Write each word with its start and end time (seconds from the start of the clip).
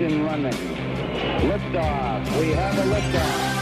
Ignition 0.00 0.24
running. 0.24 0.52
Liftoff. 0.52 2.38
We 2.38 2.52
have 2.52 2.78
a 2.78 2.82
liftoff. 2.82 3.56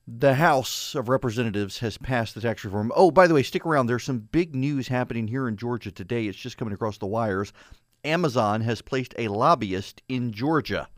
The 0.05 0.33
House 0.33 0.95
of 0.95 1.07
Representatives 1.07 1.79
has 1.79 1.97
passed 1.97 2.35
the 2.35 2.41
tax 2.41 2.65
reform. 2.65 2.91
Oh, 2.93 3.09
by 3.09 3.25
the 3.25 3.33
way, 3.33 3.41
stick 3.41 3.65
around. 3.65 3.85
There's 3.85 4.03
some 4.03 4.27
big 4.33 4.53
news 4.53 4.89
happening 4.89 5.29
here 5.29 5.47
in 5.47 5.55
Georgia 5.55 5.91
today. 5.91 6.27
It's 6.27 6.37
just 6.37 6.57
coming 6.57 6.73
across 6.73 6.97
the 6.97 7.07
wires. 7.07 7.53
Amazon 8.03 8.59
has 8.59 8.81
placed 8.81 9.15
a 9.17 9.29
lobbyist 9.29 10.01
in 10.09 10.33
Georgia 10.33 10.89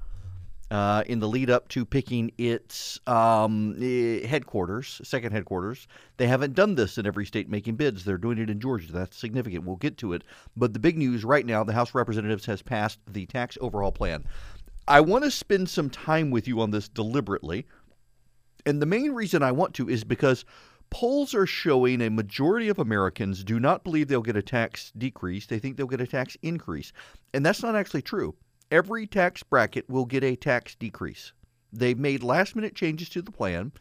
uh, 0.72 1.04
in 1.05 1.20
the 1.20 1.27
lead 1.27 1.52
up 1.52 1.68
to 1.68 1.86
picking 1.86 2.32
its 2.40 2.99
um, 3.05 3.76
eh, 3.80 4.26
headquarters, 4.26 4.99
second 5.04 5.34
headquarters. 5.34 5.88
They 6.18 6.26
haven't 6.26 6.55
done 6.55 6.74
this 6.74 6.98
in 6.98 7.05
every 7.05 7.27
state 7.27 7.48
making 7.48 7.76
bids. 7.76 8.05
They're 8.05 8.18
doing 8.18 8.40
it 8.40 8.49
in 8.49 8.60
Georgia. 8.60 8.91
That's 8.91 9.16
significant. 9.16 9.66
We'll 9.66 9.76
get 9.76 9.99
to 9.99 10.13
it. 10.13 10.24
But 10.58 10.74
the 10.74 10.80
big 10.80 10.98
news 10.98 11.24
right 11.24 11.46
now 11.46 11.63
the 11.63 11.74
House 11.74 11.90
of 11.90 11.96
Representatives 11.96 12.48
has 12.48 12.63
passed 12.63 12.98
the 13.05 13.27
tax 13.27 13.55
overhaul 13.62 13.91
plan. 13.91 14.26
I 14.88 15.02
want 15.02 15.24
to 15.26 15.32
spend 15.32 15.70
some 15.70 15.91
time 15.91 16.32
with 16.32 16.48
you 16.48 16.60
on 16.60 16.72
this 16.72 16.90
deliberately 16.90 17.68
and 18.66 18.82
the 18.82 18.85
main 18.85 19.12
reason 19.12 19.44
I 19.44 19.52
want 19.52 19.74
to 19.76 19.90
is 19.90 20.04
because 20.04 20.46
polls 20.90 21.34
are 21.34 21.46
showing 21.46 22.02
a 22.02 22.10
majority 22.10 22.70
of 22.70 22.80
Americans 22.80 23.44
do 23.44 23.60
not 23.60 23.84
believe 23.84 24.08
they'll 24.08 24.21
get 24.21 24.35
a 24.35 24.41
tax 24.41 24.91
decrease. 24.98 25.46
They 25.46 25.60
think 25.60 25.77
they'll 25.77 25.88
get 25.88 26.02
a 26.02 26.08
tax 26.08 26.38
increase. 26.41 26.91
And 27.34 27.46
that's 27.46 27.62
not 27.62 27.76
actually 27.76 28.02
true. 28.02 28.36
Every 28.71 29.05
tax 29.05 29.43
bracket 29.43 29.90
will 29.90 30.05
get 30.05 30.24
a 30.24 30.36
tax 30.36 30.76
decrease. 30.76 31.34
They've 31.71 31.98
made 31.98 32.24
last 32.24 32.55
minute 32.55 32.76
changes 32.76 33.10
to 33.10 33.21
the 33.21 33.32
plan 33.32 33.71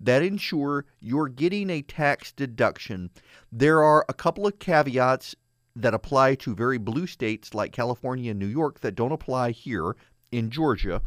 that 0.00 0.22
ensure 0.22 0.84
you're 1.00 1.28
getting 1.28 1.70
a 1.70 1.82
tax 1.82 2.32
deduction. 2.32 3.10
There 3.52 3.82
are 3.82 4.04
a 4.08 4.14
couple 4.14 4.46
of 4.46 4.58
caveats 4.58 5.34
that 5.76 5.94
apply 5.94 6.34
to 6.36 6.54
very 6.54 6.78
blue 6.78 7.06
states 7.06 7.54
like 7.54 7.72
California 7.72 8.30
and 8.30 8.40
New 8.40 8.46
York 8.46 8.80
that 8.80 8.94
don't 8.94 9.12
apply 9.12 9.52
here 9.52 9.96
in 10.30 10.50
Georgia 10.50 11.00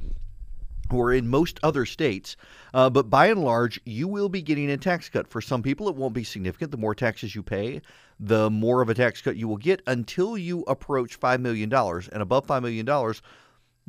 or 0.91 1.13
in 1.13 1.27
most 1.27 1.59
other 1.63 1.85
states. 1.85 2.35
Uh, 2.73 2.89
but 2.89 3.09
by 3.09 3.27
and 3.27 3.43
large, 3.43 3.79
you 3.85 4.07
will 4.07 4.29
be 4.29 4.41
getting 4.41 4.69
a 4.69 4.77
tax 4.77 5.09
cut. 5.09 5.27
For 5.27 5.41
some 5.41 5.63
people, 5.63 5.87
it 5.89 5.95
won't 5.95 6.13
be 6.13 6.23
significant. 6.23 6.71
The 6.71 6.77
more 6.77 6.95
taxes 6.95 7.35
you 7.35 7.43
pay, 7.43 7.81
the 8.19 8.49
more 8.49 8.81
of 8.81 8.89
a 8.89 8.93
tax 8.93 9.21
cut 9.21 9.37
you 9.37 9.47
will 9.47 9.57
get 9.57 9.81
until 9.87 10.37
you 10.37 10.61
approach 10.67 11.19
$5 11.19 11.39
million. 11.39 11.73
And 11.73 12.21
above 12.21 12.47
$5 12.47 12.61
million, 12.61 13.13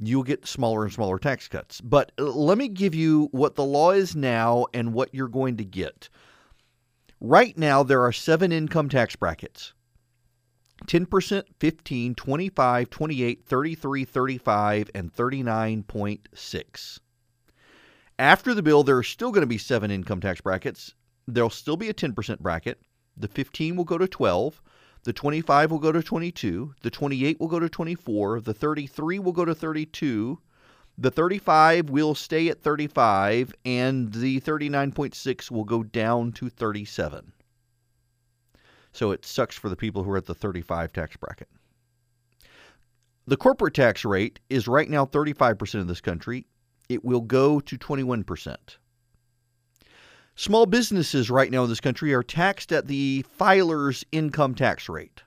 you'll 0.00 0.22
get 0.22 0.46
smaller 0.46 0.84
and 0.84 0.92
smaller 0.92 1.18
tax 1.18 1.48
cuts. 1.48 1.80
But 1.80 2.12
uh, 2.18 2.24
let 2.24 2.58
me 2.58 2.68
give 2.68 2.94
you 2.94 3.28
what 3.32 3.54
the 3.54 3.64
law 3.64 3.92
is 3.92 4.14
now 4.14 4.66
and 4.72 4.92
what 4.92 5.14
you're 5.14 5.28
going 5.28 5.56
to 5.58 5.64
get. 5.64 6.08
Right 7.20 7.56
now, 7.58 7.82
there 7.82 8.02
are 8.02 8.12
seven 8.12 8.52
income 8.52 8.88
tax 8.88 9.16
brackets. 9.16 9.72
10%, 10.86 11.42
15, 11.58 12.14
25, 12.14 12.90
28, 12.90 13.44
33, 13.44 14.04
35, 14.04 14.90
and 14.94 15.12
39.6. 15.12 16.98
After 18.18 18.54
the 18.54 18.62
bill, 18.62 18.82
there 18.82 18.96
are 18.96 19.02
still 19.02 19.30
going 19.30 19.42
to 19.42 19.46
be 19.46 19.58
seven 19.58 19.90
income 19.90 20.20
tax 20.20 20.40
brackets. 20.40 20.94
There'll 21.26 21.50
still 21.50 21.76
be 21.76 21.88
a 21.88 21.94
10% 21.94 22.40
bracket. 22.40 22.80
The 23.16 23.28
15 23.28 23.76
will 23.76 23.84
go 23.84 23.98
to 23.98 24.08
12. 24.08 24.60
The 25.04 25.12
25 25.12 25.70
will 25.70 25.78
go 25.78 25.92
to 25.92 26.02
22. 26.02 26.74
The 26.82 26.90
28 26.90 27.38
will 27.40 27.48
go 27.48 27.60
to 27.60 27.68
24. 27.68 28.40
The 28.40 28.54
33 28.54 29.18
will 29.18 29.32
go 29.32 29.44
to 29.44 29.54
32. 29.54 30.38
The 30.96 31.10
35 31.10 31.90
will 31.90 32.14
stay 32.14 32.48
at 32.48 32.62
35. 32.62 33.54
And 33.64 34.12
the 34.12 34.40
39.6 34.40 35.50
will 35.50 35.64
go 35.64 35.82
down 35.82 36.32
to 36.32 36.48
37. 36.48 37.32
So 38.98 39.12
it 39.12 39.24
sucks 39.24 39.56
for 39.56 39.68
the 39.68 39.76
people 39.76 40.02
who 40.02 40.10
are 40.10 40.16
at 40.16 40.26
the 40.26 40.34
35 40.34 40.92
tax 40.92 41.16
bracket. 41.16 41.46
The 43.28 43.36
corporate 43.36 43.74
tax 43.74 44.04
rate 44.04 44.40
is 44.50 44.66
right 44.66 44.90
now 44.90 45.06
35% 45.06 45.80
in 45.80 45.86
this 45.86 46.00
country. 46.00 46.46
It 46.88 47.04
will 47.04 47.20
go 47.20 47.60
to 47.60 47.78
21%. 47.78 48.56
Small 50.34 50.66
businesses 50.66 51.30
right 51.30 51.48
now 51.48 51.62
in 51.62 51.68
this 51.68 51.78
country 51.78 52.12
are 52.12 52.24
taxed 52.24 52.72
at 52.72 52.88
the 52.88 53.24
filer's 53.30 54.04
income 54.10 54.56
tax 54.56 54.88
rate. 54.88 55.22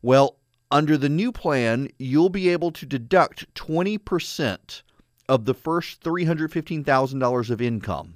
Well, 0.00 0.38
under 0.70 0.96
the 0.96 1.10
new 1.10 1.32
plan, 1.32 1.90
you'll 1.98 2.30
be 2.30 2.48
able 2.48 2.70
to 2.70 2.86
deduct 2.86 3.52
20% 3.54 4.82
of 5.28 5.44
the 5.44 5.52
first 5.52 6.02
$315,000 6.02 7.50
of 7.50 7.60
income. 7.60 8.14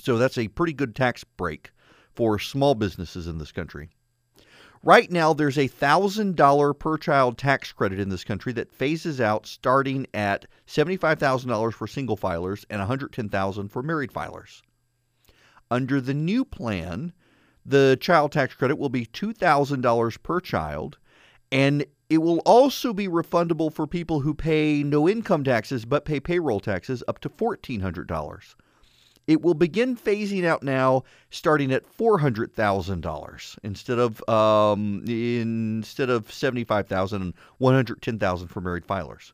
So 0.00 0.18
that's 0.18 0.38
a 0.38 0.46
pretty 0.46 0.72
good 0.72 0.94
tax 0.94 1.24
break 1.24 1.72
for 2.18 2.36
small 2.36 2.74
businesses 2.74 3.28
in 3.28 3.38
this 3.38 3.52
country. 3.52 3.90
Right 4.82 5.08
now, 5.08 5.32
there's 5.32 5.56
a 5.56 5.68
$1,000 5.68 6.76
per 6.76 6.98
child 6.98 7.38
tax 7.38 7.70
credit 7.70 8.00
in 8.00 8.08
this 8.08 8.24
country 8.24 8.52
that 8.54 8.72
phases 8.72 9.20
out 9.20 9.46
starting 9.46 10.04
at 10.12 10.46
$75,000 10.66 11.72
for 11.72 11.86
single 11.86 12.16
filers 12.16 12.64
and 12.68 12.82
$110,000 12.82 13.70
for 13.70 13.84
married 13.84 14.10
filers. 14.10 14.62
Under 15.70 16.00
the 16.00 16.12
new 16.12 16.44
plan, 16.44 17.12
the 17.64 17.96
child 18.00 18.32
tax 18.32 18.52
credit 18.52 18.78
will 18.78 18.88
be 18.88 19.06
$2,000 19.06 20.22
per 20.24 20.40
child, 20.40 20.98
and 21.52 21.86
it 22.10 22.18
will 22.18 22.40
also 22.40 22.92
be 22.92 23.06
refundable 23.06 23.72
for 23.72 23.86
people 23.86 24.18
who 24.18 24.34
pay 24.34 24.82
no 24.82 25.08
income 25.08 25.44
taxes 25.44 25.84
but 25.84 26.04
pay 26.04 26.18
payroll 26.18 26.58
taxes 26.58 27.04
up 27.06 27.20
to 27.20 27.28
$1,400. 27.28 28.56
It 29.28 29.42
will 29.42 29.52
begin 29.54 29.94
phasing 29.94 30.46
out 30.46 30.62
now, 30.62 31.04
starting 31.30 31.70
at 31.70 31.86
four 31.86 32.18
hundred 32.18 32.54
thousand 32.54 33.02
dollars 33.02 33.58
instead 33.62 33.98
of 33.98 34.26
um, 34.26 35.04
instead 35.06 36.08
of 36.08 36.32
seventy 36.32 36.64
five 36.64 36.88
thousand 36.88 37.20
and 37.20 37.34
one 37.58 37.74
hundred 37.74 38.00
ten 38.00 38.18
thousand 38.18 38.48
for 38.48 38.62
married 38.62 38.86
filers. 38.86 39.32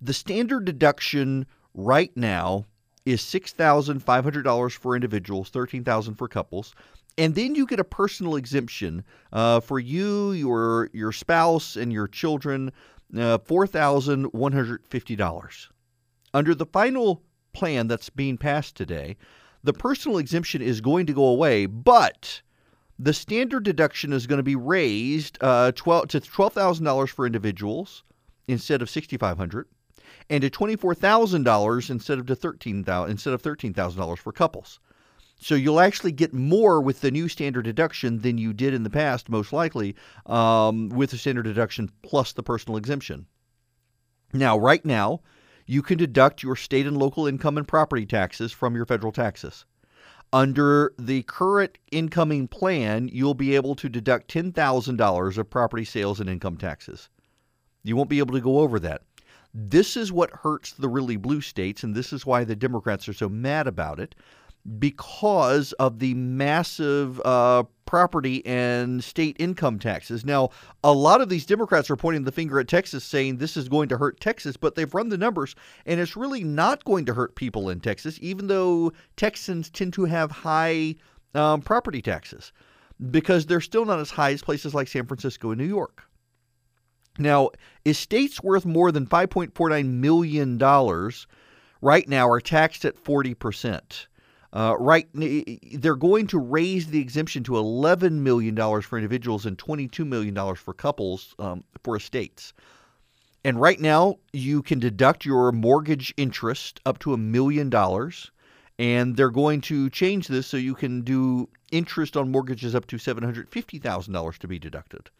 The 0.00 0.14
standard 0.14 0.64
deduction 0.64 1.46
right 1.74 2.16
now 2.16 2.66
is 3.04 3.20
six 3.20 3.52
thousand 3.52 4.04
five 4.04 4.22
hundred 4.22 4.44
dollars 4.44 4.72
for 4.72 4.94
individuals, 4.94 5.50
thirteen 5.50 5.82
thousand 5.82 6.14
for 6.14 6.28
couples, 6.28 6.76
and 7.18 7.34
then 7.34 7.56
you 7.56 7.66
get 7.66 7.80
a 7.80 7.84
personal 7.84 8.36
exemption 8.36 9.02
uh, 9.32 9.58
for 9.58 9.80
you, 9.80 10.30
your 10.30 10.90
your 10.92 11.10
spouse, 11.10 11.74
and 11.74 11.92
your 11.92 12.06
children, 12.06 12.70
uh, 13.18 13.38
four 13.38 13.66
thousand 13.66 14.26
one 14.26 14.52
hundred 14.52 14.86
fifty 14.86 15.16
dollars. 15.16 15.70
Under 16.32 16.54
the 16.54 16.66
final 16.66 17.20
plan 17.52 17.86
that's 17.86 18.10
being 18.10 18.38
passed 18.38 18.76
today, 18.76 19.16
the 19.64 19.72
personal 19.72 20.18
exemption 20.18 20.62
is 20.62 20.80
going 20.80 21.06
to 21.06 21.12
go 21.12 21.24
away, 21.26 21.66
but 21.66 22.42
the 22.98 23.12
standard 23.12 23.64
deduction 23.64 24.12
is 24.12 24.26
going 24.26 24.38
to 24.38 24.42
be 24.42 24.56
raised 24.56 25.38
uh, 25.40 25.72
12 25.72 26.08
to 26.08 26.20
$12,000 26.20 27.08
for 27.08 27.26
individuals 27.26 28.04
instead 28.48 28.82
of 28.82 28.90
6500 28.90 29.66
and 30.30 30.42
to 30.42 30.50
$24,000 30.50 31.90
instead 31.90 32.18
of 32.18 32.26
to 32.26 32.34
13,000 32.34 33.10
instead 33.10 33.34
of 33.34 33.42
$13,000 33.42 34.18
for 34.18 34.32
couples. 34.32 34.80
So 35.40 35.56
you'll 35.56 35.80
actually 35.80 36.12
get 36.12 36.32
more 36.32 36.80
with 36.80 37.00
the 37.00 37.10
new 37.10 37.28
standard 37.28 37.64
deduction 37.64 38.20
than 38.20 38.38
you 38.38 38.52
did 38.52 38.74
in 38.74 38.84
the 38.84 38.90
past, 38.90 39.28
most 39.28 39.52
likely, 39.52 39.96
um, 40.26 40.88
with 40.90 41.10
the 41.10 41.18
standard 41.18 41.42
deduction 41.42 41.90
plus 42.02 42.32
the 42.32 42.44
personal 42.44 42.76
exemption. 42.76 43.26
Now, 44.32 44.56
right 44.56 44.84
now, 44.84 45.20
you 45.72 45.80
can 45.80 45.96
deduct 45.96 46.42
your 46.42 46.54
state 46.54 46.86
and 46.86 46.98
local 46.98 47.26
income 47.26 47.56
and 47.56 47.66
property 47.66 48.04
taxes 48.04 48.52
from 48.52 48.76
your 48.76 48.84
federal 48.84 49.10
taxes. 49.10 49.64
Under 50.30 50.92
the 50.98 51.22
current 51.22 51.78
incoming 51.90 52.46
plan, 52.46 53.08
you'll 53.10 53.32
be 53.32 53.54
able 53.54 53.74
to 53.76 53.88
deduct 53.88 54.30
$10,000 54.30 55.38
of 55.38 55.50
property 55.50 55.86
sales 55.86 56.20
and 56.20 56.28
income 56.28 56.58
taxes. 56.58 57.08
You 57.82 57.96
won't 57.96 58.10
be 58.10 58.18
able 58.18 58.34
to 58.34 58.40
go 58.42 58.58
over 58.58 58.78
that. 58.80 59.00
This 59.54 59.96
is 59.96 60.12
what 60.12 60.40
hurts 60.42 60.72
the 60.72 60.90
really 60.90 61.16
blue 61.16 61.40
states, 61.40 61.82
and 61.82 61.94
this 61.94 62.12
is 62.12 62.26
why 62.26 62.44
the 62.44 62.54
Democrats 62.54 63.08
are 63.08 63.14
so 63.14 63.30
mad 63.30 63.66
about 63.66 63.98
it 63.98 64.14
because 64.78 65.72
of 65.74 65.98
the 65.98 66.14
massive 66.14 67.20
uh, 67.24 67.64
property 67.84 68.44
and 68.46 69.02
state 69.02 69.36
income 69.38 69.78
taxes. 69.78 70.24
Now, 70.24 70.50
a 70.84 70.92
lot 70.92 71.20
of 71.20 71.28
these 71.28 71.44
Democrats 71.44 71.90
are 71.90 71.96
pointing 71.96 72.24
the 72.24 72.32
finger 72.32 72.60
at 72.60 72.68
Texas, 72.68 73.04
saying 73.04 73.36
this 73.36 73.56
is 73.56 73.68
going 73.68 73.88
to 73.88 73.98
hurt 73.98 74.20
Texas, 74.20 74.56
but 74.56 74.74
they've 74.74 74.94
run 74.94 75.08
the 75.08 75.18
numbers, 75.18 75.54
and 75.84 76.00
it's 76.00 76.16
really 76.16 76.44
not 76.44 76.84
going 76.84 77.04
to 77.06 77.14
hurt 77.14 77.34
people 77.34 77.68
in 77.68 77.80
Texas, 77.80 78.18
even 78.22 78.46
though 78.46 78.92
Texans 79.16 79.68
tend 79.68 79.92
to 79.94 80.04
have 80.04 80.30
high 80.30 80.94
um, 81.34 81.60
property 81.60 82.00
taxes 82.00 82.52
because 83.10 83.46
they're 83.46 83.60
still 83.60 83.84
not 83.84 83.98
as 83.98 84.10
high 84.10 84.32
as 84.32 84.42
places 84.42 84.74
like 84.74 84.88
San 84.88 85.06
Francisco 85.06 85.50
and 85.50 85.60
New 85.60 85.66
York. 85.66 86.04
Now, 87.18 87.50
estates 87.84 88.42
worth 88.42 88.64
more 88.64 88.92
than 88.92 89.06
$5.49 89.06 89.86
million 89.86 90.58
right 91.82 92.08
now 92.08 92.28
are 92.28 92.40
taxed 92.40 92.84
at 92.84 93.02
40%. 93.02 94.06
Uh, 94.52 94.76
right, 94.78 95.08
they're 95.14 95.96
going 95.96 96.26
to 96.26 96.38
raise 96.38 96.88
the 96.88 97.00
exemption 97.00 97.42
to 97.42 97.52
$11 97.52 98.12
million 98.12 98.54
for 98.82 98.98
individuals 98.98 99.46
and 99.46 99.56
$22 99.56 100.06
million 100.06 100.54
for 100.54 100.74
couples 100.74 101.34
um, 101.38 101.64
for 101.82 101.96
estates. 101.96 102.52
And 103.44 103.60
right 103.60 103.80
now, 103.80 104.18
you 104.32 104.62
can 104.62 104.78
deduct 104.78 105.24
your 105.24 105.52
mortgage 105.52 106.12
interest 106.16 106.80
up 106.86 106.98
to 107.00 107.12
a 107.12 107.16
million 107.16 107.70
dollars. 107.70 108.30
And 108.78 109.16
they're 109.16 109.30
going 109.30 109.60
to 109.62 109.90
change 109.90 110.28
this 110.28 110.46
so 110.46 110.56
you 110.56 110.74
can 110.74 111.02
do 111.02 111.48
interest 111.70 112.16
on 112.16 112.30
mortgages 112.30 112.74
up 112.74 112.86
to 112.88 112.96
$750,000 112.96 114.38
to 114.38 114.48
be 114.48 114.58
deducted. 114.58 115.10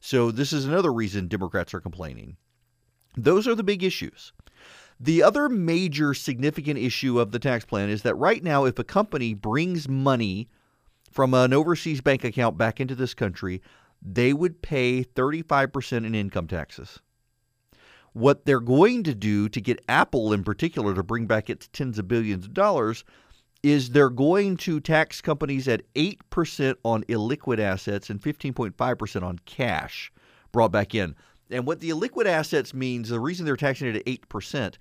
So, 0.00 0.30
this 0.30 0.52
is 0.52 0.64
another 0.64 0.92
reason 0.92 1.28
Democrats 1.28 1.74
are 1.74 1.80
complaining. 1.80 2.36
Those 3.16 3.48
are 3.48 3.54
the 3.54 3.62
big 3.62 3.82
issues. 3.82 4.32
The 5.00 5.22
other 5.22 5.48
major 5.48 6.14
significant 6.14 6.78
issue 6.78 7.18
of 7.18 7.32
the 7.32 7.38
tax 7.38 7.64
plan 7.64 7.88
is 7.88 8.02
that 8.02 8.14
right 8.14 8.42
now, 8.42 8.64
if 8.64 8.78
a 8.78 8.84
company 8.84 9.34
brings 9.34 9.88
money 9.88 10.48
from 11.10 11.34
an 11.34 11.52
overseas 11.52 12.00
bank 12.00 12.24
account 12.24 12.56
back 12.56 12.80
into 12.80 12.94
this 12.94 13.14
country, 13.14 13.60
they 14.00 14.32
would 14.32 14.62
pay 14.62 15.04
35% 15.04 16.04
in 16.04 16.14
income 16.14 16.46
taxes. 16.46 17.00
What 18.12 18.46
they're 18.46 18.60
going 18.60 19.02
to 19.04 19.14
do 19.14 19.48
to 19.48 19.60
get 19.60 19.84
Apple 19.88 20.32
in 20.32 20.44
particular 20.44 20.94
to 20.94 21.02
bring 21.02 21.26
back 21.26 21.50
its 21.50 21.68
tens 21.72 21.98
of 21.98 22.06
billions 22.06 22.44
of 22.44 22.54
dollars 22.54 23.04
is 23.64 23.90
they're 23.90 24.10
going 24.10 24.56
to 24.58 24.78
tax 24.78 25.20
companies 25.20 25.66
at 25.66 25.82
8% 25.94 26.76
on 26.84 27.02
illiquid 27.04 27.58
assets 27.58 28.10
and 28.10 28.20
15.5% 28.20 29.22
on 29.22 29.38
cash 29.46 30.12
brought 30.52 30.70
back 30.70 30.94
in. 30.94 31.16
And 31.54 31.66
what 31.66 31.78
the 31.80 31.90
illiquid 31.90 32.26
assets 32.26 32.74
means, 32.74 33.08
the 33.08 33.20
reason 33.20 33.46
they're 33.46 33.56
taxing 33.56 33.88
it 33.88 33.96
at 33.96 34.04
8%, 34.04 34.74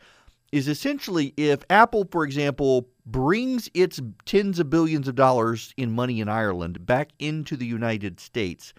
is 0.51 0.67
essentially 0.67 1.33
if 1.37 1.63
Apple, 1.69 2.07
for 2.11 2.23
example, 2.23 2.87
brings 3.05 3.69
its 3.73 4.01
tens 4.25 4.59
of 4.59 4.69
billions 4.69 5.07
of 5.07 5.15
dollars 5.15 5.73
in 5.77 5.91
money 5.91 6.19
in 6.19 6.27
Ireland 6.27 6.85
back 6.85 7.11
into 7.19 7.55
the 7.55 7.65
United 7.65 8.19
States 8.19 8.73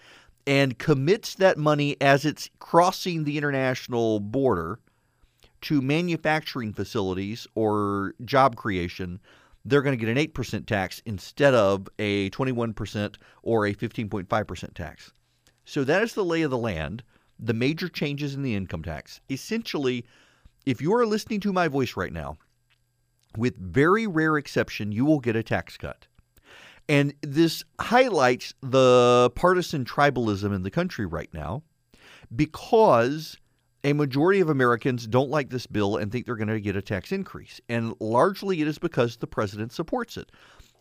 and 0.46 0.78
commits 0.78 1.36
that 1.36 1.56
money 1.56 1.96
as 2.00 2.24
it's 2.24 2.50
crossing 2.58 3.24
the 3.24 3.38
international 3.38 4.20
border 4.20 4.80
to 5.62 5.80
manufacturing 5.80 6.72
facilities 6.72 7.46
or 7.54 8.14
job 8.24 8.56
creation, 8.56 9.20
they're 9.64 9.82
going 9.82 9.96
to 9.96 10.04
get 10.04 10.14
an 10.14 10.22
8% 10.32 10.66
tax 10.66 11.00
instead 11.06 11.54
of 11.54 11.88
a 11.98 12.28
21% 12.30 13.16
or 13.42 13.66
a 13.66 13.74
15.5% 13.74 14.74
tax. 14.74 15.12
So 15.64 15.84
that 15.84 16.02
is 16.02 16.14
the 16.14 16.24
lay 16.24 16.42
of 16.42 16.50
the 16.50 16.58
land 16.58 17.02
the 17.38 17.54
major 17.54 17.88
changes 17.88 18.34
in 18.34 18.42
the 18.42 18.54
income 18.54 18.82
tax. 18.82 19.20
Essentially, 19.30 20.04
if 20.66 20.80
you 20.80 20.94
are 20.94 21.06
listening 21.06 21.40
to 21.40 21.52
my 21.52 21.68
voice 21.68 21.96
right 21.96 22.12
now, 22.12 22.36
with 23.36 23.56
very 23.56 24.06
rare 24.06 24.36
exception, 24.36 24.92
you 24.92 25.04
will 25.04 25.20
get 25.20 25.36
a 25.36 25.42
tax 25.42 25.76
cut. 25.76 26.06
And 26.88 27.14
this 27.22 27.64
highlights 27.80 28.54
the 28.60 29.30
partisan 29.34 29.84
tribalism 29.84 30.54
in 30.54 30.62
the 30.62 30.70
country 30.70 31.06
right 31.06 31.32
now 31.32 31.62
because 32.34 33.36
a 33.82 33.92
majority 33.92 34.40
of 34.40 34.48
Americans 34.48 35.06
don't 35.06 35.30
like 35.30 35.50
this 35.50 35.66
bill 35.66 35.96
and 35.96 36.10
think 36.10 36.26
they're 36.26 36.36
going 36.36 36.48
to 36.48 36.60
get 36.60 36.76
a 36.76 36.82
tax 36.82 37.12
increase. 37.12 37.60
And 37.68 37.94
largely 38.00 38.60
it 38.60 38.68
is 38.68 38.78
because 38.78 39.16
the 39.16 39.26
president 39.26 39.72
supports 39.72 40.16
it. 40.16 40.30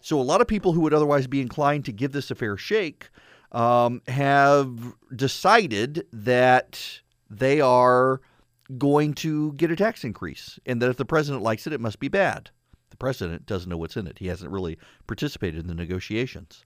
So 0.02 0.20
a 0.20 0.22
lot 0.22 0.42
of 0.42 0.48
people 0.48 0.74
who 0.74 0.82
would 0.82 0.94
otherwise 0.94 1.28
be 1.28 1.42
inclined 1.42 1.86
to 1.86 1.94
give 1.94 2.12
this 2.12 2.32
a 2.32 2.36
fair 2.36 2.58
shake 2.58 3.10
um, 3.54 4.02
have 4.08 4.96
decided 5.16 6.06
that 6.12 7.02
they 7.30 7.62
are 7.62 8.22
going 8.78 9.14
to 9.14 9.54
get 9.54 9.72
a 9.72 9.76
tax 9.76 10.04
increase, 10.04 10.60
and 10.66 10.82
that 10.82 10.90
if 10.90 10.98
the 10.98 11.06
president 11.06 11.44
likes 11.44 11.68
it, 11.68 11.74
it 11.74 11.82
must 11.82 12.00
be 12.00 12.08
bad. 12.08 12.50
The 12.90 12.98
president 12.98 13.46
doesn't 13.46 13.70
know 13.70 13.78
what's 13.78 13.98
in 13.98 14.08
it. 14.08 14.20
He 14.20 14.28
hasn't 14.28 14.52
really 14.52 14.78
participated 15.08 15.60
in 15.60 15.68
the 15.68 15.76
negotiations. 15.76 16.66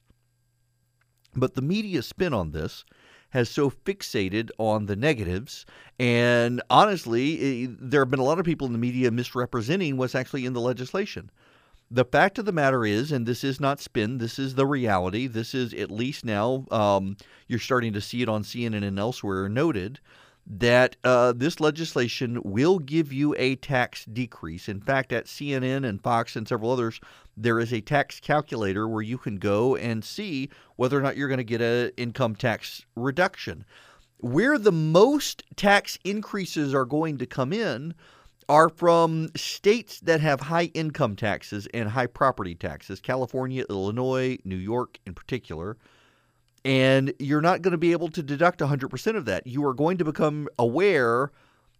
But 1.35 1.55
the 1.55 1.61
media 1.61 2.01
spin 2.01 2.33
on 2.33 2.51
this 2.51 2.85
has 3.31 3.49
so 3.49 3.69
fixated 3.69 4.49
on 4.57 4.85
the 4.85 4.95
negatives. 4.95 5.65
And 5.99 6.61
honestly, 6.69 7.65
eh, 7.65 7.67
there 7.79 8.01
have 8.01 8.09
been 8.09 8.19
a 8.19 8.23
lot 8.23 8.39
of 8.39 8.45
people 8.45 8.67
in 8.67 8.73
the 8.73 8.79
media 8.79 9.11
misrepresenting 9.11 9.97
what's 9.97 10.15
actually 10.15 10.45
in 10.45 10.53
the 10.53 10.61
legislation. 10.61 11.29
The 11.89 12.05
fact 12.05 12.37
of 12.37 12.45
the 12.45 12.51
matter 12.51 12.85
is, 12.85 13.13
and 13.13 13.25
this 13.25 13.43
is 13.45 13.61
not 13.61 13.79
spin, 13.79 14.17
this 14.17 14.37
is 14.37 14.55
the 14.55 14.65
reality. 14.65 15.25
This 15.27 15.55
is 15.55 15.73
at 15.73 15.89
least 15.89 16.25
now, 16.25 16.65
um, 16.69 17.15
you're 17.47 17.59
starting 17.59 17.93
to 17.93 18.01
see 18.01 18.21
it 18.21 18.27
on 18.27 18.43
CNN 18.43 18.83
and 18.83 18.99
elsewhere 18.99 19.47
noted 19.47 19.99
that 20.49 20.97
uh, 21.03 21.33
this 21.33 21.59
legislation 21.59 22.41
will 22.43 22.79
give 22.79 23.11
you 23.11 23.35
a 23.37 23.55
tax 23.55 24.05
decrease. 24.05 24.67
In 24.67 24.81
fact, 24.81 25.11
at 25.11 25.25
CNN 25.25 25.87
and 25.87 26.01
Fox 26.01 26.35
and 26.35 26.47
several 26.47 26.71
others, 26.71 26.99
there 27.35 27.59
is 27.59 27.73
a 27.73 27.81
tax 27.81 28.19
calculator 28.19 28.87
where 28.87 29.01
you 29.01 29.17
can 29.17 29.37
go 29.37 29.75
and 29.75 30.03
see 30.03 30.49
whether 30.75 30.97
or 30.97 31.01
not 31.01 31.17
you're 31.17 31.27
going 31.27 31.37
to 31.37 31.43
get 31.43 31.61
an 31.61 31.91
income 31.97 32.35
tax 32.35 32.85
reduction. 32.95 33.65
Where 34.19 34.57
the 34.57 34.71
most 34.71 35.43
tax 35.55 35.99
increases 36.03 36.73
are 36.73 36.85
going 36.85 37.17
to 37.19 37.25
come 37.25 37.53
in 37.53 37.93
are 38.49 38.69
from 38.69 39.29
states 39.35 39.99
that 40.01 40.21
have 40.21 40.39
high 40.39 40.71
income 40.73 41.15
taxes 41.15 41.67
and 41.73 41.89
high 41.89 42.07
property 42.07 42.55
taxes 42.55 42.99
California, 42.99 43.65
Illinois, 43.69 44.37
New 44.45 44.55
York 44.55 44.99
in 45.05 45.13
particular. 45.13 45.77
And 46.63 47.13
you're 47.19 47.41
not 47.41 47.61
going 47.61 47.71
to 47.71 47.77
be 47.77 47.91
able 47.91 48.09
to 48.09 48.23
deduct 48.23 48.59
100% 48.59 49.15
of 49.15 49.25
that. 49.25 49.47
You 49.47 49.65
are 49.65 49.73
going 49.73 49.97
to 49.97 50.05
become 50.05 50.47
aware 50.59 51.31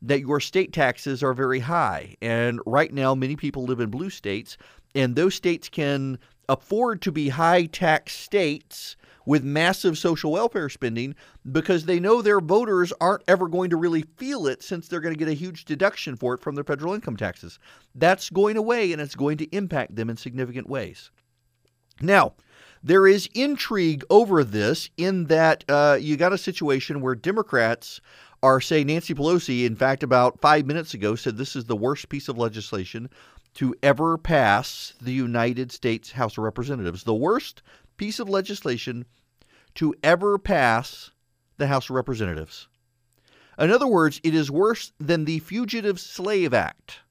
that 0.01 0.21
your 0.21 0.39
state 0.39 0.71
taxes 0.71 1.23
are 1.23 1.33
very 1.33 1.59
high. 1.59 2.15
And 2.21 2.59
right 2.65 2.93
now, 2.93 3.15
many 3.15 3.35
people 3.35 3.63
live 3.63 3.79
in 3.79 3.89
blue 3.89 4.09
states, 4.09 4.57
and 4.95 5.15
those 5.15 5.35
states 5.35 5.69
can 5.69 6.19
afford 6.47 7.01
to 7.01 7.11
be 7.11 7.29
high 7.29 7.65
tax 7.65 8.13
states 8.13 8.95
with 9.27 9.43
massive 9.43 9.97
social 9.97 10.31
welfare 10.31 10.69
spending 10.69 11.13
because 11.51 11.83
they 11.83 11.99
know 11.99 12.21
their 12.21 12.39
voters 12.39 12.93
aren't 13.01 13.25
ever 13.27 13.49
going 13.49 13.69
to 13.69 13.75
really 13.75 14.03
feel 14.15 14.47
it 14.47 14.63
since 14.63 14.87
they're 14.87 15.01
going 15.01 15.13
to 15.13 15.19
get 15.19 15.27
a 15.27 15.33
huge 15.33 15.65
deduction 15.65 16.15
for 16.15 16.33
it 16.33 16.41
from 16.41 16.55
their 16.55 16.63
federal 16.63 16.93
income 16.93 17.17
taxes. 17.17 17.59
That's 17.93 18.29
going 18.29 18.55
away 18.55 18.93
and 18.93 19.01
it's 19.01 19.15
going 19.15 19.37
to 19.39 19.55
impact 19.55 19.97
them 19.97 20.09
in 20.09 20.15
significant 20.15 20.69
ways. 20.69 21.11
Now, 21.99 22.35
there 22.81 23.05
is 23.05 23.27
intrigue 23.33 24.05
over 24.09 24.45
this 24.45 24.89
in 24.95 25.25
that 25.25 25.65
uh, 25.67 25.97
you 25.99 26.15
got 26.15 26.31
a 26.31 26.37
situation 26.37 27.01
where 27.01 27.13
Democrats 27.13 27.99
are 28.41 28.61
saying 28.61 28.87
Nancy 28.87 29.13
Pelosi, 29.13 29.65
in 29.65 29.75
fact, 29.75 30.03
about 30.03 30.39
five 30.39 30.65
minutes 30.65 30.93
ago, 30.93 31.15
said 31.15 31.35
this 31.35 31.57
is 31.57 31.65
the 31.65 31.75
worst 31.75 32.07
piece 32.07 32.29
of 32.29 32.37
legislation 32.37 33.09
to 33.55 33.75
ever 33.83 34.17
pass 34.17 34.93
the 35.01 35.11
United 35.11 35.73
States 35.73 36.11
House 36.11 36.37
of 36.37 36.45
Representatives. 36.45 37.03
The 37.03 37.13
worst 37.13 37.61
piece 37.97 38.19
of 38.19 38.29
legislation 38.29 39.05
to 39.77 39.93
ever 40.03 40.39
pass 40.39 41.11
the 41.57 41.67
House 41.67 41.85
of 41.85 41.95
Representatives. 41.95 42.67
In 43.59 43.69
other 43.71 43.85
words, 43.85 44.19
it 44.23 44.33
is 44.33 44.49
worse 44.49 44.91
than 44.99 45.25
the 45.25 45.37
Fugitive 45.39 45.99
Slave 45.99 46.51
Act. 46.51 47.01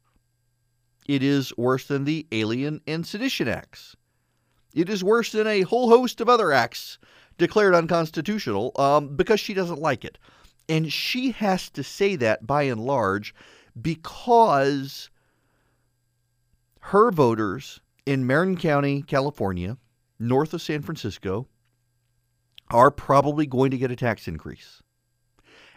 It 1.07 1.23
is 1.23 1.57
worse 1.57 1.87
than 1.87 2.05
the 2.05 2.27
Alien 2.33 2.81
and 2.87 3.07
Sedition 3.07 3.47
Acts. 3.47 3.95
It 4.75 4.89
is 4.89 5.05
worse 5.05 5.31
than 5.31 5.47
a 5.47 5.63
whole 5.63 5.89
host 5.89 6.21
of 6.21 6.29
other 6.29 6.51
acts 6.51 6.99
declared 7.39 7.75
unconstitutional 7.75 8.73
um, 8.77 9.15
because 9.15 9.39
she 9.39 9.55
doesn't 9.55 9.81
like 9.81 10.05
it. 10.05 10.19
And 10.69 10.93
she 10.93 11.31
has 11.31 11.71
to 11.71 11.85
say 11.85 12.17
that 12.17 12.49
by 12.49 12.65
and 12.65 12.81
large 12.81 13.33
because 13.81 15.09
her 16.81 17.13
voters 17.13 17.81
in 18.07 18.27
Marin 18.27 18.57
County, 18.57 19.03
California, 19.03 19.79
north 20.19 20.53
of 20.53 20.63
San 20.63 20.83
Francisco 20.83 21.47
are 22.71 22.91
probably 22.91 23.47
going 23.47 23.71
to 23.71 23.79
get 23.79 23.91
a 23.91 23.97
tax 23.97 24.27
increase. 24.27 24.83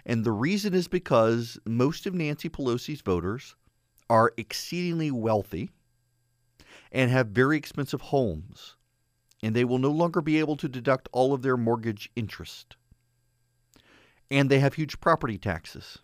And 0.05 0.23
the 0.23 0.31
reason 0.31 0.73
is 0.73 0.87
because 0.87 1.59
most 1.65 2.05
of 2.05 2.13
Nancy 2.13 2.49
Pelosi's 2.49 3.01
voters 3.01 3.55
are 4.09 4.33
exceedingly 4.37 5.11
wealthy 5.11 5.69
and 6.91 7.11
have 7.11 7.27
very 7.27 7.57
expensive 7.57 8.01
homes, 8.01 8.75
and 9.43 9.55
they 9.55 9.65
will 9.65 9.77
no 9.77 9.91
longer 9.91 10.21
be 10.21 10.39
able 10.39 10.57
to 10.57 10.67
deduct 10.67 11.09
all 11.11 11.33
of 11.33 11.41
their 11.41 11.57
mortgage 11.57 12.09
interest. 12.15 12.75
And 14.31 14.49
they 14.49 14.59
have 14.59 14.75
huge 14.75 14.99
property 14.99 15.37
taxes 15.37 15.99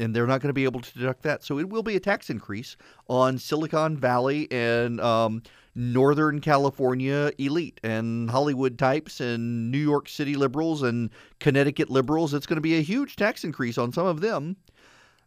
and 0.00 0.14
they're 0.14 0.26
not 0.26 0.40
going 0.40 0.48
to 0.48 0.54
be 0.54 0.64
able 0.64 0.80
to 0.80 0.98
deduct 0.98 1.22
that. 1.22 1.44
So 1.44 1.58
it 1.58 1.68
will 1.68 1.82
be 1.82 1.96
a 1.96 2.00
tax 2.00 2.30
increase 2.30 2.76
on 3.08 3.38
Silicon 3.38 3.96
Valley 3.96 4.50
and 4.50 5.00
um, 5.00 5.42
Northern 5.74 6.40
California 6.40 7.30
elite 7.38 7.80
and 7.84 8.30
Hollywood 8.30 8.78
types 8.78 9.20
and 9.20 9.70
New 9.70 9.78
York 9.78 10.08
City 10.08 10.34
liberals 10.34 10.82
and 10.82 11.10
Connecticut 11.38 11.90
liberals. 11.90 12.34
It's 12.34 12.46
going 12.46 12.56
to 12.56 12.62
be 12.62 12.78
a 12.78 12.82
huge 12.82 13.16
tax 13.16 13.44
increase 13.44 13.78
on 13.78 13.92
some 13.92 14.06
of 14.06 14.20
them. 14.20 14.56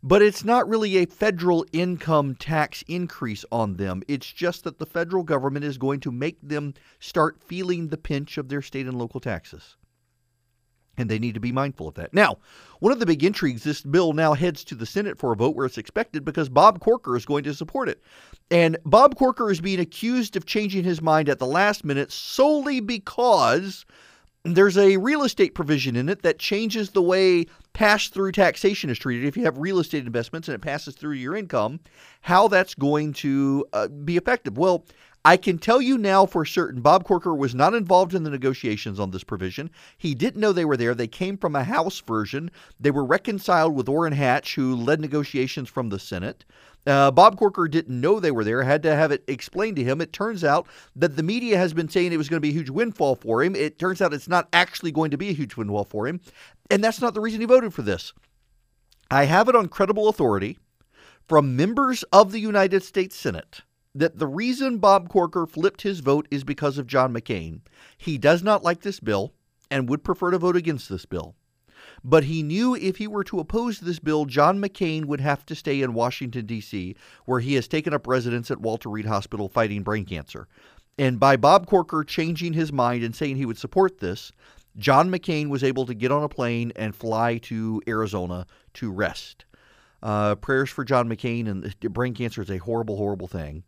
But 0.05 0.21
it's 0.21 0.43
not 0.43 0.67
really 0.67 0.97
a 0.97 1.05
federal 1.05 1.65
income 1.71 2.35
tax 2.35 2.83
increase 2.89 3.45
on 3.53 3.77
them. 3.77 4.03
It's 4.09 4.29
just 4.29 4.65
that 4.65 4.77
the 4.77 4.85
federal 4.85 5.23
government 5.23 5.63
is 5.63 5.77
going 5.77 6.01
to 6.01 6.11
make 6.11 6.37
them 6.41 6.73
start 6.99 7.41
feeling 7.41 7.87
the 7.87 7.95
pinch 7.95 8.37
of 8.37 8.49
their 8.49 8.61
state 8.61 8.85
and 8.85 8.97
local 8.97 9.21
taxes. 9.21 9.77
And 10.97 11.09
they 11.09 11.17
need 11.17 11.33
to 11.33 11.39
be 11.39 11.51
mindful 11.51 11.87
of 11.87 11.95
that. 11.95 12.13
Now, 12.13 12.37
one 12.79 12.91
of 12.91 12.99
the 12.99 13.05
big 13.05 13.23
intrigues 13.23 13.63
this 13.63 13.81
bill 13.81 14.13
now 14.13 14.33
heads 14.33 14.63
to 14.65 14.75
the 14.75 14.85
Senate 14.85 15.17
for 15.17 15.33
a 15.33 15.35
vote 15.35 15.55
where 15.55 15.65
it's 15.65 15.77
expected 15.77 16.23
because 16.23 16.49
Bob 16.49 16.79
Corker 16.79 17.15
is 17.15 17.25
going 17.25 17.43
to 17.45 17.53
support 17.53 17.89
it. 17.89 18.01
And 18.51 18.77
Bob 18.85 19.15
Corker 19.15 19.49
is 19.49 19.61
being 19.61 19.79
accused 19.79 20.35
of 20.35 20.45
changing 20.45 20.83
his 20.83 21.01
mind 21.01 21.29
at 21.29 21.39
the 21.39 21.47
last 21.47 21.83
minute 21.83 22.11
solely 22.11 22.79
because 22.79 23.85
there's 24.43 24.77
a 24.77 24.97
real 24.97 25.23
estate 25.23 25.55
provision 25.55 25.95
in 25.95 26.09
it 26.09 26.21
that 26.23 26.37
changes 26.37 26.91
the 26.91 27.01
way 27.01 27.45
pass 27.71 28.09
through 28.09 28.33
taxation 28.33 28.89
is 28.89 28.99
treated. 28.99 29.25
If 29.25 29.37
you 29.37 29.45
have 29.45 29.57
real 29.57 29.79
estate 29.79 30.05
investments 30.05 30.47
and 30.47 30.55
it 30.55 30.61
passes 30.61 30.95
through 30.95 31.13
your 31.13 31.35
income, 31.35 31.79
how 32.21 32.49
that's 32.49 32.75
going 32.75 33.13
to 33.13 33.65
uh, 33.73 33.87
be 33.87 34.17
effective. 34.17 34.57
Well, 34.57 34.85
I 35.25 35.37
can 35.37 35.57
tell 35.57 35.81
you 35.81 35.97
now 35.97 36.25
for 36.25 36.43
certain 36.43 36.81
Bob 36.81 37.05
Corker 37.05 37.33
was 37.33 37.55
not 37.55 37.73
involved 37.73 38.13
in 38.13 38.23
the 38.23 38.29
negotiations 38.29 38.99
on 38.99 39.11
this 39.11 39.23
provision. 39.23 39.71
He 39.97 40.13
didn't 40.13 40.41
know 40.41 40.51
they 40.51 40.65
were 40.65 40.75
there. 40.75 40.93
They 40.93 41.07
came 41.07 41.37
from 41.37 41.55
a 41.55 41.63
House 41.63 42.01
version. 42.01 42.51
They 42.77 42.91
were 42.91 43.05
reconciled 43.05 43.73
with 43.73 43.87
Orrin 43.87 44.11
Hatch, 44.11 44.55
who 44.55 44.75
led 44.75 44.99
negotiations 44.99 45.69
from 45.69 45.87
the 45.87 45.97
Senate. 45.97 46.43
Uh, 46.85 47.09
Bob 47.09 47.37
Corker 47.37 47.69
didn't 47.69 48.01
know 48.01 48.19
they 48.19 48.31
were 48.31 48.43
there, 48.43 48.63
had 48.63 48.83
to 48.83 48.93
have 48.93 49.13
it 49.13 49.23
explained 49.29 49.77
to 49.77 49.83
him. 49.85 50.01
It 50.01 50.11
turns 50.11 50.43
out 50.43 50.67
that 50.97 51.15
the 51.15 51.23
media 51.23 51.57
has 51.57 51.73
been 51.73 51.87
saying 51.87 52.11
it 52.11 52.17
was 52.17 52.27
going 52.27 52.41
to 52.41 52.45
be 52.45 52.49
a 52.49 52.53
huge 52.53 52.69
windfall 52.69 53.15
for 53.15 53.41
him. 53.41 53.55
It 53.55 53.79
turns 53.79 54.01
out 54.01 54.13
it's 54.13 54.27
not 54.27 54.49
actually 54.51 54.91
going 54.91 55.11
to 55.11 55.17
be 55.17 55.29
a 55.29 55.33
huge 55.33 55.55
windfall 55.55 55.85
for 55.85 56.05
him. 56.05 56.19
And 56.69 56.83
that's 56.83 56.99
not 56.99 57.13
the 57.13 57.21
reason 57.21 57.39
he 57.39 57.45
voted 57.45 57.73
for 57.73 57.81
this. 57.81 58.11
I 59.09 59.23
have 59.23 59.47
it 59.47 59.55
on 59.55 59.69
credible 59.69 60.09
authority 60.09 60.57
from 61.29 61.55
members 61.55 62.03
of 62.11 62.33
the 62.33 62.39
United 62.39 62.83
States 62.83 63.15
Senate 63.15 63.61
that 63.95 64.17
the 64.17 64.27
reason 64.27 64.77
Bob 64.77 65.09
Corker 65.09 65.45
flipped 65.45 65.83
his 65.83 65.99
vote 65.99 66.27
is 66.31 66.43
because 66.43 66.77
of 66.77 66.87
John 66.87 67.13
McCain. 67.13 67.61
He 67.97 68.17
does 68.17 68.41
not 68.41 68.63
like 68.63 68.81
this 68.81 68.99
bill 68.99 69.33
and 69.69 69.89
would 69.89 70.03
prefer 70.03 70.31
to 70.31 70.37
vote 70.37 70.55
against 70.55 70.89
this 70.89 71.05
bill. 71.05 71.35
But 72.03 72.25
he 72.25 72.43
knew 72.43 72.75
if 72.75 72.97
he 72.97 73.07
were 73.07 73.23
to 73.25 73.39
oppose 73.39 73.79
this 73.79 73.99
bill, 73.99 74.25
John 74.25 74.59
McCain 74.59 75.05
would 75.05 75.21
have 75.21 75.45
to 75.45 75.55
stay 75.55 75.81
in 75.81 75.93
Washington, 75.93 76.45
D.C., 76.45 76.95
where 77.25 77.39
he 77.39 77.53
has 77.55 77.67
taken 77.67 77.93
up 77.93 78.07
residence 78.07 78.51
at 78.51 78.61
Walter 78.61 78.89
Reed 78.89 79.05
Hospital 79.05 79.47
fighting 79.47 79.83
brain 79.83 80.05
cancer. 80.05 80.47
And 80.97 81.19
by 81.19 81.37
Bob 81.37 81.67
Corker 81.67 82.03
changing 82.03 82.53
his 82.53 82.71
mind 82.71 83.03
and 83.03 83.15
saying 83.15 83.37
he 83.37 83.45
would 83.45 83.57
support 83.57 83.99
this, 83.99 84.31
John 84.77 85.09
McCain 85.09 85.49
was 85.49 85.63
able 85.63 85.85
to 85.85 85.93
get 85.93 86.11
on 86.11 86.23
a 86.23 86.29
plane 86.29 86.71
and 86.75 86.95
fly 86.95 87.37
to 87.39 87.81
Arizona 87.87 88.47
to 88.75 88.91
rest. 88.91 89.45
Uh, 90.01 90.35
prayers 90.35 90.69
for 90.69 90.83
John 90.83 91.07
McCain 91.07 91.47
and 91.47 91.73
brain 91.93 92.13
cancer 92.13 92.41
is 92.41 92.51
a 92.51 92.57
horrible, 92.57 92.97
horrible 92.97 93.27
thing. 93.27 93.63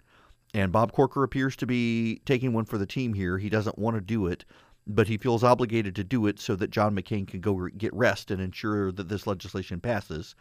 And 0.56 0.72
Bob 0.72 0.94
Corker 0.94 1.22
appears 1.22 1.58
to 1.58 1.66
be 1.66 2.22
taking 2.24 2.54
one 2.54 2.64
for 2.64 2.78
the 2.78 2.86
team 2.86 3.14
here. 3.14 3.38
He 3.38 3.50
doesn't 3.50 3.78
want 3.78 3.98
to 3.98 4.02
do 4.02 4.26
it, 4.28 4.46
but 4.88 5.10
he 5.10 5.18
feels 5.18 5.44
obligated 5.44 5.98
to 5.98 6.04
do 6.06 6.28
it 6.28 6.40
so 6.40 6.56
that 6.56 6.72
John 6.72 6.96
McCain 6.96 7.28
can 7.28 7.42
go 7.42 7.68
get 7.78 7.94
rest 7.94 8.32
and 8.32 8.40
ensure 8.40 8.94
that 8.94 9.10
this 9.10 9.28
legislation 9.28 9.82
passes. 9.82 10.34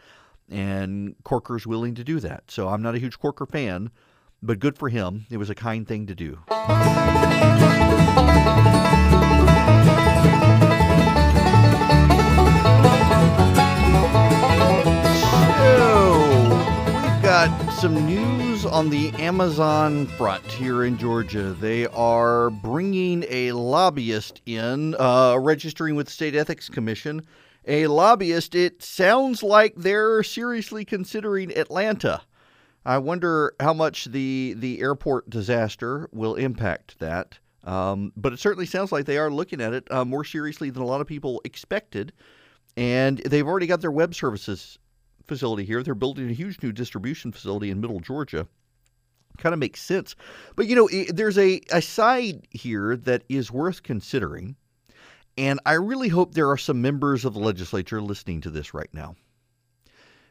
And 0.49 1.17
Corker's 1.25 1.67
willing 1.67 1.97
to 1.97 2.05
do 2.05 2.21
that. 2.21 2.45
So 2.47 2.69
I'm 2.69 2.81
not 2.81 2.95
a 2.95 3.01
huge 3.01 3.19
Corker 3.19 3.45
fan, 3.45 3.91
but 4.41 4.61
good 4.61 4.79
for 4.79 4.89
him. 4.89 5.27
It 5.31 5.39
was 5.39 5.51
a 5.51 5.55
kind 5.57 5.85
thing 5.85 6.07
to 6.07 6.15
do. 6.15 6.39
So, 15.67 16.13
we've 17.03 17.23
got 17.23 17.73
some 17.73 18.07
news 18.07 18.44
on 18.67 18.89
the 18.89 19.11
Amazon 19.19 20.07
front 20.07 20.45
here 20.45 20.85
in 20.85 20.97
Georgia. 20.97 21.53
They 21.53 21.87
are 21.89 22.51
bringing 22.51 23.25
a 23.29 23.53
lobbyist 23.53 24.41
in, 24.47 24.95
uh, 24.99 25.37
registering 25.39 25.95
with 25.97 26.07
the 26.07 26.13
State 26.13 26.35
Ethics 26.35 26.69
Commission. 26.69 27.23
A 27.67 27.87
lobbyist, 27.87 28.55
it 28.55 28.83
sounds 28.83 29.43
like 29.43 29.75
they're 29.77 30.23
seriously 30.23 30.85
considering 30.85 31.57
Atlanta. 31.57 32.23
I 32.87 32.99
wonder 32.99 33.55
how 33.61 33.75
much 33.75 34.07
the, 34.07 34.55
the 34.57 34.81
airport 34.81 35.29
disaster 35.29 36.09
will 36.13 36.35
impact 36.35 36.99
that. 37.01 37.39
Um, 37.65 38.13
but 38.17 38.33
it 38.33 38.39
certainly 38.39 38.67
sounds 38.67 38.93
like 38.93 39.07
they 39.07 39.19
are 39.19 39.31
looking 39.31 39.61
at 39.61 39.73
it 39.73 39.87
uh, 39.91 40.05
more 40.05 40.25
seriously 40.25 40.71
than 40.71 40.83
a 40.83 40.87
lot 40.87 41.01
of 41.01 41.07
people 41.07 41.41
expected. 41.45 42.13
And 42.77 43.19
they've 43.19 43.47
already 43.47 43.67
got 43.67 43.81
their 43.81 43.91
web 43.93 44.15
services 44.15 44.79
facility 45.27 45.65
here. 45.65 45.83
They're 45.83 45.95
building 45.95 46.29
a 46.29 46.35
huge 46.35 46.63
new 46.63 46.73
distribution 46.73 47.33
facility 47.33 47.71
in 47.71 47.81
Middle 47.81 48.01
Georgia. 48.01 48.47
Kind 49.39 49.53
of 49.53 49.59
makes 49.59 49.81
sense. 49.81 50.15
But, 50.55 50.67
you 50.67 50.77
know, 50.77 50.89
there's 51.09 51.39
a, 51.39 51.61
a 51.73 51.83
side 51.83 52.47
here 52.51 52.97
that 52.97 53.25
is 53.29 53.51
worth 53.51 53.83
considering. 53.83 54.57
And 55.37 55.59
I 55.67 55.73
really 55.73 56.09
hope 56.09 56.35
there 56.35 56.51
are 56.51 56.57
some 56.57 56.81
members 56.81 57.25
of 57.25 57.35
the 57.35 57.41
legislature 57.41 58.01
listening 58.01 58.41
to 58.43 58.51
this 58.51 58.73
right 58.73 58.93
now. 58.93 59.17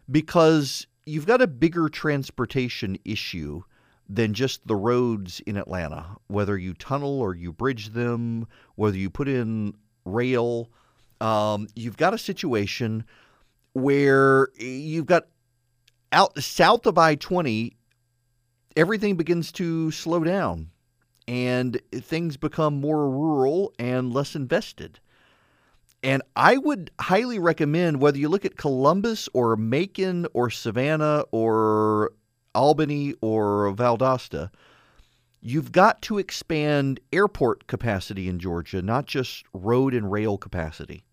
Because 0.10 0.88
you've 1.06 1.26
got 1.26 1.42
a 1.42 1.48
bigger 1.48 1.90
transportation 1.90 2.98
issue 3.04 3.64
than 4.08 4.34
just 4.34 4.66
the 4.68 4.76
roads 4.76 5.42
in 5.42 5.58
Atlanta, 5.58 6.06
whether 6.28 6.58
you 6.58 6.74
tunnel 6.74 7.20
or 7.20 7.36
you 7.36 7.52
bridge 7.52 7.90
them, 7.90 8.48
whether 8.76 8.98
you 8.98 9.10
put 9.10 9.28
in 9.28 9.74
rail. 10.06 10.70
Um, 11.20 11.68
you've 11.76 11.98
got 11.98 12.14
a 12.14 12.18
situation 12.18 13.06
where 13.74 14.50
you've 14.58 15.06
got 15.06 15.28
out 16.12 16.38
south 16.42 16.86
of 16.86 16.98
I 16.98 17.16
20, 17.16 17.76
everything 18.76 19.16
begins 19.16 19.52
to 19.54 19.92
slow 19.92 20.24
down 20.24 20.70
and 21.28 21.80
things 21.92 22.38
become 22.38 22.80
more 22.80 23.10
rural 23.10 23.74
and 23.80 24.14
less 24.14 24.36
invested. 24.36 25.00
And 26.04 26.22
I 26.36 26.58
would 26.58 26.92
highly 27.00 27.40
recommend 27.40 28.02
whether 28.02 28.18
you 28.18 28.28
look 28.28 28.46
at 28.46 28.58
Columbus 28.58 29.30
or 29.34 29.56
Macon 29.56 30.28
or 30.34 30.50
Savannah 30.50 31.24
or 31.32 32.12
Albany 32.54 33.16
or 33.22 33.74
Valdosta, 33.74 34.50
you've 35.40 35.72
got 35.72 36.02
to 36.04 36.18
expand 36.18 37.00
airport 37.14 37.68
capacity 37.68 38.28
in 38.28 38.38
Georgia, 38.38 38.82
not 38.82 39.06
just 39.06 39.46
road 39.54 39.94
and 39.94 40.12
rail 40.12 40.38
capacity. 40.38 41.06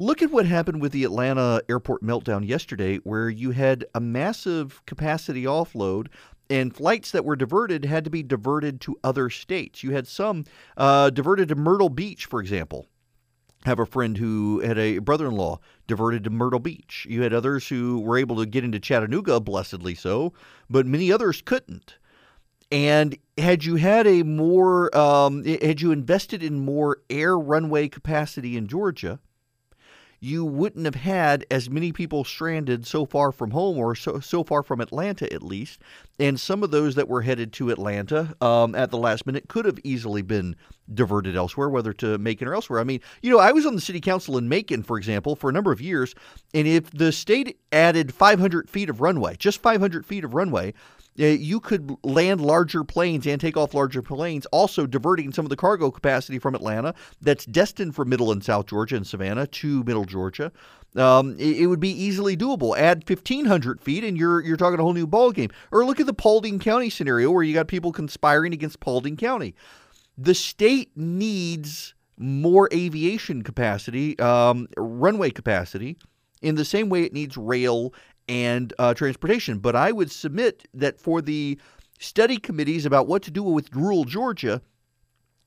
Look 0.00 0.22
at 0.22 0.30
what 0.30 0.46
happened 0.46 0.80
with 0.80 0.92
the 0.92 1.02
Atlanta 1.02 1.60
airport 1.68 2.04
meltdown 2.04 2.46
yesterday, 2.46 2.98
where 2.98 3.28
you 3.28 3.50
had 3.50 3.84
a 3.96 4.00
massive 4.00 4.80
capacity 4.86 5.42
offload 5.42 6.06
and 6.48 6.72
flights 6.72 7.10
that 7.10 7.24
were 7.24 7.34
diverted 7.34 7.84
had 7.84 8.04
to 8.04 8.10
be 8.10 8.22
diverted 8.22 8.80
to 8.82 8.96
other 9.02 9.28
states. 9.28 9.82
You 9.82 9.90
had 9.90 10.06
some 10.06 10.44
uh, 10.76 11.10
diverted 11.10 11.48
to 11.48 11.56
Myrtle 11.56 11.88
Beach, 11.88 12.26
for 12.26 12.40
example. 12.40 12.86
Have 13.64 13.80
a 13.80 13.86
friend 13.86 14.16
who 14.16 14.60
had 14.60 14.78
a 14.78 14.98
brother-in-law 15.00 15.58
diverted 15.88 16.22
to 16.24 16.30
Myrtle 16.30 16.60
Beach. 16.60 17.04
You 17.10 17.22
had 17.22 17.34
others 17.34 17.66
who 17.66 17.98
were 18.00 18.16
able 18.16 18.36
to 18.36 18.46
get 18.46 18.62
into 18.62 18.78
Chattanooga, 18.78 19.40
blessedly 19.40 19.96
so, 19.96 20.32
but 20.70 20.86
many 20.86 21.10
others 21.10 21.42
couldn't. 21.42 21.98
And 22.70 23.18
had 23.36 23.64
you 23.64 23.74
had 23.74 24.06
a 24.06 24.22
more, 24.22 24.96
um, 24.96 25.44
had 25.44 25.80
you 25.80 25.90
invested 25.90 26.40
in 26.40 26.64
more 26.64 26.98
air 27.10 27.36
runway 27.36 27.88
capacity 27.88 28.56
in 28.56 28.68
Georgia, 28.68 29.18
you 30.20 30.44
wouldn't 30.44 30.84
have 30.84 30.96
had 30.96 31.46
as 31.50 31.70
many 31.70 31.92
people 31.92 32.24
stranded 32.24 32.86
so 32.86 33.06
far 33.06 33.30
from 33.30 33.52
home 33.52 33.78
or 33.78 33.94
so, 33.94 34.18
so 34.20 34.42
far 34.42 34.62
from 34.62 34.80
Atlanta, 34.80 35.32
at 35.32 35.42
least. 35.42 35.80
And 36.18 36.38
some 36.40 36.62
of 36.62 36.70
those 36.70 36.96
that 36.96 37.08
were 37.08 37.22
headed 37.22 37.52
to 37.54 37.70
Atlanta 37.70 38.34
um, 38.40 38.74
at 38.74 38.90
the 38.90 38.98
last 38.98 39.26
minute 39.26 39.48
could 39.48 39.64
have 39.64 39.78
easily 39.84 40.22
been 40.22 40.56
diverted 40.92 41.36
elsewhere, 41.36 41.68
whether 41.68 41.92
to 41.92 42.18
Macon 42.18 42.48
or 42.48 42.54
elsewhere. 42.54 42.80
I 42.80 42.84
mean, 42.84 43.00
you 43.22 43.30
know, 43.30 43.38
I 43.38 43.52
was 43.52 43.66
on 43.66 43.74
the 43.74 43.80
city 43.80 44.00
council 44.00 44.36
in 44.38 44.48
Macon, 44.48 44.82
for 44.82 44.98
example, 44.98 45.36
for 45.36 45.50
a 45.50 45.52
number 45.52 45.70
of 45.70 45.80
years. 45.80 46.14
And 46.52 46.66
if 46.66 46.90
the 46.90 47.12
state 47.12 47.58
added 47.70 48.12
500 48.12 48.68
feet 48.68 48.90
of 48.90 49.00
runway, 49.00 49.36
just 49.36 49.62
500 49.62 50.04
feet 50.04 50.24
of 50.24 50.34
runway, 50.34 50.74
you 51.26 51.60
could 51.60 51.96
land 52.04 52.40
larger 52.40 52.84
planes 52.84 53.26
and 53.26 53.40
take 53.40 53.56
off 53.56 53.74
larger 53.74 54.02
planes, 54.02 54.46
also 54.46 54.86
diverting 54.86 55.32
some 55.32 55.44
of 55.44 55.50
the 55.50 55.56
cargo 55.56 55.90
capacity 55.90 56.38
from 56.38 56.54
Atlanta 56.54 56.94
that's 57.20 57.44
destined 57.44 57.94
for 57.94 58.04
Middle 58.04 58.30
and 58.30 58.42
South 58.44 58.66
Georgia 58.66 58.96
and 58.96 59.06
Savannah 59.06 59.46
to 59.46 59.82
Middle 59.84 60.04
Georgia. 60.04 60.52
Um, 60.96 61.36
it, 61.38 61.58
it, 61.58 61.66
would 61.66 61.80
be 61.80 61.90
easily 61.90 62.36
doable. 62.36 62.76
Add 62.76 63.08
1,500 63.08 63.82
feet, 63.82 64.04
and 64.04 64.16
you're 64.16 64.40
you're 64.40 64.56
talking 64.56 64.80
a 64.80 64.82
whole 64.82 64.94
new 64.94 65.06
ball 65.06 65.32
game. 65.32 65.50
Or 65.70 65.84
look 65.84 66.00
at 66.00 66.06
the 66.06 66.14
Paulding 66.14 66.58
County 66.58 66.88
scenario, 66.88 67.30
where 67.30 67.42
you 67.42 67.52
got 67.52 67.68
people 67.68 67.92
conspiring 67.92 68.52
against 68.52 68.80
Paulding 68.80 69.16
County. 69.16 69.54
The 70.16 70.34
state 70.34 70.90
needs 70.96 71.94
more 72.16 72.68
aviation 72.72 73.42
capacity, 73.42 74.18
um, 74.18 74.66
runway 74.76 75.30
capacity, 75.30 75.98
in 76.42 76.54
the 76.54 76.64
same 76.64 76.88
way 76.88 77.04
it 77.04 77.12
needs 77.12 77.36
rail 77.36 77.92
and 78.28 78.72
uh, 78.78 78.94
transportation. 78.94 79.58
But 79.58 79.76
I 79.76 79.92
would 79.92 80.10
submit 80.10 80.66
that 80.74 81.00
for 81.00 81.22
the 81.22 81.58
study 81.98 82.38
committees 82.38 82.86
about 82.86 83.06
what 83.06 83.22
to 83.22 83.30
do 83.30 83.42
with 83.42 83.74
rural 83.74 84.04
Georgia, 84.04 84.62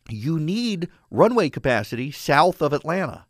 you 0.10 0.40
need 0.40 0.90
runway 1.10 1.50
capacity 1.50 2.12
south 2.12 2.62
of 2.62 2.74
Atlanta 2.74 3.26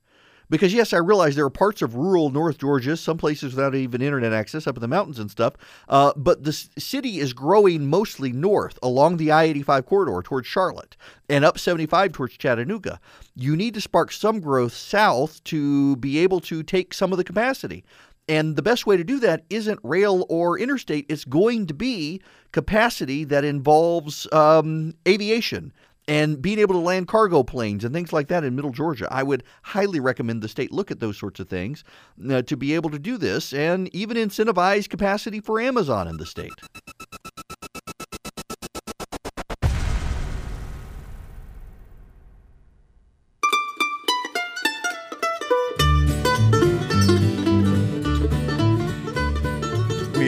Because, 0.49 0.73
yes, 0.73 0.91
I 0.93 0.97
realize 0.97 1.35
there 1.35 1.45
are 1.45 1.49
parts 1.49 1.81
of 1.81 1.95
rural 1.95 2.29
North 2.29 2.57
Georgia, 2.57 2.97
some 2.97 3.17
places 3.17 3.55
without 3.55 3.73
even 3.75 4.01
internet 4.01 4.33
access 4.33 4.67
up 4.67 4.75
in 4.75 4.81
the 4.81 4.87
mountains 4.87 5.19
and 5.19 5.31
stuff, 5.31 5.53
uh, 5.87 6.11
but 6.17 6.43
the 6.43 6.51
city 6.51 7.19
is 7.19 7.31
growing 7.33 7.87
mostly 7.87 8.33
north 8.33 8.77
along 8.83 9.17
the 9.17 9.31
I 9.31 9.43
85 9.43 9.85
corridor 9.85 10.21
towards 10.21 10.47
Charlotte 10.47 10.97
and 11.29 11.45
up 11.45 11.57
75 11.57 12.11
towards 12.13 12.37
Chattanooga. 12.37 12.99
You 13.35 13.55
need 13.55 13.73
to 13.75 13.81
spark 13.81 14.11
some 14.11 14.41
growth 14.41 14.73
south 14.73 15.43
to 15.45 15.95
be 15.97 16.19
able 16.19 16.41
to 16.41 16.63
take 16.63 16.93
some 16.93 17.11
of 17.13 17.17
the 17.17 17.23
capacity. 17.23 17.85
And 18.27 18.55
the 18.55 18.61
best 18.61 18.85
way 18.85 18.97
to 18.97 19.03
do 19.03 19.19
that 19.19 19.43
isn't 19.49 19.79
rail 19.83 20.25
or 20.29 20.57
interstate. 20.57 21.05
It's 21.09 21.25
going 21.25 21.67
to 21.67 21.73
be 21.73 22.21
capacity 22.51 23.23
that 23.25 23.43
involves 23.43 24.31
um, 24.31 24.93
aviation 25.07 25.73
and 26.07 26.41
being 26.41 26.59
able 26.59 26.73
to 26.73 26.79
land 26.79 27.07
cargo 27.07 27.43
planes 27.43 27.83
and 27.83 27.93
things 27.93 28.11
like 28.11 28.27
that 28.27 28.43
in 28.43 28.55
Middle 28.55 28.71
Georgia. 28.71 29.07
I 29.11 29.23
would 29.23 29.43
highly 29.63 29.99
recommend 29.99 30.41
the 30.41 30.49
state 30.49 30.71
look 30.71 30.91
at 30.91 30.99
those 30.99 31.17
sorts 31.17 31.39
of 31.39 31.47
things 31.47 31.83
uh, 32.29 32.41
to 32.43 32.57
be 32.57 32.73
able 32.73 32.89
to 32.89 32.99
do 32.99 33.17
this 33.17 33.53
and 33.53 33.93
even 33.95 34.17
incentivize 34.17 34.89
capacity 34.89 35.39
for 35.39 35.59
Amazon 35.61 36.07
in 36.07 36.17
the 36.17 36.25
state. 36.25 36.51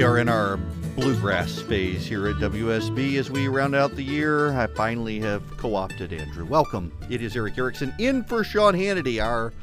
We 0.04 0.10
are 0.10 0.18
in 0.18 0.28
our 0.28 0.58
bluegrass 0.98 1.62
phase 1.62 2.06
here 2.06 2.28
at 2.28 2.36
WSB 2.36 3.16
as 3.16 3.32
we 3.32 3.48
round 3.48 3.74
out 3.74 3.96
the 3.96 4.04
year. 4.04 4.52
I 4.52 4.68
finally 4.68 5.18
have 5.22 5.56
co 5.56 5.76
opted 5.76 6.12
Andrew. 6.12 6.44
Welcome. 6.44 6.92
It 7.10 7.22
is 7.22 7.38
Erick 7.38 7.58
Erickson 7.58 7.96
in 8.00 8.26
for 8.26 8.44
Sean 8.44 8.74
Hannity. 8.74 9.24
Our 9.24 9.54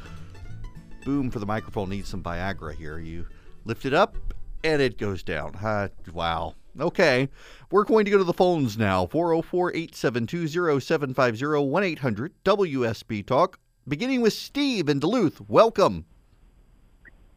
boom 1.05 1.29
for 1.29 1.37
the 1.37 1.45
microphone 1.45 1.89
needs 1.89 2.09
some 2.09 2.23
Viagra 2.23 2.73
here. 2.73 2.97
You 2.97 3.27
lift 3.65 3.85
it 3.85 3.93
up 3.93 4.17
and 4.63 4.81
it 4.81 4.97
goes 4.97 5.21
down. 5.21 5.53
Uh, 5.57 5.89
wow. 6.11 6.55
Okay. 6.79 7.29
We're 7.69 7.83
going 7.83 8.05
to 8.05 8.11
go 8.11 8.17
to 8.17 8.23
the 8.23 8.33
phones 8.33 8.79
now 8.79 9.05
404 9.05 9.75
872 9.75 10.47
0750 10.79 11.69
1 11.69 11.83
800 11.83 12.33
WSB 12.43 13.27
Talk. 13.27 13.59
Beginning 13.87 14.21
with 14.21 14.33
Steve 14.33 14.89
in 14.89 14.99
Duluth. 14.99 15.39
Welcome. 15.47 16.05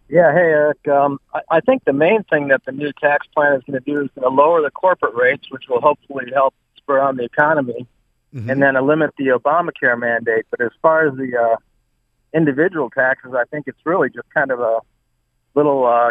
Yeah, 0.08 0.32
hey 0.32 0.38
Erick. 0.38 0.86
Um, 0.88 1.18
I, 1.32 1.40
I 1.50 1.60
think 1.60 1.84
the 1.84 1.92
main 1.92 2.24
thing 2.24 2.48
that 2.48 2.64
the 2.64 2.72
new 2.72 2.92
tax 2.92 3.26
plan 3.28 3.54
is 3.54 3.62
going 3.64 3.82
to 3.82 3.92
do 3.92 4.02
is 4.02 4.10
going 4.14 4.30
to 4.30 4.34
lower 4.42 4.60
the 4.62 4.70
corporate 4.70 5.14
rates, 5.14 5.50
which 5.50 5.64
will 5.68 5.80
hopefully 5.80 6.30
help 6.32 6.54
spur 6.76 7.00
on 7.00 7.16
the 7.16 7.24
economy, 7.24 7.86
mm-hmm. 8.34 8.50
and 8.50 8.62
then 8.62 8.74
limit 8.86 9.14
the 9.16 9.28
Obamacare 9.28 9.98
mandate. 9.98 10.46
But 10.50 10.60
as 10.60 10.72
far 10.82 11.06
as 11.06 11.16
the 11.16 11.36
uh, 11.36 11.56
individual 12.34 12.90
taxes, 12.90 13.32
I 13.34 13.44
think 13.44 13.66
it's 13.66 13.80
really 13.84 14.10
just 14.10 14.28
kind 14.30 14.50
of 14.50 14.60
a 14.60 14.80
little, 15.54 15.86
uh, 15.86 16.10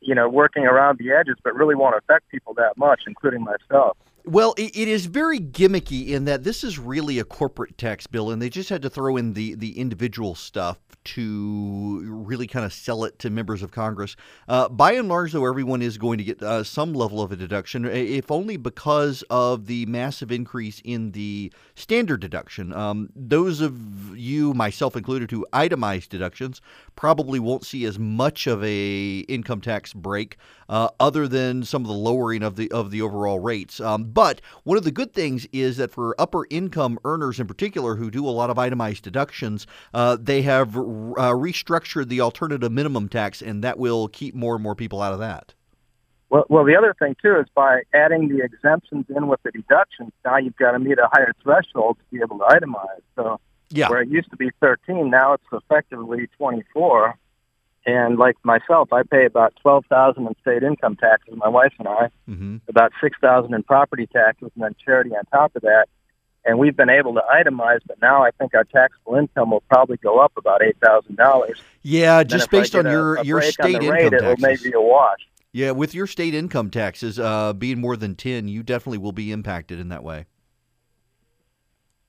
you 0.00 0.14
know, 0.14 0.28
working 0.28 0.64
around 0.64 0.98
the 0.98 1.12
edges, 1.12 1.36
but 1.44 1.54
really 1.54 1.76
won't 1.76 1.96
affect 1.96 2.28
people 2.30 2.54
that 2.54 2.76
much, 2.76 3.02
including 3.06 3.44
myself. 3.44 3.96
Well, 4.28 4.52
it, 4.58 4.76
it 4.76 4.88
is 4.88 5.06
very 5.06 5.40
gimmicky 5.40 6.08
in 6.08 6.26
that 6.26 6.44
this 6.44 6.62
is 6.62 6.78
really 6.78 7.18
a 7.18 7.24
corporate 7.24 7.78
tax 7.78 8.06
bill, 8.06 8.30
and 8.30 8.42
they 8.42 8.50
just 8.50 8.68
had 8.68 8.82
to 8.82 8.90
throw 8.90 9.16
in 9.16 9.32
the, 9.32 9.54
the 9.54 9.78
individual 9.78 10.34
stuff 10.34 10.78
to 11.04 12.02
really 12.04 12.46
kind 12.46 12.66
of 12.66 12.72
sell 12.74 13.04
it 13.04 13.18
to 13.20 13.30
members 13.30 13.62
of 13.62 13.70
Congress. 13.70 14.16
Uh, 14.46 14.68
by 14.68 14.92
and 14.92 15.08
large, 15.08 15.32
though, 15.32 15.46
everyone 15.46 15.80
is 15.80 15.96
going 15.96 16.18
to 16.18 16.24
get 16.24 16.42
uh, 16.42 16.62
some 16.62 16.92
level 16.92 17.22
of 17.22 17.32
a 17.32 17.36
deduction, 17.36 17.86
if 17.86 18.30
only 18.30 18.58
because 18.58 19.24
of 19.30 19.64
the 19.64 19.86
massive 19.86 20.30
increase 20.30 20.82
in 20.84 21.12
the 21.12 21.50
standard 21.74 22.20
deduction. 22.20 22.74
Um, 22.74 23.08
those 23.16 23.62
of 23.62 24.14
you, 24.14 24.52
myself 24.52 24.94
included, 24.94 25.30
who 25.30 25.46
itemize 25.54 26.06
deductions 26.06 26.60
probably 26.96 27.40
won't 27.40 27.64
see 27.64 27.86
as 27.86 27.98
much 27.98 28.46
of 28.46 28.62
a 28.62 29.20
income 29.20 29.62
tax 29.62 29.94
break, 29.94 30.36
uh, 30.68 30.88
other 31.00 31.26
than 31.26 31.64
some 31.64 31.82
of 31.82 31.88
the 31.88 31.94
lowering 31.94 32.42
of 32.42 32.56
the 32.56 32.70
of 32.70 32.90
the 32.90 33.02
overall 33.02 33.38
rates. 33.38 33.80
Um, 33.80 34.04
but 34.04 34.40
one 34.64 34.78
of 34.78 34.84
the 34.84 34.90
good 34.90 35.12
things 35.12 35.46
is 35.52 35.76
that 35.78 35.90
for 35.90 36.14
upper 36.18 36.46
income 36.50 36.98
earners 37.04 37.40
in 37.40 37.46
particular 37.46 37.96
who 37.96 38.10
do 38.10 38.26
a 38.26 38.30
lot 38.30 38.50
of 38.50 38.58
itemized 38.58 39.04
deductions, 39.04 39.66
uh, 39.94 40.16
they 40.20 40.42
have 40.42 40.76
uh, 40.76 40.80
restructured 41.32 42.08
the 42.08 42.20
alternative 42.20 42.70
minimum 42.72 43.08
tax, 43.08 43.42
and 43.42 43.64
that 43.64 43.78
will 43.78 44.08
keep 44.08 44.34
more 44.34 44.54
and 44.54 44.62
more 44.62 44.74
people 44.74 45.00
out 45.00 45.12
of 45.12 45.18
that. 45.18 45.54
Well, 46.30 46.44
well, 46.48 46.64
the 46.64 46.76
other 46.76 46.94
thing 46.98 47.16
too 47.22 47.36
is 47.36 47.46
by 47.54 47.82
adding 47.94 48.28
the 48.28 48.44
exemptions 48.44 49.06
in 49.08 49.28
with 49.28 49.42
the 49.44 49.50
deductions, 49.50 50.12
now 50.24 50.36
you've 50.36 50.56
got 50.56 50.72
to 50.72 50.78
meet 50.78 50.98
a 50.98 51.08
higher 51.10 51.32
threshold 51.42 51.96
to 51.98 52.16
be 52.16 52.22
able 52.22 52.38
to 52.38 52.44
itemize. 52.44 53.00
So, 53.16 53.40
yeah. 53.70 53.88
where 53.88 54.02
it 54.02 54.08
used 54.08 54.30
to 54.30 54.36
be 54.36 54.50
13, 54.60 55.10
now 55.10 55.34
it's 55.34 55.44
effectively 55.52 56.28
24. 56.36 57.16
And 57.88 58.18
like 58.18 58.36
myself, 58.44 58.92
I 58.92 59.02
pay 59.02 59.24
about 59.24 59.54
twelve 59.62 59.86
thousand 59.86 60.26
in 60.26 60.34
state 60.42 60.62
income 60.62 60.94
taxes. 60.96 61.32
My 61.38 61.48
wife 61.48 61.72
and 61.78 61.88
I, 61.88 62.10
mm-hmm. 62.28 62.56
about 62.68 62.92
six 63.02 63.16
thousand 63.18 63.54
in 63.54 63.62
property 63.62 64.06
taxes, 64.06 64.50
and 64.54 64.62
then 64.62 64.76
charity 64.84 65.12
on 65.16 65.24
top 65.32 65.56
of 65.56 65.62
that. 65.62 65.86
And 66.44 66.58
we've 66.58 66.76
been 66.76 66.90
able 66.90 67.14
to 67.14 67.22
itemize, 67.34 67.80
but 67.86 67.98
now 68.02 68.22
I 68.22 68.30
think 68.32 68.54
our 68.54 68.64
taxable 68.64 69.14
income 69.14 69.52
will 69.52 69.62
probably 69.70 69.96
go 69.96 70.18
up 70.18 70.32
about 70.36 70.62
eight 70.62 70.76
thousand 70.84 71.16
dollars. 71.16 71.58
Yeah, 71.80 72.24
just 72.24 72.50
based 72.50 72.74
on 72.74 72.84
your 72.84 73.14
a 73.16 73.24
your 73.24 73.40
state 73.40 73.76
income 73.76 73.88
rate, 73.88 74.10
taxes. 74.10 74.22
It 74.22 74.26
will 74.26 74.48
maybe 74.48 74.72
a 74.74 74.80
wash. 74.82 75.20
Yeah, 75.52 75.70
with 75.70 75.94
your 75.94 76.06
state 76.06 76.34
income 76.34 76.68
taxes 76.68 77.18
uh, 77.18 77.54
being 77.54 77.80
more 77.80 77.96
than 77.96 78.16
ten, 78.16 78.48
you 78.48 78.62
definitely 78.62 78.98
will 78.98 79.12
be 79.12 79.32
impacted 79.32 79.80
in 79.80 79.88
that 79.88 80.04
way. 80.04 80.26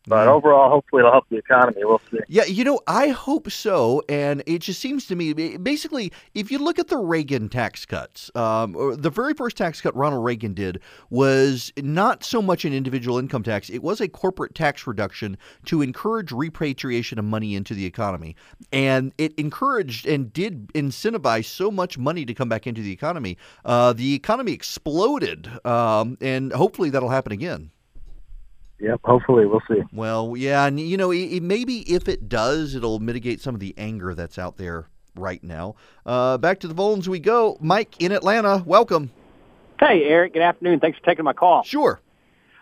But 0.10 0.28
overall, 0.28 0.72
hopefully, 0.72 1.02
it'll 1.02 1.12
help 1.12 1.30
the 1.30 1.38
economy. 1.38 1.86
We'll 1.86 2.02
see. 2.10 2.18
Yeah, 2.28 2.46
you 2.46 2.64
know, 2.64 2.80
I 2.88 3.10
hope 3.10 3.52
so. 3.52 4.02
And 4.10 4.42
it 4.48 4.60
just 4.60 4.82
seems 4.82 5.06
to 5.06 5.16
me, 5.16 5.34
basically, 5.58 6.12
if 6.34 6.50
you 6.50 6.58
look 6.58 6.80
at 6.80 6.88
the 6.88 6.98
Reagan 6.98 7.48
tax 7.48 7.86
cuts, 7.86 8.32
um, 8.34 8.74
the 8.98 9.12
very 9.12 9.36
first 9.36 9.56
tax 9.56 9.82
cut 9.82 9.96
Ronald 9.96 10.26
Reagan 10.26 10.56
did 10.56 10.80
was 11.12 11.72
not 11.78 12.24
so 12.24 12.42
much 12.42 12.66
an 12.66 12.74
individual 12.74 13.20
income 13.20 13.44
tax; 13.44 13.70
it 13.70 13.84
was 13.84 14.02
a 14.02 14.08
corporate 14.08 14.56
tax 14.56 14.88
reduction 14.88 15.38
to 15.66 15.84
encourage 15.84 16.32
repatriation 16.32 17.20
of 17.20 17.26
money 17.26 17.54
into 17.54 17.76
the 17.76 17.86
economy, 17.86 18.36
and 18.74 19.14
it 19.20 19.36
encouraged 19.38 20.08
and 20.08 20.34
did 20.34 20.70
incentivize 20.74 21.46
so 21.46 21.70
much 21.70 22.00
money 22.00 22.26
to 22.26 22.34
come 22.34 22.50
back 22.50 22.66
into 22.66 22.82
the 22.82 22.92
economy. 22.92 23.38
Uh, 23.64 23.94
the 23.94 24.16
economy 24.16 24.54
exploded, 24.54 25.48
um, 25.68 26.18
and 26.20 26.52
hopefully, 26.52 26.90
that'll 26.90 27.10
happen 27.10 27.32
again. 27.32 27.70
Yep, 28.80 29.02
hopefully 29.04 29.46
we'll 29.46 29.62
see. 29.68 29.82
Well, 29.92 30.36
yeah, 30.38 30.66
and 30.66 30.80
you 30.80 30.96
know, 30.96 31.12
it, 31.12 31.42
maybe 31.44 31.80
if 31.92 32.08
it 32.08 32.30
does, 32.30 32.76
it'll 32.76 33.00
mitigate 33.00 33.42
some 33.42 33.54
of 33.54 33.60
the 33.60 33.74
anger 33.78 34.16
that's 34.16 34.38
out 34.38 34.58
there 34.58 34.88
right 35.16 35.44
now. 35.44 35.76
Uh, 36.06 36.38
back 36.38 36.60
to 36.62 36.68
the 36.68 36.74
phones 36.74 37.10
we 37.10 37.20
go. 37.20 37.58
Mike 37.60 38.02
in 38.02 38.12
Atlanta, 38.12 38.64
welcome. 38.66 39.12
Hey, 39.80 40.04
Erick. 40.06 40.34
Good 40.34 40.42
afternoon. 40.42 40.80
Thanks 40.80 40.98
for 41.00 41.06
taking 41.06 41.26
my 41.26 41.34
call. 41.34 41.64
Sure. 41.64 42.00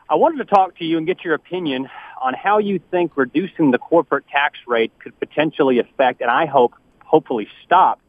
I 0.09 0.15
wanted 0.15 0.37
to 0.37 0.45
talk 0.45 0.77
to 0.77 0.85
you 0.85 0.97
and 0.97 1.05
get 1.05 1.23
your 1.23 1.33
opinion 1.33 1.89
on 2.21 2.33
how 2.33 2.59
you 2.59 2.79
think 2.91 3.11
reducing 3.15 3.71
the 3.71 3.77
corporate 3.77 4.27
tax 4.27 4.57
rate 4.65 4.91
could 4.99 5.19
potentially 5.19 5.79
affect, 5.79 6.21
and 6.21 6.31
I 6.31 6.45
hope, 6.45 6.73
hopefully, 7.03 7.47
stop 7.65 7.99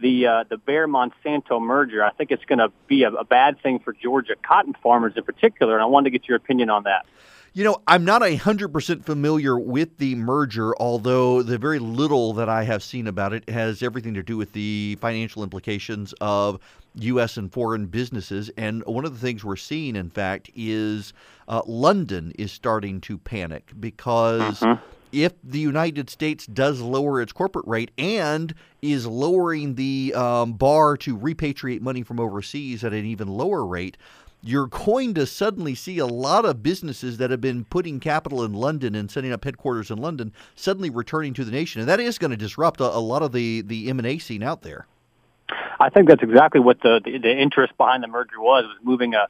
the 0.00 0.26
uh, 0.26 0.44
the 0.48 0.56
Bayer 0.56 0.88
Monsanto 0.88 1.60
merger. 1.60 2.02
I 2.02 2.10
think 2.10 2.30
it's 2.30 2.44
going 2.44 2.58
to 2.58 2.72
be 2.88 3.04
a, 3.04 3.10
a 3.10 3.24
bad 3.24 3.62
thing 3.62 3.78
for 3.78 3.92
Georgia 3.92 4.34
cotton 4.42 4.74
farmers 4.82 5.12
in 5.16 5.22
particular, 5.24 5.74
and 5.74 5.82
I 5.82 5.86
wanted 5.86 6.10
to 6.10 6.18
get 6.18 6.26
your 6.28 6.36
opinion 6.36 6.70
on 6.70 6.84
that. 6.84 7.06
You 7.54 7.64
know, 7.64 7.82
I'm 7.86 8.06
not 8.06 8.22
100% 8.22 9.04
familiar 9.04 9.58
with 9.58 9.98
the 9.98 10.14
merger, 10.14 10.74
although 10.80 11.42
the 11.42 11.58
very 11.58 11.78
little 11.78 12.32
that 12.32 12.48
I 12.48 12.62
have 12.62 12.82
seen 12.82 13.06
about 13.06 13.34
it 13.34 13.46
has 13.50 13.82
everything 13.82 14.14
to 14.14 14.22
do 14.22 14.38
with 14.38 14.54
the 14.54 14.96
financial 15.02 15.42
implications 15.42 16.14
of 16.22 16.58
U.S. 16.94 17.36
and 17.36 17.52
foreign 17.52 17.86
businesses. 17.86 18.50
And 18.56 18.82
one 18.86 19.04
of 19.04 19.12
the 19.12 19.18
things 19.18 19.44
we're 19.44 19.56
seeing, 19.56 19.96
in 19.96 20.08
fact, 20.08 20.50
is 20.56 21.12
uh, 21.46 21.60
London 21.66 22.32
is 22.38 22.52
starting 22.52 23.02
to 23.02 23.18
panic 23.18 23.72
because. 23.78 24.62
Uh-huh. 24.62 24.78
If 25.14 25.34
the 25.44 25.58
United 25.58 26.08
States 26.08 26.46
does 26.46 26.80
lower 26.80 27.20
its 27.20 27.32
corporate 27.32 27.66
rate 27.66 27.90
and 27.98 28.54
is 28.80 29.06
lowering 29.06 29.74
the 29.74 30.14
um, 30.16 30.54
bar 30.54 30.96
to 30.96 31.18
repatriate 31.18 31.82
money 31.82 32.02
from 32.02 32.18
overseas 32.18 32.82
at 32.82 32.94
an 32.94 33.04
even 33.04 33.28
lower 33.28 33.66
rate, 33.66 33.98
you're 34.42 34.66
going 34.66 35.14
to 35.14 35.24
suddenly 35.24 35.74
see 35.74 35.98
a 35.98 36.06
lot 36.06 36.44
of 36.44 36.62
businesses 36.62 37.18
that 37.18 37.30
have 37.30 37.40
been 37.40 37.64
putting 37.64 38.00
capital 38.00 38.44
in 38.44 38.52
London 38.52 38.94
and 38.94 39.10
setting 39.10 39.32
up 39.32 39.44
headquarters 39.44 39.90
in 39.90 39.98
London 39.98 40.32
suddenly 40.56 40.90
returning 40.90 41.32
to 41.34 41.44
the 41.44 41.52
nation, 41.52 41.80
and 41.80 41.88
that 41.88 42.00
is 42.00 42.18
going 42.18 42.32
to 42.32 42.36
disrupt 42.36 42.80
a, 42.80 42.84
a 42.84 42.98
lot 42.98 43.22
of 43.22 43.32
the 43.32 43.62
the 43.62 43.88
M 43.88 43.98
and 43.98 44.06
A 44.06 44.18
scene 44.18 44.42
out 44.42 44.62
there. 44.62 44.86
I 45.78 45.90
think 45.90 46.08
that's 46.08 46.22
exactly 46.22 46.60
what 46.60 46.80
the, 46.82 47.00
the 47.04 47.18
the 47.18 47.40
interest 47.40 47.76
behind 47.76 48.02
the 48.02 48.08
merger 48.08 48.40
was 48.40 48.64
was 48.64 48.78
moving 48.82 49.14
a 49.14 49.28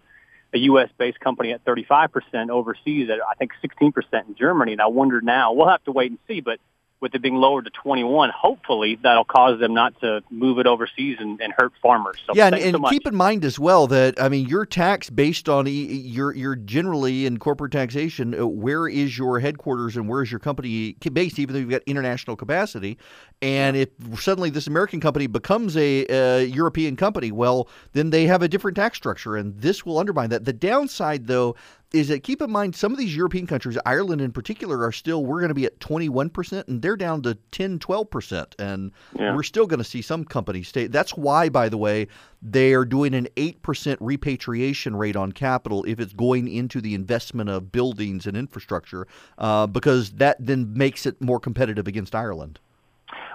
a 0.54 0.58
U.S. 0.58 0.90
based 0.98 1.20
company 1.20 1.52
at 1.52 1.64
35 1.64 2.12
percent 2.12 2.50
overseas 2.50 3.10
at 3.10 3.18
I 3.20 3.34
think 3.34 3.52
16 3.60 3.92
percent 3.92 4.28
in 4.28 4.34
Germany, 4.34 4.72
and 4.72 4.80
I 4.80 4.86
wonder 4.86 5.20
now 5.20 5.52
we'll 5.52 5.68
have 5.68 5.84
to 5.84 5.92
wait 5.92 6.10
and 6.10 6.18
see, 6.26 6.40
but 6.40 6.58
with 7.02 7.14
it 7.16 7.20
being 7.20 7.34
lowered 7.34 7.64
to 7.64 7.70
21, 7.70 8.30
hopefully 8.30 8.96
that'll 9.02 9.24
cause 9.24 9.58
them 9.58 9.74
not 9.74 10.00
to 10.00 10.22
move 10.30 10.60
it 10.60 10.66
overseas 10.68 11.16
and, 11.18 11.40
and 11.40 11.52
hurt 11.52 11.72
farmers. 11.82 12.16
So 12.24 12.32
yeah, 12.34 12.46
and, 12.46 12.54
and 12.54 12.76
so 12.76 12.88
keep 12.88 13.06
in 13.06 13.14
mind 13.14 13.44
as 13.44 13.58
well 13.58 13.88
that 13.88 14.22
I 14.22 14.28
mean 14.28 14.48
your 14.48 14.64
tax 14.64 15.10
based 15.10 15.48
on 15.48 15.66
you're 15.66 16.32
you're 16.32 16.54
generally 16.54 17.26
in 17.26 17.38
corporate 17.38 17.72
taxation. 17.72 18.38
Uh, 18.38 18.46
where 18.46 18.86
is 18.86 19.18
your 19.18 19.40
headquarters 19.40 19.96
and 19.96 20.08
where 20.08 20.22
is 20.22 20.30
your 20.30 20.38
company 20.38 20.92
based? 21.12 21.38
Even 21.40 21.54
though 21.54 21.60
you've 21.60 21.70
got 21.70 21.82
international 21.86 22.36
capacity, 22.36 22.96
and 23.42 23.76
if 23.76 23.88
suddenly 24.18 24.50
this 24.50 24.68
American 24.68 25.00
company 25.00 25.26
becomes 25.26 25.76
a, 25.76 26.06
a 26.08 26.44
European 26.44 26.94
company, 26.94 27.32
well, 27.32 27.68
then 27.92 28.10
they 28.10 28.26
have 28.26 28.42
a 28.42 28.48
different 28.48 28.76
tax 28.76 28.96
structure, 28.96 29.36
and 29.36 29.58
this 29.60 29.84
will 29.84 29.98
undermine 29.98 30.30
that. 30.30 30.44
The 30.44 30.52
downside, 30.52 31.26
though, 31.26 31.56
is 31.92 32.08
that 32.08 32.22
keep 32.22 32.40
in 32.40 32.50
mind 32.50 32.74
some 32.74 32.92
of 32.92 32.98
these 32.98 33.14
European 33.14 33.46
countries, 33.46 33.76
Ireland 33.84 34.20
in 34.20 34.32
particular, 34.32 34.82
are 34.84 34.92
still, 34.92 35.24
we're 35.24 35.40
going 35.40 35.50
to 35.50 35.54
be 35.54 35.66
at 35.66 35.78
21%, 35.78 36.68
and 36.68 36.80
they're 36.80 36.96
down 36.96 37.22
to 37.22 37.34
10, 37.50 37.78
12%. 37.78 38.54
And 38.58 38.92
yeah. 39.18 39.34
we're 39.34 39.42
still 39.42 39.66
going 39.66 39.78
to 39.78 39.84
see 39.84 40.02
some 40.02 40.24
companies 40.24 40.68
stay. 40.68 40.86
That's 40.86 41.16
why, 41.16 41.48
by 41.48 41.68
the 41.68 41.76
way, 41.76 42.08
they 42.40 42.72
are 42.72 42.84
doing 42.84 43.14
an 43.14 43.28
8% 43.36 43.96
repatriation 44.00 44.96
rate 44.96 45.16
on 45.16 45.32
capital 45.32 45.84
if 45.84 46.00
it's 46.00 46.12
going 46.12 46.48
into 46.48 46.80
the 46.80 46.94
investment 46.94 47.50
of 47.50 47.70
buildings 47.70 48.26
and 48.26 48.36
infrastructure, 48.36 49.06
uh, 49.38 49.66
because 49.66 50.12
that 50.12 50.36
then 50.40 50.72
makes 50.72 51.06
it 51.06 51.20
more 51.20 51.38
competitive 51.38 51.86
against 51.86 52.14
Ireland. 52.14 52.58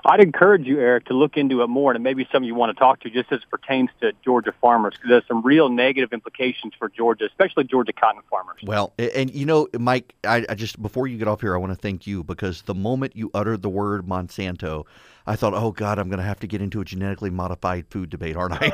I'd 0.05 0.19
encourage 0.19 0.65
you, 0.65 0.79
Erick, 0.79 1.05
to 1.05 1.13
look 1.13 1.37
into 1.37 1.61
it 1.61 1.67
more, 1.67 1.93
and 1.93 2.03
maybe 2.03 2.27
some 2.31 2.43
you 2.43 2.55
want 2.55 2.75
to 2.75 2.79
talk 2.79 2.99
to 3.01 3.09
just 3.09 3.31
as 3.31 3.39
it 3.41 3.49
pertains 3.49 3.89
to 4.01 4.13
Georgia 4.23 4.53
farmers, 4.61 4.93
because 4.95 5.09
there's 5.09 5.27
some 5.27 5.41
real 5.41 5.69
negative 5.69 6.13
implications 6.13 6.73
for 6.77 6.89
Georgia, 6.89 7.25
especially 7.25 7.63
Georgia 7.63 7.93
cotton 7.93 8.21
farmers. 8.29 8.59
Well, 8.63 8.93
and 8.97 9.33
you 9.33 9.45
know, 9.45 9.67
Mike, 9.77 10.13
I, 10.23 10.45
I 10.49 10.55
just 10.55 10.81
before 10.81 11.07
you 11.07 11.17
get 11.17 11.27
off 11.27 11.41
here, 11.41 11.55
I 11.55 11.57
want 11.57 11.71
to 11.71 11.77
thank 11.77 12.07
you 12.07 12.23
because 12.23 12.61
the 12.63 12.75
moment 12.75 13.15
you 13.15 13.31
uttered 13.33 13.61
the 13.61 13.69
word 13.69 14.05
Monsanto, 14.05 14.85
I 15.25 15.35
thought, 15.35 15.53
oh 15.53 15.71
God, 15.71 15.99
I'm 15.99 16.09
going 16.09 16.19
to 16.19 16.25
have 16.25 16.39
to 16.39 16.47
get 16.47 16.61
into 16.61 16.79
a 16.79 16.85
genetically 16.85 17.29
modified 17.29 17.85
food 17.89 18.09
debate, 18.09 18.35
aren't 18.37 18.55
I? 18.61 18.71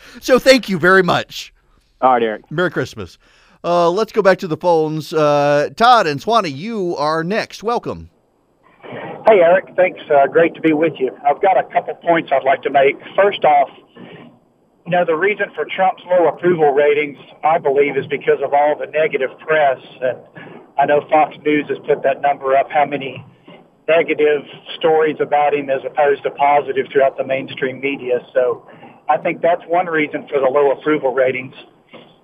so 0.20 0.38
thank 0.38 0.68
you 0.68 0.78
very 0.78 1.02
much. 1.02 1.52
All 2.00 2.12
right, 2.12 2.22
Erick. 2.22 2.50
Merry 2.50 2.70
Christmas. 2.70 3.18
Uh, 3.64 3.90
let's 3.90 4.12
go 4.12 4.22
back 4.22 4.38
to 4.38 4.46
the 4.46 4.56
phones. 4.56 5.12
Uh, 5.12 5.70
Todd 5.76 6.06
and 6.06 6.20
Suwanee, 6.20 6.54
you 6.54 6.94
are 6.96 7.24
next. 7.24 7.64
Welcome. 7.64 8.10
Hey, 9.28 9.40
Erick. 9.40 9.74
Thanks. 9.74 9.98
Uh, 10.08 10.28
great 10.28 10.54
to 10.54 10.60
be 10.60 10.72
with 10.72 10.92
you. 11.00 11.10
I've 11.26 11.42
got 11.42 11.58
a 11.58 11.64
couple 11.72 11.96
points 11.96 12.30
I'd 12.30 12.44
like 12.44 12.62
to 12.62 12.70
make. 12.70 12.94
First 13.16 13.44
off, 13.44 13.68
you 14.86 14.92
know, 14.92 15.04
the 15.04 15.16
reason 15.16 15.46
for 15.52 15.64
Trump's 15.64 16.04
low 16.06 16.28
approval 16.28 16.70
ratings, 16.70 17.18
I 17.42 17.58
believe, 17.58 17.96
is 17.96 18.06
because 18.06 18.38
of 18.40 18.54
all 18.54 18.78
the 18.78 18.86
negative 18.86 19.30
press. 19.40 19.82
And 20.00 20.18
I 20.78 20.86
know 20.86 21.00
Fox 21.10 21.34
News 21.44 21.66
has 21.70 21.78
put 21.88 22.04
that 22.04 22.20
number 22.20 22.56
up, 22.56 22.70
how 22.70 22.86
many 22.86 23.18
negative 23.88 24.46
stories 24.78 25.16
about 25.18 25.54
him 25.54 25.70
as 25.70 25.82
opposed 25.84 26.22
to 26.22 26.30
positive 26.30 26.86
throughout 26.92 27.16
the 27.16 27.24
mainstream 27.24 27.80
media. 27.80 28.20
So 28.32 28.64
I 29.08 29.18
think 29.18 29.42
that's 29.42 29.62
one 29.66 29.86
reason 29.86 30.28
for 30.28 30.38
the 30.38 30.46
low 30.46 30.70
approval 30.70 31.12
ratings. 31.12 31.54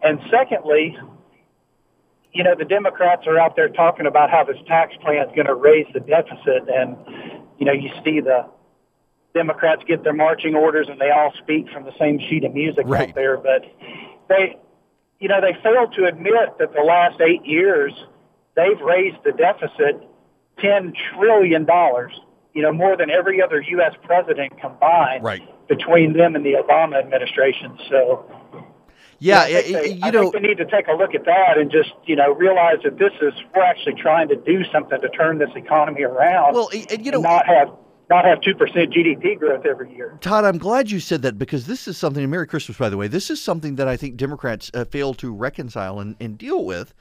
And 0.05 0.21
secondly, 0.31 0.97
you 2.33 2.43
know, 2.43 2.55
the 2.57 2.65
Democrats 2.65 3.27
are 3.27 3.39
out 3.39 3.57
there 3.57 3.69
talking 3.69 4.07
about 4.07 4.31
how 4.31 4.45
this 4.45 4.57
tax 4.67 4.95
plan 5.03 5.29
is 5.29 5.35
going 5.35 5.47
to 5.47 5.55
raise 5.55 5.87
the 5.93 6.01
deficit, 6.01 6.69
and 6.69 6.97
you 7.59 7.67
know, 7.67 7.73
you 7.73 7.91
see 8.05 8.21
the 8.21 8.47
Democrats 9.35 9.83
get 9.87 10.03
their 10.03 10.13
marching 10.13 10.55
orders 10.55 10.89
and 10.91 11.01
they 11.01 11.11
all 11.11 11.33
speak 11.39 11.69
from 11.71 11.85
the 11.85 11.93
same 11.99 12.19
sheet 12.19 12.45
of 12.45 12.53
music 12.53 12.85
right. 12.87 13.09
out 13.09 13.15
there, 13.15 13.37
but 13.37 13.65
they, 14.29 14.59
you 15.21 15.29
know, 15.29 15.41
they 15.41 15.55
fail 15.63 15.89
to 15.89 16.07
admit 16.07 16.59
that 16.59 16.73
the 16.75 16.83
last 16.83 17.21
eight 17.21 17.45
years 17.47 17.93
they've 18.57 18.81
raised 18.81 19.17
the 19.25 19.33
deficit 19.33 20.03
ten 20.59 20.93
trillion 21.15 21.65
dollars. 21.65 22.13
You 22.55 22.61
know, 22.61 22.73
more 22.73 22.99
than 22.99 23.11
every 23.11 23.41
other 23.41 23.63
U.S. 23.63 23.95
president 24.03 24.61
combined 24.61 25.25
right. 25.25 25.69
between 25.69 26.13
them 26.13 26.37
and 26.37 26.45
the 26.45 26.53
Obama 26.53 26.99
administration. 26.99 27.79
So 27.89 28.31
yeah, 29.23 29.47
yeah 29.47 29.63
they, 29.63 29.89
you 29.93 30.01
I 30.03 30.11
know, 30.11 30.23
think 30.23 30.35
they 30.35 30.49
need 30.49 30.59
to 30.59 30.65
take 30.65 30.89
a 30.89 30.93
look 30.93 31.15
at 31.15 31.25
that 31.25 31.57
and 31.57 31.71
just 31.71 31.91
you 32.05 32.17
know 32.17 32.35
realize 32.35 32.79
that 32.85 32.99
this 32.99 33.13
is 33.21 33.33
we're 33.55 33.63
actually 33.63 33.95
trying 33.95 34.29
to 34.29 34.37
do 34.37 34.65
something 34.73 35.01
to 35.01 35.09
turn 35.11 35.39
this 35.39 35.51
economy 35.55 36.03
around. 36.03 36.55
Well, 36.55 36.69
and, 36.73 37.05
you 37.05 37.13
know, 37.13 37.21
not 37.21 37.47
have 37.47 37.71
not 38.11 38.25
have 38.25 38.41
two 38.41 38.55
percent 38.55 38.93
GDP 38.93 39.39
growth 39.39 39.65
every 39.65 39.95
year. 39.95 40.19
Todd, 40.21 40.45
I'm 40.45 40.59
glad 40.59 40.91
you 40.91 40.99
said 40.99 41.23
that 41.23 41.39
because 41.39 41.67
this 41.67 41.87
is 41.87 41.97
something. 41.97 42.29
Merry 42.29 42.47
Christmas, 42.47 42.77
by 42.77 42.89
the 42.89 42.97
way. 42.97 43.07
This 43.07 43.31
is 43.31 43.41
something 43.41 43.77
that 43.77 43.87
I 43.87 43.97
think 43.97 44.17
Democrats 44.17 44.71
uh, 44.75 44.85
fail 44.85 45.15
to 45.15 45.33
reconcile 45.33 46.01
and, 46.01 46.17
and 46.21 46.37
deal 46.37 46.65
with. 46.65 46.93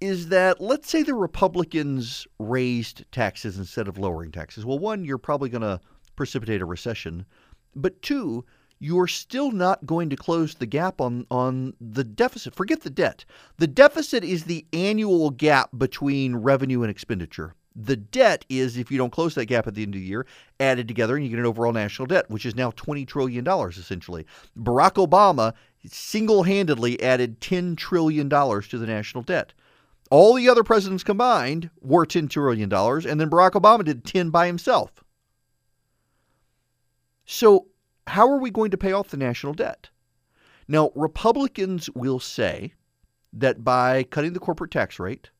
Is 0.00 0.28
that 0.28 0.60
let's 0.60 0.88
say 0.88 1.02
the 1.02 1.14
Republicans 1.14 2.26
raised 2.38 3.04
taxes 3.10 3.58
instead 3.58 3.88
of 3.88 3.98
lowering 3.98 4.30
taxes? 4.30 4.64
Well, 4.64 4.78
one, 4.78 5.04
you're 5.04 5.18
probably 5.18 5.48
going 5.48 5.62
to 5.62 5.80
precipitate 6.16 6.62
a 6.62 6.66
recession, 6.66 7.26
but 7.74 8.00
two 8.02 8.44
you're 8.78 9.06
still 9.06 9.50
not 9.50 9.86
going 9.86 10.10
to 10.10 10.16
close 10.16 10.54
the 10.54 10.66
gap 10.66 11.00
on, 11.00 11.26
on 11.30 11.74
the 11.80 12.04
deficit. 12.04 12.54
Forget 12.54 12.82
the 12.82 12.90
debt. 12.90 13.24
The 13.56 13.66
deficit 13.66 14.22
is 14.22 14.44
the 14.44 14.66
annual 14.72 15.30
gap 15.30 15.70
between 15.76 16.36
revenue 16.36 16.82
and 16.82 16.90
expenditure. 16.90 17.54
The 17.74 17.96
debt 17.96 18.44
is, 18.48 18.78
if 18.78 18.90
you 18.90 18.96
don't 18.96 19.12
close 19.12 19.34
that 19.34 19.46
gap 19.46 19.66
at 19.66 19.74
the 19.74 19.82
end 19.82 19.94
of 19.94 20.00
the 20.00 20.06
year, 20.06 20.26
added 20.60 20.88
together 20.88 21.14
and 21.14 21.24
you 21.24 21.30
get 21.30 21.38
an 21.38 21.46
overall 21.46 21.72
national 21.72 22.06
debt, 22.06 22.30
which 22.30 22.46
is 22.46 22.54
now 22.54 22.70
$20 22.70 23.06
trillion 23.06 23.46
essentially. 23.46 24.26
Barack 24.58 24.94
Obama 24.94 25.52
single 25.84 26.42
handedly 26.42 27.00
added 27.02 27.40
$10 27.40 27.76
trillion 27.76 28.28
to 28.30 28.78
the 28.78 28.86
national 28.86 29.22
debt. 29.22 29.52
All 30.10 30.34
the 30.34 30.48
other 30.48 30.62
presidents 30.62 31.02
combined 31.02 31.68
were 31.80 32.06
$10 32.06 32.30
trillion, 32.30 32.72
and 32.72 33.20
then 33.20 33.30
Barack 33.30 33.52
Obama 33.52 33.84
did 33.84 34.04
10 34.04 34.30
by 34.30 34.46
himself. 34.46 34.92
So 37.26 37.66
how 38.06 38.30
are 38.30 38.38
we 38.38 38.50
going 38.50 38.70
to 38.70 38.78
pay 38.78 38.92
off 38.92 39.08
the 39.08 39.16
national 39.16 39.54
debt? 39.54 39.90
Now, 40.68 40.90
Republicans 40.94 41.88
will 41.94 42.20
say 42.20 42.72
that 43.32 43.62
by 43.64 44.04
cutting 44.04 44.32
the 44.32 44.40
corporate 44.40 44.70
tax 44.70 44.98
rate 44.98 45.30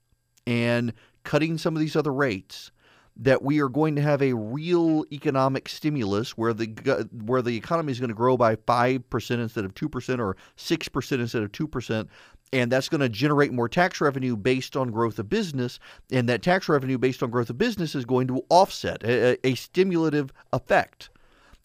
and 0.46 0.92
cutting 1.24 1.58
some 1.58 1.74
of 1.74 1.80
these 1.80 1.96
other 1.96 2.12
rates, 2.12 2.70
that 3.18 3.42
we 3.42 3.60
are 3.60 3.68
going 3.68 3.96
to 3.96 4.02
have 4.02 4.20
a 4.20 4.34
real 4.34 5.04
economic 5.10 5.68
stimulus 5.68 6.36
where 6.36 6.52
the 6.52 7.08
where 7.24 7.40
the 7.40 7.56
economy 7.56 7.90
is 7.90 7.98
going 7.98 8.08
to 8.08 8.14
grow 8.14 8.36
by 8.36 8.56
5% 8.56 9.30
instead 9.30 9.64
of 9.64 9.74
2% 9.74 10.18
or 10.18 10.36
6% 10.56 11.12
instead 11.12 11.42
of 11.42 11.52
2% 11.52 12.08
and 12.52 12.70
that's 12.70 12.88
going 12.88 13.00
to 13.00 13.08
generate 13.08 13.52
more 13.52 13.68
tax 13.68 14.00
revenue 14.00 14.36
based 14.36 14.76
on 14.76 14.90
growth 14.90 15.18
of 15.18 15.28
business 15.28 15.78
and 16.12 16.28
that 16.28 16.42
tax 16.42 16.68
revenue 16.68 16.98
based 16.98 17.22
on 17.22 17.30
growth 17.30 17.50
of 17.50 17.58
business 17.58 17.94
is 17.94 18.04
going 18.04 18.26
to 18.26 18.44
offset 18.50 19.02
a, 19.02 19.38
a 19.46 19.54
stimulative 19.54 20.30
effect 20.52 21.08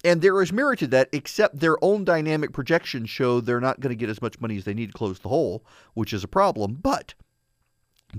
and 0.03 0.21
there 0.21 0.41
is 0.41 0.51
merit 0.51 0.79
to 0.79 0.87
that, 0.87 1.09
except 1.11 1.59
their 1.59 1.77
own 1.83 2.03
dynamic 2.03 2.53
projections 2.53 3.09
show 3.09 3.39
they're 3.39 3.59
not 3.59 3.79
going 3.79 3.91
to 3.91 3.99
get 3.99 4.09
as 4.09 4.21
much 4.21 4.39
money 4.39 4.57
as 4.57 4.63
they 4.63 4.73
need 4.73 4.87
to 4.87 4.97
close 4.97 5.19
the 5.19 5.29
hole, 5.29 5.63
which 5.93 6.13
is 6.13 6.23
a 6.23 6.27
problem. 6.27 6.79
But 6.81 7.13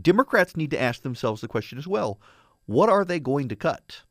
Democrats 0.00 0.56
need 0.56 0.70
to 0.70 0.80
ask 0.80 1.02
themselves 1.02 1.40
the 1.40 1.48
question 1.48 1.78
as 1.78 1.86
well 1.86 2.20
what 2.66 2.88
are 2.88 3.04
they 3.04 3.18
going 3.18 3.48
to 3.48 3.56
cut? 3.56 4.02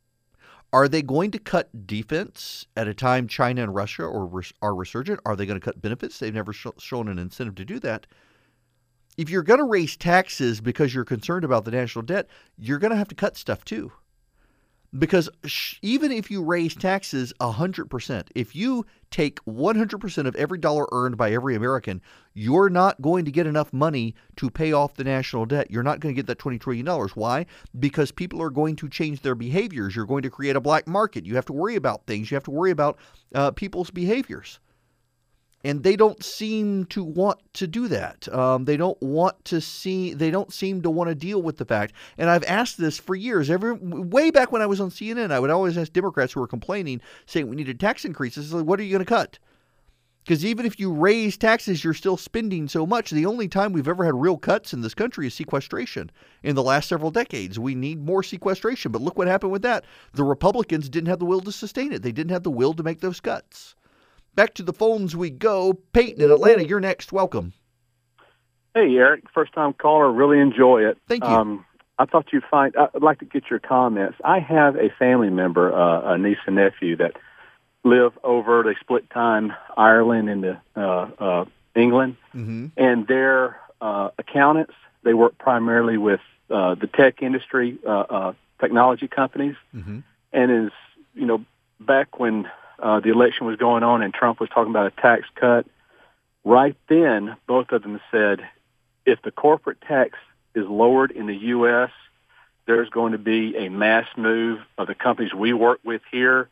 Are 0.73 0.87
they 0.87 1.01
going 1.01 1.31
to 1.31 1.39
cut 1.39 1.87
defense 1.87 2.65
at 2.77 2.87
a 2.87 2.93
time 2.93 3.27
China 3.27 3.63
and 3.63 3.75
Russia 3.75 4.03
are, 4.03 4.43
are 4.61 4.75
resurgent? 4.75 5.19
Are 5.25 5.35
they 5.35 5.45
going 5.45 5.59
to 5.59 5.63
cut 5.63 5.81
benefits? 5.81 6.19
They've 6.19 6.33
never 6.33 6.53
sh- 6.53 6.67
shown 6.77 7.07
an 7.07 7.19
incentive 7.19 7.55
to 7.55 7.65
do 7.65 7.79
that. 7.79 8.07
If 9.17 9.29
you're 9.29 9.43
going 9.43 9.59
to 9.59 9.65
raise 9.65 9.97
taxes 9.97 10.61
because 10.61 10.93
you're 10.93 11.03
concerned 11.03 11.43
about 11.43 11.65
the 11.65 11.71
national 11.71 12.03
debt, 12.03 12.27
you're 12.57 12.79
going 12.79 12.91
to 12.91 12.97
have 12.97 13.09
to 13.09 13.15
cut 13.15 13.35
stuff 13.35 13.65
too. 13.65 13.91
Because 14.97 15.29
even 15.81 16.11
if 16.11 16.29
you 16.29 16.43
raise 16.43 16.75
taxes 16.75 17.31
100%, 17.39 18.27
if 18.35 18.53
you 18.53 18.85
take 19.09 19.43
100% 19.45 20.25
of 20.27 20.35
every 20.35 20.57
dollar 20.57 20.85
earned 20.91 21.15
by 21.15 21.31
every 21.31 21.55
American, 21.55 22.01
you're 22.33 22.69
not 22.69 23.01
going 23.01 23.23
to 23.23 23.31
get 23.31 23.47
enough 23.47 23.71
money 23.71 24.15
to 24.35 24.49
pay 24.49 24.73
off 24.73 24.95
the 24.95 25.05
national 25.05 25.45
debt. 25.45 25.71
You're 25.71 25.83
not 25.83 26.01
going 26.01 26.13
to 26.13 26.19
get 26.19 26.27
that 26.27 26.39
$20 26.39 26.59
trillion. 26.59 26.85
Why? 26.85 27.45
Because 27.79 28.11
people 28.11 28.41
are 28.41 28.49
going 28.49 28.75
to 28.77 28.89
change 28.89 29.21
their 29.21 29.35
behaviors. 29.35 29.95
You're 29.95 30.05
going 30.05 30.23
to 30.23 30.29
create 30.29 30.57
a 30.57 30.61
black 30.61 30.87
market. 30.87 31.25
You 31.25 31.35
have 31.35 31.45
to 31.45 31.53
worry 31.53 31.77
about 31.77 32.05
things. 32.05 32.29
You 32.29 32.35
have 32.35 32.43
to 32.45 32.51
worry 32.51 32.71
about 32.71 32.97
uh, 33.33 33.51
people's 33.51 33.91
behaviors 33.91 34.59
and 35.63 35.83
they 35.83 35.95
don't 35.95 36.23
seem 36.23 36.85
to 36.85 37.03
want 37.03 37.39
to 37.53 37.67
do 37.67 37.87
that. 37.87 38.27
Um, 38.33 38.65
they 38.65 38.77
don't 38.77 39.01
want 39.01 39.43
to 39.45 39.61
see. 39.61 40.13
They 40.13 40.31
don't 40.31 40.51
seem 40.51 40.81
to 40.81 40.89
want 40.89 41.09
to 41.09 41.15
deal 41.15 41.41
with 41.41 41.57
the 41.57 41.65
fact. 41.65 41.93
And 42.17 42.29
I've 42.29 42.43
asked 42.45 42.77
this 42.77 42.97
for 42.97 43.15
years. 43.15 43.49
Every 43.49 43.73
way 43.73 44.31
back 44.31 44.51
when 44.51 44.61
I 44.61 44.65
was 44.65 44.81
on 44.81 44.89
CNN, 44.89 45.31
I 45.31 45.39
would 45.39 45.49
always 45.49 45.77
ask 45.77 45.93
Democrats 45.93 46.33
who 46.33 46.39
were 46.39 46.47
complaining, 46.47 47.01
saying 47.25 47.47
we 47.47 47.55
needed 47.55 47.79
tax 47.79 48.05
increases. 48.05 48.53
Like, 48.53 48.65
what 48.65 48.79
are 48.79 48.83
you 48.83 48.91
going 48.91 49.05
to 49.05 49.05
cut? 49.05 49.39
Because 50.23 50.45
even 50.45 50.67
if 50.67 50.79
you 50.79 50.93
raise 50.93 51.35
taxes, 51.35 51.83
you're 51.83 51.95
still 51.95 52.17
spending 52.17 52.67
so 52.67 52.85
much. 52.85 53.09
The 53.09 53.25
only 53.25 53.47
time 53.47 53.73
we've 53.73 53.87
ever 53.87 54.05
had 54.05 54.13
real 54.13 54.37
cuts 54.37 54.71
in 54.71 54.81
this 54.81 54.93
country 54.93 55.25
is 55.25 55.33
sequestration. 55.33 56.11
In 56.43 56.53
the 56.53 56.61
last 56.61 56.89
several 56.89 57.09
decades, 57.09 57.57
we 57.57 57.73
need 57.73 58.05
more 58.05 58.21
sequestration. 58.21 58.91
But 58.91 59.01
look 59.01 59.17
what 59.17 59.27
happened 59.27 59.51
with 59.51 59.63
that. 59.63 59.83
The 60.13 60.23
Republicans 60.23 60.89
didn't 60.89 61.09
have 61.09 61.17
the 61.17 61.25
will 61.25 61.41
to 61.41 61.51
sustain 61.51 61.91
it. 61.91 62.03
They 62.03 62.11
didn't 62.11 62.31
have 62.31 62.43
the 62.43 62.51
will 62.51 62.73
to 62.73 62.83
make 62.83 63.01
those 63.01 63.19
cuts. 63.19 63.75
Back 64.33 64.53
to 64.55 64.63
the 64.63 64.73
phones 64.73 65.15
we 65.15 65.29
go. 65.29 65.73
Peyton 65.93 66.23
in 66.23 66.31
Atlanta, 66.31 66.65
you're 66.65 66.79
next. 66.79 67.11
Welcome. 67.11 67.53
Hey, 68.73 68.95
Erick. 68.95 69.25
First 69.33 69.53
time 69.53 69.73
caller. 69.73 70.11
Really 70.11 70.39
enjoy 70.39 70.85
it. 70.85 70.97
Thank 71.07 71.23
you. 71.23 71.29
Um, 71.29 71.65
I 71.99 72.05
thought 72.05 72.31
you'd 72.31 72.45
find. 72.49 72.73
I'd 72.75 73.01
like 73.01 73.19
to 73.19 73.25
get 73.25 73.49
your 73.49 73.59
comments. 73.59 74.17
I 74.23 74.39
have 74.39 74.75
a 74.75 74.89
family 74.97 75.29
member, 75.29 75.73
uh, 75.73 76.13
a 76.13 76.17
niece 76.17 76.37
and 76.47 76.55
nephew 76.55 76.95
that 76.97 77.17
live 77.83 78.13
over. 78.23 78.63
They 78.63 78.75
split 78.79 79.09
time 79.09 79.53
Ireland 79.75 80.29
into 80.29 80.61
uh, 80.75 80.79
uh, 80.79 81.45
England, 81.75 82.15
mm-hmm. 82.33 82.67
and 82.77 83.07
their 83.07 83.59
uh, 83.81 84.09
accountants. 84.17 84.73
They 85.03 85.13
work 85.13 85.37
primarily 85.37 85.97
with 85.97 86.21
uh, 86.49 86.75
the 86.75 86.87
tech 86.87 87.21
industry, 87.21 87.77
uh, 87.85 87.89
uh, 87.89 88.33
technology 88.59 89.07
companies, 89.07 89.55
mm-hmm. 89.75 89.99
and 90.31 90.51
is 90.67 90.71
you 91.13 91.25
know 91.25 91.43
back 91.79 92.19
when 92.19 92.49
uh, 92.81 92.99
the 92.99 93.09
election 93.09 93.45
was 93.45 93.57
going 93.57 93.83
on 93.83 94.01
and 94.01 94.13
Trump 94.13 94.39
was 94.39 94.49
talking 94.49 94.71
about 94.71 94.87
a 94.87 95.01
tax 95.01 95.23
cut. 95.35 95.65
Right 96.43 96.75
then, 96.89 97.37
both 97.47 97.71
of 97.71 97.83
them 97.83 97.99
said, 98.09 98.41
if 99.05 99.21
the 99.21 99.31
corporate 99.31 99.81
tax 99.81 100.17
is 100.55 100.67
lowered 100.67 101.11
in 101.11 101.27
the 101.27 101.35
U.S., 101.35 101.91
there's 102.65 102.89
going 102.89 103.11
to 103.11 103.17
be 103.17 103.55
a 103.57 103.69
mass 103.69 104.07
move 104.17 104.59
of 104.77 104.87
the 104.87 104.95
companies 104.95 105.33
we 105.33 105.53
work 105.53 105.79
with 105.83 106.01
here 106.11 106.49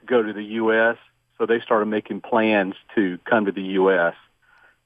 to 0.00 0.06
go 0.06 0.22
to 0.22 0.32
the 0.32 0.44
U.S. 0.44 0.96
So 1.38 1.46
they 1.46 1.60
started 1.60 1.86
making 1.86 2.22
plans 2.22 2.74
to 2.94 3.18
come 3.24 3.44
to 3.46 3.52
the 3.52 3.62
U.S. 3.62 4.14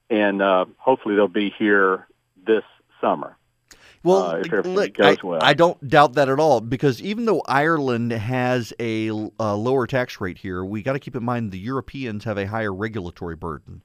and 0.09 0.41
uh, 0.41 0.65
hopefully 0.77 1.15
they'll 1.15 1.27
be 1.27 1.53
here 1.57 2.07
this 2.45 2.63
summer. 2.99 3.37
Well, 4.03 4.41
uh, 4.51 4.61
look, 4.61 4.99
I, 4.99 5.17
well. 5.23 5.39
I, 5.43 5.53
don't 5.53 5.87
doubt 5.87 6.13
that 6.13 6.27
at 6.27 6.39
all 6.39 6.59
because 6.59 7.01
even 7.01 7.25
though 7.25 7.43
Ireland 7.47 8.11
has 8.11 8.73
a, 8.79 9.09
a 9.09 9.55
lower 9.55 9.85
tax 9.85 10.19
rate 10.19 10.39
here, 10.39 10.65
we 10.65 10.81
got 10.81 10.93
to 10.93 10.99
keep 10.99 11.15
in 11.15 11.23
mind 11.23 11.51
the 11.51 11.59
Europeans 11.59 12.23
have 12.23 12.37
a 12.37 12.47
higher 12.47 12.73
regulatory 12.73 13.35
burden. 13.35 13.83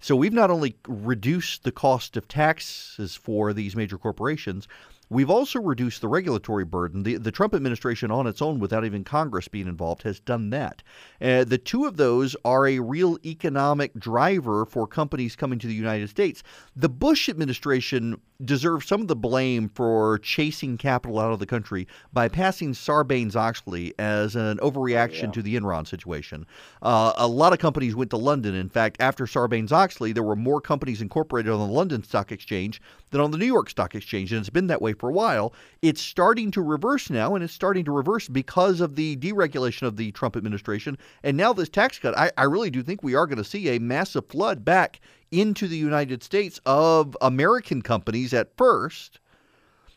So 0.00 0.16
we've 0.16 0.32
not 0.32 0.50
only 0.50 0.76
reduced 0.88 1.62
the 1.62 1.70
cost 1.70 2.16
of 2.16 2.26
taxes 2.26 3.14
for 3.14 3.52
these 3.52 3.76
major 3.76 3.98
corporations, 3.98 4.66
We've 5.12 5.28
also 5.28 5.60
reduced 5.60 6.00
the 6.00 6.08
regulatory 6.08 6.64
burden. 6.64 7.02
The, 7.02 7.18
the 7.18 7.30
Trump 7.30 7.54
administration, 7.54 8.10
on 8.10 8.26
its 8.26 8.40
own, 8.40 8.58
without 8.58 8.86
even 8.86 9.04
Congress 9.04 9.46
being 9.46 9.66
involved, 9.66 10.04
has 10.04 10.18
done 10.18 10.48
that. 10.50 10.82
Uh, 11.20 11.44
the 11.44 11.58
two 11.58 11.84
of 11.84 11.98
those 11.98 12.34
are 12.46 12.66
a 12.66 12.78
real 12.78 13.18
economic 13.22 13.92
driver 13.92 14.64
for 14.64 14.86
companies 14.86 15.36
coming 15.36 15.58
to 15.58 15.66
the 15.66 15.74
United 15.74 16.08
States. 16.08 16.42
The 16.74 16.88
Bush 16.88 17.28
administration 17.28 18.22
deserves 18.44 18.86
some 18.86 19.00
of 19.00 19.08
the 19.08 19.16
blame 19.16 19.68
for 19.68 20.18
chasing 20.18 20.76
capital 20.76 21.18
out 21.18 21.32
of 21.32 21.38
the 21.38 21.46
country 21.46 21.86
by 22.12 22.28
passing 22.28 22.72
Sarbanes 22.72 23.36
Oxley 23.36 23.94
as 23.98 24.36
an 24.36 24.58
overreaction 24.58 25.24
yeah. 25.24 25.30
to 25.32 25.42
the 25.42 25.56
Enron 25.56 25.86
situation. 25.86 26.46
Uh, 26.80 27.12
a 27.16 27.26
lot 27.26 27.52
of 27.52 27.58
companies 27.58 27.94
went 27.94 28.10
to 28.10 28.16
London. 28.16 28.54
In 28.54 28.68
fact, 28.68 28.96
after 29.00 29.26
Sarbanes 29.26 29.72
Oxley, 29.72 30.12
there 30.12 30.22
were 30.22 30.36
more 30.36 30.60
companies 30.60 31.00
incorporated 31.00 31.52
on 31.52 31.60
the 31.60 31.74
London 31.74 32.02
Stock 32.02 32.32
Exchange 32.32 32.80
than 33.10 33.20
on 33.20 33.30
the 33.30 33.38
New 33.38 33.46
York 33.46 33.70
Stock 33.70 33.94
Exchange, 33.94 34.32
and 34.32 34.40
it's 34.40 34.50
been 34.50 34.66
that 34.68 34.82
way 34.82 34.92
for 34.92 35.08
a 35.08 35.12
while. 35.12 35.52
It's 35.82 36.00
starting 36.00 36.50
to 36.52 36.62
reverse 36.62 37.10
now, 37.10 37.34
and 37.34 37.44
it's 37.44 37.52
starting 37.52 37.84
to 37.84 37.92
reverse 37.92 38.28
because 38.28 38.80
of 38.80 38.96
the 38.96 39.16
deregulation 39.16 39.86
of 39.86 39.96
the 39.96 40.12
Trump 40.12 40.36
administration. 40.36 40.98
And 41.22 41.36
now 41.36 41.52
this 41.52 41.68
tax 41.68 41.98
cut, 41.98 42.16
I, 42.16 42.32
I 42.36 42.44
really 42.44 42.70
do 42.70 42.82
think 42.82 43.02
we 43.02 43.14
are 43.14 43.26
going 43.26 43.38
to 43.38 43.44
see 43.44 43.68
a 43.68 43.80
massive 43.80 44.26
flood 44.26 44.64
back 44.64 45.00
into 45.32 45.66
the 45.66 45.76
United 45.76 46.22
States 46.22 46.60
of 46.64 47.16
American 47.20 47.82
companies 47.82 48.32
at 48.32 48.56
first. 48.56 49.18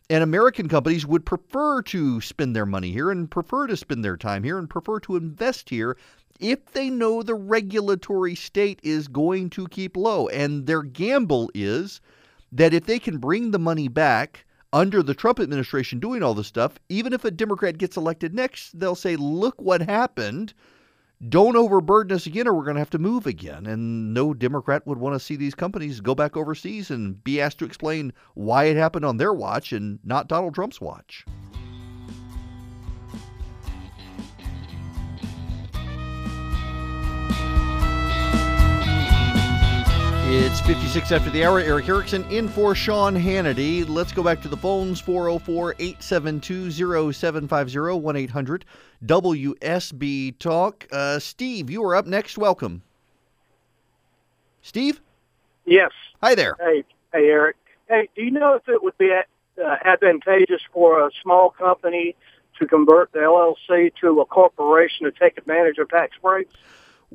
And 0.10 0.24
American 0.24 0.70
companies 0.70 1.06
would 1.06 1.26
prefer 1.26 1.82
to 1.84 2.22
spend 2.22 2.56
their 2.56 2.66
money 2.66 2.92
here 2.92 3.12
and 3.12 3.30
prefer 3.30 3.68
to 3.68 3.78
spend 3.78 4.04
their 4.04 4.18
time 4.18 4.44
here 4.44 4.58
and 4.58 4.70
prefer 4.70 5.00
to 5.02 5.16
invest 5.16 5.70
here 5.70 5.98
if 6.40 6.66
they 6.74 6.90
know 6.90 7.24
the 7.24 7.36
regulatory 7.36 8.36
state 8.36 8.80
is 8.84 9.08
going 9.08 9.50
to 9.52 9.68
keep 9.68 9.98
low. 9.98 10.28
And 10.30 10.68
their 10.68 10.84
gamble 10.84 11.50
is 11.54 12.02
that 12.52 12.74
if 12.74 12.86
they 12.86 13.00
can 13.00 13.18
bring 13.18 13.52
the 13.52 13.60
money 13.60 13.88
back 13.88 14.46
under 14.72 15.02
the 15.02 15.14
Trump 15.14 15.40
administration 15.40 16.00
doing 16.00 16.22
all 16.22 16.34
this 16.34 16.48
stuff, 16.48 16.78
even 16.90 17.14
if 17.14 17.26
a 17.26 17.32
Democrat 17.32 17.78
gets 17.78 17.98
elected 17.98 18.34
next, 18.34 18.78
they'll 18.78 18.96
say, 18.96 19.16
look 19.16 19.62
what 19.62 19.82
happened. 19.82 20.54
Don't 21.30 21.56
overburden 21.56 22.14
us 22.14 22.26
again, 22.26 22.46
or 22.46 22.54
we're 22.54 22.66
going 22.66 22.76
to 22.76 22.82
have 22.82 22.90
to 22.90 23.00
move 23.00 23.26
again. 23.26 23.66
And 23.66 24.14
no 24.14 24.34
Democrat 24.34 24.86
would 24.86 24.98
want 24.98 25.16
to 25.16 25.20
see 25.20 25.38
these 25.38 25.56
companies 25.56 26.02
go 26.02 26.14
back 26.14 26.36
overseas 26.36 26.92
and 26.92 27.24
be 27.24 27.40
asked 27.40 27.60
to 27.60 27.66
explain 27.66 28.12
why 28.34 28.66
it 28.66 28.76
happened 28.76 29.06
on 29.06 29.18
their 29.18 29.34
watch 29.34 29.72
and 29.72 30.00
not 30.04 30.28
Donald 30.28 30.54
Trump's 30.54 30.82
watch. 30.82 31.26
It's 40.28 40.60
56 40.62 41.14
after 41.14 41.30
the 41.30 41.46
hour. 41.46 41.60
Erick 41.60 41.88
Erickson 41.88 42.30
in 42.30 42.50
for 42.50 42.76
Sean 42.76 43.16
Hannity. 43.16 43.88
Let's 43.88 44.12
go 44.12 44.22
back 44.22 44.42
to 44.42 44.50
the 44.50 44.58
phones 44.58 45.00
404 45.00 45.76
872 45.80 46.72
0750 47.14 48.00
1 48.00 48.16
800 48.16 48.66
WSB 49.06 50.38
Talk. 50.40 50.88
Uh, 50.92 51.20
Steve, 51.20 51.70
you 51.70 51.84
are 51.84 51.96
up 51.96 52.08
next. 52.08 52.38
Welcome. 52.38 52.82
Steve? 54.62 55.02
Yes. 55.66 55.92
Hi 56.22 56.36
there. 56.36 56.56
Hey, 56.60 56.84
hey, 57.14 57.28
Erick. 57.28 57.58
Hey, 57.88 58.10
do 58.16 58.24
you 58.24 58.32
know 58.32 58.56
if 58.56 58.68
it 58.68 58.82
would 58.84 58.98
be 58.98 59.12
uh, 59.12 59.76
advantageous 59.86 60.62
for 60.74 61.06
a 61.06 61.12
small 61.22 61.52
company 61.52 62.16
to 62.60 62.66
convert 62.66 63.12
the 63.12 63.20
LLC 63.20 63.92
to 64.02 64.22
a 64.22 64.26
corporation 64.26 65.06
to 65.06 65.12
take 65.12 65.38
advantage 65.38 65.78
of 65.78 65.90
tax 65.90 66.16
breaks? 66.22 66.54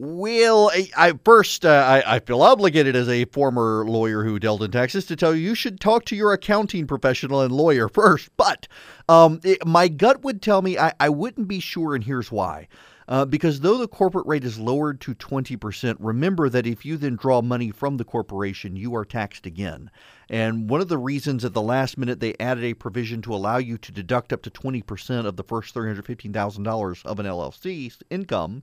Well, 0.03 0.71
I, 0.73 0.89
I 0.97 1.13
first 1.27 1.67
uh, 1.67 2.03
I, 2.07 2.17
I, 2.17 2.21
feel 2.21 2.41
obligated 2.41 2.97
as 2.97 3.07
a 3.07 3.27
former 3.27 3.85
lawyer 3.87 4.25
who 4.25 4.39
dealt 4.39 4.63
in 4.63 4.71
taxes 4.71 5.05
to 5.05 5.15
tell 5.15 5.35
you 5.35 5.43
you 5.43 5.55
should 5.55 5.79
talk 5.79 6.07
to 6.07 6.17
your 6.17 6.33
accounting 6.33 6.87
professional 6.87 7.43
and 7.43 7.53
lawyer 7.53 7.87
first. 7.93 8.31
But 8.39 8.67
um, 9.11 9.41
it, 9.45 9.67
my 9.67 9.89
gut 9.89 10.23
would 10.25 10.41
tell 10.41 10.63
me 10.63 10.79
I, 10.79 10.95
I 10.99 11.11
wouldn't 11.11 11.49
be 11.49 11.61
sure, 11.61 11.95
and 11.95 12.03
here's 12.03 12.33
why. 12.33 12.67
Uh, 13.09 13.27
because 13.27 13.61
though 13.61 13.77
the 13.77 13.89
corporate 13.89 14.27
rate 14.27 14.45
is 14.45 14.59
lowered 14.59 15.03
to 15.03 15.15
20%, 15.15 15.97
remember 15.99 16.49
that 16.49 16.67
if 16.67 16.87
you 16.87 16.97
then 16.97 17.17
draw 17.17 17.43
money 17.43 17.71
from 17.71 17.99
the 17.99 18.05
corporation, 18.05 18.77
you 18.77 18.95
are 18.95 19.05
taxed 19.05 19.45
again. 19.45 19.91
And 20.31 20.71
one 20.71 20.81
of 20.81 20.89
the 20.89 20.97
reasons 20.97 21.45
at 21.45 21.53
the 21.53 21.61
last 21.61 21.99
minute 21.99 22.21
they 22.21 22.37
added 22.41 22.65
a 22.65 22.73
provision 22.73 23.21
to 23.23 23.35
allow 23.35 23.59
you 23.59 23.77
to 23.77 23.93
deduct 23.93 24.33
up 24.33 24.41
to 24.43 24.51
20% 24.51 25.27
of 25.27 25.37
the 25.37 25.43
first 25.43 25.75
$315,000 25.75 27.05
of 27.05 27.19
an 27.19 27.27
LLC's 27.27 27.99
income 28.09 28.63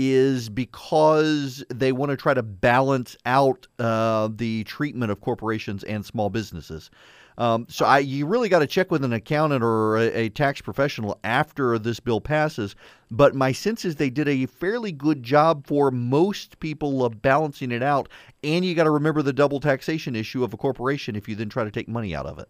is 0.00 0.48
because 0.48 1.64
they 1.74 1.90
want 1.90 2.10
to 2.10 2.16
try 2.16 2.32
to 2.32 2.42
balance 2.42 3.16
out 3.26 3.66
uh, 3.80 4.28
the 4.32 4.62
treatment 4.62 5.10
of 5.10 5.20
corporations 5.20 5.82
and 5.82 6.06
small 6.06 6.30
businesses. 6.30 6.88
Um, 7.36 7.66
so 7.68 7.84
I, 7.84 7.98
you 7.98 8.24
really 8.24 8.48
got 8.48 8.60
to 8.60 8.66
check 8.66 8.92
with 8.92 9.04
an 9.04 9.12
accountant 9.12 9.64
or 9.64 9.96
a, 9.96 10.06
a, 10.12 10.28
tax 10.28 10.60
professional 10.60 11.18
after 11.24 11.78
this 11.78 11.98
bill 11.98 12.20
passes. 12.20 12.76
But 13.10 13.34
my 13.34 13.50
sense 13.50 13.84
is 13.84 13.96
they 13.96 14.10
did 14.10 14.28
a 14.28 14.46
fairly 14.46 14.92
good 14.92 15.24
job 15.24 15.66
for 15.66 15.90
most 15.90 16.60
people 16.60 17.04
of 17.04 17.20
balancing 17.20 17.72
it 17.72 17.82
out. 17.82 18.08
And 18.44 18.64
you 18.64 18.76
got 18.76 18.84
to 18.84 18.90
remember 18.90 19.22
the 19.22 19.32
double 19.32 19.58
taxation 19.58 20.14
issue 20.14 20.44
of 20.44 20.52
a 20.52 20.56
corporation 20.56 21.16
if 21.16 21.28
you 21.28 21.34
then 21.34 21.48
try 21.48 21.64
to 21.64 21.70
take 21.72 21.88
money 21.88 22.14
out 22.14 22.26
of 22.26 22.38
it. 22.38 22.48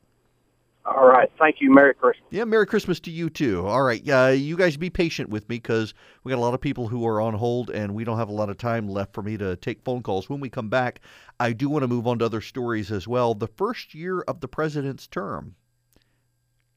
All 0.97 1.07
right. 1.07 1.31
Thank 1.39 1.57
you. 1.61 1.71
Merry 1.71 1.95
Christmas. 1.95 2.27
Yeah, 2.31 2.45
Merry 2.45 2.67
Christmas 2.67 2.99
to 3.01 3.11
you 3.11 3.29
too. 3.29 3.67
All 3.67 3.83
right. 3.83 4.03
Uh, 4.09 4.29
you 4.29 4.57
guys 4.57 4.77
be 4.77 4.89
patient 4.89 5.29
with 5.29 5.47
me 5.49 5.57
because 5.57 5.93
we 6.25 6.31
got 6.31 6.39
a 6.39 6.41
lot 6.41 6.55
of 6.55 6.61
people 6.61 6.89
who 6.89 7.07
are 7.07 7.21
on 7.21 7.35
hold 7.35 7.71
and 7.71 7.95
we 7.95 8.05
don't 8.05 8.17
have 8.17 8.31
a 8.31 8.33
lot 8.33 8.49
of 8.49 8.57
time 8.57 8.89
left 8.89 9.13
for 9.13 9.23
me 9.23 9.37
to 9.37 9.57
take 9.57 9.83
phone 9.83 10.03
calls. 10.03 10.31
When 10.31 10.41
we 10.41 10.49
come 10.49 10.71
back, 10.71 11.01
I 11.39 11.53
do 11.53 11.69
want 11.69 11.83
to 11.83 11.89
move 11.89 12.07
on 12.07 12.19
to 12.21 12.25
other 12.25 12.41
stories 12.41 12.91
as 12.91 13.07
well. 13.07 13.35
The 13.35 13.49
first 13.49 13.95
year 13.95 14.21
of 14.23 14.41
the 14.41 14.49
president's 14.49 15.07
term 15.07 15.57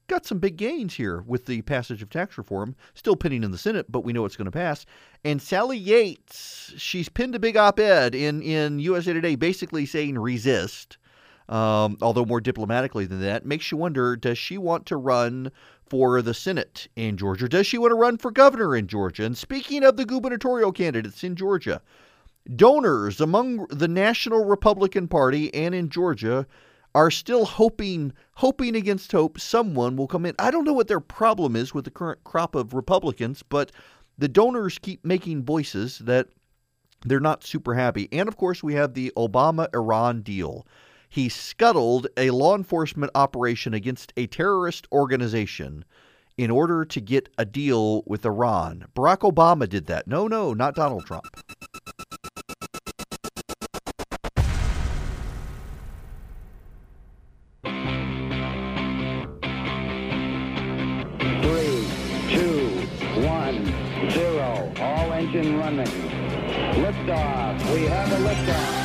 got 0.08 0.26
some 0.26 0.38
big 0.38 0.56
gains 0.56 0.94
here 0.94 1.22
with 1.22 1.46
the 1.46 1.62
passage 1.62 2.02
of 2.02 2.10
tax 2.10 2.36
reform. 2.36 2.76
Still 2.92 3.16
pending 3.16 3.44
in 3.44 3.50
the 3.50 3.56
Senate, 3.56 3.90
but 3.90 4.04
we 4.04 4.12
know 4.12 4.26
it's 4.26 4.36
going 4.36 4.44
to 4.44 4.50
pass. 4.50 4.84
And 5.24 5.40
Sally 5.40 5.78
Yates, 5.78 6.74
she's 6.76 7.08
pinned 7.08 7.34
a 7.34 7.38
big 7.38 7.56
op-ed 7.56 8.14
in 8.14 8.42
in 8.42 8.78
USA 8.78 9.14
Today, 9.14 9.36
basically 9.36 9.86
saying 9.86 10.18
resist 10.18 10.98
um, 11.52 11.98
although 12.00 12.24
more 12.24 12.40
diplomatically 12.40 13.04
than 13.04 13.20
that, 13.20 13.44
makes 13.44 13.70
you 13.70 13.76
wonder 13.76 14.16
does 14.16 14.38
she 14.38 14.56
want 14.56 14.86
to 14.86 14.96
run 14.96 15.52
for 15.84 16.22
the 16.22 16.32
Senate 16.32 16.88
in 16.96 17.18
Georgia? 17.18 17.46
Does 17.46 17.66
she 17.66 17.76
want 17.76 17.90
to 17.90 17.96
run 17.96 18.16
for 18.16 18.30
governor 18.30 18.74
in 18.74 18.86
Georgia? 18.86 19.24
And 19.24 19.36
speaking 19.36 19.84
of 19.84 19.98
the 19.98 20.06
gubernatorial 20.06 20.72
candidates 20.72 21.22
in 21.22 21.36
Georgia, 21.36 21.82
donors 22.56 23.20
among 23.20 23.66
the 23.66 23.86
National 23.86 24.46
Republican 24.46 25.08
Party 25.08 25.52
and 25.52 25.74
in 25.74 25.90
Georgia 25.90 26.46
are 26.94 27.10
still 27.10 27.44
hoping 27.44 28.14
hoping 28.36 28.74
against 28.74 29.12
hope 29.12 29.38
someone 29.38 29.94
will 29.94 30.08
come 30.08 30.24
in. 30.24 30.34
I 30.38 30.50
don't 30.50 30.64
know 30.64 30.72
what 30.72 30.88
their 30.88 31.00
problem 31.00 31.54
is 31.54 31.74
with 31.74 31.84
the 31.84 31.90
current 31.90 32.24
crop 32.24 32.54
of 32.54 32.72
Republicans, 32.72 33.42
but 33.46 33.72
the 34.16 34.28
donors 34.28 34.78
keep 34.78 35.04
making 35.04 35.44
voices 35.44 35.98
that 35.98 36.28
they're 37.04 37.20
not 37.20 37.44
super 37.44 37.74
happy. 37.74 38.08
And 38.10 38.26
of 38.26 38.38
course, 38.38 38.62
we 38.62 38.72
have 38.72 38.94
the 38.94 39.12
Obama 39.18 39.68
Iran 39.74 40.22
deal 40.22 40.66
he 41.12 41.28
scuttled 41.28 42.06
a 42.16 42.30
law 42.30 42.56
enforcement 42.56 43.12
operation 43.14 43.74
against 43.74 44.14
a 44.16 44.26
terrorist 44.26 44.88
organization 44.90 45.84
in 46.38 46.50
order 46.50 46.86
to 46.86 47.02
get 47.02 47.28
a 47.36 47.44
deal 47.44 48.02
with 48.06 48.24
Iran. 48.24 48.86
Barack 48.94 49.18
Obama 49.18 49.68
did 49.68 49.88
that. 49.88 50.06
No, 50.06 50.26
no, 50.26 50.54
not 50.54 50.74
Donald 50.74 51.04
Trump. 51.04 51.26
Three, 57.62 57.70
two, 62.30 62.88
one, 63.20 64.10
zero. 64.10 64.72
All 64.80 65.12
engine 65.12 65.58
running. 65.58 65.84
Liftoff. 66.72 67.74
We 67.74 67.82
have 67.82 68.10
a 68.12 68.16
liftoff. 68.16 68.81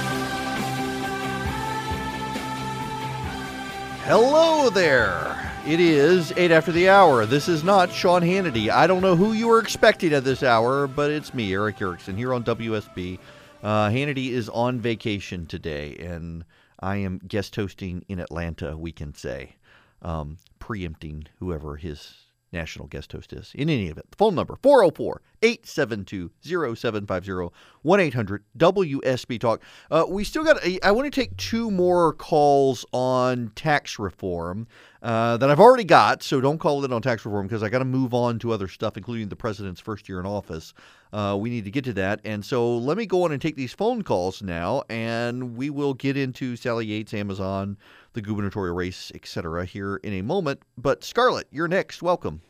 Hello 4.07 4.69
there. 4.69 5.35
It 5.65 5.81
is 5.81 6.31
8 6.37 6.49
after 6.49 6.71
the 6.71 6.87
hour. 6.87 7.25
This 7.25 7.49
is 7.49 7.61
not 7.61 7.91
Sean 7.91 8.21
Hannity. 8.21 8.69
I 8.69 8.87
don't 8.87 9.01
know 9.01 9.17
who 9.17 9.33
you 9.33 9.49
were 9.49 9.59
expecting 9.59 10.13
at 10.13 10.23
this 10.23 10.43
hour, 10.43 10.87
but 10.87 11.11
it's 11.11 11.33
me, 11.33 11.51
Erick 11.51 11.81
Erickson, 11.81 12.15
here 12.15 12.33
on 12.33 12.45
WSB. 12.45 13.19
Uh, 13.61 13.89
Hannity 13.89 14.29
is 14.29 14.47
on 14.47 14.79
vacation 14.79 15.45
today, 15.45 15.97
and 15.97 16.45
I 16.79 16.95
am 16.95 17.19
guest 17.27 17.53
hosting 17.57 18.05
in 18.07 18.21
Atlanta, 18.21 18.77
we 18.77 18.93
can 18.93 19.13
say, 19.13 19.57
um, 20.01 20.37
preempting 20.57 21.27
whoever 21.39 21.75
his 21.75 22.13
national 22.51 22.87
guest 22.87 23.11
host 23.11 23.33
is. 23.33 23.51
In 23.53 23.69
any 23.69 23.87
event, 23.87 24.09
the 24.11 24.17
phone 24.17 24.35
number 24.35 24.57
404 24.61 25.21
872 25.41 26.31
0750 26.41 27.55
1 27.81 27.99
800 27.99 28.43
WSB 28.57 29.39
Talk. 29.39 29.61
Uh, 29.91 30.05
we 30.07 30.23
still 30.23 30.43
got, 30.43 30.63
a, 30.65 30.79
I 30.85 30.91
want 30.91 31.11
to 31.11 31.19
take 31.21 31.35
two 31.37 31.69
more 31.69 32.13
calls 32.13 32.85
on 32.91 33.51
tax 33.55 33.99
reform 33.99 34.67
uh, 35.01 35.37
that 35.37 35.49
I've 35.49 35.59
already 35.59 35.83
got, 35.83 36.23
so 36.23 36.41
don't 36.41 36.57
call 36.57 36.83
it 36.83 36.91
on 36.91 37.01
tax 37.01 37.25
reform 37.25 37.47
because 37.47 37.63
I 37.63 37.69
got 37.69 37.79
to 37.79 37.85
move 37.85 38.13
on 38.13 38.39
to 38.39 38.51
other 38.51 38.67
stuff, 38.67 38.97
including 38.97 39.29
the 39.29 39.35
president's 39.35 39.79
first 39.79 40.09
year 40.09 40.19
in 40.19 40.25
office. 40.25 40.73
Uh, 41.13 41.37
we 41.39 41.49
need 41.49 41.65
to 41.65 41.71
get 41.71 41.85
to 41.85 41.93
that. 41.93 42.19
And 42.25 42.43
so 42.43 42.77
let 42.77 42.97
me 42.97 43.05
go 43.05 43.23
on 43.23 43.31
and 43.31 43.41
take 43.41 43.55
these 43.55 43.73
phone 43.73 44.01
calls 44.01 44.41
now, 44.41 44.83
and 44.89 45.55
we 45.55 45.69
will 45.69 45.93
get 45.93 46.17
into 46.17 46.55
Sally 46.55 46.87
Yates, 46.87 47.13
Amazon, 47.13 47.77
the 48.17 48.21
gubernatorial 48.21 48.75
race, 48.75 49.11
etc. 49.13 49.63
here 49.63 49.97
in 49.97 50.11
a 50.13 50.23
moment. 50.23 50.63
But 50.75 51.03
Scarlett, 51.03 51.47
you're 51.51 51.67
next. 51.67 52.01
Welcome. 52.01 52.41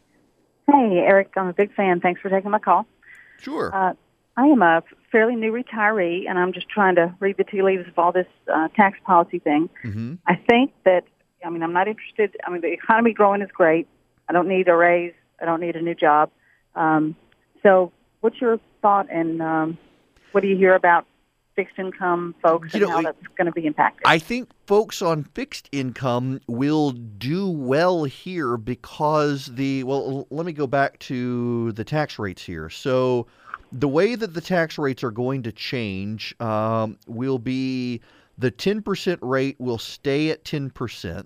Hey, 0.66 1.04
Erick. 1.06 1.34
I'm 1.36 1.48
a 1.48 1.54
big 1.54 1.74
fan. 1.76 2.00
Thanks 2.00 2.22
for 2.22 2.30
taking 2.30 2.50
my 2.52 2.60
call. 2.60 2.88
Sure. 3.42 3.76
Uh, 3.76 3.94
I 4.38 4.48
am 4.48 4.62
a 4.62 4.82
fairly 5.12 5.36
new 5.36 5.52
retiree, 5.52 6.28
and 6.28 6.40
I'm 6.40 6.54
just 6.54 6.70
trying 6.70 6.96
to 6.96 7.14
read 7.20 7.36
the 7.38 7.44
tea 7.44 7.62
leaves 7.62 7.86
of 7.86 8.00
all 8.00 8.14
this 8.14 8.28
uh, 8.52 8.70
tax 8.76 8.98
policy 9.06 9.40
thing. 9.40 9.70
Mm-hmm. 9.84 10.16
I 10.26 10.36
think 10.36 10.72
that, 10.86 11.04
I 11.46 11.50
mean, 11.50 11.64
I'm 11.64 11.74
not 11.74 11.90
interested. 11.90 12.38
I 12.46 12.50
mean, 12.50 12.62
the 12.62 12.72
economy 12.72 13.12
growing 13.12 13.42
is 13.42 13.50
great. 13.52 13.88
I 14.30 14.34
don't 14.34 14.48
need 14.48 14.70
a 14.70 14.76
raise. 14.76 15.14
I 15.42 15.46
don't 15.46 15.60
need 15.60 15.76
a 15.76 15.82
new 15.82 15.96
job. 15.96 16.32
Um, 16.76 17.16
so, 17.62 17.92
what's 18.22 18.40
your 18.40 18.60
thought, 18.82 19.08
and 19.12 19.42
um, 19.42 19.78
what 20.32 20.42
do 20.42 20.48
you 20.48 20.56
hear 20.56 20.76
about 20.76 21.06
fixed 21.58 21.78
income 21.80 22.36
folks 22.42 22.74
you 22.74 22.82
and 22.84 22.90
know, 22.90 22.96
how 22.96 23.02
that's 23.02 23.28
going 23.36 23.48
to 23.48 23.52
be 23.52 23.66
impacted? 23.66 24.04
I 24.06 24.20
think 24.20 24.50
folks 24.68 25.02
on 25.02 25.24
fixed 25.24 25.68
income 25.74 26.40
will 26.48 26.92
do 26.92 27.50
well 27.50 28.06
here 28.06 28.56
because 28.56 29.48
the 29.48 29.84
well 29.84 30.28
let 30.30 30.46
me 30.46 30.54
go 30.54 30.68
back 30.68 31.00
to 31.00 31.74
the 31.74 31.84
tax 31.84 32.18
rates 32.18 32.44
here. 32.44 32.70
So 32.70 33.28
the 33.74 33.88
way 33.88 34.16
that 34.16 34.34
the 34.34 34.40
tax 34.40 34.78
rates 34.78 35.04
are 35.04 35.12
going 35.12 35.44
to 35.44 35.52
change 35.52 36.34
um, 36.40 36.98
will 37.08 37.40
be 37.40 38.00
the 38.38 38.52
10% 38.52 39.18
rate 39.22 39.56
will 39.60 39.80
stay 39.80 40.30
at 40.30 40.44
10%. 40.46 41.26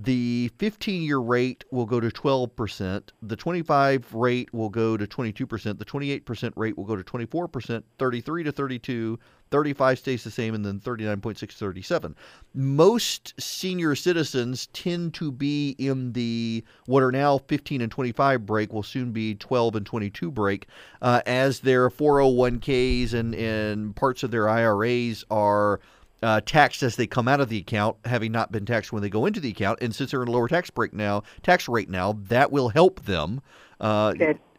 The 0.00 0.52
15 0.58 1.02
year 1.02 1.18
rate 1.18 1.64
will 1.72 1.84
go 1.84 1.98
to 1.98 2.08
12%. 2.08 3.02
The 3.20 3.34
25 3.34 4.14
rate 4.14 4.54
will 4.54 4.68
go 4.68 4.96
to 4.96 5.04
22%. 5.04 5.76
The 5.76 5.84
28% 5.84 6.52
rate 6.54 6.78
will 6.78 6.84
go 6.84 6.94
to 6.94 7.02
24%. 7.02 7.82
33 7.98 8.42
to 8.44 8.52
32. 8.52 9.18
35 9.50 9.98
stays 9.98 10.22
the 10.22 10.30
same, 10.30 10.54
and 10.54 10.64
then 10.64 10.78
39.6 10.78 11.52
37. 11.52 12.14
Most 12.54 13.34
senior 13.40 13.96
citizens 13.96 14.68
tend 14.68 15.14
to 15.14 15.32
be 15.32 15.70
in 15.78 16.12
the 16.12 16.62
what 16.86 17.02
are 17.02 17.10
now 17.10 17.38
15 17.38 17.80
and 17.80 17.90
25 17.90 18.46
break, 18.46 18.72
will 18.72 18.84
soon 18.84 19.10
be 19.10 19.34
12 19.34 19.76
and 19.76 19.86
22 19.86 20.30
break, 20.30 20.68
uh, 21.02 21.22
as 21.26 21.60
their 21.60 21.90
401ks 21.90 23.14
and, 23.14 23.34
and 23.34 23.96
parts 23.96 24.22
of 24.22 24.30
their 24.30 24.48
IRAs 24.48 25.24
are 25.30 25.80
uh, 26.22 26.40
taxed 26.44 26.82
as 26.82 26.96
they 26.96 27.06
come 27.06 27.28
out 27.28 27.40
of 27.40 27.48
the 27.48 27.58
account, 27.58 27.96
having 28.04 28.32
not 28.32 28.50
been 28.50 28.66
taxed 28.66 28.92
when 28.92 29.02
they 29.02 29.10
go 29.10 29.26
into 29.26 29.40
the 29.40 29.50
account. 29.50 29.78
And 29.80 29.94
since 29.94 30.10
they're 30.10 30.22
in 30.22 30.28
a 30.28 30.32
lower 30.32 30.48
tax 30.48 30.70
break 30.70 30.92
now, 30.92 31.22
tax 31.42 31.68
rate 31.68 31.88
now, 31.88 32.18
that 32.28 32.50
will 32.50 32.68
help 32.68 33.04
them. 33.04 33.40
Uh, 33.80 34.14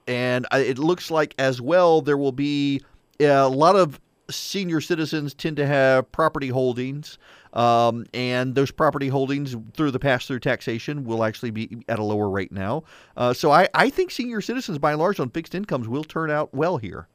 and 0.07 0.47
it 0.53 0.79
looks 0.79 1.11
like 1.11 1.35
as 1.37 1.61
well 1.61 2.01
there 2.01 2.17
will 2.17 2.31
be 2.31 2.81
a 3.19 3.47
lot 3.47 3.75
of 3.75 3.99
senior 4.29 4.81
citizens 4.81 5.33
tend 5.33 5.57
to 5.57 5.65
have 5.65 6.11
property 6.11 6.49
holdings, 6.49 7.17
um, 7.53 8.05
and 8.13 8.55
those 8.55 8.71
property 8.71 9.07
holdings 9.07 9.55
through 9.73 9.91
the 9.91 9.99
pass 9.99 10.27
through 10.27 10.39
taxation 10.39 11.03
will 11.03 11.23
actually 11.23 11.51
be 11.51 11.83
at 11.89 11.99
a 11.99 12.03
lower 12.03 12.29
rate 12.29 12.51
now. 12.51 12.83
Uh, 13.17 13.33
so 13.33 13.51
I, 13.51 13.67
I 13.73 13.89
think 13.89 14.11
senior 14.11 14.39
citizens, 14.41 14.77
by 14.77 14.91
and 14.91 14.99
large, 14.99 15.19
on 15.19 15.29
fixed 15.29 15.55
incomes 15.55 15.87
will 15.87 16.03
turn 16.03 16.29
out 16.29 16.53
well 16.53 16.77
here. 16.77 17.07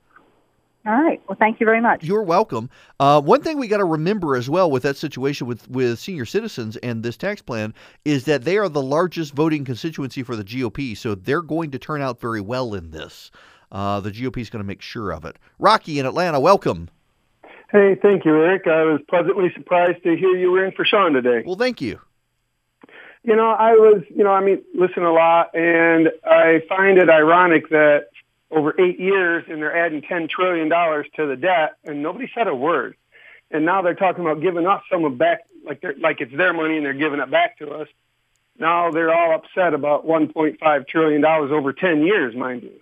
All 0.87 1.01
right. 1.01 1.20
Well, 1.27 1.37
thank 1.38 1.61
you 1.61 1.66
very 1.66 1.81
much. 1.81 2.05
You're 2.05 2.23
welcome. 2.23 2.68
Uh, 3.01 3.20
one 3.20 3.40
thing 3.42 3.59
we 3.59 3.68
got 3.68 3.79
to 3.79 3.87
remember 3.87 4.37
as 4.37 4.51
well 4.51 4.70
with 4.70 4.83
that 4.83 4.99
situation 4.99 5.47
with, 5.47 5.68
with 5.70 5.99
senior 5.99 6.27
citizens 6.27 6.77
and 6.79 7.03
this 7.03 7.16
tax 7.16 7.40
plan 7.40 7.73
is 8.05 8.25
that 8.25 8.44
they 8.44 8.59
are 8.59 8.68
the 8.68 8.83
largest 8.83 9.33
voting 9.33 9.64
constituency 9.64 10.23
for 10.23 10.37
the 10.37 10.44
GOP, 10.44 10.94
so 10.94 11.14
they're 11.14 11.40
going 11.40 11.70
to 11.70 11.79
turn 11.79 12.03
out 12.03 12.20
very 12.20 12.42
well 12.42 12.75
in 12.75 12.90
this. 12.90 13.31
Uh, 13.73 14.01
the 14.01 14.11
GOP 14.11 14.38
is 14.38 14.51
going 14.51 14.62
to 14.62 14.66
make 14.66 14.83
sure 14.83 15.11
of 15.11 15.25
it. 15.25 15.38
Rocky 15.59 15.99
in 15.99 16.05
Atlanta, 16.05 16.38
welcome. 16.38 16.90
Hey, 17.73 17.97
thank 18.01 18.27
you, 18.27 18.35
Erick. 18.35 18.66
I 18.66 18.85
was 18.85 19.01
pleasantly 19.09 19.51
surprised 19.57 20.03
to 20.03 20.14
hear 20.16 20.37
you 20.37 20.51
were 20.51 20.66
in 20.66 20.73
for 20.73 20.85
Sean 20.85 21.14
today. 21.14 21.42
Well, 21.47 21.57
thank 21.57 21.81
you. 21.81 21.99
You 23.23 23.35
know, 23.35 23.49
I 23.49 23.73
was, 23.73 24.03
you 24.14 24.23
know, 24.23 24.33
I 24.33 24.44
mean, 24.44 24.62
listen 24.75 25.03
a 25.03 25.12
lot, 25.12 25.55
and 25.55 26.11
I 26.27 26.61
find 26.68 26.99
it 26.99 27.09
ironic 27.09 27.70
that 27.70 28.09
over 28.55 28.75
eight 28.81 29.01
years, 29.01 29.45
and 29.49 29.61
they're 29.61 29.77
adding 29.77 30.01
$10 30.03 30.29
trillion 30.29 30.69
to 30.71 31.27
the 31.27 31.37
debt, 31.37 31.77
and 31.85 32.03
nobody 32.03 32.31
said 32.35 32.47
a 32.47 32.55
word. 32.55 32.97
And 33.51 33.64
now 33.64 33.83
they're 33.83 33.95
talking 33.95 34.25
about 34.25 34.40
giving 34.40 34.67
us 34.67 34.83
some 34.90 35.05
of 35.05 35.19
back, 35.19 35.40
like 35.64 35.81
they're, 35.81 35.95
like 35.99 36.21
it's 36.21 36.35
their 36.35 36.53
money 36.53 36.77
and 36.77 36.85
they're 36.85 36.93
giving 36.93 37.21
it 37.21 37.31
back 37.31 37.59
to 37.59 37.71
us. 37.71 37.88
Now 38.59 38.90
they're 38.90 39.12
all 39.12 39.35
upset 39.35 39.75
about 39.75 40.07
$1.5 40.07 40.88
trillion 40.88 41.25
over 41.25 41.73
10 41.73 42.03
years, 42.03 42.35
mind 42.35 42.62
you. 42.62 42.73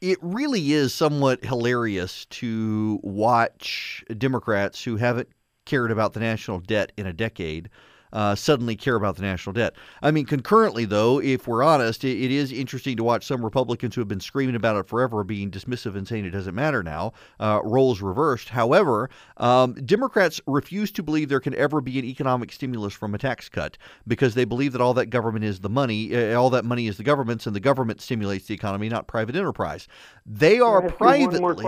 It 0.00 0.18
really 0.22 0.72
is 0.72 0.94
somewhat 0.94 1.44
hilarious 1.44 2.24
to 2.26 3.00
watch 3.02 4.04
Democrats 4.16 4.82
who 4.82 4.96
haven't 4.96 5.28
cared 5.64 5.90
about 5.90 6.12
the 6.12 6.20
national 6.20 6.60
debt 6.60 6.92
in 6.96 7.06
a 7.06 7.12
decade 7.12 7.68
uh, 8.12 8.34
suddenly 8.34 8.76
care 8.76 8.96
about 8.96 9.16
the 9.16 9.22
national 9.22 9.52
debt. 9.52 9.74
I 10.02 10.10
mean, 10.10 10.26
concurrently, 10.26 10.84
though, 10.84 11.20
if 11.20 11.46
we're 11.46 11.62
honest, 11.62 12.04
it, 12.04 12.22
it 12.22 12.30
is 12.30 12.52
interesting 12.52 12.96
to 12.96 13.04
watch 13.04 13.24
some 13.24 13.44
Republicans 13.44 13.94
who 13.94 14.00
have 14.00 14.08
been 14.08 14.20
screaming 14.20 14.54
about 14.54 14.76
it 14.76 14.86
forever 14.86 15.24
being 15.24 15.50
dismissive 15.50 15.96
and 15.96 16.06
saying 16.06 16.24
it 16.24 16.30
doesn't 16.30 16.54
matter 16.54 16.82
now, 16.82 17.12
uh, 17.40 17.60
roles 17.64 18.00
reversed. 18.00 18.50
However, 18.50 19.10
um, 19.36 19.74
Democrats 19.74 20.40
refuse 20.46 20.90
to 20.92 21.02
believe 21.02 21.28
there 21.28 21.40
can 21.40 21.54
ever 21.54 21.80
be 21.80 21.98
an 21.98 22.04
economic 22.04 22.52
stimulus 22.52 22.94
from 22.94 23.14
a 23.14 23.18
tax 23.18 23.48
cut 23.48 23.76
because 24.06 24.34
they 24.34 24.44
believe 24.44 24.72
that 24.72 24.80
all 24.80 24.94
that 24.94 25.06
government 25.06 25.44
is 25.44 25.60
the 25.60 25.70
money, 25.70 26.14
uh, 26.14 26.38
all 26.38 26.50
that 26.50 26.64
money 26.64 26.86
is 26.86 26.96
the 26.96 27.02
government's, 27.02 27.46
and 27.46 27.54
the 27.54 27.60
government 27.60 28.00
stimulates 28.00 28.46
the 28.46 28.54
economy, 28.54 28.88
not 28.88 29.06
private 29.06 29.36
enterprise. 29.36 29.88
They 30.26 30.60
are 30.60 30.88
privately. 30.88 31.64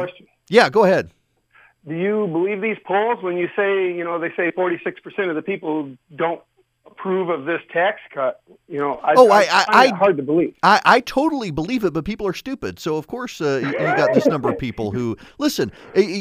Yeah, 0.48 0.68
go 0.68 0.84
ahead 0.84 1.10
do 1.86 1.94
you 1.94 2.26
believe 2.26 2.60
these 2.60 2.76
polls 2.84 3.22
when 3.22 3.36
you 3.36 3.48
say, 3.56 3.92
you 3.92 4.04
know, 4.04 4.18
they 4.18 4.30
say 4.36 4.50
46% 4.50 5.28
of 5.28 5.34
the 5.34 5.42
people 5.42 5.96
don't 6.14 6.42
approve 6.84 7.30
of 7.30 7.46
this 7.46 7.60
tax 7.72 8.00
cut? 8.12 8.42
You 8.68 8.78
know, 8.78 8.94
I, 9.02 9.14
oh, 9.16 9.30
I, 9.30 9.40
I, 9.42 9.64
I 9.68 9.88
hard 9.88 10.18
to 10.18 10.22
believe. 10.22 10.54
I, 10.62 10.80
I 10.84 11.00
totally 11.00 11.50
believe 11.50 11.84
it, 11.84 11.92
but 11.92 12.04
people 12.04 12.26
are 12.26 12.34
stupid. 12.34 12.78
So 12.78 12.96
of 12.96 13.06
course, 13.06 13.40
uh, 13.40 13.60
you 13.64 13.72
got 13.72 14.12
this 14.12 14.26
number 14.26 14.50
of 14.50 14.58
people 14.58 14.90
who 14.90 15.16
listen. 15.38 15.72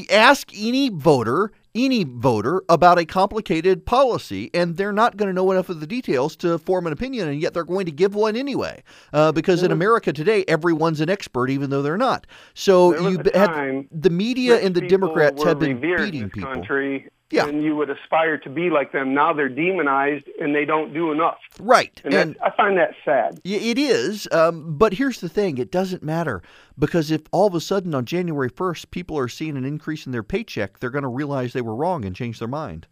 Ask 0.09 0.51
any 0.55 0.89
voter 0.89 1.51
any 1.75 2.03
voter 2.03 2.63
about 2.69 2.97
a 2.97 3.05
complicated 3.05 3.85
policy, 3.85 4.49
and 4.53 4.77
they're 4.77 4.93
not 4.93 5.17
going 5.17 5.27
to 5.27 5.33
know 5.33 5.51
enough 5.51 5.69
of 5.69 5.79
the 5.79 5.87
details 5.87 6.35
to 6.37 6.57
form 6.57 6.87
an 6.87 6.93
opinion, 6.93 7.27
and 7.27 7.41
yet 7.41 7.53
they're 7.53 7.63
going 7.63 7.85
to 7.85 7.91
give 7.91 8.15
one 8.15 8.35
anyway. 8.35 8.83
Uh, 9.13 9.31
because 9.31 9.63
in 9.63 9.71
America 9.71 10.11
today, 10.13 10.43
everyone's 10.47 11.01
an 11.01 11.09
expert, 11.09 11.49
even 11.49 11.69
though 11.69 11.81
they're 11.81 11.97
not. 11.97 12.25
So 12.53 13.09
you 13.09 13.21
had 13.33 13.87
the 13.91 14.09
media 14.09 14.59
and 14.59 14.73
the 14.75 14.87
Democrats 14.87 15.43
have 15.43 15.59
been 15.59 15.79
beating 15.79 16.29
people. 16.29 16.53
Country 16.53 17.09
yeah. 17.31 17.47
and 17.47 17.63
you 17.63 17.75
would 17.75 17.89
aspire 17.89 18.37
to 18.39 18.49
be 18.49 18.69
like 18.69 18.91
them. 18.91 19.13
Now 19.13 19.33
they're 19.33 19.49
demonized 19.49 20.25
and 20.39 20.53
they 20.55 20.65
don't 20.65 20.93
do 20.93 21.11
enough. 21.11 21.37
Right. 21.59 21.99
And, 22.03 22.13
and 22.13 22.37
I 22.43 22.51
find 22.51 22.77
that 22.77 22.91
sad. 23.05 23.39
It 23.43 23.77
is. 23.77 24.27
Um, 24.31 24.77
but 24.77 24.93
here's 24.93 25.21
the 25.21 25.29
thing 25.29 25.57
it 25.57 25.71
doesn't 25.71 26.03
matter 26.03 26.41
because 26.77 27.11
if 27.11 27.21
all 27.31 27.47
of 27.47 27.55
a 27.55 27.61
sudden 27.61 27.93
on 27.93 28.05
January 28.05 28.49
1st 28.49 28.91
people 28.91 29.17
are 29.17 29.27
seeing 29.27 29.57
an 29.57 29.65
increase 29.65 30.05
in 30.05 30.11
their 30.11 30.23
paycheck, 30.23 30.79
they're 30.79 30.89
going 30.89 31.03
to 31.03 31.09
realize 31.09 31.53
they 31.53 31.61
were 31.61 31.75
wrong 31.75 32.05
and 32.05 32.15
change 32.15 32.39
their 32.39 32.47
mind. 32.47 32.87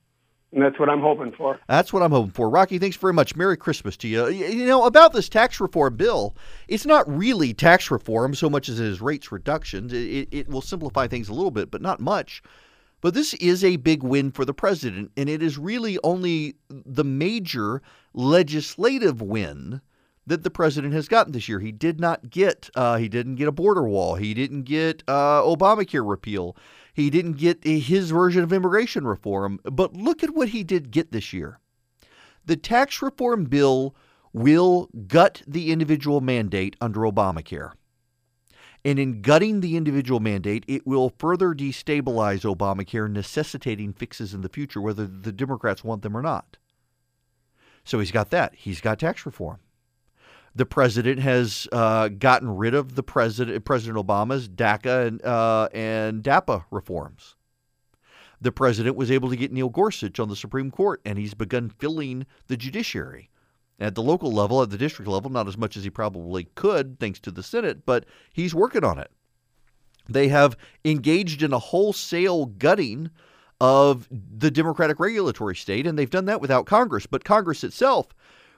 And 0.54 0.64
that's 0.64 0.80
what 0.80 0.90
I'm 0.90 1.02
hoping 1.02 1.34
for. 1.34 1.60
That's 1.68 1.92
what 1.92 2.02
I'm 2.04 2.12
hoping 2.12 2.32
for. 2.32 2.50
Rocky, 2.50 2.80
thanks 2.80 2.96
very 2.96 3.12
much. 3.12 3.36
Merry 3.36 3.58
Christmas 3.58 3.98
to 3.98 4.08
you. 4.08 4.30
You 4.30 4.66
know, 4.66 4.86
about 4.86 5.12
this 5.12 5.28
tax 5.28 5.60
reform 5.60 5.98
bill, 5.98 6.38
it's 6.70 6.86
not 6.86 7.06
really 7.08 7.54
tax 7.54 7.92
reform 7.92 8.34
so 8.34 8.50
much 8.50 8.70
as 8.70 8.80
it 8.80 8.86
is 8.86 9.02
rates 9.02 9.32
reductions. 9.32 9.92
It, 9.92 9.98
it, 9.98 10.28
it 10.32 10.50
will 10.50 10.62
simplify 10.62 11.08
things 11.08 11.28
a 11.28 11.34
little 11.34 11.52
bit, 11.52 11.70
but 11.70 11.82
not 11.82 12.00
much. 12.00 12.42
But 13.02 13.14
this 13.14 13.34
is 13.36 13.64
a 13.64 13.78
big 13.78 14.02
win 14.02 14.32
for 14.32 14.44
the 14.44 14.54
president, 14.54 15.12
and 15.16 15.30
it 15.30 15.44
is 15.44 15.58
really 15.58 16.00
only 16.04 16.56
the 16.70 17.04
major 17.04 17.82
legislative 18.14 19.22
win 19.22 19.82
that 20.26 20.44
the 20.44 20.50
president 20.50 20.94
has 20.94 21.08
gotten 21.08 21.32
this 21.32 21.48
year. 21.48 21.60
He 21.60 21.72
did 21.72 22.00
not 22.00 22.30
get 22.30 22.70
uh, 22.76 22.98
he 22.98 23.08
didn't 23.08 23.36
get 23.36 23.48
a 23.48 23.52
border 23.52 23.88
wall. 23.88 24.16
He 24.16 24.34
didn't 24.34 24.64
get 24.64 25.04
uh, 25.08 25.42
Obamacare 25.42 26.08
repeal. 26.08 26.56
He 26.94 27.10
didn't 27.10 27.34
get 27.34 27.64
his 27.64 28.10
version 28.10 28.44
of 28.44 28.52
immigration 28.52 29.06
reform. 29.06 29.60
But 29.64 29.94
look 29.94 30.24
at 30.24 30.34
what 30.34 30.50
he 30.50 30.64
did 30.64 30.92
get 30.92 31.12
this 31.12 31.32
year. 31.32 31.60
The 32.46 32.58
tax 32.58 33.02
reform 33.02 33.46
bill 33.46 33.96
will 34.34 34.90
gut 35.08 35.44
the 35.48 35.72
individual 35.72 36.22
mandate 36.22 36.76
under 36.82 37.02
Obamacare. 37.02 37.74
And 38.86 39.00
in 39.00 39.22
gutting 39.22 39.60
the 39.60 39.76
individual 39.76 40.20
mandate, 40.20 40.64
it 40.68 40.88
will 40.88 41.14
further 41.18 41.54
destabilize 41.54 42.44
Obamacare, 42.44 43.10
necessitating 43.10 43.94
fixes 43.94 44.34
in 44.34 44.42
the 44.42 44.50
future, 44.50 44.82
whether 44.82 45.06
the 45.06 45.32
Democrats 45.32 45.84
want 45.84 46.04
them 46.04 46.16
or 46.16 46.22
not. 46.22 46.58
So 47.84 48.00
he's 48.00 48.12
got 48.12 48.30
that. 48.32 48.54
He's 48.56 48.82
got 48.82 49.00
tax 49.00 49.26
reform. 49.26 49.60
The 50.56 50.66
president 50.66 51.20
has 51.20 51.68
uh, 51.72 52.08
gotten 52.08 52.50
rid 52.56 52.74
of 52.74 52.96
the 52.96 53.04
president, 53.04 53.64
President 53.64 53.98
Obama's 54.04 54.50
DACA 54.50 55.08
and, 55.08 55.22
uh, 55.24 55.70
and 55.74 56.24
DAPA 56.24 56.66
reforms. 56.72 57.36
The 58.42 58.52
president 58.52 58.96
was 58.96 59.12
able 59.12 59.30
to 59.30 59.36
get 59.36 59.52
Neil 59.52 59.70
Gorsuch 59.70 60.20
on 60.20 60.30
the 60.30 60.36
Supreme 60.36 60.72
Court, 60.72 61.02
and 61.06 61.18
he's 61.18 61.34
begun 61.34 61.70
filling 61.70 62.26
the 62.48 62.58
judiciary 62.58 63.30
at 63.80 63.96
the 63.96 64.02
local 64.02 64.32
level, 64.32 64.62
at 64.62 64.70
the 64.70 64.78
district 64.78 65.10
level, 65.10 65.30
not 65.30 65.48
as 65.48 65.58
much 65.58 65.78
as 65.78 65.84
he 65.84 65.90
probably 65.90 66.46
could, 66.56 67.00
thanks 67.00 67.20
to 67.20 67.32
the 67.32 67.44
Senate, 67.44 67.86
but 67.86 68.06
he's 68.34 68.56
working 68.56 68.84
on 68.84 68.98
it. 68.98 69.12
They 70.10 70.30
have 70.30 70.58
engaged 70.86 71.44
in 71.44 71.54
a 71.54 71.60
wholesale 71.60 72.46
gutting 72.46 73.12
of 73.60 74.08
the 74.10 74.52
Democratic 74.52 75.00
regulatory 75.00 75.56
state, 75.56 75.86
and 75.86 75.98
they've 75.98 76.10
done 76.10 76.26
that 76.26 76.42
without 76.42 76.66
Congress. 76.66 77.06
But 77.06 77.24
Congress 77.24 77.64
itself 77.64 78.08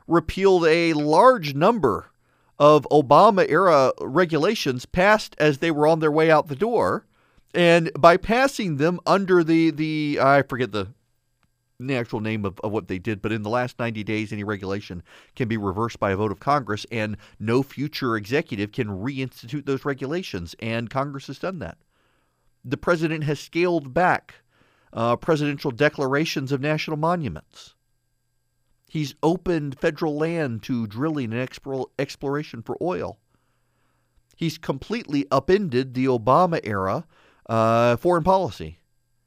repealed 0.07 0.65
a 0.65 0.93
large 0.93 1.53
number 1.53 2.11
of 2.57 2.86
Obama 2.91 3.45
era 3.49 3.93
regulations 4.01 4.86
passed 4.86 5.36
as 5.39 5.59
they 5.59 5.72
were 5.72 5.88
on 5.88 5.99
their 5.99 6.11
way 6.11 6.30
out 6.30 6.47
the 6.47 6.55
door. 6.55 7.05
And 7.53 7.91
by 7.97 8.17
passing 8.17 8.78
them 8.78 8.99
under 9.05 9.43
the, 9.43 9.72
the 9.72 10.20
I 10.22 10.43
forget 10.43 10.72
the 10.72 10.89
the 11.88 11.95
actual 11.95 12.19
name 12.19 12.45
of, 12.45 12.59
of 12.59 12.71
what 12.71 12.88
they 12.88 12.99
did, 12.99 13.21
but 13.21 13.32
in 13.32 13.43
the 13.43 13.49
last 13.49 13.80
90 13.80 14.03
days, 14.03 14.34
any 14.34 14.43
regulation 14.43 15.01
can 15.36 15.47
be 15.47 15.57
reversed 15.57 15.99
by 15.99 16.11
a 16.11 16.15
vote 16.17 16.32
of 16.32 16.39
Congress, 16.39 16.86
and 16.91 17.17
no 17.39 17.63
future 17.63 18.17
executive 18.17 18.71
can 18.71 18.88
reinstitute 18.88 19.65
those 19.65 19.86
regulations. 19.86 20.55
And 20.59 20.89
Congress 20.89 21.27
has 21.27 21.39
done 21.39 21.59
that. 21.59 21.77
The 22.65 22.77
president 22.77 23.23
has 23.23 23.39
scaled 23.39 23.93
back 23.93 24.36
uh, 24.91 25.15
presidential 25.15 25.71
declarations 25.71 26.51
of 26.51 26.59
national 26.59 26.97
monuments. 26.97 27.75
He's 28.89 29.15
opened 29.23 29.80
federal 29.80 30.17
land 30.17 30.63
to 30.63 30.88
drilling 30.88 31.32
and 31.32 31.49
exploration 31.99 32.61
for 32.63 32.75
oil. 32.82 33.19
He's 34.36 34.57
completely 34.57 35.27
upended 35.32 35.93
the 35.93 36.05
Obama 36.05 36.59
era 36.63 37.05
uh, 37.47 37.97
foreign 37.97 38.23
policy. 38.23 38.80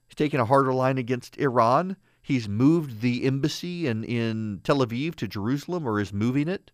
He's 0.08 0.16
taken 0.16 0.40
a 0.40 0.44
harder 0.44 0.74
line 0.74 0.98
against 0.98 1.38
Iran. 1.38 1.96
He's 2.22 2.48
moved 2.48 3.00
the 3.00 3.24
embassy 3.24 3.88
in, 3.88 4.04
in 4.04 4.60
Tel 4.62 4.78
Aviv 4.78 5.16
to 5.16 5.26
Jerusalem 5.26 5.86
or 5.86 5.98
is 6.00 6.12
moving 6.12 6.46
it. 6.46 6.70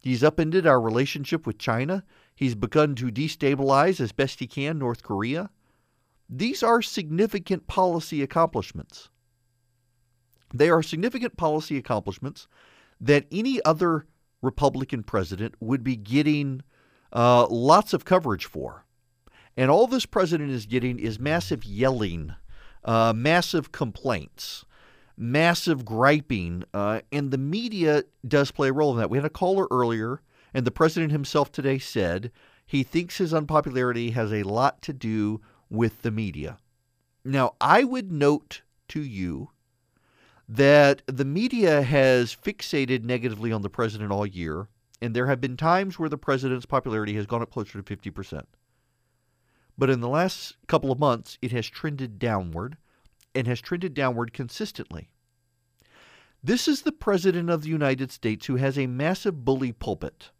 He's 0.00 0.24
upended 0.24 0.66
our 0.66 0.80
relationship 0.80 1.46
with 1.46 1.58
China. 1.58 2.02
He's 2.34 2.56
begun 2.56 2.96
to 2.96 3.12
destabilize 3.12 4.00
as 4.00 4.10
best 4.10 4.40
he 4.40 4.48
can 4.48 4.78
North 4.78 5.04
Korea. 5.04 5.50
These 6.28 6.62
are 6.64 6.82
significant 6.82 7.68
policy 7.68 8.20
accomplishments. 8.20 9.10
They 10.52 10.70
are 10.70 10.82
significant 10.82 11.36
policy 11.36 11.76
accomplishments 11.76 12.48
that 13.00 13.26
any 13.30 13.64
other 13.64 14.06
Republican 14.42 15.04
president 15.04 15.54
would 15.60 15.84
be 15.84 15.94
getting 15.94 16.62
uh, 17.12 17.46
lots 17.46 17.92
of 17.92 18.04
coverage 18.04 18.46
for. 18.46 18.84
And 19.56 19.70
all 19.70 19.86
this 19.86 20.06
president 20.06 20.50
is 20.50 20.66
getting 20.66 20.98
is 20.98 21.20
massive 21.20 21.64
yelling 21.64 22.34
uh, 22.84 23.12
massive 23.14 23.72
complaints, 23.72 24.64
massive 25.16 25.84
griping, 25.84 26.64
uh, 26.74 27.00
and 27.10 27.30
the 27.30 27.38
media 27.38 28.04
does 28.26 28.50
play 28.50 28.68
a 28.68 28.72
role 28.72 28.92
in 28.92 28.98
that. 28.98 29.10
We 29.10 29.18
had 29.18 29.24
a 29.24 29.30
caller 29.30 29.66
earlier, 29.70 30.20
and 30.54 30.66
the 30.66 30.70
president 30.70 31.12
himself 31.12 31.52
today 31.52 31.78
said 31.78 32.30
he 32.66 32.82
thinks 32.82 33.18
his 33.18 33.34
unpopularity 33.34 34.10
has 34.10 34.32
a 34.32 34.42
lot 34.42 34.82
to 34.82 34.92
do 34.92 35.40
with 35.68 36.02
the 36.02 36.10
media. 36.10 36.58
Now, 37.24 37.54
I 37.60 37.84
would 37.84 38.10
note 38.10 38.62
to 38.88 39.00
you 39.00 39.50
that 40.48 41.02
the 41.06 41.24
media 41.24 41.82
has 41.82 42.34
fixated 42.34 43.04
negatively 43.04 43.52
on 43.52 43.62
the 43.62 43.70
president 43.70 44.10
all 44.10 44.26
year, 44.26 44.68
and 45.00 45.14
there 45.14 45.26
have 45.26 45.40
been 45.40 45.56
times 45.56 45.98
where 45.98 46.08
the 46.08 46.18
president's 46.18 46.66
popularity 46.66 47.14
has 47.14 47.26
gone 47.26 47.42
up 47.42 47.50
closer 47.50 47.80
to 47.80 47.96
50%. 47.96 48.44
But 49.82 49.90
in 49.90 49.98
the 49.98 50.08
last 50.08 50.56
couple 50.68 50.92
of 50.92 51.00
months, 51.00 51.38
it 51.42 51.50
has 51.50 51.66
trended 51.66 52.20
downward 52.20 52.76
and 53.34 53.48
has 53.48 53.60
trended 53.60 53.94
downward 53.94 54.32
consistently. 54.32 55.10
This 56.40 56.68
is 56.68 56.82
the 56.82 56.92
President 56.92 57.50
of 57.50 57.62
the 57.62 57.68
United 57.68 58.12
States 58.12 58.46
who 58.46 58.54
has 58.54 58.78
a 58.78 58.86
massive 58.86 59.44
bully 59.44 59.72
pulpit, 59.72 60.30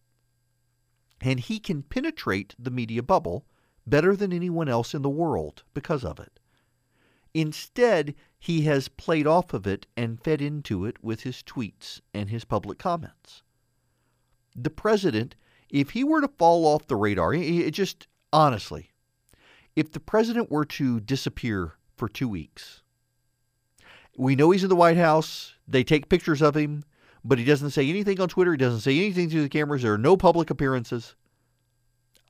and 1.20 1.40
he 1.40 1.58
can 1.58 1.82
penetrate 1.82 2.54
the 2.56 2.70
media 2.70 3.02
bubble 3.02 3.44
better 3.84 4.14
than 4.14 4.32
anyone 4.32 4.68
else 4.68 4.94
in 4.94 5.02
the 5.02 5.10
world 5.10 5.64
because 5.74 6.04
of 6.04 6.20
it. 6.20 6.38
Instead, 7.34 8.14
he 8.38 8.60
has 8.60 8.86
played 8.86 9.26
off 9.26 9.52
of 9.52 9.66
it 9.66 9.88
and 9.96 10.22
fed 10.22 10.40
into 10.40 10.84
it 10.84 11.02
with 11.02 11.22
his 11.22 11.42
tweets 11.42 12.00
and 12.14 12.30
his 12.30 12.44
public 12.44 12.78
comments. 12.78 13.42
The 14.54 14.70
president, 14.70 15.34
if 15.68 15.90
he 15.90 16.04
were 16.04 16.20
to 16.20 16.28
fall 16.28 16.64
off 16.64 16.86
the 16.86 16.94
radar, 16.94 17.34
it 17.34 17.72
just 17.72 18.06
honestly, 18.32 18.90
if 19.76 19.92
the 19.92 20.00
president 20.00 20.50
were 20.50 20.64
to 20.64 21.00
disappear 21.00 21.74
for 21.96 22.08
two 22.08 22.28
weeks, 22.28 22.82
we 24.16 24.36
know 24.36 24.50
he's 24.50 24.62
in 24.62 24.68
the 24.68 24.76
White 24.76 24.96
House. 24.96 25.54
They 25.66 25.84
take 25.84 26.08
pictures 26.08 26.42
of 26.42 26.56
him, 26.56 26.84
but 27.24 27.38
he 27.38 27.44
doesn't 27.44 27.70
say 27.70 27.88
anything 27.88 28.20
on 28.20 28.28
Twitter. 28.28 28.52
He 28.52 28.58
doesn't 28.58 28.80
say 28.80 28.96
anything 28.96 29.30
to 29.30 29.42
the 29.42 29.48
cameras. 29.48 29.82
There 29.82 29.94
are 29.94 29.98
no 29.98 30.16
public 30.16 30.50
appearances. 30.50 31.14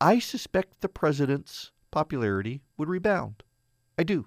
I 0.00 0.18
suspect 0.18 0.80
the 0.80 0.88
president's 0.88 1.72
popularity 1.90 2.62
would 2.76 2.88
rebound. 2.88 3.42
I 3.98 4.04
do. 4.04 4.26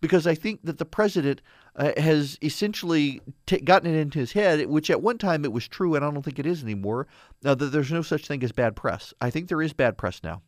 Because 0.00 0.26
I 0.26 0.34
think 0.34 0.60
that 0.64 0.78
the 0.78 0.84
president 0.84 1.42
uh, 1.76 1.92
has 1.96 2.36
essentially 2.42 3.20
t- 3.46 3.60
gotten 3.60 3.92
it 3.92 3.98
into 3.98 4.18
his 4.18 4.32
head, 4.32 4.66
which 4.66 4.90
at 4.90 5.00
one 5.00 5.16
time 5.18 5.44
it 5.44 5.52
was 5.52 5.68
true, 5.68 5.94
and 5.94 6.04
I 6.04 6.10
don't 6.10 6.22
think 6.22 6.40
it 6.40 6.46
is 6.46 6.62
anymore, 6.62 7.06
uh, 7.44 7.54
that 7.54 7.66
there's 7.66 7.92
no 7.92 8.02
such 8.02 8.26
thing 8.26 8.42
as 8.42 8.52
bad 8.52 8.74
press. 8.74 9.14
I 9.20 9.30
think 9.30 9.48
there 9.48 9.62
is 9.62 9.72
bad 9.72 9.96
press 9.96 10.20
now. 10.24 10.42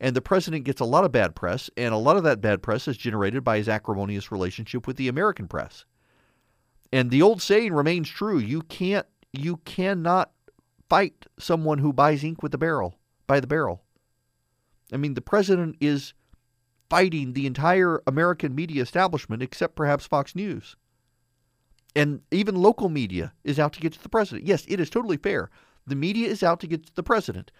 And 0.00 0.16
the 0.16 0.20
president 0.20 0.64
gets 0.64 0.80
a 0.80 0.84
lot 0.84 1.04
of 1.04 1.12
bad 1.12 1.34
press, 1.34 1.70
and 1.76 1.94
a 1.94 1.98
lot 1.98 2.16
of 2.16 2.24
that 2.24 2.40
bad 2.40 2.62
press 2.62 2.88
is 2.88 2.96
generated 2.96 3.44
by 3.44 3.58
his 3.58 3.68
acrimonious 3.68 4.32
relationship 4.32 4.86
with 4.86 4.96
the 4.96 5.08
American 5.08 5.48
press. 5.48 5.84
And 6.92 7.10
the 7.10 7.22
old 7.22 7.40
saying 7.40 7.72
remains 7.72 8.08
true: 8.08 8.38
you 8.38 8.62
can't, 8.62 9.06
you 9.32 9.58
cannot 9.58 10.32
fight 10.88 11.26
someone 11.38 11.78
who 11.78 11.92
buys 11.92 12.22
ink 12.22 12.42
with 12.42 12.52
the 12.52 12.58
barrel 12.58 12.98
by 13.26 13.40
the 13.40 13.46
barrel. 13.46 13.82
I 14.92 14.98
mean, 14.98 15.14
the 15.14 15.22
president 15.22 15.76
is 15.80 16.12
fighting 16.90 17.32
the 17.32 17.46
entire 17.46 18.02
American 18.06 18.54
media 18.54 18.82
establishment, 18.82 19.42
except 19.42 19.74
perhaps 19.74 20.06
Fox 20.06 20.34
News. 20.34 20.76
And 21.96 22.20
even 22.30 22.56
local 22.56 22.90
media 22.90 23.32
is 23.44 23.58
out 23.58 23.72
to 23.74 23.80
get 23.80 23.94
to 23.94 24.02
the 24.02 24.10
president. 24.10 24.46
Yes, 24.46 24.66
it 24.68 24.80
is 24.80 24.90
totally 24.90 25.16
fair. 25.16 25.48
The 25.86 25.94
media 25.94 26.28
is 26.28 26.42
out 26.42 26.60
to 26.60 26.66
get 26.66 26.86
to 26.86 26.94
the 26.94 27.02
president 27.02 27.50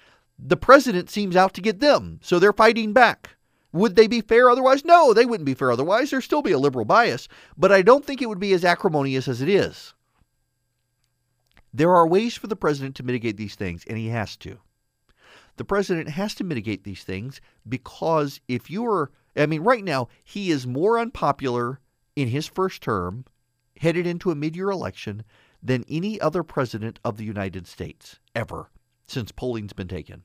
the 0.44 0.56
president 0.56 1.08
seems 1.08 1.36
out 1.36 1.54
to 1.54 1.60
get 1.60 1.78
them, 1.78 2.18
so 2.20 2.38
they're 2.38 2.52
fighting 2.52 2.92
back. 2.92 3.36
Would 3.72 3.96
they 3.96 4.06
be 4.06 4.20
fair 4.20 4.50
otherwise? 4.50 4.84
No, 4.84 5.14
they 5.14 5.24
wouldn't 5.24 5.46
be 5.46 5.54
fair 5.54 5.70
otherwise. 5.70 6.10
There'd 6.10 6.24
still 6.24 6.42
be 6.42 6.52
a 6.52 6.58
liberal 6.58 6.84
bias, 6.84 7.28
but 7.56 7.70
I 7.70 7.80
don't 7.80 8.04
think 8.04 8.20
it 8.20 8.28
would 8.28 8.40
be 8.40 8.52
as 8.52 8.64
acrimonious 8.64 9.28
as 9.28 9.40
it 9.40 9.48
is. 9.48 9.94
There 11.72 11.94
are 11.94 12.06
ways 12.06 12.36
for 12.36 12.48
the 12.48 12.56
president 12.56 12.96
to 12.96 13.02
mitigate 13.02 13.36
these 13.36 13.54
things, 13.54 13.84
and 13.86 13.96
he 13.96 14.08
has 14.08 14.36
to. 14.38 14.58
The 15.56 15.64
president 15.64 16.08
has 16.10 16.34
to 16.34 16.44
mitigate 16.44 16.84
these 16.84 17.04
things 17.04 17.40
because 17.68 18.40
if 18.48 18.70
you're, 18.70 19.10
I 19.36 19.46
mean, 19.46 19.62
right 19.62 19.84
now, 19.84 20.08
he 20.24 20.50
is 20.50 20.66
more 20.66 20.98
unpopular 20.98 21.80
in 22.16 22.28
his 22.28 22.46
first 22.46 22.82
term, 22.82 23.24
headed 23.80 24.06
into 24.06 24.30
a 24.30 24.34
mid 24.34 24.56
year 24.56 24.70
election, 24.70 25.24
than 25.62 25.84
any 25.88 26.20
other 26.20 26.42
president 26.42 26.98
of 27.04 27.16
the 27.16 27.24
United 27.24 27.66
States 27.66 28.18
ever 28.34 28.70
since 29.06 29.30
polling's 29.30 29.72
been 29.72 29.88
taken. 29.88 30.24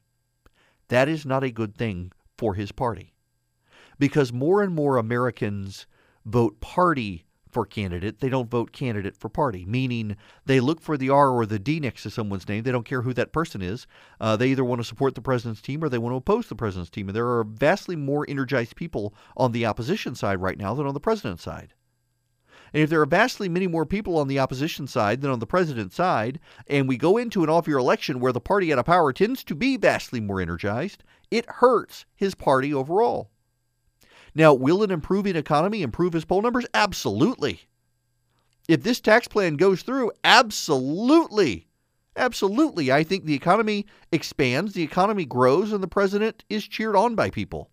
That 0.89 1.09
is 1.09 1.25
not 1.25 1.43
a 1.43 1.51
good 1.51 1.75
thing 1.75 2.11
for 2.37 2.53
his 2.53 2.71
party. 2.71 3.13
Because 3.99 4.31
more 4.31 4.61
and 4.61 4.73
more 4.73 4.97
Americans 4.97 5.87
vote 6.25 6.59
party 6.61 7.25
for 7.49 7.65
candidate, 7.65 8.19
they 8.19 8.29
don't 8.29 8.51
vote 8.51 8.71
candidate 8.71 9.15
for 9.15 9.29
party, 9.29 9.65
meaning 9.65 10.15
they 10.45 10.59
look 10.59 10.81
for 10.81 10.97
the 10.97 11.09
R 11.09 11.29
or 11.29 11.45
the 11.45 11.57
D 11.57 11.79
next 11.79 12.03
to 12.03 12.09
someone's 12.09 12.47
name. 12.47 12.63
They 12.63 12.71
don't 12.71 12.85
care 12.85 13.01
who 13.01 13.13
that 13.13 13.31
person 13.31 13.61
is. 13.61 13.87
Uh, 14.19 14.35
they 14.35 14.49
either 14.49 14.65
want 14.65 14.79
to 14.79 14.87
support 14.87 15.15
the 15.15 15.21
president's 15.21 15.61
team 15.61 15.83
or 15.83 15.89
they 15.89 15.97
want 15.97 16.13
to 16.13 16.17
oppose 16.17 16.47
the 16.47 16.55
president's 16.55 16.91
team. 16.91 17.09
And 17.09 17.15
there 17.15 17.27
are 17.27 17.43
vastly 17.43 17.95
more 17.95 18.25
energized 18.29 18.75
people 18.75 19.15
on 19.35 19.53
the 19.53 19.65
opposition 19.65 20.13
side 20.13 20.41
right 20.41 20.57
now 20.57 20.73
than 20.73 20.85
on 20.85 20.93
the 20.93 20.99
president's 20.99 21.43
side. 21.43 21.73
And 22.73 22.83
if 22.83 22.89
there 22.89 23.01
are 23.01 23.05
vastly 23.05 23.49
many 23.49 23.67
more 23.67 23.85
people 23.85 24.17
on 24.17 24.27
the 24.27 24.39
opposition 24.39 24.87
side 24.87 25.21
than 25.21 25.31
on 25.31 25.39
the 25.39 25.47
president's 25.47 25.95
side, 25.95 26.39
and 26.67 26.87
we 26.87 26.97
go 26.97 27.17
into 27.17 27.43
an 27.43 27.49
off 27.49 27.67
year 27.67 27.77
election 27.77 28.19
where 28.19 28.33
the 28.33 28.41
party 28.41 28.71
out 28.71 28.79
of 28.79 28.85
power 28.85 29.13
tends 29.13 29.43
to 29.45 29.55
be 29.55 29.77
vastly 29.77 30.19
more 30.19 30.41
energized, 30.41 31.03
it 31.31 31.49
hurts 31.49 32.05
his 32.15 32.35
party 32.35 32.73
overall. 32.73 33.29
Now, 34.35 34.53
will 34.53 34.83
an 34.83 34.91
improving 34.91 35.35
economy 35.35 35.81
improve 35.81 36.13
his 36.13 36.25
poll 36.25 36.41
numbers? 36.41 36.65
Absolutely. 36.73 37.61
If 38.67 38.83
this 38.83 38.99
tax 38.99 39.27
plan 39.27 39.55
goes 39.55 39.81
through, 39.81 40.11
absolutely. 40.23 41.67
Absolutely. 42.15 42.91
I 42.91 43.03
think 43.03 43.25
the 43.25 43.33
economy 43.33 43.85
expands, 44.11 44.73
the 44.73 44.83
economy 44.83 45.25
grows, 45.25 45.71
and 45.71 45.81
the 45.81 45.87
president 45.87 46.43
is 46.49 46.67
cheered 46.67 46.95
on 46.95 47.15
by 47.15 47.29
people. 47.29 47.69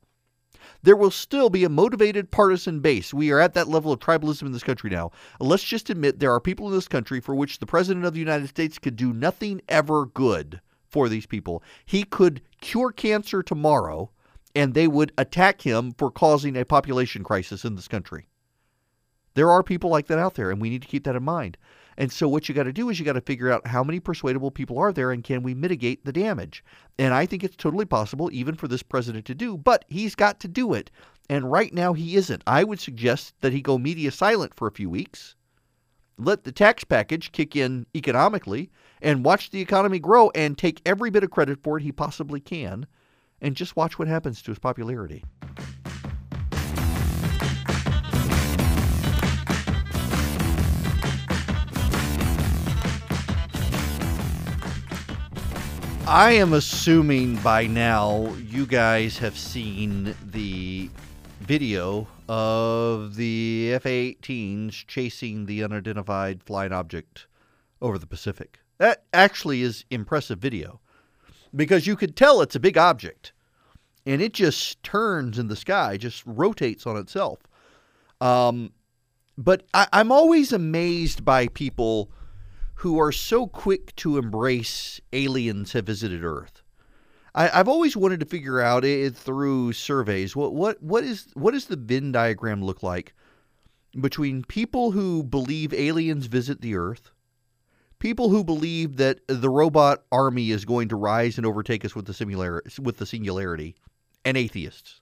There 0.84 0.96
will 0.96 1.10
still 1.10 1.48
be 1.48 1.64
a 1.64 1.70
motivated 1.70 2.30
partisan 2.30 2.80
base. 2.80 3.14
We 3.14 3.30
are 3.30 3.40
at 3.40 3.54
that 3.54 3.68
level 3.68 3.90
of 3.90 4.00
tribalism 4.00 4.42
in 4.42 4.52
this 4.52 4.62
country 4.62 4.90
now. 4.90 5.12
Let's 5.40 5.64
just 5.64 5.88
admit 5.88 6.18
there 6.18 6.30
are 6.30 6.40
people 6.40 6.68
in 6.68 6.74
this 6.74 6.88
country 6.88 7.20
for 7.20 7.34
which 7.34 7.58
the 7.58 7.64
president 7.64 8.04
of 8.04 8.12
the 8.12 8.20
United 8.20 8.48
States 8.50 8.78
could 8.78 8.94
do 8.94 9.14
nothing 9.14 9.62
ever 9.66 10.04
good 10.04 10.60
for 10.86 11.08
these 11.08 11.24
people. 11.24 11.62
He 11.86 12.04
could 12.04 12.42
cure 12.60 12.92
cancer 12.92 13.42
tomorrow, 13.42 14.10
and 14.54 14.74
they 14.74 14.86
would 14.86 15.12
attack 15.16 15.62
him 15.62 15.94
for 15.96 16.10
causing 16.10 16.54
a 16.54 16.66
population 16.66 17.24
crisis 17.24 17.64
in 17.64 17.76
this 17.76 17.88
country. 17.88 18.28
There 19.32 19.50
are 19.50 19.62
people 19.62 19.88
like 19.88 20.08
that 20.08 20.18
out 20.18 20.34
there, 20.34 20.50
and 20.50 20.60
we 20.60 20.68
need 20.68 20.82
to 20.82 20.88
keep 20.88 21.04
that 21.04 21.16
in 21.16 21.22
mind. 21.22 21.56
And 21.96 22.10
so 22.10 22.28
what 22.28 22.48
you 22.48 22.54
got 22.54 22.64
to 22.64 22.72
do 22.72 22.88
is 22.88 22.98
you 22.98 23.04
got 23.04 23.12
to 23.14 23.20
figure 23.20 23.50
out 23.50 23.66
how 23.66 23.84
many 23.84 24.00
persuadable 24.00 24.50
people 24.50 24.78
are 24.78 24.92
there 24.92 25.12
and 25.12 25.22
can 25.22 25.42
we 25.42 25.54
mitigate 25.54 26.04
the 26.04 26.12
damage. 26.12 26.64
And 26.98 27.14
I 27.14 27.26
think 27.26 27.44
it's 27.44 27.56
totally 27.56 27.84
possible 27.84 28.30
even 28.32 28.54
for 28.54 28.68
this 28.68 28.82
president 28.82 29.24
to 29.26 29.34
do, 29.34 29.56
but 29.56 29.84
he's 29.88 30.14
got 30.14 30.40
to 30.40 30.48
do 30.48 30.74
it. 30.74 30.90
And 31.28 31.50
right 31.50 31.72
now 31.72 31.92
he 31.92 32.16
isn't. 32.16 32.42
I 32.46 32.64
would 32.64 32.80
suggest 32.80 33.34
that 33.40 33.52
he 33.52 33.62
go 33.62 33.78
media 33.78 34.10
silent 34.10 34.54
for 34.54 34.68
a 34.68 34.72
few 34.72 34.90
weeks. 34.90 35.36
Let 36.18 36.44
the 36.44 36.52
tax 36.52 36.84
package 36.84 37.32
kick 37.32 37.56
in 37.56 37.86
economically 37.94 38.70
and 39.02 39.24
watch 39.24 39.50
the 39.50 39.60
economy 39.60 39.98
grow 39.98 40.30
and 40.34 40.56
take 40.56 40.80
every 40.86 41.10
bit 41.10 41.24
of 41.24 41.30
credit 41.30 41.62
for 41.62 41.78
it 41.78 41.82
he 41.82 41.92
possibly 41.92 42.40
can 42.40 42.86
and 43.40 43.56
just 43.56 43.76
watch 43.76 43.98
what 43.98 44.08
happens 44.08 44.40
to 44.42 44.50
his 44.50 44.58
popularity. 44.58 45.24
I 56.14 56.34
am 56.34 56.52
assuming 56.52 57.38
by 57.38 57.66
now 57.66 58.32
you 58.36 58.66
guys 58.66 59.18
have 59.18 59.36
seen 59.36 60.14
the 60.24 60.88
video 61.40 62.06
of 62.28 63.16
the 63.16 63.72
F 63.72 63.82
18s 63.82 64.86
chasing 64.86 65.46
the 65.46 65.64
unidentified 65.64 66.40
flying 66.44 66.70
object 66.70 67.26
over 67.82 67.98
the 67.98 68.06
Pacific. 68.06 68.60
That 68.78 69.02
actually 69.12 69.62
is 69.62 69.84
impressive 69.90 70.38
video 70.38 70.78
because 71.52 71.88
you 71.88 71.96
could 71.96 72.14
tell 72.14 72.40
it's 72.40 72.54
a 72.54 72.60
big 72.60 72.78
object 72.78 73.32
and 74.06 74.22
it 74.22 74.34
just 74.34 74.80
turns 74.84 75.36
in 75.36 75.48
the 75.48 75.56
sky, 75.56 75.96
just 75.96 76.22
rotates 76.26 76.86
on 76.86 76.96
itself. 76.96 77.40
Um, 78.20 78.70
but 79.36 79.64
I, 79.74 79.88
I'm 79.92 80.12
always 80.12 80.52
amazed 80.52 81.24
by 81.24 81.48
people 81.48 82.12
who 82.76 82.98
are 83.00 83.12
so 83.12 83.46
quick 83.46 83.94
to 83.96 84.18
embrace 84.18 85.00
aliens 85.12 85.72
have 85.72 85.86
visited 85.86 86.24
Earth. 86.24 86.62
I, 87.34 87.48
have 87.48 87.68
always 87.68 87.96
wanted 87.96 88.20
to 88.20 88.26
figure 88.26 88.60
out 88.60 88.84
it 88.84 89.16
through 89.16 89.72
surveys 89.72 90.36
what 90.36 90.54
what 90.54 90.80
what 90.80 91.02
is 91.02 91.26
what 91.34 91.52
does 91.52 91.66
the 91.66 91.76
Venn 91.76 92.12
diagram 92.12 92.62
look 92.62 92.82
like 92.82 93.12
between 94.00 94.44
people 94.44 94.92
who 94.92 95.22
believe 95.22 95.72
aliens 95.72 96.26
visit 96.26 96.60
the 96.60 96.76
Earth, 96.76 97.10
people 97.98 98.28
who 98.28 98.44
believe 98.44 98.96
that 98.96 99.20
the 99.26 99.50
robot 99.50 100.04
army 100.12 100.50
is 100.50 100.64
going 100.64 100.88
to 100.88 100.96
rise 100.96 101.36
and 101.36 101.46
overtake 101.46 101.84
us 101.84 101.94
with 101.94 102.06
the 102.06 102.14
singularity, 102.14 102.70
with 102.82 102.98
the 102.98 103.06
singularity, 103.06 103.74
and 104.24 104.36
atheists. 104.36 105.00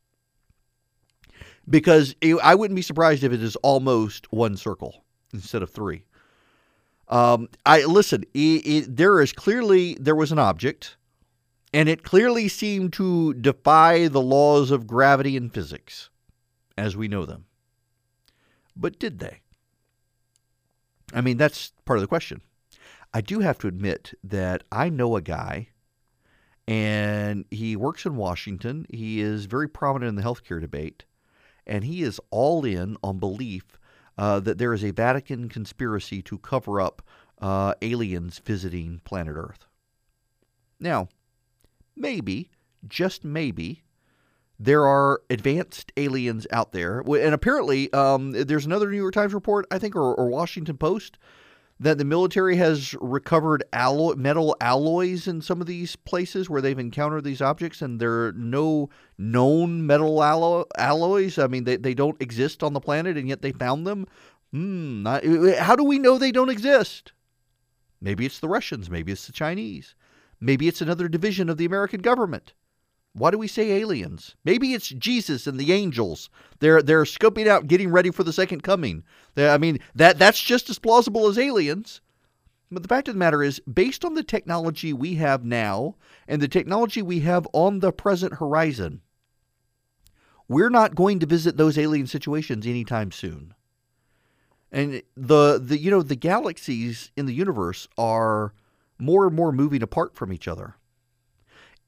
Because 1.69 2.15
it, 2.21 2.37
I 2.43 2.55
wouldn't 2.55 2.77
be 2.77 2.83
surprised 2.83 3.25
if 3.25 3.33
it 3.33 3.43
is 3.43 3.57
almost 3.57 4.33
one 4.33 4.57
circle 4.57 5.05
instead 5.33 5.63
of 5.63 5.71
three. 5.71 6.05
Um, 7.13 7.51
I 7.67 7.85
listen. 7.85 8.25
It, 8.33 8.67
it, 8.67 8.97
there 8.97 9.21
is 9.21 9.35
clearly 9.35 9.99
there 10.01 10.17
was 10.17 10.33
an 10.33 10.39
object, 10.39 10.97
and 11.75 11.87
it 11.87 12.03
clearly 12.03 12.49
seemed 12.49 12.95
to 12.95 13.35
defy 13.35 14.09
the 14.09 14.23
laws 14.23 14.71
of 14.71 14.87
gravity 14.87 15.37
and 15.37 15.53
physics, 15.53 16.09
as 16.79 16.97
we 16.97 17.09
know 17.09 17.27
them. 17.27 17.45
But 18.75 18.99
did 18.99 19.19
they? 19.19 19.43
I 21.13 21.21
mean, 21.21 21.37
that's 21.37 21.75
part 21.85 21.99
of 21.99 22.01
the 22.01 22.09
question. 22.09 22.41
I 23.13 23.21
do 23.21 23.41
have 23.41 23.59
to 23.59 23.69
admit 23.69 24.15
that 24.25 24.65
I 24.73 24.89
know 24.89 25.15
a 25.15 25.21
guy, 25.21 25.69
and 26.67 27.45
he 27.51 27.77
works 27.77 28.07
in 28.07 28.17
Washington. 28.17 28.87
He 28.89 29.21
is 29.21 29.45
very 29.45 29.69
prominent 29.69 30.09
in 30.09 30.15
the 30.15 30.23
healthcare 30.23 30.63
debate, 30.63 31.05
and 31.67 31.85
he 31.85 32.03
is 32.03 32.19
all 32.31 32.65
in 32.65 32.97
on 33.03 33.19
belief 33.19 33.65
uh, 34.23 34.39
that 34.39 34.57
there 34.57 34.73
is 34.73 34.85
a 34.85 34.93
Vatican 34.93 35.49
conspiracy 35.49 36.23
to 36.23 36.39
cover 36.39 36.81
up 36.81 37.03
uh, 37.41 37.75
aliens 37.83 38.39
visiting 38.39 39.01
planet 39.03 39.35
Earth. 39.37 39.67
Now, 40.79 41.09
maybe, 41.97 42.53
just 42.87 43.25
maybe, 43.25 43.83
there 44.61 44.87
are 44.87 45.23
advanced 45.29 45.91
aliens 45.97 46.47
out 46.53 46.71
there. 46.71 47.01
And 47.01 47.35
apparently, 47.35 47.93
um, 47.93 48.31
there's 48.31 48.65
another 48.65 48.89
New 48.89 48.97
York 48.97 49.13
Times 49.13 49.35
report, 49.35 49.67
I 49.73 49.81
think, 49.81 49.97
or, 49.97 50.15
or 50.15 50.29
Washington 50.29 50.77
Post, 50.77 51.19
that 51.83 51.99
the 51.99 52.05
military 52.05 52.57
has 52.57 52.95
recovered 53.01 53.65
alloy, 53.73 54.15
metal 54.15 54.57
alloys 54.61 55.27
in 55.27 55.43
some 55.43 55.61
of 55.61 55.67
these 55.67 55.97
places 55.97 56.49
where 56.49 56.63
they've 56.63 56.79
encountered 56.79 57.25
these 57.25 57.43
objects, 57.43 57.83
and 57.83 57.99
there 57.99 58.27
are 58.27 58.33
no 58.33 58.89
known 59.19 59.85
metal 59.85 60.23
allo- 60.23 60.67
alloys. 60.79 61.39
I 61.39 61.49
mean, 61.49 61.65
they, 61.65 61.77
they 61.77 61.95
don't 61.95 62.21
exist 62.23 62.63
on 62.63 62.73
the 62.73 62.81
planet, 62.81 63.17
and 63.17 63.29
yet 63.29 63.43
they 63.43 63.51
found 63.51 63.85
them. 63.85 64.07
Hmm, 64.53 65.03
not, 65.03 65.25
how 65.59 65.75
do 65.75 65.83
we 65.83 65.99
know 65.99 66.19
they 66.19 66.31
don't 66.31 66.51
exist? 66.51 67.13
Maybe 68.01 68.27
it's 68.27 68.39
the 68.39 68.49
Russians. 68.49 68.89
Maybe 68.89 69.11
it's 69.11 69.27
the 69.27 69.33
Chinese. 69.33 69.97
Maybe 70.41 70.69
it's 70.69 70.81
another 70.81 71.09
division 71.09 71.49
of 71.49 71.57
the 71.57 71.65
American 71.65 72.01
government. 72.01 72.53
Why 73.15 73.31
do 73.31 73.37
we 73.37 73.49
say 73.49 73.73
aliens? 73.73 74.37
Maybe 74.45 74.73
it's 74.73 74.89
Jesus 74.89 75.47
and 75.47 75.61
the 75.61 75.73
angels. 75.73 76.31
They're 76.61 76.83
they're 76.83 77.05
scoping 77.05 77.47
out, 77.47 77.67
getting 77.67 77.91
ready 77.91 78.11
for 78.11 78.25
the 78.25 78.33
second 78.33 78.63
coming. 78.63 79.05
I 79.37 79.59
mean 79.59 79.81
that 79.95 80.19
that's 80.19 80.41
just 80.41 80.71
as 80.71 80.79
plausible 80.79 81.27
as 81.27 81.39
aliens. 81.39 82.01
But 82.71 82.83
the 82.83 82.89
fact 82.89 83.09
of 83.09 83.15
the 83.15 83.19
matter 83.19 83.43
is, 83.43 83.61
based 83.61 84.03
on 84.03 84.15
the 84.15 84.23
technology 84.23 84.95
we 84.95 85.17
have 85.17 85.45
now 85.45 85.97
and 86.27 86.41
the 86.41 86.49
technology 86.49 87.03
we 87.03 87.21
have 87.21 87.47
on 87.53 87.81
the 87.81 87.93
present 87.93 88.35
horizon, 88.35 89.03
we're 90.49 90.71
not 90.71 90.95
going 90.95 91.19
to 91.19 91.27
visit 91.27 91.59
those 91.59 91.77
alien 91.77 92.07
situations 92.07 92.67
anytime 92.67 93.13
soon. 93.13 93.53
And 94.71 95.03
the 95.15 95.61
the 95.63 95.77
you 95.77 95.91
know 95.91 96.03
the 96.03 96.17
galaxies 96.17 97.11
in 97.15 97.27
the 97.27 97.35
universe 97.35 97.89
are 97.99 98.55
more 98.99 99.27
and 99.27 99.37
more 99.37 99.53
moving 99.53 99.83
apart 99.83 100.15
from 100.15 100.33
each 100.33 100.49
other 100.49 100.77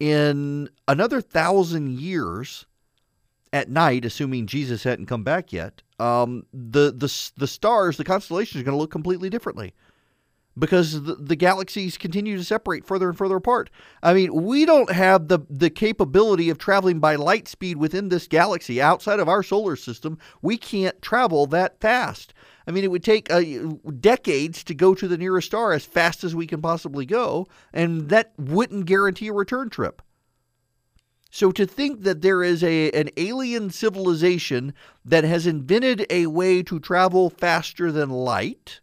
in 0.00 0.68
another 0.88 1.20
thousand 1.20 1.98
years 1.98 2.66
at 3.52 3.68
night, 3.68 4.04
assuming 4.04 4.46
Jesus 4.46 4.82
hadn't 4.82 5.06
come 5.06 5.22
back 5.22 5.52
yet, 5.52 5.82
um, 5.98 6.44
the, 6.52 6.90
the, 6.90 7.30
the 7.36 7.46
stars, 7.46 7.96
the 7.96 8.04
constellations 8.04 8.60
are 8.60 8.64
going 8.64 8.74
to 8.74 8.80
look 8.80 8.90
completely 8.90 9.30
differently 9.30 9.72
because 10.58 11.02
the, 11.02 11.14
the, 11.16 11.36
galaxies 11.36 11.98
continue 11.98 12.36
to 12.36 12.44
separate 12.44 12.84
further 12.84 13.08
and 13.08 13.18
further 13.18 13.36
apart. 13.36 13.70
I 14.02 14.14
mean, 14.14 14.32
we 14.32 14.64
don't 14.64 14.90
have 14.90 15.28
the, 15.28 15.40
the 15.50 15.70
capability 15.70 16.50
of 16.50 16.58
traveling 16.58 17.00
by 17.00 17.16
light 17.16 17.48
speed 17.48 17.76
within 17.76 18.08
this 18.08 18.28
galaxy 18.28 18.80
outside 18.80 19.20
of 19.20 19.28
our 19.28 19.42
solar 19.42 19.76
system. 19.76 20.18
We 20.42 20.56
can't 20.56 21.00
travel 21.02 21.46
that 21.46 21.80
fast. 21.80 22.34
I 22.66 22.70
mean, 22.70 22.84
it 22.84 22.90
would 22.90 23.04
take 23.04 23.30
uh, 23.30 23.42
decades 24.00 24.64
to 24.64 24.74
go 24.74 24.94
to 24.94 25.06
the 25.06 25.18
nearest 25.18 25.48
star 25.48 25.72
as 25.72 25.84
fast 25.84 26.24
as 26.24 26.34
we 26.34 26.46
can 26.46 26.62
possibly 26.62 27.04
go, 27.04 27.46
and 27.72 28.08
that 28.08 28.32
wouldn't 28.38 28.86
guarantee 28.86 29.28
a 29.28 29.32
return 29.32 29.68
trip. 29.70 30.00
So 31.30 31.50
to 31.50 31.66
think 31.66 32.02
that 32.04 32.22
there 32.22 32.44
is 32.44 32.62
a 32.62 32.92
an 32.92 33.10
alien 33.16 33.70
civilization 33.70 34.72
that 35.04 35.24
has 35.24 35.48
invented 35.48 36.06
a 36.08 36.26
way 36.28 36.62
to 36.62 36.78
travel 36.78 37.28
faster 37.28 37.90
than 37.90 38.08
light 38.08 38.80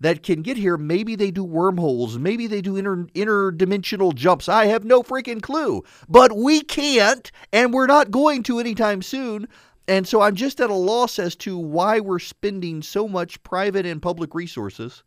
that 0.00 0.22
can 0.22 0.42
get 0.42 0.58
here, 0.58 0.76
maybe 0.76 1.16
they 1.16 1.30
do 1.30 1.42
wormholes, 1.42 2.18
maybe 2.18 2.46
they 2.46 2.60
do 2.60 2.76
inter, 2.76 3.06
interdimensional 3.14 4.14
jumps. 4.14 4.50
I 4.50 4.66
have 4.66 4.84
no 4.84 5.02
freaking 5.02 5.40
clue. 5.40 5.82
But 6.06 6.36
we 6.36 6.60
can't, 6.60 7.32
and 7.54 7.72
we're 7.72 7.86
not 7.86 8.10
going 8.10 8.42
to 8.44 8.58
anytime 8.58 9.00
soon. 9.00 9.48
And 9.86 10.08
so 10.08 10.22
I'm 10.22 10.34
just 10.34 10.60
at 10.60 10.70
a 10.70 10.74
loss 10.74 11.18
as 11.18 11.36
to 11.36 11.58
why 11.58 12.00
we're 12.00 12.18
spending 12.18 12.80
so 12.80 13.06
much 13.06 13.42
private 13.42 13.84
and 13.84 14.00
public 14.00 14.34
resources 14.34 15.02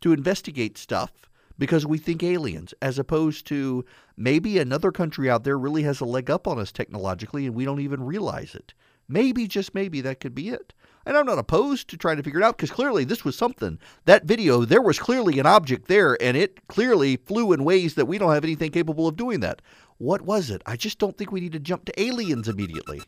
to 0.00 0.12
investigate 0.12 0.76
stuff 0.76 1.12
because 1.58 1.86
we 1.86 1.98
think 1.98 2.22
aliens, 2.22 2.74
as 2.82 2.98
opposed 2.98 3.46
to 3.46 3.84
maybe 4.16 4.58
another 4.58 4.90
country 4.90 5.30
out 5.30 5.44
there 5.44 5.56
really 5.56 5.84
has 5.84 6.00
a 6.00 6.04
leg 6.04 6.28
up 6.28 6.48
on 6.48 6.58
us 6.58 6.72
technologically 6.72 7.46
and 7.46 7.54
we 7.54 7.64
don't 7.64 7.80
even 7.80 8.04
realize 8.04 8.54
it. 8.54 8.74
Maybe, 9.06 9.46
just 9.46 9.74
maybe, 9.74 10.00
that 10.00 10.18
could 10.18 10.34
be 10.34 10.48
it. 10.48 10.72
And 11.06 11.16
I'm 11.16 11.26
not 11.26 11.38
opposed 11.38 11.88
to 11.88 11.96
trying 11.98 12.16
to 12.16 12.22
figure 12.22 12.40
it 12.40 12.44
out 12.44 12.56
because 12.56 12.70
clearly 12.70 13.04
this 13.04 13.24
was 13.24 13.36
something. 13.36 13.78
That 14.06 14.24
video, 14.24 14.64
there 14.64 14.80
was 14.80 14.98
clearly 14.98 15.38
an 15.38 15.46
object 15.46 15.86
there, 15.86 16.16
and 16.22 16.36
it 16.36 16.66
clearly 16.68 17.16
flew 17.16 17.52
in 17.52 17.64
ways 17.64 17.94
that 17.94 18.06
we 18.06 18.16
don't 18.16 18.32
have 18.32 18.44
anything 18.44 18.70
capable 18.70 19.06
of 19.06 19.16
doing 19.16 19.40
that. 19.40 19.60
What 19.98 20.22
was 20.22 20.50
it? 20.50 20.62
I 20.64 20.76
just 20.76 20.98
don't 20.98 21.16
think 21.16 21.30
we 21.30 21.40
need 21.40 21.52
to 21.52 21.60
jump 21.60 21.84
to 21.84 22.02
aliens 22.02 22.48
immediately. 22.48 23.02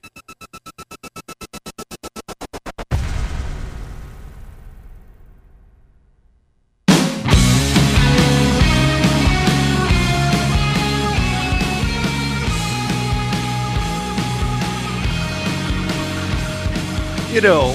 You 17.36 17.42
know, 17.42 17.74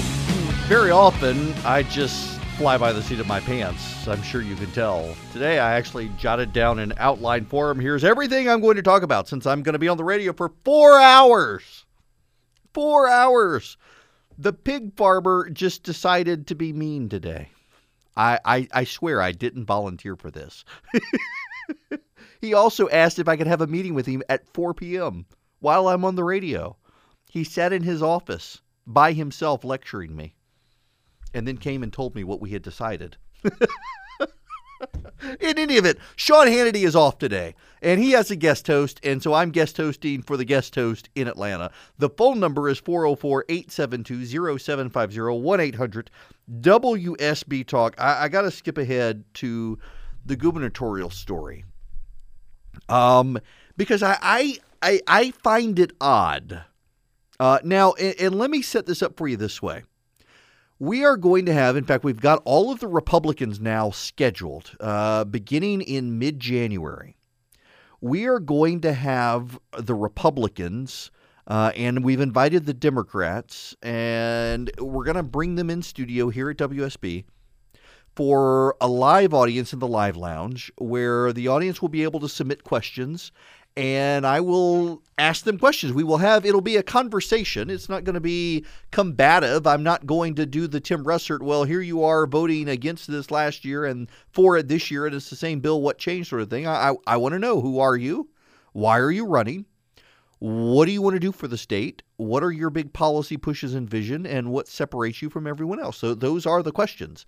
very 0.67 0.89
often 0.89 1.53
I 1.63 1.83
just 1.83 2.39
fly 2.57 2.79
by 2.79 2.91
the 2.93 3.03
seat 3.03 3.19
of 3.19 3.27
my 3.27 3.39
pants. 3.41 4.07
I'm 4.07 4.23
sure 4.23 4.41
you 4.41 4.55
can 4.55 4.71
tell. 4.71 5.15
Today 5.33 5.59
I 5.59 5.73
actually 5.73 6.09
jotted 6.17 6.51
down 6.51 6.79
an 6.79 6.93
outline 6.97 7.45
for 7.45 7.69
him. 7.69 7.79
Here's 7.79 8.03
everything 8.03 8.49
I'm 8.49 8.61
going 8.61 8.77
to 8.77 8.81
talk 8.81 9.03
about 9.03 9.27
since 9.27 9.45
I'm 9.45 9.61
going 9.61 9.73
to 9.73 9.79
be 9.79 9.87
on 9.87 9.97
the 9.97 10.03
radio 10.03 10.33
for 10.33 10.51
four 10.65 10.99
hours. 10.99 11.85
Four 12.73 13.07
hours. 13.07 13.77
The 14.35 14.51
pig 14.51 14.97
farmer 14.97 15.47
just 15.51 15.83
decided 15.83 16.47
to 16.47 16.55
be 16.55 16.73
mean 16.73 17.07
today. 17.07 17.49
I, 18.17 18.39
I, 18.43 18.67
I 18.73 18.83
swear 18.83 19.21
I 19.21 19.31
didn't 19.31 19.65
volunteer 19.65 20.15
for 20.15 20.31
this. 20.31 20.65
he 22.41 22.55
also 22.55 22.89
asked 22.89 23.19
if 23.19 23.27
I 23.27 23.37
could 23.37 23.45
have 23.45 23.61
a 23.61 23.67
meeting 23.67 23.93
with 23.93 24.07
him 24.07 24.23
at 24.27 24.51
4 24.55 24.73
p.m. 24.73 25.27
while 25.59 25.87
I'm 25.87 26.03
on 26.03 26.15
the 26.15 26.23
radio. 26.23 26.77
He 27.29 27.43
sat 27.43 27.71
in 27.71 27.83
his 27.83 28.01
office 28.01 28.59
by 28.85 29.13
himself 29.13 29.63
lecturing 29.63 30.15
me 30.15 30.35
and 31.33 31.47
then 31.47 31.57
came 31.57 31.83
and 31.83 31.93
told 31.93 32.15
me 32.15 32.23
what 32.23 32.41
we 32.41 32.51
had 32.51 32.61
decided. 32.61 33.17
In 35.39 35.57
any 35.57 35.75
event, 35.75 35.99
Sean 36.15 36.47
Hannity 36.47 36.83
is 36.85 36.95
off 36.95 37.19
today, 37.19 37.53
and 37.81 38.01
he 38.01 38.11
has 38.11 38.31
a 38.31 38.35
guest 38.35 38.65
host, 38.65 38.99
and 39.03 39.21
so 39.21 39.33
I'm 39.33 39.51
guest 39.51 39.77
hosting 39.77 40.23
for 40.23 40.35
the 40.35 40.45
guest 40.45 40.73
host 40.73 41.09
in 41.13 41.27
Atlanta. 41.27 41.69
The 41.99 42.09
phone 42.09 42.39
number 42.39 42.67
is 42.67 42.79
404 42.79 43.45
872 43.47 44.57
0750 44.57 45.19
1 45.39 45.59
800 45.59 46.11
WSB 46.59 47.67
Talk. 47.67 47.95
I, 47.99 48.23
I 48.23 48.27
got 48.29 48.41
to 48.41 48.51
skip 48.51 48.79
ahead 48.79 49.23
to 49.35 49.77
the 50.25 50.35
gubernatorial 50.35 51.11
story 51.11 51.65
um, 52.89 53.37
because 53.77 54.01
I, 54.01 54.17
I, 54.21 54.57
I, 54.81 55.01
I 55.07 55.31
find 55.31 55.77
it 55.77 55.91
odd 56.01 56.63
uh, 57.41 57.57
now, 57.63 57.93
and, 57.93 58.13
and 58.19 58.35
let 58.35 58.51
me 58.51 58.61
set 58.61 58.85
this 58.85 59.01
up 59.01 59.17
for 59.17 59.27
you 59.27 59.35
this 59.35 59.63
way. 59.63 59.81
We 60.77 61.03
are 61.03 61.17
going 61.17 61.47
to 61.47 61.53
have, 61.53 61.75
in 61.75 61.83
fact, 61.83 62.03
we've 62.03 62.21
got 62.21 62.39
all 62.45 62.71
of 62.71 62.79
the 62.79 62.87
Republicans 62.87 63.59
now 63.59 63.89
scheduled 63.89 64.77
uh, 64.79 65.23
beginning 65.23 65.81
in 65.81 66.19
mid 66.19 66.39
January. 66.39 67.17
We 67.99 68.27
are 68.27 68.39
going 68.39 68.81
to 68.81 68.93
have 68.93 69.59
the 69.75 69.95
Republicans, 69.95 71.09
uh, 71.47 71.71
and 71.75 72.03
we've 72.03 72.21
invited 72.21 72.67
the 72.67 72.75
Democrats, 72.75 73.75
and 73.81 74.69
we're 74.77 75.05
going 75.05 75.15
to 75.15 75.23
bring 75.23 75.55
them 75.55 75.71
in 75.71 75.81
studio 75.81 76.29
here 76.29 76.51
at 76.51 76.57
WSB 76.57 77.25
for 78.15 78.75
a 78.79 78.87
live 78.87 79.33
audience 79.33 79.73
in 79.73 79.79
the 79.79 79.87
live 79.87 80.15
lounge 80.15 80.71
where 80.77 81.33
the 81.33 81.47
audience 81.47 81.81
will 81.81 81.89
be 81.89 82.03
able 82.03 82.19
to 82.19 82.29
submit 82.29 82.63
questions 82.63 83.31
and 83.77 84.27
I 84.27 84.41
will 84.41 85.01
ask 85.17 85.45
them 85.45 85.57
questions. 85.57 85.93
We 85.93 86.03
will 86.03 86.17
have, 86.17 86.45
it'll 86.45 86.61
be 86.61 86.75
a 86.75 86.83
conversation. 86.83 87.69
It's 87.69 87.87
not 87.87 88.03
going 88.03 88.15
to 88.15 88.19
be 88.19 88.65
combative. 88.91 89.65
I'm 89.65 89.83
not 89.83 90.05
going 90.05 90.35
to 90.35 90.45
do 90.45 90.67
the 90.67 90.81
Tim 90.81 91.05
Russert, 91.05 91.41
well, 91.41 91.63
here 91.63 91.81
you 91.81 92.03
are 92.03 92.27
voting 92.27 92.67
against 92.67 93.09
this 93.09 93.31
last 93.31 93.63
year 93.63 93.85
and 93.85 94.09
for 94.31 94.57
it 94.57 94.67
this 94.67 94.91
year, 94.91 95.05
and 95.05 95.15
it's 95.15 95.29
the 95.29 95.35
same 95.35 95.61
bill. 95.61 95.81
What 95.81 95.97
changed, 95.97 96.29
sort 96.29 96.41
of 96.41 96.49
thing. 96.49 96.67
I, 96.67 96.89
I, 96.89 96.95
I 97.07 97.17
want 97.17 97.33
to 97.33 97.39
know 97.39 97.61
who 97.61 97.79
are 97.79 97.95
you? 97.95 98.29
Why 98.73 98.99
are 98.99 99.11
you 99.11 99.25
running? 99.25 99.65
What 100.39 100.85
do 100.85 100.91
you 100.91 101.01
want 101.01 101.15
to 101.15 101.19
do 101.19 101.31
for 101.31 101.47
the 101.47 101.57
state? 101.57 102.01
What 102.17 102.43
are 102.43 102.51
your 102.51 102.71
big 102.71 102.93
policy 102.93 103.37
pushes 103.37 103.75
and 103.75 103.89
vision? 103.89 104.25
And 104.25 104.51
what 104.51 104.67
separates 104.67 105.21
you 105.21 105.29
from 105.29 105.45
everyone 105.45 105.79
else? 105.79 105.97
So, 105.97 106.15
those 106.15 106.45
are 106.45 106.63
the 106.63 106.71
questions. 106.71 107.25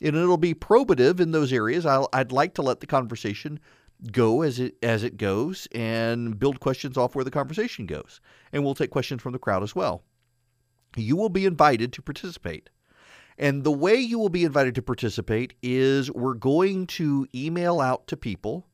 And 0.00 0.16
it'll 0.16 0.36
be 0.36 0.54
probative 0.54 1.20
in 1.20 1.32
those 1.32 1.52
areas. 1.52 1.84
i 1.84 1.98
would 2.14 2.32
like 2.32 2.54
to 2.54 2.62
let 2.62 2.80
the 2.80 2.86
conversation 2.86 3.60
go 4.10 4.42
as 4.42 4.58
it 4.58 4.76
as 4.82 5.04
it 5.04 5.16
goes 5.16 5.68
and 5.72 6.38
build 6.38 6.60
questions 6.60 6.96
off 6.96 7.14
where 7.14 7.24
the 7.24 7.30
conversation 7.30 7.86
goes. 7.86 8.20
And 8.52 8.64
we'll 8.64 8.74
take 8.74 8.90
questions 8.90 9.22
from 9.22 9.32
the 9.32 9.38
crowd 9.38 9.62
as 9.62 9.74
well. 9.74 10.02
You 10.96 11.16
will 11.16 11.28
be 11.28 11.46
invited 11.46 11.92
to 11.94 12.02
participate. 12.02 12.70
And 13.38 13.64
the 13.64 13.72
way 13.72 13.96
you 13.96 14.18
will 14.18 14.28
be 14.28 14.44
invited 14.44 14.74
to 14.74 14.82
participate 14.82 15.54
is 15.62 16.10
we're 16.10 16.34
going 16.34 16.86
to 16.88 17.26
email 17.34 17.80
out 17.80 18.06
to 18.08 18.16
people 18.16 18.66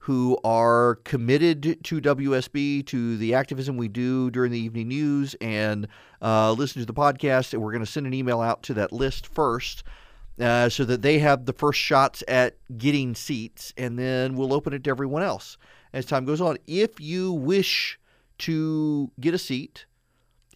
who 0.00 0.38
are 0.42 0.96
committed 1.04 1.84
to 1.84 2.00
WSB, 2.00 2.86
to 2.86 3.16
the 3.18 3.34
activism 3.34 3.76
we 3.76 3.88
do 3.88 4.30
during 4.30 4.50
the 4.50 4.58
evening 4.58 4.88
news, 4.88 5.34
and 5.40 5.86
uh, 6.22 6.52
listen 6.52 6.80
to 6.80 6.86
the 6.86 6.94
podcast. 6.94 7.52
And 7.52 7.60
we're 7.60 7.72
going 7.72 7.84
to 7.84 7.90
send 7.90 8.06
an 8.06 8.14
email 8.14 8.40
out 8.40 8.62
to 8.64 8.74
that 8.74 8.92
list 8.92 9.26
first 9.26 9.82
uh, 10.40 10.68
so 10.68 10.84
that 10.84 11.02
they 11.02 11.18
have 11.18 11.46
the 11.46 11.52
first 11.52 11.80
shots 11.80 12.22
at 12.28 12.56
getting 12.76 13.14
seats, 13.14 13.72
and 13.76 13.98
then 13.98 14.34
we'll 14.34 14.52
open 14.52 14.72
it 14.72 14.84
to 14.84 14.90
everyone 14.90 15.22
else 15.22 15.56
as 15.92 16.06
time 16.06 16.24
goes 16.24 16.40
on. 16.40 16.58
If 16.66 17.00
you 17.00 17.32
wish 17.32 17.98
to 18.38 19.10
get 19.20 19.34
a 19.34 19.38
seat 19.38 19.86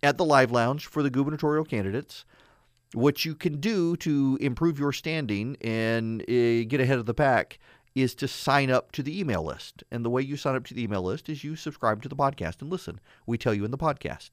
at 0.03 0.18
the 0.18 0.24
Live 0.24 0.51
Lounge 0.51 0.87
for 0.87 1.03
the 1.03 1.11
gubernatorial 1.11 1.64
candidates, 1.64 2.24
what 2.95 3.24
you 3.24 3.35
can 3.35 3.61
do 3.61 3.97
to 3.97 4.39
improve 4.41 4.78
your 4.78 4.93
standing 4.93 5.57
and 5.62 6.22
uh, 6.22 6.64
get 6.64 6.80
ahead 6.80 6.99
of 6.99 7.07
the 7.07 7.14
pack 7.14 7.59
is 7.95 8.14
to 8.14 8.28
sign 8.28 8.70
up 8.70 8.93
to 8.93 9.03
the 9.03 9.18
email 9.18 9.43
list. 9.43 9.83
And 9.91 10.05
the 10.05 10.11
way 10.11 10.22
you 10.22 10.37
sign 10.37 10.55
up 10.55 10.64
to 10.66 10.74
the 10.74 10.83
email 10.83 11.03
list 11.03 11.28
is 11.28 11.45
you 11.45 11.57
subscribe 11.57 12.03
to 12.03 12.09
the 12.09 12.16
podcast 12.16 12.61
and 12.61 12.70
listen. 12.70 13.01
We 13.26 13.39
tell 13.39 13.55
you 13.55 13.64
in 13.64 13.70
the 13.70 13.78
podcast. 13.78 14.30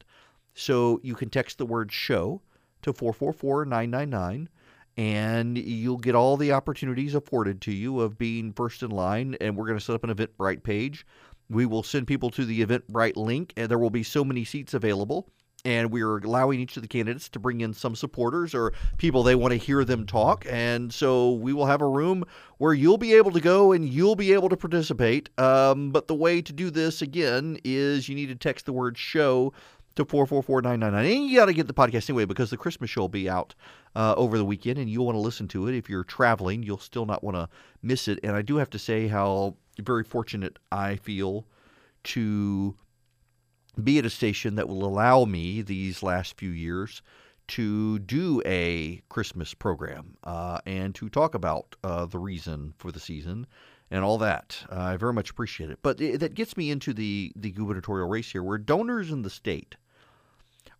So 0.54 1.00
you 1.02 1.14
can 1.14 1.30
text 1.30 1.58
the 1.58 1.66
word 1.66 1.92
show 1.92 2.42
to 2.82 2.92
444 2.92 3.66
999 3.66 4.48
and 4.96 5.56
you'll 5.56 5.96
get 5.96 6.14
all 6.14 6.36
the 6.36 6.52
opportunities 6.52 7.14
afforded 7.14 7.60
to 7.62 7.72
you 7.72 8.00
of 8.00 8.18
being 8.18 8.52
first 8.52 8.82
in 8.82 8.90
line. 8.90 9.36
And 9.40 9.56
we're 9.56 9.66
going 9.66 9.78
to 9.78 9.84
set 9.84 9.94
up 9.94 10.04
an 10.04 10.14
Eventbrite 10.14 10.62
page. 10.62 11.06
We 11.48 11.66
will 11.66 11.82
send 11.82 12.06
people 12.06 12.30
to 12.30 12.44
the 12.44 12.64
Eventbrite 12.64 13.16
link, 13.16 13.52
and 13.56 13.68
there 13.68 13.78
will 13.78 13.90
be 13.90 14.02
so 14.02 14.24
many 14.24 14.44
seats 14.44 14.74
available. 14.74 15.28
And 15.64 15.90
we 15.90 16.00
are 16.00 16.16
allowing 16.16 16.60
each 16.60 16.76
of 16.76 16.82
the 16.82 16.88
candidates 16.88 17.28
to 17.30 17.38
bring 17.38 17.60
in 17.60 17.74
some 17.74 17.94
supporters 17.94 18.54
or 18.54 18.72
people 18.96 19.22
they 19.22 19.34
want 19.34 19.52
to 19.52 19.58
hear 19.58 19.84
them 19.84 20.06
talk. 20.06 20.46
And 20.48 20.92
so 20.92 21.32
we 21.32 21.52
will 21.52 21.66
have 21.66 21.82
a 21.82 21.88
room 21.88 22.24
where 22.56 22.72
you'll 22.72 22.96
be 22.96 23.12
able 23.12 23.30
to 23.32 23.40
go 23.40 23.72
and 23.72 23.86
you'll 23.86 24.16
be 24.16 24.32
able 24.32 24.48
to 24.48 24.56
participate. 24.56 25.28
Um, 25.38 25.90
but 25.90 26.08
the 26.08 26.14
way 26.14 26.40
to 26.40 26.52
do 26.52 26.70
this, 26.70 27.02
again, 27.02 27.58
is 27.62 28.08
you 28.08 28.14
need 28.14 28.28
to 28.28 28.36
text 28.36 28.64
the 28.64 28.72
word 28.72 28.96
show 28.96 29.52
to 29.96 30.04
444999. 30.04 31.04
And 31.04 31.30
you 31.30 31.36
got 31.36 31.46
to 31.46 31.52
get 31.52 31.66
the 31.66 31.74
podcast 31.74 32.08
anyway 32.08 32.24
because 32.24 32.50
the 32.50 32.56
Christmas 32.56 32.90
show 32.90 33.02
will 33.02 33.08
be 33.08 33.28
out 33.28 33.54
uh, 33.94 34.14
over 34.16 34.38
the 34.38 34.44
weekend, 34.44 34.78
and 34.78 34.88
you'll 34.88 35.06
want 35.06 35.16
to 35.16 35.20
listen 35.20 35.48
to 35.48 35.66
it. 35.68 35.74
If 35.74 35.88
you're 35.88 36.04
traveling, 36.04 36.62
you'll 36.62 36.78
still 36.78 37.06
not 37.06 37.24
want 37.24 37.36
to 37.36 37.48
miss 37.82 38.08
it. 38.08 38.20
And 38.22 38.36
I 38.36 38.42
do 38.42 38.56
have 38.56 38.70
to 38.70 38.78
say 38.78 39.08
how 39.08 39.56
very 39.78 40.04
fortunate 40.04 40.58
I 40.70 40.96
feel 40.96 41.46
to 42.02 42.76
be 43.82 43.98
at 43.98 44.06
a 44.06 44.10
station 44.10 44.56
that 44.56 44.68
will 44.68 44.84
allow 44.84 45.24
me 45.24 45.62
these 45.62 46.02
last 46.02 46.36
few 46.38 46.50
years 46.50 47.02
to 47.48 47.98
do 48.00 48.40
a 48.46 49.02
Christmas 49.08 49.54
program 49.54 50.16
uh, 50.22 50.60
and 50.66 50.94
to 50.94 51.08
talk 51.08 51.34
about 51.34 51.74
uh, 51.82 52.06
the 52.06 52.18
reason 52.18 52.74
for 52.78 52.92
the 52.92 53.00
season 53.00 53.46
and 53.90 54.04
all 54.04 54.18
that. 54.18 54.64
Uh, 54.70 54.78
I 54.78 54.96
very 54.96 55.12
much 55.12 55.30
appreciate 55.30 55.70
it. 55.70 55.80
But 55.82 55.98
that 55.98 56.34
gets 56.34 56.56
me 56.56 56.70
into 56.70 56.92
the, 56.92 57.32
the 57.36 57.50
gubernatorial 57.50 58.08
race 58.08 58.30
here, 58.30 58.42
where 58.42 58.58
donors 58.58 59.10
in 59.10 59.22
the 59.22 59.30
state 59.30 59.76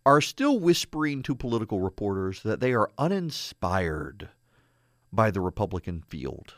are 0.05 0.21
still 0.21 0.59
whispering 0.59 1.21
to 1.23 1.35
political 1.35 1.79
reporters 1.79 2.41
that 2.43 2.59
they 2.59 2.73
are 2.73 2.89
uninspired 2.97 4.29
by 5.11 5.29
the 5.29 5.41
Republican 5.41 6.01
field. 6.07 6.53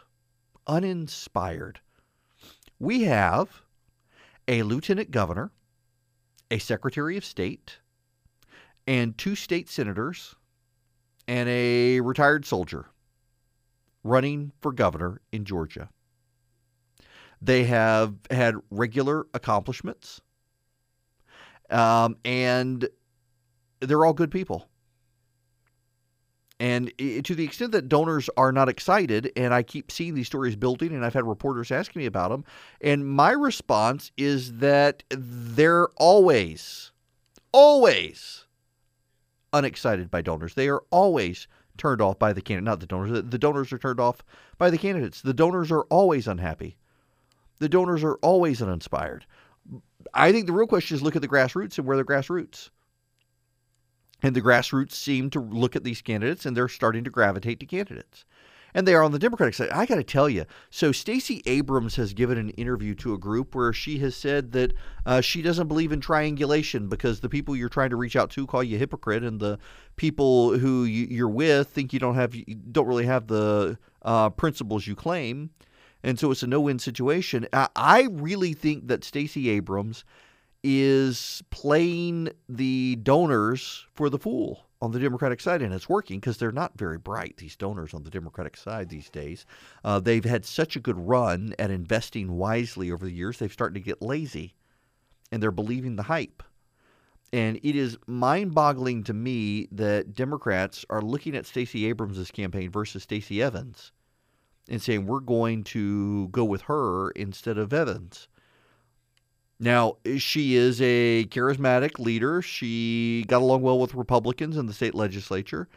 Uninspired. 0.68 1.80
We 2.80 3.04
have 3.04 3.64
a 4.48 4.64
lieutenant 4.64 5.12
governor, 5.12 5.52
a 6.52 6.60
secretary 6.60 7.18
of 7.18 7.26
state, 7.26 7.80
and 8.86 9.18
two 9.18 9.36
state 9.36 9.70
senators, 9.70 10.36
and 11.28 11.50
a 11.50 12.02
retired 12.02 12.46
soldier 12.46 12.88
running 14.04 14.52
for 14.62 14.72
governor 14.72 15.22
in 15.32 15.46
Georgia. 15.46 15.90
They 17.44 17.66
have 17.66 18.16
had 18.32 18.56
regular 18.72 19.28
accomplishments, 19.34 20.22
um, 21.70 22.16
and 22.24 22.88
they're 23.82 24.06
all 24.06 24.14
good 24.14 24.32
people. 24.32 24.70
And 26.60 26.94
to 26.98 27.36
the 27.36 27.44
extent 27.44 27.74
that 27.74 27.90
donors 27.90 28.30
are 28.38 28.54
not 28.54 28.70
excited, 28.70 29.34
and 29.36 29.54
I 29.54 29.64
keep 29.64 29.92
seeing 29.92 30.14
these 30.14 30.28
stories 30.28 30.56
building, 30.56 30.94
and 30.94 31.04
I've 31.06 31.14
had 31.14 31.28
reporters 31.28 31.72
asking 31.72 32.00
me 32.00 32.06
about 32.06 32.30
them, 32.30 32.46
and 32.80 33.06
my 33.06 33.32
response 33.32 34.12
is 34.16 34.60
that 34.60 35.04
they're 35.10 35.90
always, 35.98 36.94
always 37.52 38.46
unexcited 39.52 40.10
by 40.10 40.22
donors. 40.22 40.54
They 40.54 40.70
are 40.70 40.84
always 40.92 41.48
turned 41.78 42.00
off 42.02 42.18
by 42.20 42.32
the 42.32 42.42
candidate. 42.42 42.64
Not 42.64 42.80
the 42.80 42.86
donors. 42.86 43.24
The 43.30 43.38
donors 43.38 43.74
are 43.74 43.78
turned 43.78 44.00
off 44.00 44.24
by 44.58 44.70
the 44.70 44.78
candidates. 44.78 45.22
The 45.22 45.34
donors 45.34 45.72
are 45.72 45.84
always 45.90 46.26
unhappy. 46.28 46.78
The 47.64 47.70
donors 47.70 48.04
are 48.04 48.16
always 48.16 48.62
uninspired. 48.62 49.26
I 50.14 50.34
think 50.34 50.48
the 50.48 50.52
real 50.52 50.68
question 50.68 50.96
is 50.96 51.02
look 51.02 51.16
at 51.16 51.22
the 51.22 51.30
grassroots 51.30 51.78
and 51.78 51.88
where 51.88 51.96
the 51.96 52.04
grassroots. 52.04 52.70
And 54.22 54.36
the 54.36 54.42
grassroots 54.42 54.92
seem 54.92 55.30
to 55.30 55.40
look 55.40 55.78
at 55.78 55.86
these 55.86 56.02
candidates 56.02 56.46
and 56.46 56.58
they're 56.58 56.68
starting 56.68 57.06
to 57.06 57.10
gravitate 57.10 57.62
to 57.62 57.66
candidates 57.66 58.26
and 58.74 58.88
they 58.88 58.96
are 58.96 59.04
on 59.04 59.12
the 59.12 59.20
Democratic 59.20 59.54
side. 59.54 59.70
I 59.70 59.86
got 59.86 59.96
to 59.96 60.04
tell 60.04 60.28
you, 60.28 60.46
so 60.70 60.92
Stacey 60.92 61.42
Abrams 61.46 61.96
has 61.96 62.14
given 62.14 62.38
an 62.38 62.50
interview 62.52 62.96
to 62.96 63.14
a 63.14 63.18
group 63.18 63.56
where 63.56 63.72
she 63.72 64.00
has 64.00 64.16
said 64.16 64.52
that 64.54 64.74
uh, 65.06 65.22
she 65.22 65.42
doesn't 65.42 65.68
believe 65.68 65.92
in 65.92 66.02
triangulation 66.02 66.90
because 66.90 67.20
the 67.20 67.30
people 67.30 67.56
you're 67.56 67.70
trying 67.70 67.92
to 67.92 67.96
reach 67.96 68.16
out 68.16 68.30
to 68.32 68.48
call 68.48 68.64
you 68.64 68.76
a 68.76 68.80
hypocrite, 68.80 69.24
and 69.24 69.40
the 69.40 69.60
people 69.96 70.58
who 70.58 70.84
you're 70.84 71.30
with 71.30 71.70
think 71.70 71.94
you 71.94 72.00
don't 72.00 72.16
have 72.16 72.36
don't 72.72 72.88
really 72.88 73.06
have 73.06 73.28
the 73.28 73.78
uh, 74.02 74.30
principles 74.32 74.88
you 74.88 74.96
claim, 74.96 75.52
and 76.04 76.20
so 76.20 76.32
it's 76.32 76.44
a 76.44 76.48
no-win 76.48 76.80
situation. 76.80 77.48
I 77.54 78.08
really 78.12 78.54
think 78.54 78.88
that 78.88 79.04
Stacey 79.04 79.50
Abrams 79.50 80.04
is 80.64 81.44
playing 81.50 82.30
the 82.48 82.98
donors 82.98 83.86
for 83.94 84.10
the 84.10 84.20
fool 84.20 84.66
on 84.82 84.92
the 84.92 85.00
Democratic 85.00 85.40
side, 85.40 85.62
and 85.62 85.74
it's 85.74 85.88
working 85.90 86.20
because 86.20 86.38
they're 86.38 86.52
not 86.52 86.78
very 86.78 86.98
bright, 86.98 87.38
these 87.38 87.56
donors 87.56 87.94
on 87.94 88.04
the 88.04 88.10
Democratic 88.10 88.58
side 88.58 88.90
these 88.90 89.10
days. 89.10 89.46
Uh, 89.84 90.00
they've 90.00 90.26
had 90.26 90.46
such 90.46 90.76
a 90.76 90.80
good 90.82 90.98
run 90.98 91.54
at 91.58 91.72
investing 91.72 92.34
wisely 92.34 92.92
over 92.92 93.06
the 93.06 93.12
years, 93.12 93.40
they've 93.40 93.52
started 93.52 93.76
to 93.76 93.80
get 93.80 94.02
lazy, 94.02 94.56
and 95.32 95.42
they're 95.42 95.52
believing 95.52 95.96
the 95.96 96.04
hype. 96.04 96.44
And 97.32 97.60
it 97.64 97.76
is 97.76 97.98
mind 98.08 98.54
boggling 98.54 99.04
to 99.06 99.14
me 99.14 99.68
that 99.72 100.14
Democrats 100.14 100.86
are 100.90 101.02
looking 101.02 101.36
at 101.36 101.46
Stacey 101.46 101.88
Abrams' 101.88 102.30
campaign 102.30 102.70
versus 102.70 103.04
Stacey 103.04 103.42
Evans 103.42 103.92
and 104.70 104.82
saying, 104.82 105.06
we're 105.06 105.20
going 105.20 105.64
to 105.64 106.28
go 106.30 106.44
with 106.44 106.64
her 106.64 107.12
instead 107.12 107.58
of 107.58 107.74
Evans. 107.74 108.28
Now, 109.60 109.98
she 110.18 110.56
is 110.56 110.82
a 110.82 111.26
charismatic 111.26 112.00
leader. 112.00 112.42
She 112.42 113.24
got 113.28 113.42
along 113.42 113.62
well 113.62 113.80
with 113.80 113.94
Republicans 113.94 114.58
in 114.58 114.66
the 114.66 114.74
state 114.74 114.96
legislature, 114.96 115.68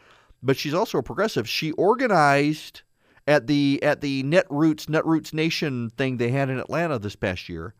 but 0.41 0.57
she's 0.57 0.73
also 0.73 0.97
a 0.97 1.03
progressive. 1.03 1.47
She 1.47 1.71
organized 1.73 2.81
at 3.27 3.47
the 3.47 3.79
at 3.83 4.01
the 4.01 4.23
Netroots 4.23 4.87
Netroots 4.87 5.33
Nation 5.33 5.89
thing 5.91 6.17
they 6.17 6.31
had 6.31 6.49
in 6.49 6.59
Atlanta 6.59 6.97
this 6.97 7.15
past 7.15 7.49
year. 7.49 7.75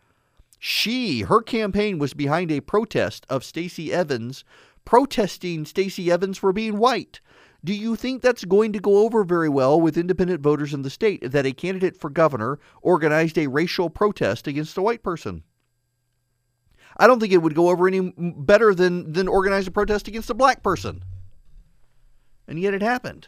She 0.60 1.22
her 1.22 1.42
campaign 1.42 2.00
was 2.00 2.14
behind 2.14 2.52
a 2.52 2.62
protest 2.62 3.26
of 3.30 3.44
Stacey 3.44 3.92
Evans 3.92 4.44
protesting 4.86 5.66
Stacey 5.66 6.12
Evans 6.12 6.38
for 6.38 6.54
being 6.54 6.78
white. 6.78 7.20
Do 7.64 7.74
you 7.74 7.96
think 7.96 8.22
that's 8.22 8.46
going 8.46 8.74
to 8.74 8.80
go 8.80 9.00
over 9.06 9.24
very 9.24 9.50
well 9.50 9.80
with 9.82 9.98
independent 9.98 10.42
voters 10.42 10.74
in 10.74 10.84
the 10.84 10.90
state 10.90 11.32
that 11.32 11.46
a 11.46 11.52
candidate 11.52 11.98
for 11.98 12.10
governor 12.10 12.60
organized 12.82 13.38
a 13.38 13.48
racial 13.48 13.90
protest 13.90 14.48
against 14.48 14.78
a 14.78 14.82
white 14.82 15.04
person? 15.04 15.44
I 16.98 17.08
don't 17.08 17.20
think 17.20 17.34
it 17.34 17.42
would 17.42 17.56
go 17.56 17.70
over 17.70 17.88
any 17.88 18.14
better 18.18 18.74
than 18.74 19.14
than 19.14 19.28
organize 19.28 19.68
a 19.68 19.72
protest 19.72 20.08
against 20.08 20.30
a 20.30 20.34
black 20.34 20.64
person. 20.64 21.04
And 22.48 22.60
yet 22.60 22.74
it 22.74 22.82
happened. 22.82 23.28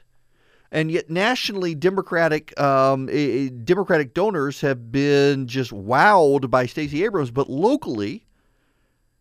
And 0.72 0.92
yet 0.92 1.10
nationally, 1.10 1.76
Democratic 1.76 2.60
um, 2.60 3.08
Democratic 3.64 4.14
donors 4.14 4.62
have 4.62 4.92
been 4.92 5.48
just 5.48 5.72
wowed 5.72 6.50
by 6.50 6.66
Stacey 6.66 7.04
Abrams, 7.04 7.32
but 7.32 7.50
locally, 7.50 8.26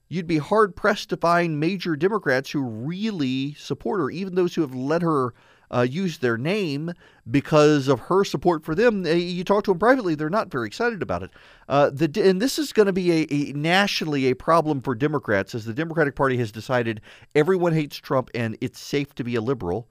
you'd 0.08 0.26
be 0.26 0.38
hard 0.38 0.74
pressed 0.74 1.10
to 1.10 1.16
find 1.16 1.60
major 1.60 1.96
Democrats 1.96 2.50
who 2.50 2.62
really 2.62 3.54
support 3.54 4.00
her, 4.00 4.10
even 4.10 4.34
those 4.34 4.54
who 4.54 4.62
have 4.62 4.74
let 4.74 5.02
her 5.02 5.34
uh, 5.70 5.86
use 5.88 6.18
their 6.18 6.38
name 6.38 6.92
because 7.30 7.88
of 7.88 8.00
her 8.00 8.24
support 8.24 8.64
for 8.64 8.74
them. 8.74 9.04
Uh, 9.04 9.10
you 9.10 9.44
talk 9.44 9.64
to 9.64 9.70
them 9.70 9.78
privately; 9.78 10.14
they're 10.14 10.30
not 10.30 10.50
very 10.50 10.66
excited 10.66 11.02
about 11.02 11.22
it. 11.22 11.30
Uh, 11.68 11.90
the, 11.92 12.10
and 12.28 12.40
this 12.40 12.58
is 12.58 12.72
going 12.72 12.86
to 12.86 12.92
be 12.92 13.12
a, 13.12 13.26
a, 13.30 13.52
nationally 13.52 14.26
a 14.26 14.34
problem 14.34 14.80
for 14.80 14.94
Democrats, 14.94 15.54
as 15.54 15.64
the 15.64 15.74
Democratic 15.74 16.14
Party 16.14 16.36
has 16.38 16.50
decided 16.50 17.00
everyone 17.34 17.72
hates 17.72 17.96
Trump 17.96 18.30
and 18.34 18.56
it's 18.60 18.80
safe 18.80 19.14
to 19.14 19.24
be 19.24 19.34
a 19.34 19.40
liberal. 19.40 19.88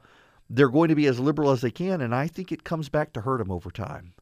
They're 0.49 0.69
going 0.69 0.89
to 0.89 0.95
be 0.95 1.07
as 1.07 1.19
liberal 1.19 1.51
as 1.51 1.61
they 1.61 1.71
can, 1.71 2.01
and 2.01 2.15
I 2.15 2.27
think 2.27 2.51
it 2.51 2.63
comes 2.63 2.89
back 2.89 3.13
to 3.13 3.21
hurt 3.21 3.37
them 3.37 3.51
over 3.51 3.69
time. 3.69 4.13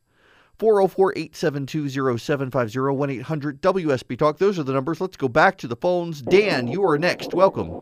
404 0.60 1.14
872 1.16 2.18
0750 2.18 2.80
1 2.80 3.10
800 3.10 3.62
WSB 3.62 4.18
Talk. 4.18 4.38
Those 4.38 4.58
are 4.58 4.64
the 4.64 4.74
numbers. 4.74 5.02
Let's 5.02 5.18
go 5.18 5.28
back 5.28 5.58
to 5.60 5.68
the 5.68 5.76
phones. 5.76 6.22
Dan, 6.22 6.68
you 6.68 6.84
are 6.86 6.98
next. 6.98 7.34
Welcome. 7.34 7.82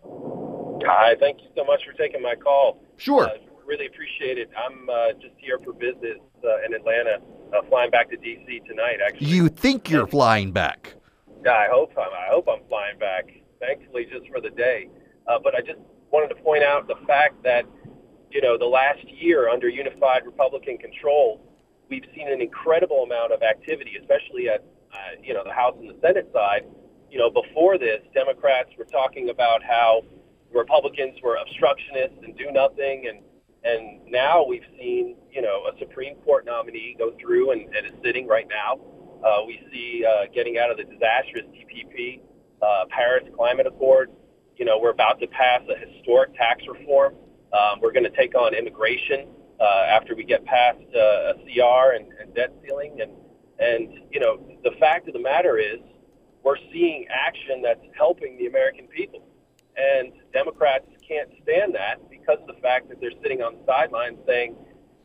Hi, 0.86 1.16
thank 1.20 1.42
you 1.42 1.48
so 1.56 1.64
much 1.64 1.82
for 1.86 1.94
taking 1.94 2.22
my 2.22 2.36
call. 2.36 2.84
Sure. 2.98 3.26
Uh, 3.26 3.38
really 3.66 3.86
appreciate 3.86 4.38
it. 4.38 4.50
I'm 4.58 4.90
uh, 4.90 5.14
just 5.14 5.36
here 5.38 5.60
for 5.64 5.74
business 5.74 6.18
uh, 6.44 6.66
in 6.66 6.74
Atlanta, 6.74 7.20
uh, 7.56 7.62
flying 7.70 7.92
back 7.92 8.10
to 8.10 8.18
D.C. 8.18 8.62
tonight. 8.68 8.98
Actually, 9.06 9.28
you 9.28 9.50
think 9.50 9.90
you're 9.90 10.08
flying 10.08 10.52
back? 10.52 10.96
Yeah, 11.46 11.52
I 11.52 11.68
hope 11.70 11.92
I'm. 11.98 12.12
I 12.12 12.28
hope 12.30 12.48
I'm 12.50 12.68
flying 12.68 12.98
back. 13.00 13.26
Thankfully, 13.60 14.06
just 14.12 14.30
for 14.30 14.42
the 14.42 14.50
day. 14.50 14.90
Uh, 15.28 15.40
but 15.42 15.56
I 15.56 15.62
just 15.62 15.80
wanted 16.12 16.30
to 16.36 16.42
point 16.42 16.64
out 16.64 16.88
the 16.88 16.98
fact 17.08 17.44
that 17.44 17.66
you 18.32 18.42
know 18.42 18.58
the 18.58 18.66
last 18.66 19.04
year 19.08 19.50
under 19.50 19.70
unified 19.70 20.26
Republican 20.26 20.78
control, 20.78 21.40
we've 21.94 22.10
seen 22.16 22.28
an 22.28 22.42
incredible 22.42 23.04
amount 23.04 23.32
of 23.32 23.44
activity, 23.44 23.94
especially 24.02 24.50
at 24.50 24.66
uh, 24.92 25.22
you 25.22 25.34
know 25.34 25.44
the 25.46 25.54
House 25.54 25.76
and 25.80 25.90
the 25.90 25.98
Senate 26.02 26.30
side. 26.34 26.66
You 27.12 27.20
know, 27.20 27.30
before 27.30 27.78
this, 27.78 28.02
Democrats 28.14 28.70
were 28.78 28.86
talking 28.86 29.30
about 29.30 29.62
how 29.62 30.02
Republicans 30.52 31.22
were 31.22 31.38
obstructionists 31.38 32.18
and 32.24 32.36
do 32.36 32.52
nothing 32.52 33.06
and 33.08 33.22
and 33.66 34.02
now 34.12 34.44
we've 34.46 34.66
seen, 34.78 35.16
you 35.32 35.42
know, 35.42 35.64
a 35.72 35.80
Supreme 35.80 36.16
Court 36.26 36.46
nominee 36.46 36.98
go 37.00 37.14
through 37.22 37.52
and, 37.52 37.62
and 37.74 37.88
is 37.88 37.94
sitting 38.04 38.28
right 38.28 38.46
now. 38.50 38.76
Uh, 39.24 39.46
we 39.48 39.58
see 39.72 40.04
uh, 40.04 40.26
getting 40.36 40.58
out 40.58 40.70
of 40.70 40.76
the 40.76 40.84
disastrous 40.84 41.46
TPP, 41.56 42.20
uh, 42.62 42.84
Paris 42.90 43.24
Climate 43.38 43.66
Accord. 43.66 44.12
You 44.58 44.66
know, 44.66 44.80
we're 44.82 44.92
about 44.92 45.22
to 45.22 45.28
pass 45.28 45.62
a 45.70 45.80
historic 45.80 46.36
tax 46.36 46.62
reform. 46.68 47.16
Um, 47.54 47.80
we're 47.82 47.94
going 47.94 48.04
to 48.04 48.18
take 48.18 48.36
on 48.36 48.54
immigration 48.54 49.30
uh, 49.60 49.86
after 49.90 50.16
we 50.16 50.24
get 50.24 50.44
past 50.46 50.80
uh, 50.96 51.00
a 51.00 51.34
CR 51.44 51.96
and, 51.96 52.12
and 52.20 52.34
debt 52.36 52.54
ceiling. 52.64 53.00
And, 53.02 53.12
and, 53.60 53.94
you 54.12 54.20
know, 54.20 54.40
the 54.64 54.72
fact 54.80 55.08
of 55.08 55.14
the 55.14 55.22
matter 55.22 55.58
is 55.58 55.80
we're 56.44 56.58
seeing 56.72 57.06
action 57.10 57.62
that's 57.62 57.86
helping 57.98 58.38
the 58.38 58.48
American 58.48 58.88
people. 58.88 59.26
And 59.76 60.14
Democrats 60.34 60.86
can't 61.08 61.30
stand 61.42 61.74
that 61.76 62.10
because 62.10 62.38
of 62.42 62.48
the 62.48 62.62
fact 62.62 62.90
that 62.90 63.00
they're 63.00 63.18
sitting 63.22 63.42
on 63.42 63.56
the 63.56 63.64
sidelines 63.66 64.20
saying 64.28 64.56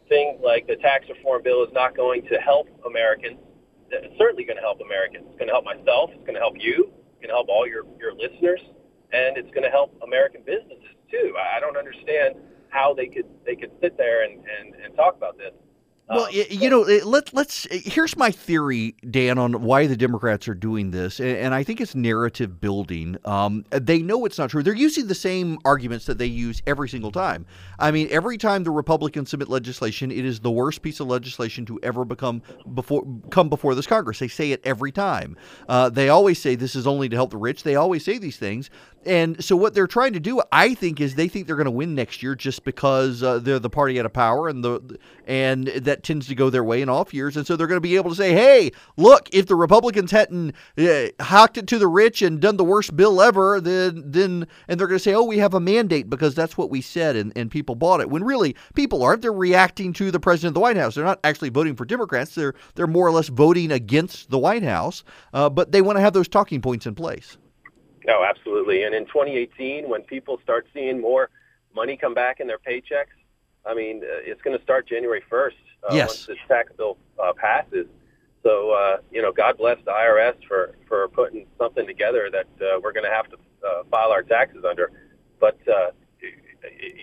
things 0.09 0.41
like 0.43 0.67
the 0.67 0.77
tax 0.77 1.07
reform 1.09 1.43
bill 1.43 1.63
is 1.63 1.73
not 1.73 1.97
going 1.97 2.23
to 2.29 2.37
help 2.37 2.69
Americans. 2.87 3.39
It's 3.91 4.19
certainly 4.19 4.45
going 4.45 4.57
to 4.57 4.63
help 4.63 4.81
Americans. 4.85 5.25
It's 5.29 5.39
going 5.39 5.49
to 5.49 5.55
help 5.55 5.65
myself. 5.65 6.11
It's 6.13 6.25
going 6.25 6.35
to 6.35 6.41
help 6.41 6.57
you. 6.59 6.93
It's 6.93 7.21
going 7.21 7.33
to 7.33 7.37
help 7.37 7.49
all 7.49 7.67
your, 7.67 7.85
your 7.99 8.13
listeners. 8.13 8.61
And 9.13 9.39
it's 9.39 9.49
going 9.53 9.65
to 9.65 9.73
help 9.73 9.97
American 10.05 10.43
businesses, 10.45 10.93
too. 11.11 11.33
I 11.41 11.61
don't 11.61 11.77
understand 11.77 12.37
how 12.71 12.95
they 12.95 13.07
could 13.07 13.27
they 13.45 13.57
could 13.57 13.71
sit 13.81 13.97
there 13.97 14.25
and, 14.25 14.35
and, 14.35 14.75
and 14.85 14.95
talk 14.97 15.17
about 15.17 15.37
this 15.39 15.53
well, 16.09 16.25
um, 16.25 16.33
you 16.33 16.71
know, 16.71 16.81
let 17.05 17.35
let's 17.35 17.67
here's 17.71 18.17
my 18.17 18.31
theory, 18.31 18.95
Dan, 19.11 19.37
on 19.37 19.63
why 19.63 19.87
the 19.87 19.97
Democrats 19.97 20.49
are 20.49 20.55
doing 20.55 20.91
this, 20.91 21.21
and 21.21 21.55
I 21.55 21.63
think 21.63 21.83
it's 21.83 21.95
narrative 21.95 22.61
building. 22.61 23.19
Um, 23.27 23.67
they 23.71 24.01
know 24.01 24.25
it's 24.25 24.39
not 24.39 24.49
true. 24.49 24.63
They're 24.63 24.75
using 24.75 25.07
the 25.07 25.15
same 25.15 25.59
arguments 25.67 26.07
that 26.07 26.17
they 26.17 26.27
use 26.27 26.63
every 26.67 26.89
single 26.89 27.13
time. 27.13 27.45
I 27.79 27.91
mean, 27.91 28.09
every 28.11 28.39
time 28.39 28.65
the 28.65 28.71
Republicans 28.71 29.29
submit 29.29 29.49
legislation, 29.51 30.11
it 30.11 30.25
is 30.25 30.41
the 30.41 30.51
worst 30.51 30.81
piece 30.81 30.99
of 31.01 31.09
legislation 31.09 31.67
to 31.67 31.79
ever 31.83 32.07
become 32.07 32.43
before 32.73 33.07
come 33.31 33.51
before 33.51 33.75
this 33.75 33.87
Congress. 33.87 34.19
They 34.19 34.29
say 34.29 34.53
it 34.53 34.63
every 34.65 34.93
time. 34.93 35.37
Uh, 35.69 35.91
they 35.91 36.09
always 36.09 36.41
say 36.41 36.55
this 36.55 36.75
is 36.75 36.87
only 36.87 37.11
to 37.11 37.17
help 37.17 37.31
the 37.31 37.37
rich. 37.37 37.65
They 37.65 37.77
always 37.77 38.03
say 38.03 38.17
these 38.17 38.39
things, 38.39 38.71
and 39.07 39.43
so 39.43 39.57
what 39.57 39.75
they're 39.75 39.87
trying 39.87 40.13
to 40.15 40.21
do, 40.21 40.43
I 40.53 40.75
think, 40.75 41.01
is 41.01 41.15
they 41.15 41.29
think 41.29 41.47
they're 41.47 41.57
going 41.57 41.67
to 41.67 41.71
win 41.71 41.95
next 41.95 42.23
year 42.23 42.35
just 42.35 42.65
because 42.65 43.23
uh, 43.23 43.39
they're 43.39 43.59
the 43.59 43.71
party 43.71 43.99
out 43.99 44.07
of 44.07 44.13
power, 44.13 44.49
and 44.49 44.65
the 44.65 44.99
and 45.27 45.69
that 45.69 46.03
tends 46.03 46.27
to 46.29 46.35
go 46.35 46.51
their 46.51 46.65
way 46.65 46.83
in 46.83 46.89
off 46.89 47.15
years. 47.15 47.37
And 47.37 47.47
so 47.47 47.57
they're 47.57 47.67
going 47.67 47.77
to 47.77 47.81
be 47.81 47.97
able 47.97 48.11
to 48.11 48.17
say, 48.17 48.33
"Hey, 48.33 48.73
look, 48.97 49.29
if 49.33 49.47
the 49.47 49.55
Republicans 49.55 50.11
hadn't 50.11 50.55
uh, 50.77 51.09
hawked 51.21 51.59
it 51.59 51.67
to 51.69 51.79
the 51.79 51.87
rich 51.87 52.23
and 52.23 52.41
done 52.41 52.57
the 52.57 52.65
worst 52.65 52.97
bill 52.97 53.23
ever, 53.23 53.61
then 53.61 54.03
then 54.05 54.47
and 54.67 54.79
they're 54.79 54.89
going 54.89 54.99
to 54.99 55.03
say, 55.03 55.15
"Oh, 55.15 55.25
we 55.25 55.39
have 55.39 55.55
a 55.55 55.61
mandate 55.61 56.11
because 56.11 56.35
that's 56.35 56.59
what 56.59 56.71
we 56.71 56.81
said," 56.81 57.17
and, 57.17 57.33
and 57.37 57.51
people 57.51 57.77
bought 57.77 58.01
it. 58.01 58.11
When 58.11 58.25
really 58.25 58.57
people 58.75 59.03
aren't. 59.03 59.23
They're 59.23 59.33
reacting 59.33 59.93
to 59.95 60.11
the 60.11 60.21
president 60.21 60.51
of 60.51 60.55
the 60.55 60.61
White 60.61 60.77
House. 60.77 60.95
They're 60.95 61.05
not 61.05 61.21
actually 61.25 61.51
voting 61.51 61.77
for 61.77 61.85
Democrats. 61.85 62.35
They're 62.35 62.55
they're 62.75 62.87
more 62.87 63.07
or 63.07 63.13
less 63.13 63.29
voting 63.29 63.71
against 63.71 64.31
the 64.31 64.39
White 64.39 64.65
House, 64.65 65.05
uh, 65.33 65.49
but 65.49 65.73
they 65.73 65.83
want 65.83 65.97
to 65.97 66.03
have 66.03 66.13
those 66.13 66.29
talking 66.29 66.61
points 66.61 66.87
in 66.87 66.95
place. 66.95 67.39
No, 68.09 68.25
absolutely. 68.25 68.85
And 68.85 68.95
in 68.95 69.05
2018, 69.05 69.89
when 69.89 70.03
people 70.03 70.41
start 70.43 70.67
seeing 70.73 70.99
more 71.01 71.29
money 71.75 71.97
come 71.97 72.15
back 72.15 72.41
in 72.41 72.47
their 72.47 72.59
paychecks, 72.59 73.15
I 73.67 73.75
mean, 73.75 74.03
uh, 74.03 74.25
it's 74.25 74.41
going 74.41 74.57
to 74.57 74.65
start 74.65 74.89
January 74.89 75.23
1st 75.31 75.53
uh, 75.85 75.95
yes. 75.95 76.09
once 76.09 76.27
this 76.27 76.39
tax 76.49 76.73
bill 76.77 76.97
uh, 77.23 77.35
passes. 77.35 77.87
So, 78.43 78.71
uh, 78.71 78.97
you 79.13 79.21
know, 79.21 79.31
God 79.31 79.59
bless 79.59 79.77
the 79.85 79.91
IRS 79.91 80.37
for, 80.49 80.75
for 80.89 81.07
putting 81.09 81.47
something 81.59 81.87
together 81.87 82.31
that 82.33 82.47
uh, 82.65 82.81
we're 82.83 82.93
going 82.93 83.05
to 83.05 83.11
have 83.11 83.29
to 83.29 83.37
uh, 83.37 83.83
file 83.91 84.11
our 84.11 84.23
taxes 84.23 84.65
under. 84.67 84.91
But 85.39 85.59
uh, 85.69 85.91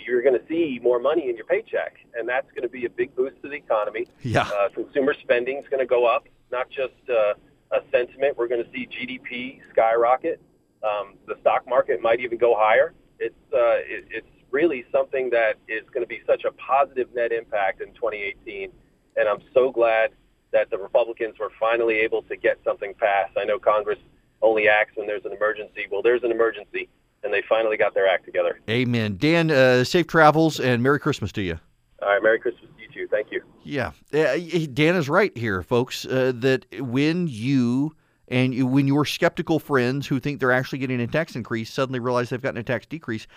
you're 0.06 0.24
going 0.24 0.40
to 0.40 0.48
see 0.48 0.80
more 0.82 1.00
money 1.00 1.30
in 1.30 1.36
your 1.36 1.46
paycheck, 1.46 1.98
and 2.18 2.28
that's 2.28 2.50
going 2.52 2.64
to 2.64 2.70
be 2.70 2.86
a 2.86 2.90
big 2.90 3.16
boost 3.16 3.42
to 3.44 3.50
the 3.50 3.56
economy. 3.56 4.08
Yeah. 4.24 4.42
Uh, 4.42 4.70
consumer 4.70 5.14
spending 5.22 5.58
is 5.58 5.66
going 5.70 5.82
to 5.82 5.86
go 5.86 6.08
up, 6.08 6.28
not 6.52 6.70
just 6.70 6.94
uh, 7.10 7.36
a 7.72 7.82
sentiment. 7.92 8.38
We're 8.38 8.48
going 8.48 8.64
to 8.64 8.72
see 8.72 8.88
GDP 8.88 9.60
skyrocket. 9.72 10.42
Um, 10.86 11.16
the 11.26 11.36
stock 11.42 11.68
market 11.68 12.02
might 12.02 12.20
even 12.20 12.38
go 12.38 12.56
higher. 12.56 12.94
It's 13.20 13.36
uh, 13.52 13.82
it, 13.88 14.06
it's 14.12 14.28
really 14.52 14.86
something 14.92 15.30
that 15.32 15.56
is 15.68 15.84
going 15.94 16.04
to 16.04 16.08
be 16.08 16.22
such 16.28 16.44
a 16.44 16.52
positive 16.52 17.08
net 17.16 17.32
impact 17.32 17.82
in 17.82 17.88
2018, 17.94 18.72
and 19.18 19.28
I'm 19.28 19.42
so 19.54 19.72
glad 19.72 20.12
that 20.52 20.70
the 20.70 20.78
Republicans 20.78 21.36
were 21.40 21.52
finally 21.60 21.96
able 21.96 22.22
to 22.24 22.38
get 22.38 22.60
something 22.64 22.94
passed. 22.94 23.38
I 23.38 23.44
know 23.44 23.60
Congress 23.60 24.00
only 24.42 24.68
acts 24.68 24.96
when 24.96 25.08
there's 25.08 25.26
an 25.26 25.34
emergency. 25.34 25.88
Well, 25.92 26.02
there's 26.02 26.24
an 26.24 26.32
emergency, 26.32 26.88
and 27.24 27.34
they 27.34 27.44
finally 27.50 27.78
got 27.78 27.94
their 27.94 28.08
act 28.08 28.26
together. 28.26 28.60
Amen. 28.70 29.18
Dan, 29.18 29.52
uh, 29.52 29.84
safe 29.84 30.08
travels 30.08 30.60
and 30.60 30.84
Merry 30.84 31.00
Christmas 31.00 31.32
to 31.34 31.42
you. 31.42 31.60
All 32.02 32.10
right, 32.10 32.22
Merry 32.22 32.40
Christmas 32.40 32.70
to 32.76 32.82
you 32.82 32.90
too. 32.94 33.08
Thank 33.10 33.32
you. 33.32 33.42
Yeah, 33.64 33.92
uh, 34.14 34.38
Dan 34.74 34.96
is 34.96 35.10
right 35.10 35.36
here, 35.38 35.64
folks. 35.64 36.06
Uh, 36.06 36.32
that 36.36 36.66
when 36.80 37.28
you 37.28 37.96
and 38.28 38.54
you, 38.54 38.66
when 38.66 38.88
your 38.88 39.06
skeptical 39.06 39.60
friends 39.60 40.08
who 40.08 40.20
think 40.20 40.40
they're 40.40 40.52
actually 40.52 40.80
getting 40.80 41.02
a 41.02 41.08
tax 41.08 41.36
increase 41.36 41.72
suddenly 41.72 42.00
realize 42.00 42.30
they've 42.30 42.42
gotten 42.42 42.60
a 42.60 42.64
tax 42.64 42.86
decrease, 42.86 43.28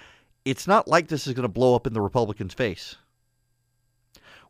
it's 0.45 0.67
not 0.67 0.89
like 0.89 1.09
this 1.09 1.27
is 1.27 1.35
going 1.35 1.43
to 1.43 1.49
blow 1.49 1.75
up 1.75 1.87
in 1.87 1.93
the 1.93 2.01
Republicans' 2.01 2.55
face. 2.55 2.97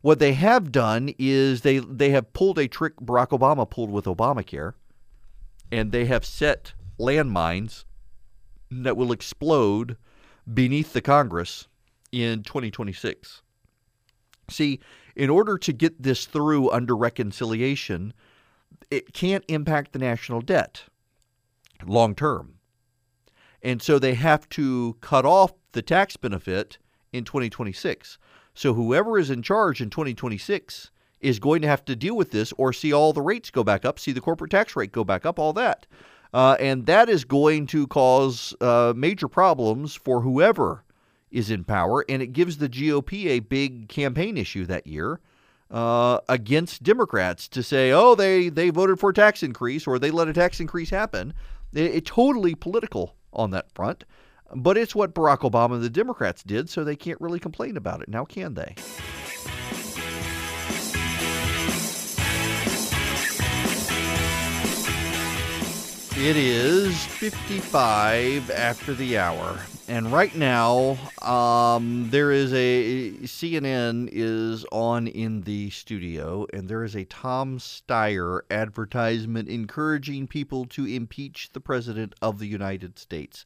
What 0.01 0.19
they 0.19 0.33
have 0.33 0.71
done 0.71 1.13
is 1.19 1.61
they 1.61 1.79
they 1.79 2.11
have 2.11 2.31
pulled 2.31 2.57
a 2.57 2.69
trick 2.69 2.95
Barack 2.97 3.37
Obama 3.37 3.69
pulled 3.69 3.91
with 3.91 4.05
Obamacare, 4.05 4.73
and 5.71 5.91
they 5.91 6.05
have 6.05 6.23
set 6.23 6.73
landmines 6.97 7.83
that 8.71 8.95
will 8.95 9.11
explode 9.11 9.97
beneath 10.51 10.93
the 10.93 11.01
Congress 11.01 11.67
in 12.13 12.43
2026. 12.43 13.41
See, 14.49 14.79
in 15.15 15.29
order 15.29 15.57
to 15.57 15.73
get 15.73 16.01
this 16.01 16.25
through 16.25 16.71
under 16.71 16.95
reconciliation, 16.95 18.13
it 18.91 19.13
can't 19.13 19.43
impact 19.47 19.93
the 19.93 19.99
national 19.99 20.41
debt 20.41 20.83
long 21.85 22.15
term. 22.15 22.55
And 23.61 23.81
so 23.81 23.99
they 23.99 24.13
have 24.13 24.47
to 24.49 24.97
cut 25.01 25.25
off 25.25 25.53
the 25.73 25.81
tax 25.81 26.17
benefit 26.17 26.77
in 27.11 27.23
2026. 27.23 28.17
So 28.53 28.73
whoever 28.73 29.17
is 29.17 29.29
in 29.29 29.41
charge 29.41 29.81
in 29.81 29.89
2026 29.89 30.91
is 31.19 31.39
going 31.39 31.61
to 31.61 31.67
have 31.67 31.83
to 31.85 31.95
deal 31.95 32.15
with 32.15 32.31
this 32.31 32.53
or 32.57 32.71
see 32.71 32.93
all 32.93 33.13
the 33.13 33.21
rates 33.21 33.51
go 33.51 33.63
back 33.63 33.83
up, 33.85 33.99
see 33.99 34.11
the 34.11 34.21
corporate 34.21 34.51
tax 34.51 34.75
rate 34.75 34.91
go 34.91 35.03
back 35.03 35.25
up, 35.25 35.37
all 35.37 35.53
that. 35.53 35.85
Uh, 36.33 36.55
and 36.59 36.85
that 36.85 37.09
is 37.09 37.25
going 37.25 37.65
to 37.67 37.87
cause 37.87 38.53
uh, 38.61 38.93
major 38.95 39.27
problems 39.27 39.95
for 39.95 40.21
whoever 40.21 40.83
is 41.31 41.51
in 41.51 41.63
power. 41.63 42.05
And 42.07 42.21
it 42.21 42.33
gives 42.33 42.57
the 42.57 42.69
GOP 42.69 43.25
a 43.25 43.39
big 43.39 43.89
campaign 43.89 44.37
issue 44.37 44.65
that 44.65 44.87
year 44.87 45.19
uh, 45.71 46.19
against 46.27 46.83
Democrats 46.83 47.47
to 47.49 47.63
say, 47.63 47.91
oh, 47.91 48.15
they, 48.15 48.49
they 48.49 48.69
voted 48.69 48.99
for 48.99 49.11
a 49.11 49.13
tax 49.13 49.43
increase 49.43 49.85
or 49.87 49.99
they 49.99 50.11
let 50.11 50.27
a 50.27 50.33
tax 50.33 50.59
increase 50.59 50.89
happen. 50.89 51.33
It, 51.73 51.95
it 51.95 52.05
totally 52.05 52.55
political 52.55 53.15
on 53.33 53.51
that 53.51 53.71
front. 53.73 54.05
But 54.55 54.77
it's 54.77 54.95
what 54.95 55.13
Barack 55.13 55.39
Obama 55.39 55.75
and 55.75 55.83
the 55.83 55.91
Democrats 55.91 56.41
did, 56.41 56.69
so 56.69 56.83
they 56.83 56.95
can't 56.95 57.21
really 57.21 57.39
complain 57.39 57.77
about 57.77 58.01
it. 58.01 58.09
Now, 58.09 58.25
can 58.25 58.55
they? 58.55 58.75
It 66.21 66.35
is 66.35 67.05
55 67.05 68.51
after 68.51 68.93
the 68.93 69.17
hour. 69.17 69.57
And 69.87 70.11
right 70.11 70.35
now, 70.35 70.97
um, 71.21 72.09
there 72.09 72.33
is 72.33 72.51
a 72.51 73.11
CNN 73.23 74.09
is 74.11 74.65
on 74.69 75.07
in 75.07 75.43
the 75.43 75.69
studio, 75.69 76.45
and 76.51 76.67
there 76.67 76.83
is 76.83 76.93
a 76.93 77.05
Tom 77.05 77.57
Steyer 77.57 78.41
advertisement 78.51 79.47
encouraging 79.47 80.27
people 80.27 80.65
to 80.65 80.85
impeach 80.85 81.51
the 81.53 81.61
President 81.61 82.13
of 82.21 82.37
the 82.37 82.47
United 82.47 82.99
States. 82.99 83.45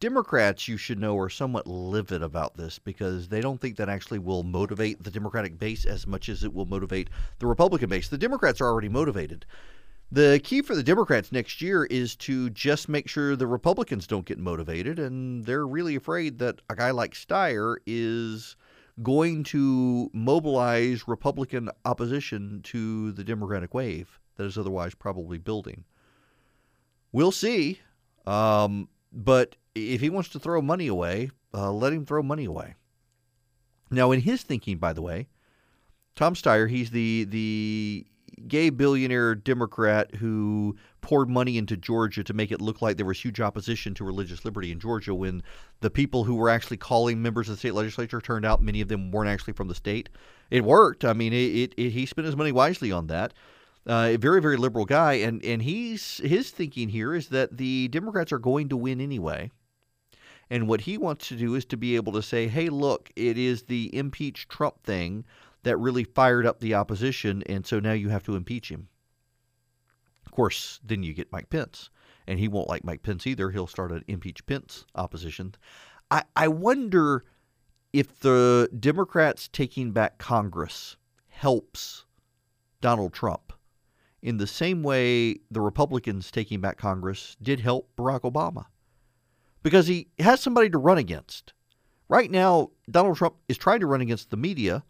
Democrats, 0.00 0.68
you 0.68 0.78
should 0.78 0.98
know, 0.98 1.18
are 1.18 1.28
somewhat 1.28 1.66
livid 1.66 2.22
about 2.22 2.56
this 2.56 2.78
because 2.78 3.28
they 3.28 3.42
don't 3.42 3.60
think 3.60 3.76
that 3.76 3.90
actually 3.90 4.20
will 4.20 4.42
motivate 4.42 5.04
the 5.04 5.10
Democratic 5.10 5.58
base 5.58 5.84
as 5.84 6.06
much 6.06 6.30
as 6.30 6.42
it 6.42 6.54
will 6.54 6.64
motivate 6.64 7.10
the 7.40 7.46
Republican 7.46 7.90
base. 7.90 8.08
The 8.08 8.16
Democrats 8.16 8.62
are 8.62 8.68
already 8.68 8.88
motivated. 8.88 9.44
The 10.12 10.40
key 10.44 10.62
for 10.62 10.76
the 10.76 10.84
Democrats 10.84 11.32
next 11.32 11.60
year 11.60 11.84
is 11.84 12.14
to 12.16 12.48
just 12.50 12.88
make 12.88 13.08
sure 13.08 13.34
the 13.34 13.46
Republicans 13.46 14.06
don't 14.06 14.24
get 14.24 14.38
motivated, 14.38 14.98
and 14.98 15.44
they're 15.44 15.66
really 15.66 15.96
afraid 15.96 16.38
that 16.38 16.60
a 16.70 16.76
guy 16.76 16.92
like 16.92 17.14
Steyer 17.14 17.76
is 17.86 18.54
going 19.02 19.42
to 19.44 20.08
mobilize 20.12 21.08
Republican 21.08 21.70
opposition 21.84 22.60
to 22.62 23.12
the 23.12 23.24
Democratic 23.24 23.74
wave 23.74 24.18
that 24.36 24.44
is 24.44 24.56
otherwise 24.56 24.94
probably 24.94 25.38
building. 25.38 25.84
We'll 27.12 27.32
see. 27.32 27.80
Um, 28.26 28.88
but 29.12 29.56
if 29.74 30.00
he 30.00 30.10
wants 30.10 30.28
to 30.30 30.38
throw 30.38 30.62
money 30.62 30.86
away, 30.86 31.30
uh, 31.52 31.72
let 31.72 31.92
him 31.92 32.06
throw 32.06 32.22
money 32.22 32.44
away. 32.44 32.74
Now, 33.90 34.12
in 34.12 34.20
his 34.20 34.42
thinking, 34.42 34.78
by 34.78 34.92
the 34.92 35.02
way, 35.02 35.28
Tom 36.14 36.34
Steyer, 36.34 36.68
he's 36.68 36.90
the 36.90 37.24
the 37.24 38.06
gay 38.48 38.70
billionaire 38.70 39.34
Democrat 39.34 40.14
who 40.16 40.76
poured 41.00 41.28
money 41.28 41.56
into 41.56 41.76
Georgia 41.76 42.24
to 42.24 42.34
make 42.34 42.50
it 42.50 42.60
look 42.60 42.82
like 42.82 42.96
there 42.96 43.06
was 43.06 43.20
huge 43.20 43.40
opposition 43.40 43.94
to 43.94 44.04
religious 44.04 44.44
liberty 44.44 44.72
in 44.72 44.80
Georgia 44.80 45.14
when 45.14 45.42
the 45.80 45.90
people 45.90 46.24
who 46.24 46.34
were 46.34 46.50
actually 46.50 46.76
calling 46.76 47.22
members 47.22 47.48
of 47.48 47.54
the 47.54 47.58
state 47.58 47.74
legislature 47.74 48.20
turned 48.20 48.44
out 48.44 48.62
many 48.62 48.80
of 48.80 48.88
them 48.88 49.10
weren't 49.10 49.30
actually 49.30 49.52
from 49.52 49.68
the 49.68 49.74
state. 49.74 50.08
It 50.50 50.64
worked. 50.64 51.04
I 51.04 51.12
mean, 51.12 51.32
it, 51.32 51.74
it, 51.76 51.90
he 51.90 52.06
spent 52.06 52.26
his 52.26 52.36
money 52.36 52.52
wisely 52.52 52.92
on 52.92 53.06
that. 53.08 53.34
Uh, 53.88 54.10
a 54.10 54.16
very, 54.16 54.42
very 54.42 54.56
liberal 54.56 54.84
guy, 54.84 55.12
and 55.12 55.44
and 55.44 55.62
he's 55.62 56.18
his 56.18 56.50
thinking 56.50 56.88
here 56.88 57.14
is 57.14 57.28
that 57.28 57.56
the 57.56 57.86
Democrats 57.88 58.32
are 58.32 58.38
going 58.38 58.68
to 58.68 58.76
win 58.76 59.00
anyway. 59.00 59.48
And 60.50 60.68
what 60.68 60.82
he 60.82 60.98
wants 60.98 61.28
to 61.28 61.36
do 61.36 61.54
is 61.54 61.64
to 61.66 61.76
be 61.76 61.96
able 61.96 62.12
to 62.12 62.22
say, 62.22 62.46
hey, 62.48 62.68
look, 62.68 63.10
it 63.16 63.36
is 63.36 63.64
the 63.64 63.94
impeach 63.96 64.48
Trump 64.48 64.82
thing 64.82 65.24
that 65.66 65.78
really 65.78 66.04
fired 66.04 66.46
up 66.46 66.60
the 66.60 66.74
opposition, 66.74 67.42
and 67.46 67.66
so 67.66 67.80
now 67.80 67.92
you 67.92 68.08
have 68.08 68.22
to 68.22 68.36
impeach 68.36 68.68
him. 68.68 68.86
Of 70.24 70.30
course, 70.30 70.78
then 70.84 71.02
you 71.02 71.12
get 71.12 71.32
Mike 71.32 71.50
Pence, 71.50 71.90
and 72.28 72.38
he 72.38 72.46
won't 72.46 72.68
like 72.68 72.84
Mike 72.84 73.02
Pence 73.02 73.26
either. 73.26 73.50
He'll 73.50 73.66
start 73.66 73.90
an 73.90 74.04
impeach 74.06 74.46
Pence 74.46 74.84
opposition. 74.94 75.56
I, 76.08 76.22
I 76.36 76.46
wonder 76.46 77.24
if 77.92 78.20
the 78.20 78.70
Democrats 78.78 79.48
taking 79.48 79.90
back 79.90 80.18
Congress 80.18 80.96
helps 81.26 82.04
Donald 82.80 83.12
Trump 83.12 83.52
in 84.22 84.36
the 84.36 84.46
same 84.46 84.84
way 84.84 85.40
the 85.50 85.60
Republicans 85.60 86.30
taking 86.30 86.60
back 86.60 86.76
Congress 86.76 87.36
did 87.42 87.58
help 87.58 87.90
Barack 87.96 88.20
Obama. 88.20 88.66
Because 89.64 89.88
he 89.88 90.06
has 90.20 90.40
somebody 90.40 90.70
to 90.70 90.78
run 90.78 90.98
against. 90.98 91.54
Right 92.08 92.30
now, 92.30 92.70
Donald 92.88 93.16
Trump 93.16 93.34
is 93.48 93.58
trying 93.58 93.80
to 93.80 93.86
run 93.86 94.00
against 94.00 94.30
the 94.30 94.36
media 94.36 94.84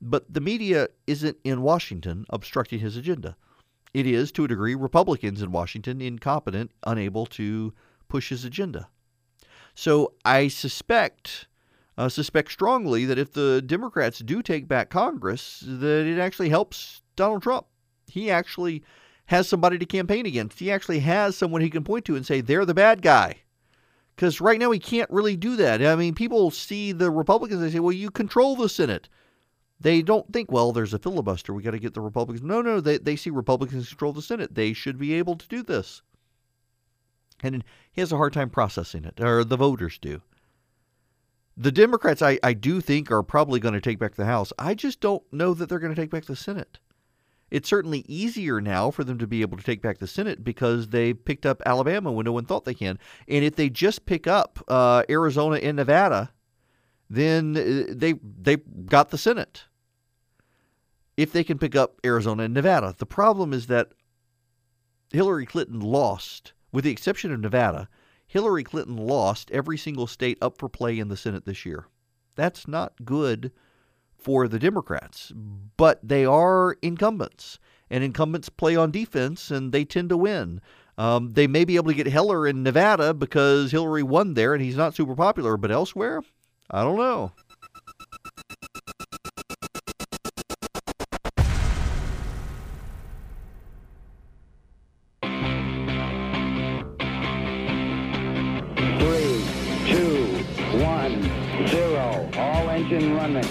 but 0.00 0.32
the 0.32 0.40
media 0.40 0.88
isn't 1.06 1.38
in 1.44 1.62
Washington 1.62 2.26
obstructing 2.30 2.80
his 2.80 2.96
agenda. 2.96 3.36
It 3.94 4.06
is, 4.06 4.30
to 4.32 4.44
a 4.44 4.48
degree, 4.48 4.74
Republicans 4.74 5.40
in 5.40 5.52
Washington 5.52 6.02
incompetent, 6.02 6.70
unable 6.84 7.26
to 7.26 7.72
push 8.08 8.28
his 8.28 8.44
agenda. 8.44 8.88
So 9.74 10.12
I 10.24 10.48
suspect, 10.48 11.46
uh, 11.96 12.08
suspect 12.08 12.52
strongly 12.52 13.04
that 13.06 13.18
if 13.18 13.32
the 13.32 13.62
Democrats 13.62 14.18
do 14.18 14.42
take 14.42 14.68
back 14.68 14.90
Congress, 14.90 15.62
that 15.66 16.06
it 16.06 16.18
actually 16.18 16.50
helps 16.50 17.02
Donald 17.14 17.42
Trump. 17.42 17.66
He 18.06 18.30
actually 18.30 18.84
has 19.26 19.48
somebody 19.48 19.78
to 19.78 19.86
campaign 19.86 20.26
against. 20.26 20.58
He 20.58 20.70
actually 20.70 21.00
has 21.00 21.36
someone 21.36 21.60
he 21.60 21.70
can 21.70 21.84
point 21.84 22.04
to 22.04 22.16
and 22.16 22.24
say 22.24 22.40
they're 22.40 22.64
the 22.64 22.74
bad 22.74 23.02
guy. 23.02 23.36
Because 24.14 24.40
right 24.40 24.58
now 24.58 24.70
he 24.70 24.78
can't 24.78 25.10
really 25.10 25.36
do 25.36 25.56
that. 25.56 25.84
I 25.84 25.94
mean, 25.96 26.14
people 26.14 26.50
see 26.50 26.92
the 26.92 27.10
Republicans. 27.10 27.60
They 27.60 27.70
say, 27.70 27.80
"Well, 27.80 27.92
you 27.92 28.10
control 28.10 28.56
the 28.56 28.68
Senate." 28.68 29.08
They 29.78 30.02
don't 30.02 30.32
think, 30.32 30.50
well, 30.50 30.72
there's 30.72 30.94
a 30.94 30.98
filibuster. 30.98 31.52
We 31.52 31.62
got 31.62 31.72
to 31.72 31.78
get 31.78 31.94
the 31.94 32.00
Republicans. 32.00 32.46
No, 32.46 32.62
no, 32.62 32.80
they, 32.80 32.98
they 32.98 33.16
see 33.16 33.30
Republicans 33.30 33.88
control 33.88 34.12
the 34.12 34.22
Senate. 34.22 34.54
They 34.54 34.72
should 34.72 34.98
be 34.98 35.14
able 35.14 35.36
to 35.36 35.48
do 35.48 35.62
this. 35.62 36.02
And 37.42 37.62
he 37.92 38.00
has 38.00 38.12
a 38.12 38.16
hard 38.16 38.32
time 38.32 38.48
processing 38.48 39.04
it, 39.04 39.20
or 39.20 39.44
the 39.44 39.58
voters 39.58 39.98
do. 39.98 40.22
The 41.58 41.72
Democrats, 41.72 42.22
I, 42.22 42.38
I 42.42 42.54
do 42.54 42.80
think, 42.80 43.10
are 43.10 43.22
probably 43.22 43.60
going 43.60 43.74
to 43.74 43.80
take 43.80 43.98
back 43.98 44.14
the 44.14 44.24
House. 44.24 44.52
I 44.58 44.74
just 44.74 45.00
don't 45.00 45.22
know 45.32 45.54
that 45.54 45.68
they're 45.68 45.78
going 45.78 45.94
to 45.94 46.00
take 46.00 46.10
back 46.10 46.24
the 46.24 46.36
Senate. 46.36 46.78
It's 47.50 47.68
certainly 47.68 48.04
easier 48.08 48.60
now 48.60 48.90
for 48.90 49.04
them 49.04 49.18
to 49.18 49.26
be 49.26 49.40
able 49.40 49.56
to 49.56 49.62
take 49.62 49.80
back 49.80 49.98
the 49.98 50.06
Senate 50.06 50.42
because 50.42 50.88
they 50.88 51.14
picked 51.14 51.46
up 51.46 51.62
Alabama 51.64 52.10
when 52.10 52.24
no 52.24 52.32
one 52.32 52.44
thought 52.44 52.64
they 52.64 52.74
can. 52.74 52.98
And 53.28 53.44
if 53.44 53.54
they 53.54 53.70
just 53.70 54.04
pick 54.04 54.26
up 54.26 54.58
uh, 54.66 55.04
Arizona 55.08 55.56
and 55.56 55.76
Nevada, 55.76 56.32
then 57.08 57.56
uh, 57.56 57.92
they 57.94 58.14
they 58.22 58.56
got 58.56 59.10
the 59.10 59.18
Senate. 59.18 59.64
If 61.16 61.32
they 61.32 61.44
can 61.44 61.58
pick 61.58 61.74
up 61.74 62.00
Arizona 62.04 62.44
and 62.44 62.54
Nevada, 62.54 62.94
the 62.96 63.06
problem 63.06 63.52
is 63.52 63.68
that 63.68 63.92
Hillary 65.12 65.46
Clinton 65.46 65.80
lost, 65.80 66.52
with 66.72 66.84
the 66.84 66.90
exception 66.90 67.32
of 67.32 67.40
Nevada. 67.40 67.88
Hillary 68.26 68.64
Clinton 68.64 68.96
lost 68.96 69.50
every 69.50 69.78
single 69.78 70.06
state 70.06 70.36
up 70.42 70.58
for 70.58 70.68
play 70.68 70.98
in 70.98 71.08
the 71.08 71.16
Senate 71.16 71.46
this 71.46 71.64
year. 71.64 71.86
That's 72.34 72.68
not 72.68 73.04
good 73.04 73.52
for 74.18 74.48
the 74.48 74.58
Democrats, 74.58 75.32
but 75.76 76.06
they 76.06 76.24
are 76.24 76.76
incumbents, 76.82 77.58
and 77.88 78.02
incumbents 78.02 78.48
play 78.48 78.74
on 78.76 78.90
defense, 78.90 79.50
and 79.50 79.72
they 79.72 79.84
tend 79.84 80.08
to 80.10 80.16
win. 80.16 80.60
Um, 80.98 81.30
they 81.30 81.46
may 81.46 81.64
be 81.64 81.76
able 81.76 81.92
to 81.92 81.94
get 81.94 82.06
Heller 82.06 82.46
in 82.46 82.62
Nevada 82.62 83.14
because 83.14 83.70
Hillary 83.70 84.02
won 84.02 84.34
there 84.34 84.54
and 84.54 84.62
he's 84.62 84.76
not 84.76 84.94
super 84.94 85.14
popular, 85.14 85.56
but 85.56 85.70
elsewhere, 85.70 86.22
I 86.68 86.82
don't 86.82 86.96
know. 86.96 87.30
Three, 98.98 99.44
two, 99.86 100.26
one, 100.82 101.22
zero. 101.68 102.28
All 102.36 102.70
engine 102.70 103.14
running. 103.14 103.44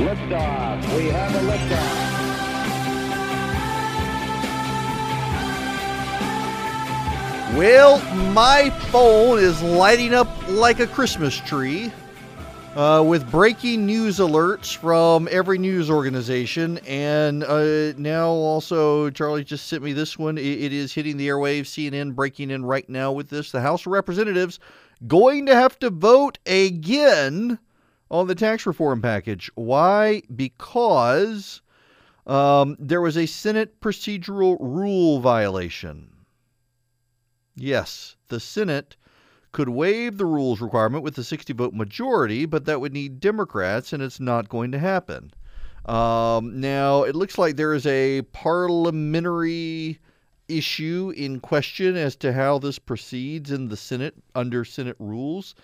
Liftoff. 0.00 0.96
We 0.96 1.08
have 1.08 1.34
a 1.34 1.40
liftoff. 1.40 2.12
Well, 7.58 8.00
my 8.32 8.70
phone 8.90 9.38
is 9.38 9.60
lighting 9.62 10.14
up 10.14 10.28
like 10.48 10.80
a 10.80 10.86
Christmas 10.86 11.38
tree 11.38 11.92
uh, 12.76 13.04
with 13.06 13.30
breaking 13.30 13.84
news 13.84 14.18
alerts 14.18 14.74
from 14.74 15.28
every 15.30 15.58
news 15.58 15.90
organization. 15.90 16.78
And 16.86 17.44
uh, 17.44 17.92
now 17.98 18.28
also, 18.28 19.10
Charlie 19.10 19.44
just 19.44 19.66
sent 19.66 19.82
me 19.82 19.92
this 19.92 20.18
one. 20.18 20.38
It, 20.38 20.44
it 20.44 20.72
is 20.72 20.92
hitting 20.92 21.16
the 21.16 21.28
airwaves. 21.28 21.66
CNN 21.66 22.14
breaking 22.14 22.50
in 22.50 22.64
right 22.64 22.88
now 22.88 23.12
with 23.12 23.28
this. 23.28 23.52
The 23.52 23.60
House 23.60 23.82
of 23.82 23.92
Representatives 23.92 24.58
going 25.06 25.46
to 25.46 25.54
have 25.54 25.78
to 25.80 25.90
vote 25.90 26.38
again 26.46 27.58
on 28.10 28.26
the 28.26 28.34
tax 28.34 28.64
reform 28.66 29.02
package. 29.02 29.50
Why? 29.54 30.22
Because 30.34 31.60
um, 32.26 32.76
there 32.78 33.00
was 33.00 33.16
a 33.18 33.26
Senate 33.26 33.80
procedural 33.80 34.56
rule 34.60 35.20
violation. 35.20 36.08
Yes, 37.54 38.16
the 38.28 38.40
Senate 38.40 38.96
could 39.52 39.68
waive 39.68 40.18
the 40.18 40.26
rules 40.26 40.60
requirement 40.60 41.04
with 41.04 41.16
a 41.18 41.24
60 41.24 41.52
vote 41.52 41.74
majority, 41.74 42.46
but 42.46 42.64
that 42.64 42.80
would 42.80 42.92
need 42.92 43.20
Democrats, 43.20 43.92
and 43.92 44.02
it's 44.02 44.18
not 44.18 44.48
going 44.48 44.72
to 44.72 44.78
happen. 44.78 45.30
Um, 45.84 46.60
now, 46.60 47.02
it 47.02 47.14
looks 47.14 47.38
like 47.38 47.56
there 47.56 47.74
is 47.74 47.86
a 47.86 48.22
parliamentary 48.32 49.98
issue 50.48 51.12
in 51.16 51.40
question 51.40 51.96
as 51.96 52.16
to 52.16 52.32
how 52.32 52.58
this 52.58 52.78
proceeds 52.78 53.50
in 53.50 53.68
the 53.68 53.76
Senate 53.76 54.14
under 54.34 54.64
Senate 54.64 54.96
rules. 54.98 55.54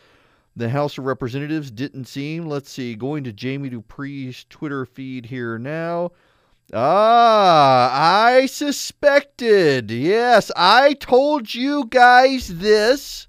The 0.56 0.70
House 0.70 0.98
of 0.98 1.04
Representatives 1.04 1.70
didn't 1.70 2.06
seem, 2.06 2.46
let's 2.46 2.70
see, 2.70 2.96
going 2.96 3.22
to 3.24 3.32
Jamie 3.32 3.70
Dupree's 3.70 4.44
Twitter 4.50 4.84
feed 4.84 5.26
here 5.26 5.56
now. 5.56 6.10
Ah, 6.72 8.26
I 8.34 8.46
suspected. 8.46 9.90
Yes, 9.90 10.50
I 10.56 10.94
told 10.94 11.54
you 11.54 11.86
guys 11.86 12.48
this. 12.48 13.27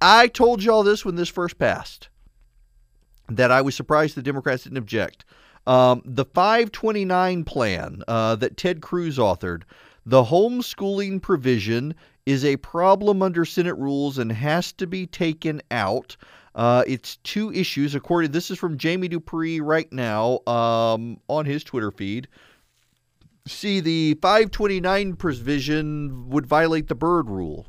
I 0.00 0.28
told 0.28 0.62
you 0.62 0.72
all 0.72 0.82
this 0.82 1.04
when 1.04 1.16
this 1.16 1.28
first 1.28 1.58
passed. 1.58 2.08
That 3.28 3.50
I 3.50 3.60
was 3.60 3.74
surprised 3.74 4.14
the 4.14 4.22
Democrats 4.22 4.64
didn't 4.64 4.78
object. 4.78 5.24
Um, 5.66 6.02
the 6.04 6.24
529 6.24 7.44
plan 7.44 8.02
uh, 8.08 8.36
that 8.36 8.56
Ted 8.56 8.80
Cruz 8.80 9.18
authored, 9.18 9.64
the 10.06 10.24
homeschooling 10.24 11.20
provision 11.20 11.94
is 12.24 12.44
a 12.44 12.56
problem 12.56 13.22
under 13.22 13.44
Senate 13.44 13.76
rules 13.76 14.18
and 14.18 14.32
has 14.32 14.72
to 14.74 14.86
be 14.86 15.06
taken 15.06 15.60
out. 15.70 16.16
Uh, 16.54 16.84
it's 16.86 17.16
two 17.18 17.52
issues. 17.52 17.94
According, 17.94 18.30
this 18.30 18.50
is 18.50 18.58
from 18.58 18.78
Jamie 18.78 19.08
Dupree 19.08 19.60
right 19.60 19.92
now 19.92 20.40
um, 20.46 21.20
on 21.28 21.44
his 21.44 21.62
Twitter 21.64 21.90
feed. 21.90 22.28
See, 23.46 23.80
the 23.80 24.14
529 24.20 25.16
provision 25.16 26.28
would 26.28 26.46
violate 26.46 26.88
the 26.88 26.94
Byrd 26.94 27.28
rule. 27.28 27.66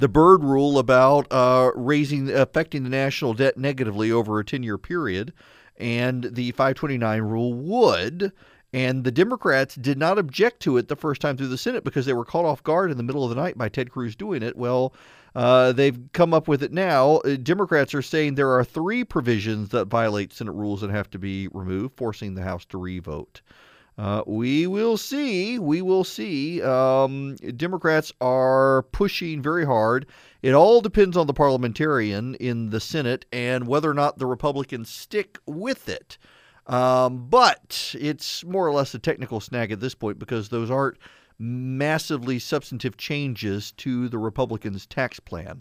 The 0.00 0.08
Byrd 0.08 0.42
rule 0.42 0.78
about 0.78 1.26
uh, 1.30 1.72
raising, 1.74 2.30
affecting 2.30 2.84
the 2.84 2.88
national 2.88 3.34
debt 3.34 3.58
negatively 3.58 4.10
over 4.10 4.38
a 4.38 4.44
10 4.44 4.62
year 4.62 4.78
period, 4.78 5.34
and 5.76 6.24
the 6.24 6.52
529 6.52 7.20
rule 7.20 7.52
would. 7.52 8.32
And 8.72 9.04
the 9.04 9.10
Democrats 9.10 9.74
did 9.74 9.98
not 9.98 10.16
object 10.16 10.60
to 10.60 10.78
it 10.78 10.88
the 10.88 10.96
first 10.96 11.20
time 11.20 11.36
through 11.36 11.48
the 11.48 11.58
Senate 11.58 11.84
because 11.84 12.06
they 12.06 12.14
were 12.14 12.24
caught 12.24 12.46
off 12.46 12.62
guard 12.62 12.90
in 12.90 12.96
the 12.96 13.02
middle 13.02 13.24
of 13.24 13.28
the 13.28 13.36
night 13.36 13.58
by 13.58 13.68
Ted 13.68 13.90
Cruz 13.90 14.16
doing 14.16 14.42
it. 14.42 14.56
Well, 14.56 14.94
uh, 15.34 15.72
they've 15.72 16.00
come 16.14 16.32
up 16.32 16.48
with 16.48 16.62
it 16.62 16.72
now. 16.72 17.16
Uh, 17.16 17.36
Democrats 17.36 17.92
are 17.92 18.00
saying 18.00 18.36
there 18.36 18.56
are 18.56 18.64
three 18.64 19.04
provisions 19.04 19.68
that 19.68 19.84
violate 19.84 20.32
Senate 20.32 20.52
rules 20.52 20.82
and 20.82 20.90
have 20.90 21.10
to 21.10 21.18
be 21.18 21.48
removed, 21.48 21.98
forcing 21.98 22.34
the 22.34 22.42
House 22.42 22.64
to 22.66 22.78
revote. 22.78 23.42
Uh, 24.00 24.22
we 24.26 24.66
will 24.66 24.96
see. 24.96 25.58
We 25.58 25.82
will 25.82 26.04
see. 26.04 26.62
Um, 26.62 27.36
Democrats 27.36 28.10
are 28.18 28.84
pushing 28.92 29.42
very 29.42 29.66
hard. 29.66 30.06
It 30.40 30.54
all 30.54 30.80
depends 30.80 31.18
on 31.18 31.26
the 31.26 31.34
parliamentarian 31.34 32.34
in 32.36 32.70
the 32.70 32.80
Senate 32.80 33.26
and 33.30 33.66
whether 33.66 33.90
or 33.90 33.94
not 33.94 34.16
the 34.16 34.24
Republicans 34.24 34.88
stick 34.88 35.38
with 35.44 35.90
it. 35.90 36.16
Um, 36.66 37.26
but 37.28 37.94
it's 37.98 38.42
more 38.42 38.66
or 38.66 38.72
less 38.72 38.94
a 38.94 38.98
technical 38.98 39.38
snag 39.38 39.70
at 39.70 39.80
this 39.80 39.94
point 39.94 40.18
because 40.18 40.48
those 40.48 40.70
aren't 40.70 40.96
massively 41.38 42.38
substantive 42.38 42.96
changes 42.96 43.72
to 43.72 44.08
the 44.08 44.18
Republicans' 44.18 44.86
tax 44.86 45.20
plan. 45.20 45.60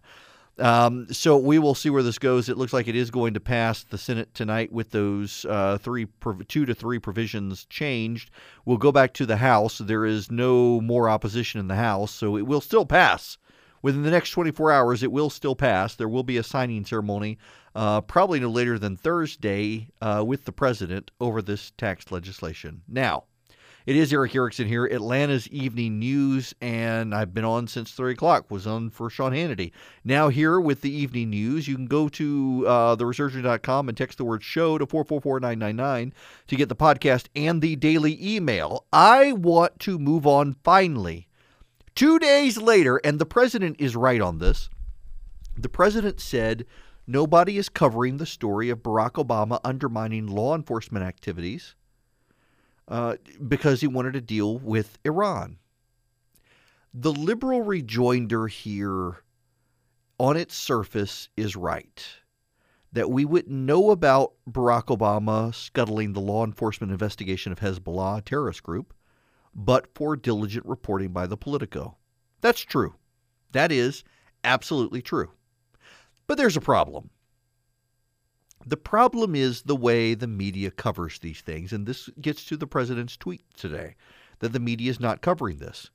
Um, 0.59 1.07
so 1.11 1.37
we 1.37 1.59
will 1.59 1.75
see 1.75 1.89
where 1.89 2.03
this 2.03 2.19
goes. 2.19 2.49
It 2.49 2.57
looks 2.57 2.73
like 2.73 2.87
it 2.87 2.95
is 2.95 3.11
going 3.11 3.33
to 3.33 3.39
pass 3.39 3.83
the 3.83 3.97
Senate 3.97 4.33
tonight 4.33 4.71
with 4.71 4.91
those 4.91 5.45
uh, 5.45 5.77
three, 5.77 6.07
two 6.47 6.65
to 6.65 6.73
three 6.73 6.99
provisions 6.99 7.65
changed. 7.65 8.31
We'll 8.65 8.77
go 8.77 8.91
back 8.91 9.13
to 9.15 9.25
the 9.25 9.37
House. 9.37 9.77
There 9.77 10.05
is 10.05 10.29
no 10.29 10.81
more 10.81 11.09
opposition 11.09 11.59
in 11.59 11.67
the 11.67 11.75
House, 11.75 12.11
so 12.11 12.37
it 12.37 12.45
will 12.45 12.61
still 12.61 12.85
pass. 12.85 13.37
Within 13.81 14.03
the 14.03 14.11
next 14.11 14.31
24 14.31 14.71
hours, 14.71 15.03
it 15.03 15.11
will 15.11 15.29
still 15.29 15.55
pass. 15.55 15.95
There 15.95 16.09
will 16.09 16.23
be 16.23 16.37
a 16.37 16.43
signing 16.43 16.83
ceremony, 16.83 17.37
uh, 17.75 18.01
probably 18.01 18.39
no 18.39 18.49
later 18.49 18.77
than 18.77 18.97
Thursday, 18.97 19.89
uh, 20.01 20.23
with 20.25 20.43
the 20.43 20.51
president 20.51 21.11
over 21.21 21.41
this 21.41 21.71
tax 21.77 22.11
legislation. 22.11 22.81
Now, 22.87 23.23
it 23.89 23.95
is 23.95 24.13
Erick 24.13 24.35
Erickson 24.35 24.67
here, 24.67 24.85
Atlanta's 24.85 25.47
Evening 25.47 25.97
News, 25.97 26.53
and 26.61 27.15
I've 27.15 27.33
been 27.33 27.43
on 27.43 27.65
since 27.65 27.89
3 27.89 28.11
o'clock, 28.11 28.51
was 28.51 28.67
on 28.67 28.91
for 28.91 29.09
Sean 29.09 29.31
Hannity. 29.31 29.71
Now 30.03 30.29
here 30.29 30.59
with 30.59 30.81
the 30.81 30.91
Evening 30.91 31.31
News, 31.31 31.67
you 31.67 31.73
can 31.73 31.87
go 31.87 32.07
to 32.09 32.65
uh, 32.67 32.95
theresurgent.com 32.95 33.89
and 33.89 33.97
text 33.97 34.19
the 34.19 34.25
word 34.25 34.43
show 34.43 34.77
to 34.77 34.85
444999 34.85 36.13
to 36.45 36.55
get 36.55 36.69
the 36.69 36.75
podcast 36.75 37.29
and 37.35 37.63
the 37.63 37.75
daily 37.77 38.15
email. 38.21 38.85
I 38.93 39.31
want 39.31 39.79
to 39.79 39.97
move 39.97 40.27
on 40.27 40.55
finally. 40.63 41.27
Two 41.95 42.19
days 42.19 42.59
later, 42.59 42.97
and 42.97 43.17
the 43.17 43.25
president 43.25 43.77
is 43.79 43.95
right 43.95 44.21
on 44.21 44.37
this, 44.37 44.69
the 45.57 45.67
president 45.67 46.19
said 46.19 46.67
nobody 47.07 47.57
is 47.57 47.69
covering 47.69 48.17
the 48.17 48.27
story 48.27 48.69
of 48.69 48.83
Barack 48.83 49.13
Obama 49.13 49.59
undermining 49.63 50.27
law 50.27 50.53
enforcement 50.53 51.03
activities 51.03 51.73
uh, 52.89 53.15
because 53.47 53.81
he 53.81 53.87
wanted 53.87 54.13
to 54.13 54.21
deal 54.21 54.57
with 54.57 54.97
Iran. 55.05 55.57
The 56.93 57.13
liberal 57.13 57.61
rejoinder 57.61 58.47
here 58.47 59.23
on 60.17 60.35
its 60.35 60.55
surface 60.55 61.29
is 61.37 61.55
right. 61.55 62.03
That 62.91 63.11
we 63.11 63.23
wouldn't 63.23 63.53
know 63.53 63.91
about 63.91 64.33
Barack 64.49 64.85
Obama 64.85 65.53
scuttling 65.53 66.13
the 66.13 66.19
law 66.19 66.43
enforcement 66.43 66.91
investigation 66.91 67.51
of 67.51 67.59
Hezbollah, 67.59 68.25
terrorist 68.25 68.63
group, 68.63 68.95
but 69.53 69.93
for 69.93 70.15
diligent 70.15 70.65
reporting 70.65 71.09
by 71.09 71.27
the 71.27 71.37
Politico. 71.37 71.97
That's 72.41 72.61
true. 72.61 72.95
That 73.51 73.71
is 73.71 74.03
absolutely 74.43 75.03
true. 75.03 75.29
But 76.25 76.39
there's 76.39 76.57
a 76.57 76.61
problem. 76.61 77.11
The 78.65 78.77
problem 78.77 79.35
is 79.35 79.61
the 79.61 79.75
way 79.75 80.13
the 80.13 80.27
media 80.27 80.71
covers 80.71 81.19
these 81.19 81.41
things, 81.41 81.71
and 81.71 81.85
this 81.85 82.09
gets 82.21 82.43
to 82.45 82.57
the 82.57 82.67
president's 82.67 83.15
tweet 83.15 83.41
today 83.55 83.95
that 84.39 84.53
the 84.53 84.59
media 84.59 84.89
is 84.89 84.99
not 84.99 85.21
covering 85.21 85.57
this. 85.57 85.89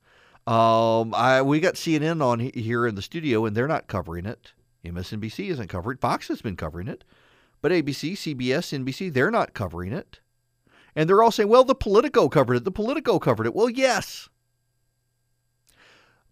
Um, 0.46 1.14
I, 1.14 1.40
we 1.42 1.60
got 1.60 1.74
CNN 1.74 2.22
on 2.22 2.38
here 2.38 2.86
in 2.86 2.94
the 2.94 3.02
studio, 3.02 3.44
and 3.44 3.56
they're 3.56 3.68
not 3.68 3.86
covering 3.86 4.26
it. 4.26 4.52
MSNBC 4.84 5.50
isn't 5.50 5.68
covering 5.68 5.96
it. 5.96 6.00
Fox 6.00 6.28
has 6.28 6.42
been 6.42 6.56
covering 6.56 6.88
it, 6.88 7.04
but 7.62 7.72
ABC, 7.72 8.12
CBS, 8.12 8.84
NBC, 8.84 9.12
they're 9.12 9.30
not 9.30 9.54
covering 9.54 9.92
it. 9.92 10.20
And 10.94 11.08
they're 11.08 11.22
all 11.22 11.30
saying, 11.30 11.48
"Well, 11.48 11.64
the 11.64 11.74
Politico 11.74 12.28
covered 12.28 12.56
it. 12.56 12.64
The 12.64 12.70
Politico 12.70 13.18
covered 13.18 13.46
it." 13.46 13.54
Well, 13.54 13.70
yes, 13.70 14.28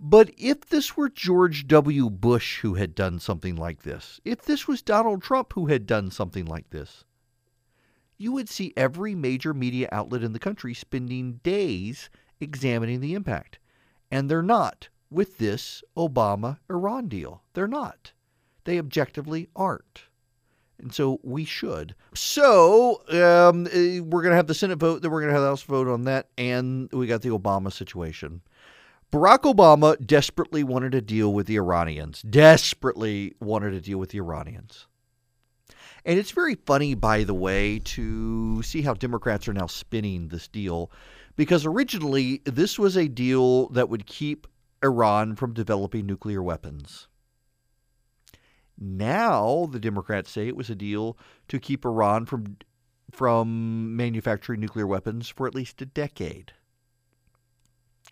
but 0.04 0.32
if 0.36 0.66
this 0.66 0.96
were 0.96 1.08
George 1.08 1.68
W. 1.68 2.10
Bush 2.10 2.58
who 2.58 2.74
had 2.74 2.92
done 2.92 3.20
something 3.20 3.54
like 3.54 3.82
this, 3.82 4.20
if 4.24 4.42
this 4.42 4.66
was 4.66 4.82
Donald 4.82 5.22
Trump 5.22 5.52
who 5.52 5.66
had 5.66 5.86
done 5.86 6.10
something 6.10 6.44
like 6.44 6.70
this, 6.70 7.04
you 8.18 8.32
would 8.32 8.48
see 8.48 8.72
every 8.76 9.14
major 9.14 9.54
media 9.54 9.88
outlet 9.92 10.24
in 10.24 10.32
the 10.32 10.40
country 10.40 10.74
spending 10.74 11.34
days 11.44 12.10
examining 12.40 12.98
the 12.98 13.14
impact. 13.14 13.60
And 14.10 14.28
they're 14.28 14.42
not 14.42 14.88
with 15.08 15.38
this 15.38 15.84
Obama 15.96 16.58
Iran 16.68 17.06
deal. 17.06 17.44
They're 17.52 17.68
not. 17.68 18.12
They 18.64 18.80
objectively 18.80 19.48
aren't. 19.54 20.02
And 20.80 20.92
so 20.92 21.20
we 21.22 21.44
should. 21.44 21.94
So 22.12 23.02
um, 23.08 23.68
eh, 23.72 24.00
we're 24.00 24.22
going 24.22 24.32
to 24.32 24.36
have 24.36 24.48
the 24.48 24.54
Senate 24.54 24.78
vote, 24.78 25.02
then 25.02 25.12
we're 25.12 25.20
going 25.20 25.30
to 25.30 25.34
have 25.34 25.42
the 25.42 25.48
House 25.48 25.62
vote 25.62 25.86
on 25.86 26.04
that, 26.04 26.26
and 26.36 26.92
we 26.92 27.06
got 27.06 27.22
the 27.22 27.28
Obama 27.28 27.72
situation. 27.72 28.40
Barack 29.12 29.40
Obama 29.40 30.04
desperately 30.04 30.64
wanted 30.64 30.92
to 30.92 31.02
deal 31.02 31.34
with 31.34 31.46
the 31.46 31.56
Iranians, 31.56 32.22
desperately 32.22 33.34
wanted 33.40 33.72
to 33.72 33.80
deal 33.80 33.98
with 33.98 34.08
the 34.08 34.18
Iranians. 34.18 34.86
And 36.06 36.18
it's 36.18 36.30
very 36.30 36.54
funny, 36.54 36.94
by 36.94 37.22
the 37.24 37.34
way, 37.34 37.78
to 37.78 38.62
see 38.62 38.80
how 38.80 38.94
Democrats 38.94 39.46
are 39.46 39.52
now 39.52 39.66
spinning 39.66 40.28
this 40.28 40.48
deal 40.48 40.90
because 41.36 41.66
originally 41.66 42.40
this 42.44 42.78
was 42.78 42.96
a 42.96 43.06
deal 43.06 43.68
that 43.68 43.90
would 43.90 44.06
keep 44.06 44.46
Iran 44.82 45.36
from 45.36 45.52
developing 45.52 46.06
nuclear 46.06 46.42
weapons. 46.42 47.06
Now 48.78 49.68
the 49.70 49.78
Democrats 49.78 50.30
say 50.30 50.48
it 50.48 50.56
was 50.56 50.70
a 50.70 50.74
deal 50.74 51.18
to 51.48 51.60
keep 51.60 51.84
Iran 51.84 52.24
from 52.24 52.56
from 53.10 53.94
manufacturing 53.94 54.60
nuclear 54.60 54.86
weapons 54.86 55.28
for 55.28 55.46
at 55.46 55.54
least 55.54 55.82
a 55.82 55.86
decade. 55.86 56.54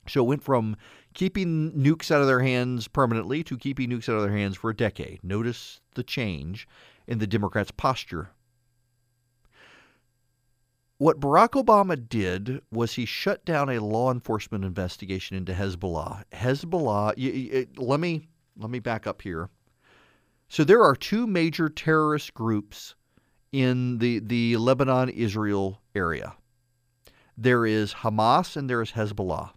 So 0.08 0.24
it 0.24 0.28
went 0.28 0.42
from 0.42 0.76
keeping 1.14 1.72
nukes 1.72 2.10
out 2.10 2.20
of 2.20 2.26
their 2.26 2.40
hands 2.40 2.88
permanently 2.88 3.42
to 3.44 3.56
keeping 3.56 3.90
nukes 3.90 4.08
out 4.08 4.16
of 4.16 4.22
their 4.22 4.36
hands 4.36 4.56
for 4.56 4.70
a 4.70 4.76
decade. 4.76 5.20
Notice 5.22 5.80
the 5.94 6.02
change 6.02 6.66
in 7.06 7.18
the 7.18 7.26
Democrats' 7.26 7.70
posture. 7.70 8.30
What 10.98 11.18
Barack 11.18 11.50
Obama 11.50 11.96
did 12.08 12.60
was 12.70 12.92
he 12.92 13.06
shut 13.06 13.44
down 13.44 13.70
a 13.70 13.78
law 13.78 14.10
enforcement 14.12 14.64
investigation 14.64 15.36
into 15.36 15.54
Hezbollah. 15.54 16.24
Hezbollah, 16.32 17.14
y- 17.16 17.50
y- 17.54 17.66
let 17.76 18.00
me 18.00 18.28
let 18.58 18.70
me 18.70 18.80
back 18.80 19.06
up 19.06 19.22
here. 19.22 19.48
So 20.48 20.62
there 20.62 20.82
are 20.82 20.94
two 20.94 21.26
major 21.26 21.68
terrorist 21.68 22.34
groups 22.34 22.94
in 23.50 23.98
the 23.98 24.18
the 24.18 24.56
Lebanon-Israel 24.58 25.80
area. 25.94 26.34
There 27.36 27.64
is 27.64 27.94
Hamas 27.94 28.56
and 28.56 28.68
there 28.68 28.82
is 28.82 28.92
Hezbollah. 28.92 29.52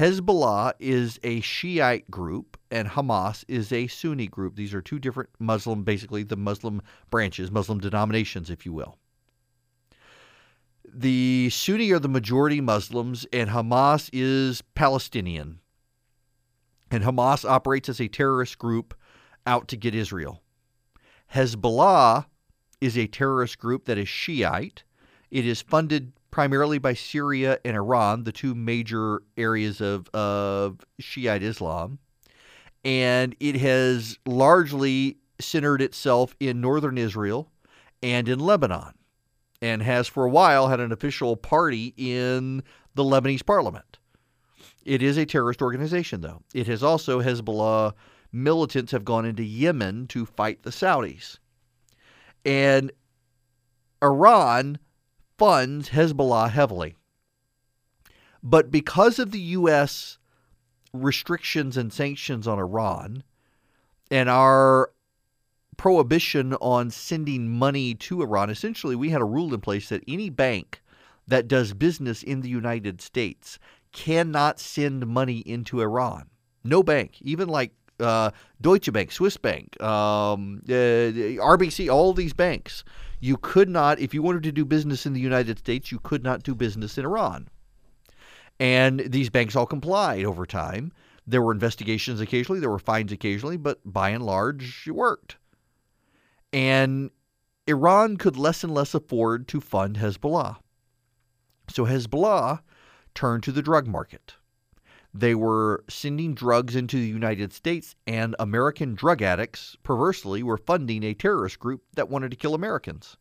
Hezbollah 0.00 0.72
is 0.78 1.20
a 1.22 1.40
Shiite 1.42 2.10
group 2.10 2.56
and 2.70 2.88
Hamas 2.88 3.44
is 3.48 3.70
a 3.70 3.86
Sunni 3.86 4.28
group. 4.28 4.56
These 4.56 4.72
are 4.72 4.80
two 4.80 4.98
different 4.98 5.28
Muslim, 5.38 5.84
basically 5.84 6.22
the 6.22 6.36
Muslim 6.36 6.80
branches, 7.10 7.50
Muslim 7.50 7.78
denominations, 7.78 8.48
if 8.48 8.64
you 8.64 8.72
will 8.72 8.96
the 10.92 11.48
Sunni 11.50 11.92
are 11.92 11.98
the 11.98 12.08
majority 12.08 12.60
Muslims, 12.60 13.26
and 13.32 13.50
Hamas 13.50 14.10
is 14.12 14.62
Palestinian. 14.74 15.60
And 16.90 17.04
Hamas 17.04 17.48
operates 17.48 17.88
as 17.88 18.00
a 18.00 18.08
terrorist 18.08 18.58
group 18.58 18.94
out 19.46 19.68
to 19.68 19.76
get 19.76 19.94
Israel. 19.94 20.42
Hezbollah 21.32 22.26
is 22.80 22.98
a 22.98 23.06
terrorist 23.06 23.58
group 23.58 23.84
that 23.84 23.98
is 23.98 24.08
Shiite. 24.08 24.82
It 25.30 25.46
is 25.46 25.62
funded 25.62 26.12
primarily 26.30 26.78
by 26.78 26.94
Syria 26.94 27.58
and 27.64 27.76
Iran, 27.76 28.24
the 28.24 28.32
two 28.32 28.54
major 28.54 29.22
areas 29.36 29.80
of, 29.80 30.08
of 30.14 30.80
Shiite 30.98 31.42
Islam. 31.42 31.98
And 32.84 33.36
it 33.40 33.56
has 33.56 34.18
largely 34.26 35.18
centered 35.40 35.82
itself 35.82 36.34
in 36.40 36.60
northern 36.60 36.98
Israel 36.98 37.50
and 38.02 38.28
in 38.28 38.38
Lebanon 38.38 38.94
and 39.62 39.82
has 39.82 40.08
for 40.08 40.24
a 40.24 40.30
while 40.30 40.68
had 40.68 40.80
an 40.80 40.92
official 40.92 41.36
party 41.36 41.92
in 41.96 42.62
the 42.94 43.04
Lebanese 43.04 43.44
parliament. 43.44 43.98
It 44.84 45.02
is 45.02 45.18
a 45.18 45.26
terrorist 45.26 45.60
organization, 45.60 46.22
though. 46.22 46.42
It 46.54 46.66
has 46.66 46.82
also, 46.82 47.20
Hezbollah 47.20 47.92
militants 48.32 48.92
have 48.92 49.04
gone 49.04 49.26
into 49.26 49.42
Yemen 49.42 50.06
to 50.08 50.24
fight 50.24 50.62
the 50.62 50.70
Saudis. 50.70 51.38
And 52.44 52.90
Iran 54.02 54.78
funds 55.40 55.88
Hezbollah 55.88 56.50
heavily. 56.50 56.96
But 58.42 58.70
because 58.70 59.18
of 59.18 59.30
the 59.30 59.40
U.S. 59.56 60.18
restrictions 60.92 61.78
and 61.78 61.90
sanctions 61.90 62.46
on 62.46 62.58
Iran 62.58 63.22
and 64.10 64.28
our 64.28 64.92
prohibition 65.78 66.52
on 66.60 66.90
sending 66.90 67.48
money 67.48 67.94
to 67.94 68.20
Iran, 68.20 68.50
essentially 68.50 68.94
we 68.94 69.08
had 69.08 69.22
a 69.22 69.24
rule 69.24 69.54
in 69.54 69.62
place 69.62 69.88
that 69.88 70.04
any 70.06 70.28
bank 70.28 70.82
that 71.26 71.48
does 71.48 71.72
business 71.72 72.22
in 72.22 72.42
the 72.42 72.50
United 72.50 73.00
States 73.00 73.58
cannot 73.92 74.60
send 74.60 75.06
money 75.06 75.38
into 75.38 75.80
Iran. 75.80 76.28
No 76.64 76.82
bank, 76.82 77.16
even 77.22 77.48
like 77.48 77.72
uh, 77.98 78.32
Deutsche 78.60 78.92
Bank, 78.92 79.10
Swiss 79.10 79.38
Bank, 79.38 79.82
um, 79.82 80.60
uh, 80.68 81.40
RBC, 81.40 81.90
all 81.90 82.12
these 82.12 82.34
banks, 82.34 82.84
you 83.20 83.36
could 83.36 83.68
not, 83.68 83.98
if 84.00 84.14
you 84.14 84.22
wanted 84.22 84.42
to 84.44 84.52
do 84.52 84.64
business 84.64 85.06
in 85.06 85.12
the 85.12 85.20
United 85.20 85.58
States, 85.58 85.92
you 85.92 86.00
could 86.00 86.24
not 86.24 86.42
do 86.42 86.54
business 86.54 86.96
in 86.98 87.04
Iran. 87.04 87.48
And 88.58 89.00
these 89.00 89.30
banks 89.30 89.54
all 89.54 89.66
complied 89.66 90.24
over 90.24 90.44
time. 90.46 90.92
There 91.26 91.42
were 91.42 91.52
investigations 91.52 92.20
occasionally, 92.20 92.60
there 92.60 92.70
were 92.70 92.78
fines 92.78 93.12
occasionally, 93.12 93.56
but 93.56 93.78
by 93.84 94.10
and 94.10 94.24
large, 94.24 94.84
it 94.86 94.92
worked. 94.92 95.36
And 96.52 97.10
Iran 97.66 98.16
could 98.16 98.36
less 98.36 98.64
and 98.64 98.74
less 98.74 98.94
afford 98.94 99.46
to 99.48 99.60
fund 99.60 99.96
Hezbollah. 99.96 100.56
So 101.68 101.84
Hezbollah 101.84 102.60
turned 103.14 103.42
to 103.44 103.52
the 103.52 103.62
drug 103.62 103.86
market. 103.86 104.34
They 105.12 105.34
were 105.34 105.84
sending 105.88 106.34
drugs 106.34 106.76
into 106.76 106.96
the 106.96 107.08
United 107.08 107.52
States, 107.52 107.96
and 108.06 108.36
American 108.38 108.94
drug 108.94 109.22
addicts, 109.22 109.76
perversely, 109.82 110.42
were 110.42 110.56
funding 110.56 111.02
a 111.02 111.14
terrorist 111.14 111.58
group 111.58 111.82
that 111.94 112.08
wanted 112.08 112.30
to 112.30 112.36
kill 112.36 112.54
Americans. 112.54 113.16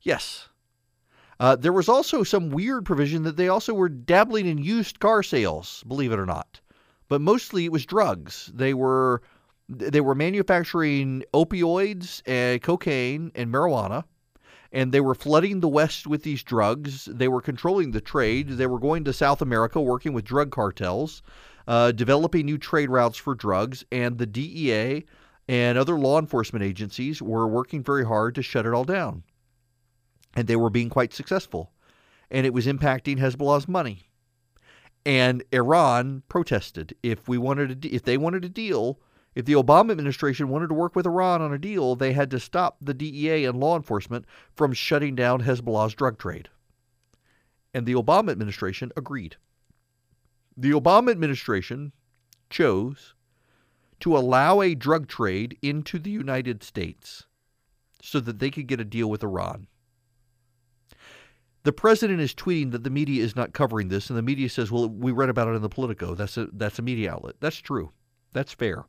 Yes. 0.00 0.48
Uh, 1.38 1.56
there 1.56 1.72
was 1.72 1.88
also 1.88 2.22
some 2.22 2.50
weird 2.50 2.84
provision 2.84 3.22
that 3.22 3.36
they 3.36 3.48
also 3.48 3.72
were 3.72 3.88
dabbling 3.88 4.46
in 4.46 4.58
used 4.58 5.00
car 5.00 5.22
sales, 5.22 5.84
believe 5.86 6.12
it 6.12 6.18
or 6.18 6.26
not. 6.26 6.60
But 7.08 7.20
mostly 7.20 7.64
it 7.64 7.72
was 7.72 7.86
drugs. 7.86 8.50
They 8.54 8.74
were 8.74 9.22
they 9.68 10.00
were 10.00 10.14
manufacturing 10.14 11.24
opioids 11.32 12.20
and 12.26 12.60
cocaine 12.62 13.32
and 13.34 13.52
marijuana 13.52 14.04
and 14.74 14.92
they 14.92 15.00
were 15.00 15.14
flooding 15.14 15.60
the 15.60 15.68
west 15.68 16.06
with 16.06 16.22
these 16.22 16.42
drugs. 16.42 17.06
They 17.06 17.28
were 17.28 17.40
controlling 17.40 17.92
the 17.92 18.02
trade. 18.02 18.50
They 18.50 18.66
were 18.66 18.78
going 18.78 19.04
to 19.04 19.14
south 19.14 19.40
america 19.40 19.80
working 19.80 20.12
with 20.12 20.26
drug 20.26 20.50
cartels 20.50 21.22
uh, 21.66 21.92
developing 21.92 22.46
new 22.46 22.58
trade 22.58 22.90
routes 22.90 23.16
for 23.18 23.34
drugs 23.34 23.84
and 23.90 24.18
the 24.18 24.26
dea 24.26 25.04
and 25.48 25.78
other 25.78 25.98
law 25.98 26.18
enforcement 26.18 26.64
agencies 26.64 27.20
were 27.20 27.46
working 27.46 27.82
very 27.82 28.04
hard 28.04 28.34
to 28.34 28.42
shut 28.42 28.66
it 28.66 28.72
all 28.72 28.84
down. 28.84 29.22
And 30.34 30.48
they 30.48 30.56
were 30.56 30.70
being 30.70 30.88
quite 30.88 31.12
successful. 31.12 31.70
And 32.30 32.46
it 32.46 32.54
was 32.54 32.66
impacting 32.66 33.18
hezbollah's 33.18 33.68
money. 33.68 34.10
And 35.06 35.44
iran 35.52 36.22
protested. 36.28 36.96
If 37.02 37.28
we 37.28 37.36
wanted 37.36 37.82
to, 37.82 37.90
if 37.90 38.02
they 38.02 38.16
wanted 38.16 38.44
a 38.44 38.48
deal 38.48 38.98
if 39.34 39.44
the 39.44 39.54
Obama 39.54 39.90
administration 39.90 40.48
wanted 40.48 40.68
to 40.68 40.74
work 40.74 40.94
with 40.94 41.06
Iran 41.06 41.42
on 41.42 41.52
a 41.52 41.58
deal, 41.58 41.96
they 41.96 42.12
had 42.12 42.30
to 42.30 42.40
stop 42.40 42.76
the 42.80 42.94
DEA 42.94 43.44
and 43.44 43.58
law 43.58 43.76
enforcement 43.76 44.26
from 44.54 44.72
shutting 44.72 45.14
down 45.14 45.42
Hezbollah's 45.42 45.94
drug 45.94 46.18
trade. 46.18 46.48
And 47.72 47.86
the 47.86 47.94
Obama 47.94 48.30
administration 48.30 48.92
agreed. 48.96 49.36
The 50.56 50.70
Obama 50.70 51.10
administration 51.10 51.92
chose 52.48 53.14
to 54.00 54.16
allow 54.16 54.60
a 54.60 54.74
drug 54.74 55.08
trade 55.08 55.58
into 55.62 55.98
the 55.98 56.10
United 56.10 56.62
States 56.62 57.26
so 58.00 58.20
that 58.20 58.38
they 58.38 58.50
could 58.50 58.68
get 58.68 58.80
a 58.80 58.84
deal 58.84 59.10
with 59.10 59.24
Iran. 59.24 59.66
The 61.64 61.72
president 61.72 62.20
is 62.20 62.34
tweeting 62.34 62.70
that 62.72 62.84
the 62.84 62.90
media 62.90 63.24
is 63.24 63.34
not 63.34 63.54
covering 63.54 63.88
this, 63.88 64.10
and 64.10 64.18
the 64.18 64.22
media 64.22 64.50
says, 64.50 64.70
"Well, 64.70 64.88
we 64.88 65.10
read 65.10 65.30
about 65.30 65.48
it 65.48 65.56
in 65.56 65.62
the 65.62 65.70
Politico. 65.70 66.14
That's 66.14 66.36
a 66.36 66.48
that's 66.52 66.78
a 66.78 66.82
media 66.82 67.12
outlet. 67.12 67.36
That's 67.40 67.56
true. 67.56 67.92
That's 68.32 68.52
fair." 68.52 68.84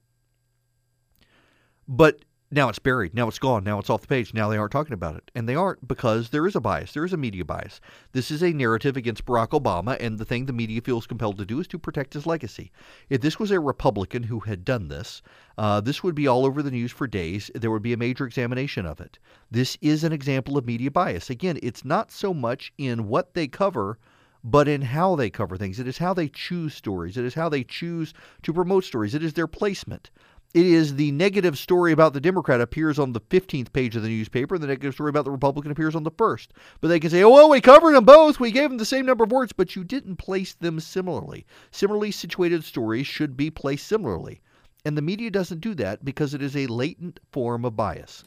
But 1.87 2.25
now 2.51 2.69
it's 2.69 2.79
buried. 2.79 3.13
Now 3.13 3.27
it's 3.27 3.39
gone. 3.39 3.63
Now 3.63 3.79
it's 3.79 3.89
off 3.89 4.01
the 4.01 4.07
page. 4.07 4.33
Now 4.33 4.49
they 4.49 4.57
aren't 4.57 4.71
talking 4.71 4.93
about 4.93 5.17
it. 5.17 5.29
And 5.35 5.49
they 5.49 5.55
aren't 5.55 5.87
because 5.87 6.29
there 6.29 6.47
is 6.47 6.55
a 6.55 6.61
bias. 6.61 6.93
There 6.93 7.03
is 7.03 7.11
a 7.11 7.17
media 7.17 7.43
bias. 7.43 7.81
This 8.11 8.31
is 8.31 8.41
a 8.41 8.53
narrative 8.53 8.95
against 8.95 9.25
Barack 9.25 9.49
Obama, 9.49 9.97
and 9.99 10.17
the 10.17 10.25
thing 10.25 10.45
the 10.45 10.53
media 10.53 10.79
feels 10.81 11.07
compelled 11.07 11.37
to 11.39 11.45
do 11.45 11.59
is 11.59 11.67
to 11.67 11.79
protect 11.79 12.13
his 12.13 12.25
legacy. 12.25 12.71
If 13.09 13.21
this 13.21 13.39
was 13.39 13.51
a 13.51 13.59
Republican 13.59 14.23
who 14.23 14.39
had 14.39 14.63
done 14.63 14.87
this, 14.87 15.21
uh, 15.57 15.81
this 15.81 16.03
would 16.03 16.15
be 16.15 16.27
all 16.27 16.45
over 16.45 16.63
the 16.63 16.71
news 16.71 16.91
for 16.91 17.07
days. 17.07 17.51
There 17.55 17.71
would 17.71 17.83
be 17.83 17.93
a 17.93 17.97
major 17.97 18.25
examination 18.25 18.85
of 18.85 19.01
it. 19.01 19.19
This 19.51 19.77
is 19.81 20.03
an 20.03 20.13
example 20.13 20.57
of 20.57 20.65
media 20.65 20.91
bias. 20.91 21.29
Again, 21.29 21.59
it's 21.61 21.83
not 21.83 22.11
so 22.11 22.33
much 22.33 22.71
in 22.77 23.07
what 23.07 23.33
they 23.33 23.47
cover 23.47 23.97
but 24.47 24.67
in 24.67 24.83
how 24.83 25.15
they 25.15 25.31
cover 25.31 25.57
things. 25.57 25.79
It 25.79 25.87
is 25.87 25.97
how 25.97 26.13
they 26.13 26.29
choose 26.29 26.75
stories. 26.75 27.17
It 27.17 27.25
is 27.25 27.33
how 27.33 27.49
they 27.49 27.63
choose 27.63 28.13
to 28.43 28.53
promote 28.53 28.83
stories. 28.83 29.15
It 29.15 29.23
is 29.23 29.33
their 29.33 29.47
placement. 29.47 30.11
It 30.55 30.65
is 30.65 30.95
the 30.95 31.11
negative 31.11 31.57
story 31.57 31.91
about 31.91 32.13
the 32.13 32.21
Democrat 32.21 32.61
appears 32.61 32.97
on 32.97 33.11
the 33.11 33.19
15th 33.19 33.73
page 33.73 33.97
of 33.97 34.03
the 34.03 34.07
newspaper, 34.07 34.55
and 34.55 34.63
the 34.63 34.67
negative 34.67 34.93
story 34.93 35.09
about 35.09 35.25
the 35.25 35.31
Republican 35.31 35.69
appears 35.69 35.95
on 35.95 36.03
the 36.03 36.11
first. 36.11 36.53
But 36.79 36.87
they 36.87 37.01
can 37.01 37.09
say, 37.09 37.23
oh, 37.23 37.29
well, 37.29 37.49
we 37.49 37.59
covered 37.59 37.93
them 37.93 38.05
both. 38.05 38.39
We 38.39 38.51
gave 38.51 38.69
them 38.69 38.77
the 38.77 38.85
same 38.85 39.05
number 39.05 39.25
of 39.25 39.33
words, 39.33 39.51
but 39.51 39.75
you 39.75 39.83
didn't 39.83 40.15
place 40.15 40.53
them 40.53 40.79
similarly. 40.79 41.45
Similarly 41.71 42.11
situated 42.11 42.63
stories 42.63 43.05
should 43.05 43.35
be 43.35 43.51
placed 43.51 43.85
similarly. 43.85 44.39
And 44.85 44.97
the 44.97 45.01
media 45.01 45.29
doesn't 45.29 45.59
do 45.59 45.75
that 45.75 46.05
because 46.05 46.33
it 46.33 46.41
is 46.41 46.55
a 46.55 46.67
latent 46.67 47.19
form 47.33 47.65
of 47.65 47.75
bias. 47.75 48.23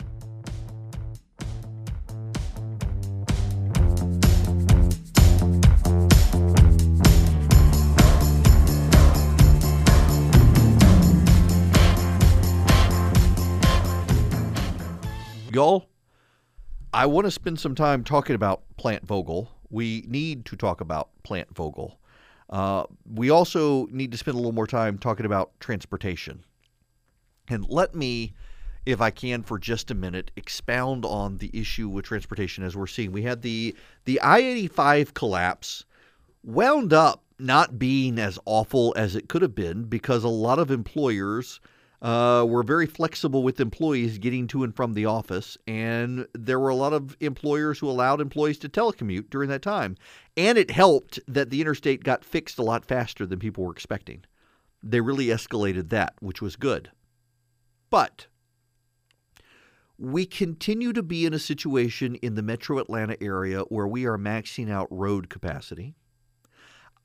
Y'all, 15.58 15.88
I 16.94 17.06
want 17.06 17.24
to 17.24 17.32
spend 17.32 17.58
some 17.58 17.74
time 17.74 18.04
talking 18.04 18.36
about 18.36 18.62
Plant 18.76 19.04
Vogtle. 19.04 19.48
We 19.70 20.04
need 20.06 20.44
to 20.44 20.54
talk 20.54 20.80
about 20.80 21.08
Plant 21.24 21.52
Vogtle. 21.52 21.96
Uh, 22.48 22.84
we 23.12 23.28
also 23.28 23.86
need 23.86 24.12
to 24.12 24.18
spend 24.18 24.36
a 24.36 24.38
little 24.38 24.52
more 24.52 24.68
time 24.68 24.98
talking 24.98 25.26
about 25.26 25.58
transportation. 25.58 26.44
And 27.48 27.66
let 27.68 27.92
me, 27.92 28.34
if 28.86 29.00
I 29.00 29.10
can, 29.10 29.42
for 29.42 29.58
just 29.58 29.90
a 29.90 29.96
minute, 29.96 30.30
expound 30.36 31.04
on 31.04 31.38
the 31.38 31.50
issue 31.52 31.88
with 31.88 32.04
transportation 32.04 32.62
as 32.62 32.76
we're 32.76 32.86
seeing. 32.86 33.10
We 33.10 33.22
had 33.22 33.42
the 33.42 33.74
the 34.04 34.20
I 34.20 34.38
eighty 34.38 34.68
five 34.68 35.12
collapse 35.12 35.84
wound 36.44 36.92
up 36.92 37.24
not 37.40 37.80
being 37.80 38.20
as 38.20 38.38
awful 38.44 38.94
as 38.96 39.16
it 39.16 39.28
could 39.28 39.42
have 39.42 39.56
been 39.56 39.86
because 39.86 40.22
a 40.22 40.28
lot 40.28 40.60
of 40.60 40.70
employers 40.70 41.58
uh, 42.00 42.44
were 42.48 42.62
very 42.62 42.86
flexible 42.86 43.42
with 43.42 43.60
employees 43.60 44.18
getting 44.18 44.46
to 44.48 44.62
and 44.62 44.74
from 44.74 44.94
the 44.94 45.06
office, 45.06 45.58
and 45.66 46.26
there 46.32 46.60
were 46.60 46.68
a 46.68 46.74
lot 46.74 46.92
of 46.92 47.16
employers 47.20 47.78
who 47.78 47.88
allowed 47.88 48.20
employees 48.20 48.58
to 48.58 48.68
telecommute 48.68 49.30
during 49.30 49.48
that 49.48 49.62
time. 49.62 49.96
And 50.36 50.56
it 50.56 50.70
helped 50.70 51.18
that 51.26 51.50
the 51.50 51.60
interstate 51.60 52.04
got 52.04 52.24
fixed 52.24 52.58
a 52.58 52.62
lot 52.62 52.84
faster 52.84 53.26
than 53.26 53.38
people 53.38 53.64
were 53.64 53.72
expecting. 53.72 54.24
They 54.82 55.00
really 55.00 55.26
escalated 55.26 55.88
that, 55.88 56.14
which 56.20 56.40
was 56.40 56.54
good. 56.54 56.90
But 57.90 58.28
we 59.98 60.24
continue 60.24 60.92
to 60.92 61.02
be 61.02 61.26
in 61.26 61.34
a 61.34 61.40
situation 61.40 62.14
in 62.16 62.36
the 62.36 62.42
metro 62.42 62.78
Atlanta 62.78 63.20
area 63.20 63.62
where 63.62 63.88
we 63.88 64.06
are 64.06 64.16
maxing 64.16 64.70
out 64.70 64.86
road 64.90 65.28
capacity. 65.28 65.96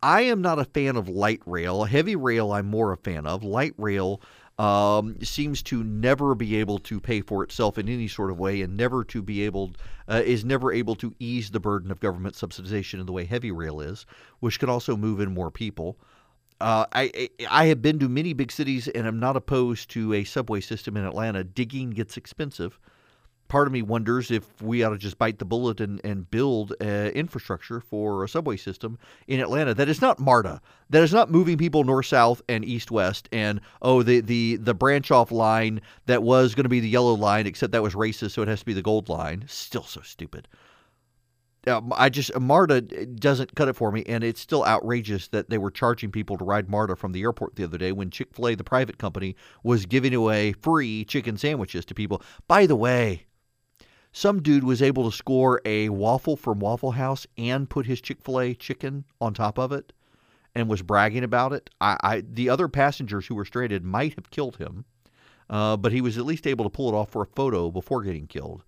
I 0.03 0.23
am 0.23 0.41
not 0.41 0.59
a 0.59 0.65
fan 0.65 0.97
of 0.97 1.07
light 1.07 1.41
rail. 1.45 1.85
Heavy 1.85 2.15
rail, 2.15 2.51
I'm 2.51 2.65
more 2.65 2.91
a 2.91 2.97
fan 2.97 3.25
of. 3.25 3.41
Light 3.41 3.73
rail 3.77 4.21
um, 4.59 5.17
seems 5.21 5.63
to 5.63 5.83
never 5.83 6.35
be 6.35 6.55
able 6.57 6.77
to 6.79 6.99
pay 6.99 7.21
for 7.21 7.43
itself 7.43 7.77
in 7.77 7.89
any 7.89 8.07
sort 8.07 8.29
of 8.29 8.39
way, 8.39 8.61
and 8.61 8.77
never 8.77 9.03
to 9.05 9.21
be 9.21 9.43
able 9.43 9.71
uh, 10.07 10.21
is 10.23 10.45
never 10.45 10.71
able 10.71 10.95
to 10.95 11.13
ease 11.19 11.51
the 11.51 11.59
burden 11.59 11.91
of 11.91 11.99
government 11.99 12.35
subsidization 12.35 12.99
in 12.99 13.05
the 13.05 13.11
way 13.11 13.25
heavy 13.25 13.51
rail 13.51 13.81
is, 13.81 14.05
which 14.39 14.59
can 14.59 14.69
also 14.69 14.95
move 14.95 15.19
in 15.19 15.33
more 15.33 15.49
people. 15.49 15.97
Uh, 16.61 16.85
I 16.93 17.29
I 17.49 17.65
have 17.65 17.81
been 17.81 17.99
to 17.99 18.07
many 18.07 18.33
big 18.33 18.51
cities, 18.51 18.87
and 18.87 19.07
I'm 19.07 19.19
not 19.19 19.35
opposed 19.35 19.89
to 19.91 20.13
a 20.13 20.23
subway 20.23 20.61
system 20.61 20.95
in 20.97 21.03
Atlanta. 21.03 21.43
Digging 21.43 21.89
gets 21.89 22.15
expensive 22.15 22.79
part 23.53 23.67
of 23.67 23.71
me 23.71 23.83
wonders 23.83 24.31
if 24.31 24.63
we 24.63 24.83
ought 24.83 24.89
to 24.89 24.97
just 24.97 25.19
bite 25.19 25.37
the 25.37 25.45
bullet 25.45 25.79
and, 25.79 26.01
and 26.03 26.31
build 26.31 26.73
uh, 26.81 27.11
infrastructure 27.13 27.79
for 27.79 28.23
a 28.23 28.27
subway 28.27 28.57
system 28.57 28.97
in 29.27 29.39
Atlanta 29.39 29.75
that 29.75 29.87
is 29.87 30.01
not 30.01 30.19
MARTA, 30.19 30.59
that 30.89 31.03
is 31.03 31.13
not 31.13 31.29
moving 31.29 31.55
people 31.55 31.83
north 31.83 32.07
south 32.07 32.41
and 32.49 32.65
east 32.65 32.89
west, 32.89 33.29
and 33.31 33.61
oh 33.83 34.01
the 34.01 34.21
the 34.21 34.55
the 34.55 34.73
branch 34.73 35.11
off 35.11 35.31
line 35.31 35.81
that 36.07 36.23
was 36.23 36.55
going 36.55 36.63
to 36.63 36.69
be 36.69 36.79
the 36.79 36.89
yellow 36.89 37.13
line, 37.13 37.45
except 37.45 37.73
that 37.73 37.83
was 37.83 37.93
racist, 37.93 38.31
so 38.31 38.41
it 38.41 38.47
has 38.47 38.61
to 38.61 38.65
be 38.65 38.73
the 38.73 38.81
gold 38.81 39.07
line. 39.07 39.45
Still 39.47 39.83
so 39.83 40.01
stupid. 40.01 40.47
Um, 41.67 41.93
I 41.95 42.09
just 42.09 42.35
MARTA 42.35 42.81
doesn't 42.81 43.53
cut 43.53 43.67
it 43.67 43.75
for 43.75 43.91
me, 43.91 44.03
and 44.07 44.23
it's 44.23 44.41
still 44.41 44.65
outrageous 44.65 45.27
that 45.27 45.51
they 45.51 45.59
were 45.59 45.69
charging 45.69 46.11
people 46.11 46.39
to 46.39 46.43
ride 46.43 46.71
MARTA 46.71 46.95
from 46.95 47.11
the 47.11 47.21
airport 47.21 47.55
the 47.55 47.65
other 47.65 47.77
day 47.77 47.91
when 47.91 48.09
Chick 48.09 48.33
Fil 48.33 48.47
A, 48.47 48.55
the 48.55 48.63
private 48.63 48.97
company, 48.97 49.35
was 49.63 49.85
giving 49.85 50.15
away 50.15 50.53
free 50.53 51.05
chicken 51.05 51.37
sandwiches 51.37 51.85
to 51.85 51.93
people. 51.93 52.23
By 52.47 52.65
the 52.65 52.75
way, 52.75 53.27
some 54.13 54.41
dude 54.41 54.63
was 54.63 54.81
able 54.81 55.09
to 55.09 55.15
score 55.15 55.59
a 55.65 55.89
waffle 55.89 56.37
from 56.37 56.59
Waffle 56.59 56.91
House 56.91 57.25
and 57.37 57.69
put 57.69 57.87
his 57.87 57.99
Chick 57.99 58.21
fil 58.21 58.39
A 58.39 58.53
chicken 58.53 59.05
on 59.19 59.33
top 59.33 59.57
of 59.57 59.71
it 59.71 59.91
and 60.55 60.69
was 60.69 60.83
bragging 60.83 61.23
about 61.23 61.51
it. 61.51 61.69
I, 61.81 61.97
I 62.01 62.21
the 62.21 62.47
other 62.47 62.67
passengers 62.67 63.25
who 63.25 63.35
were 63.35 63.43
stranded 63.43 63.83
might 63.83 64.13
have 64.13 64.29
killed 64.29 64.57
him, 64.57 64.85
uh, 65.49 65.77
but 65.77 65.91
he 65.91 65.99
was 65.99 66.17
at 66.17 66.25
least 66.25 66.45
able 66.45 66.63
to 66.63 66.69
pull 66.69 66.89
it 66.89 66.95
off 66.95 67.09
for 67.09 67.23
a 67.23 67.27
photo 67.35 67.71
before 67.71 68.03
getting 68.03 68.27
killed. 68.27 68.63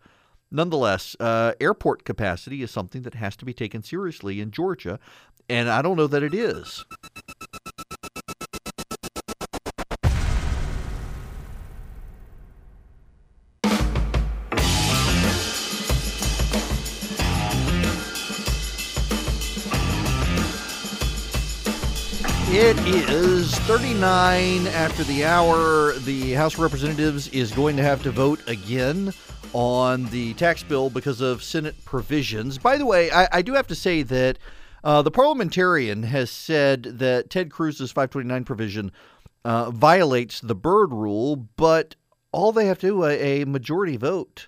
Nonetheless, 0.51 1.15
uh, 1.19 1.53
airport 1.59 2.05
capacity 2.05 2.61
is 2.61 2.71
something 2.71 3.03
that 3.03 3.13
has 3.15 3.35
to 3.37 3.45
be 3.45 3.53
taken 3.53 3.83
seriously 3.83 4.41
in 4.41 4.51
Georgia, 4.51 4.99
and 5.47 5.69
I 5.69 5.81
don't 5.81 5.97
know 5.97 6.07
that 6.07 6.23
it 6.23 6.33
is. 6.33 6.85
It 22.57 22.79
is 22.87 23.53
39 23.59 24.67
after 24.67 25.03
the 25.03 25.25
hour. 25.25 25.91
The 25.91 26.31
House 26.31 26.53
of 26.53 26.61
Representatives 26.61 27.27
is 27.27 27.51
going 27.51 27.75
to 27.75 27.83
have 27.83 28.01
to 28.03 28.11
vote 28.11 28.47
again 28.47 29.13
on 29.51 30.05
the 30.05 30.33
tax 30.35 30.63
bill 30.63 30.89
because 30.89 31.19
of 31.19 31.43
Senate 31.43 31.75
provisions. 31.83 32.57
By 32.57 32.77
the 32.77 32.85
way, 32.85 33.11
I, 33.11 33.27
I 33.29 33.41
do 33.41 33.55
have 33.55 33.67
to 33.67 33.75
say 33.75 34.03
that 34.03 34.39
uh, 34.85 35.01
the 35.01 35.11
parliamentarian 35.11 36.03
has 36.03 36.31
said 36.31 36.83
that 36.83 37.29
Ted 37.29 37.51
Cruz's 37.51 37.91
529 37.91 38.45
provision 38.45 38.93
uh, 39.43 39.69
violates 39.71 40.39
the 40.39 40.55
Byrd 40.55 40.93
rule, 40.93 41.35
but 41.35 41.97
all 42.31 42.53
they 42.53 42.67
have 42.67 42.79
to 42.79 42.87
do, 42.87 43.03
a, 43.03 43.41
a 43.41 43.45
majority 43.45 43.97
vote, 43.97 44.47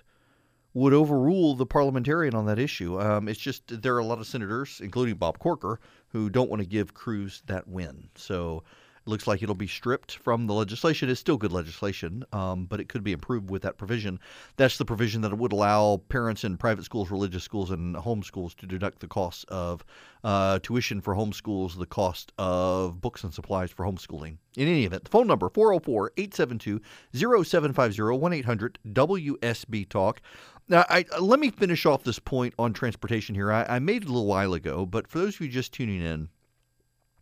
would 0.72 0.94
overrule 0.94 1.56
the 1.56 1.66
parliamentarian 1.66 2.34
on 2.34 2.46
that 2.46 2.58
issue. 2.58 2.98
Um, 2.98 3.28
it's 3.28 3.38
just 3.38 3.82
there 3.82 3.96
are 3.96 4.00
a 4.00 4.04
lot 4.04 4.18
of 4.18 4.26
senators, 4.26 4.80
including 4.82 5.16
Bob 5.16 5.38
Corker, 5.38 5.78
who 6.08 6.30
don't 6.30 6.50
want 6.50 6.62
to 6.62 6.68
give 6.68 6.94
Cruz 6.94 7.42
that 7.46 7.68
win. 7.68 8.08
So 8.14 8.62
it 9.06 9.10
looks 9.10 9.26
like 9.26 9.42
it'll 9.42 9.54
be 9.54 9.66
stripped 9.66 10.16
from 10.16 10.46
the 10.46 10.52
legislation. 10.52 11.08
It's 11.08 11.20
still 11.20 11.36
good 11.38 11.52
legislation, 11.52 12.24
um, 12.32 12.66
but 12.66 12.80
it 12.80 12.88
could 12.88 13.02
be 13.02 13.12
improved 13.12 13.50
with 13.50 13.62
that 13.62 13.78
provision. 13.78 14.20
That's 14.56 14.76
the 14.76 14.84
provision 14.84 15.22
that 15.22 15.36
would 15.36 15.52
allow 15.52 16.02
parents 16.08 16.44
in 16.44 16.56
private 16.58 16.84
schools, 16.84 17.10
religious 17.10 17.42
schools, 17.42 17.70
and 17.70 17.96
homeschools 17.96 18.54
to 18.56 18.66
deduct 18.66 19.00
the 19.00 19.08
cost 19.08 19.46
of 19.48 19.84
uh, 20.24 20.58
tuition 20.58 21.00
for 21.00 21.14
homeschools, 21.14 21.78
the 21.78 21.86
cost 21.86 22.32
of 22.38 23.00
books 23.00 23.24
and 23.24 23.32
supplies 23.32 23.70
for 23.70 23.86
homeschooling. 23.86 24.36
In 24.56 24.68
any 24.68 24.84
event, 24.84 25.04
the 25.04 25.10
phone 25.10 25.26
number 25.26 25.48
404 25.48 26.12
872 26.16 26.80
0750 27.14 28.02
1 28.02 28.32
800 28.32 28.78
WSB 28.88 29.88
Talk. 29.88 30.20
Now, 30.68 30.84
I, 30.88 31.04
uh, 31.16 31.20
let 31.20 31.40
me 31.40 31.50
finish 31.50 31.86
off 31.86 32.04
this 32.04 32.18
point 32.18 32.54
on 32.58 32.72
transportation 32.72 33.34
here. 33.34 33.50
I, 33.50 33.64
I, 33.64 33.78
made 33.78 34.02
it 34.02 34.08
a 34.08 34.12
little 34.12 34.26
while 34.26 34.52
ago, 34.52 34.84
but 34.84 35.08
for 35.08 35.18
those 35.18 35.36
of 35.36 35.40
you 35.40 35.48
just 35.48 35.72
tuning 35.72 36.02
in, 36.02 36.28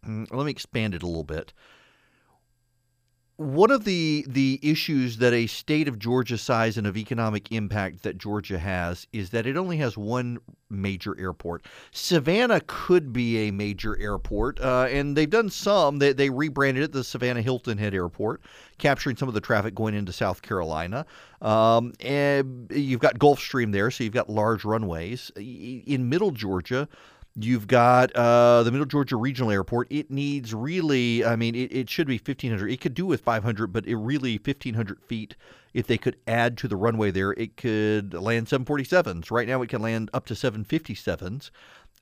mm, 0.07 0.27
let 0.35 0.45
me 0.45 0.51
expand 0.51 0.95
it 0.95 1.03
a 1.03 1.07
little 1.07 1.25
bit 1.25 1.53
one 3.37 3.71
of 3.71 3.85
the 3.85 4.25
the 4.29 4.59
issues 4.63 5.19
that 5.19 5.35
a 5.35 5.47
state 5.47 5.89
of 5.89 5.99
Georgia 5.99 6.39
size 6.39 6.79
and 6.79 6.87
of 6.87 6.97
economic 6.97 7.53
impact 7.53 8.03
that 8.03 8.17
Georgia 8.17 8.59
has 8.59 9.07
is 9.13 9.31
that 9.31 9.47
it 9.47 9.57
only 9.57 9.77
has 9.77 9.99
one 9.99 10.39
major 10.71 11.19
airport. 11.21 11.67
Savannah 11.91 12.63
could 12.67 13.13
be 13.13 13.49
a 13.49 13.51
major 13.51 13.97
airport, 13.99 14.59
uh, 14.61 14.87
and 14.91 15.15
they've 15.17 15.29
done 15.29 15.51
some. 15.51 15.99
They, 15.99 16.13
they 16.13 16.31
rebranded 16.31 16.83
it 16.85 16.93
the 16.93 17.05
Savannah 17.05 17.43
Hilton 17.43 17.77
Head 17.77 17.95
Airport, 17.95 18.41
capturing 18.79 19.17
some 19.17 19.29
of 19.29 19.35
the 19.35 19.41
traffic 19.41 19.75
going 19.75 19.95
into 19.95 20.13
South 20.13 20.41
Carolina. 20.41 21.05
Um, 21.43 21.93
and 22.01 22.71
you've 22.71 23.01
got 23.01 23.19
Gulfstream 23.19 23.71
there, 23.71 23.91
so 23.91 24.03
you've 24.03 24.15
got 24.15 24.31
large 24.31 24.65
runways. 24.65 25.31
In 25.37 26.09
Middle 26.09 26.31
Georgia, 26.31 26.89
You've 27.39 27.67
got 27.67 28.17
uh, 28.17 28.63
the 28.63 28.71
Middle 28.71 28.87
Georgia 28.87 29.17
Regional 29.17 29.51
Airport. 29.51 29.89
It 29.91 30.11
needs 30.11 30.55
really, 30.55 31.23
I 31.23 31.37
mean, 31.37 31.55
it, 31.55 31.71
it 31.71 31.91
should 31.91 32.07
be 32.07 32.17
1,500. 32.17 32.71
It 32.71 32.81
could 32.81 32.95
do 32.95 33.05
with 33.05 33.21
500, 33.21 33.67
but 33.67 33.87
it 33.87 33.97
really 33.97 34.39
1,500 34.39 35.03
feet. 35.03 35.37
If 35.75 35.87
they 35.87 35.99
could 35.99 36.17
add 36.27 36.57
to 36.59 36.69
the 36.69 36.77
runway 36.77 37.11
there, 37.11 37.33
it 37.33 37.59
could 37.59 38.15
land 38.15 38.47
747s. 38.47 39.31
Right 39.31 39.47
now, 39.47 39.61
it 39.61 39.69
can 39.69 39.83
land 39.83 40.09
up 40.15 40.25
to 40.27 40.35
757s, 40.35 41.51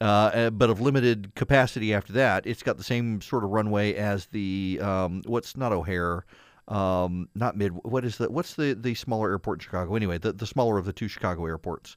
uh, 0.01 0.31
eh, 0.33 0.51
but 0.51 0.71
of 0.71 0.81
limited 0.81 1.35
capacity 1.35 1.93
after 1.93 2.13
that. 2.13 2.47
It's 2.47 2.63
got 2.63 2.77
the 2.77 2.85
same 2.85 3.21
sort 3.21 3.43
of 3.43 3.51
runway 3.51 3.95
as 3.95 4.27
the, 4.27 4.79
um, 4.81 5.23
what's 5.27 5.57
not 5.57 5.73
O'Hare, 5.73 6.25
um, 6.69 7.29
not 7.35 7.57
mid, 7.57 7.73
what 7.73 8.05
is 8.05 8.19
the, 8.19 8.31
what's 8.31 8.55
the, 8.55 8.75
the 8.75 8.95
smaller 8.95 9.31
airport 9.31 9.59
in 9.59 9.65
Chicago? 9.65 9.97
Anyway, 9.97 10.19
the, 10.19 10.33
the 10.33 10.47
smaller 10.47 10.79
of 10.79 10.85
the 10.85 10.93
two 10.93 11.09
Chicago 11.09 11.45
airports. 11.47 11.97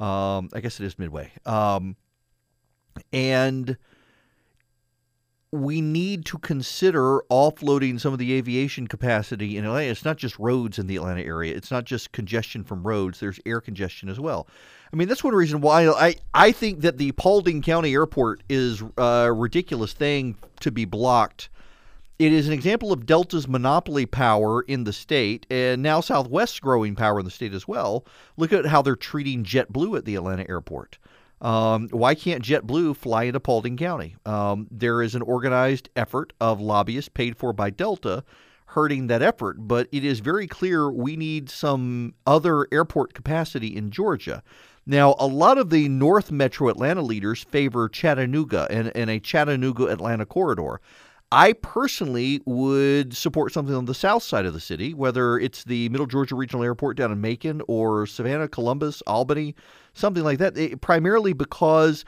Um, 0.00 0.48
I 0.54 0.60
guess 0.62 0.80
it 0.80 0.86
is 0.86 0.98
Midway. 0.98 1.32
Um, 1.44 1.96
and 3.12 3.76
we 5.50 5.80
need 5.80 6.26
to 6.26 6.38
consider 6.38 7.22
offloading 7.30 7.98
some 7.98 8.12
of 8.12 8.18
the 8.18 8.34
aviation 8.34 8.86
capacity 8.86 9.56
in 9.56 9.64
Atlanta. 9.64 9.90
It's 9.90 10.04
not 10.04 10.18
just 10.18 10.38
roads 10.38 10.78
in 10.78 10.86
the 10.88 10.96
Atlanta 10.96 11.22
area. 11.22 11.54
It's 11.56 11.70
not 11.70 11.84
just 11.84 12.12
congestion 12.12 12.64
from 12.64 12.86
roads. 12.86 13.20
There's 13.20 13.40
air 13.46 13.60
congestion 13.60 14.10
as 14.10 14.20
well. 14.20 14.46
I 14.92 14.96
mean, 14.96 15.08
that's 15.08 15.24
one 15.24 15.34
reason 15.34 15.60
why 15.62 15.88
I, 15.88 16.16
I 16.34 16.52
think 16.52 16.80
that 16.80 16.98
the 16.98 17.12
Paulding 17.12 17.62
County 17.62 17.94
Airport 17.94 18.42
is 18.48 18.82
a 18.98 19.32
ridiculous 19.32 19.94
thing 19.94 20.36
to 20.60 20.70
be 20.70 20.84
blocked 20.84 21.48
It 22.18 22.32
is 22.32 22.48
an 22.48 22.52
example 22.52 22.92
of 22.92 23.06
Delta's 23.06 23.46
monopoly 23.46 24.04
power 24.04 24.62
in 24.62 24.82
the 24.82 24.92
state, 24.92 25.46
and 25.50 25.82
now 25.82 26.00
Southwest's 26.00 26.58
growing 26.58 26.96
power 26.96 27.20
in 27.20 27.24
the 27.24 27.30
state 27.30 27.54
as 27.54 27.68
well. 27.68 28.04
Look 28.36 28.52
at 28.52 28.66
how 28.66 28.82
they're 28.82 28.96
treating 28.96 29.44
JetBlue 29.44 29.96
at 29.96 30.04
the 30.04 30.16
Atlanta 30.16 30.48
airport. 30.48 30.98
Um, 31.40 31.88
why 31.90 32.14
can't 32.14 32.42
JetBlue 32.42 32.96
fly 32.96 33.24
into 33.24 33.40
Paulding 33.40 33.76
County? 33.76 34.16
Um, 34.26 34.66
there 34.70 35.02
is 35.02 35.14
an 35.14 35.22
organized 35.22 35.88
effort 35.94 36.32
of 36.40 36.60
lobbyists 36.60 37.08
paid 37.08 37.36
for 37.36 37.52
by 37.52 37.70
Delta 37.70 38.24
hurting 38.72 39.06
that 39.06 39.22
effort, 39.22 39.56
but 39.60 39.88
it 39.92 40.04
is 40.04 40.20
very 40.20 40.46
clear 40.46 40.90
we 40.90 41.16
need 41.16 41.48
some 41.48 42.14
other 42.26 42.66
airport 42.70 43.14
capacity 43.14 43.74
in 43.74 43.90
Georgia. 43.90 44.42
Now, 44.84 45.16
a 45.18 45.26
lot 45.26 45.58
of 45.58 45.70
the 45.70 45.88
North 45.88 46.30
Metro 46.30 46.68
Atlanta 46.68 47.02
leaders 47.02 47.44
favor 47.44 47.88
Chattanooga 47.88 48.66
and, 48.70 48.94
and 48.94 49.10
a 49.10 49.20
Chattanooga 49.20 49.86
Atlanta 49.86 50.26
corridor. 50.26 50.80
I 51.30 51.52
personally 51.52 52.40
would 52.46 53.14
support 53.14 53.52
something 53.52 53.74
on 53.74 53.84
the 53.84 53.94
south 53.94 54.22
side 54.22 54.46
of 54.46 54.54
the 54.54 54.60
city, 54.60 54.94
whether 54.94 55.38
it's 55.38 55.64
the 55.64 55.90
Middle 55.90 56.06
Georgia 56.06 56.34
Regional 56.34 56.64
Airport 56.64 56.96
down 56.96 57.12
in 57.12 57.20
Macon 57.20 57.60
or 57.68 58.06
Savannah, 58.06 58.48
Columbus, 58.48 59.02
Albany, 59.06 59.54
something 59.92 60.24
like 60.24 60.38
that. 60.38 60.56
It, 60.56 60.80
primarily 60.80 61.34
because 61.34 62.06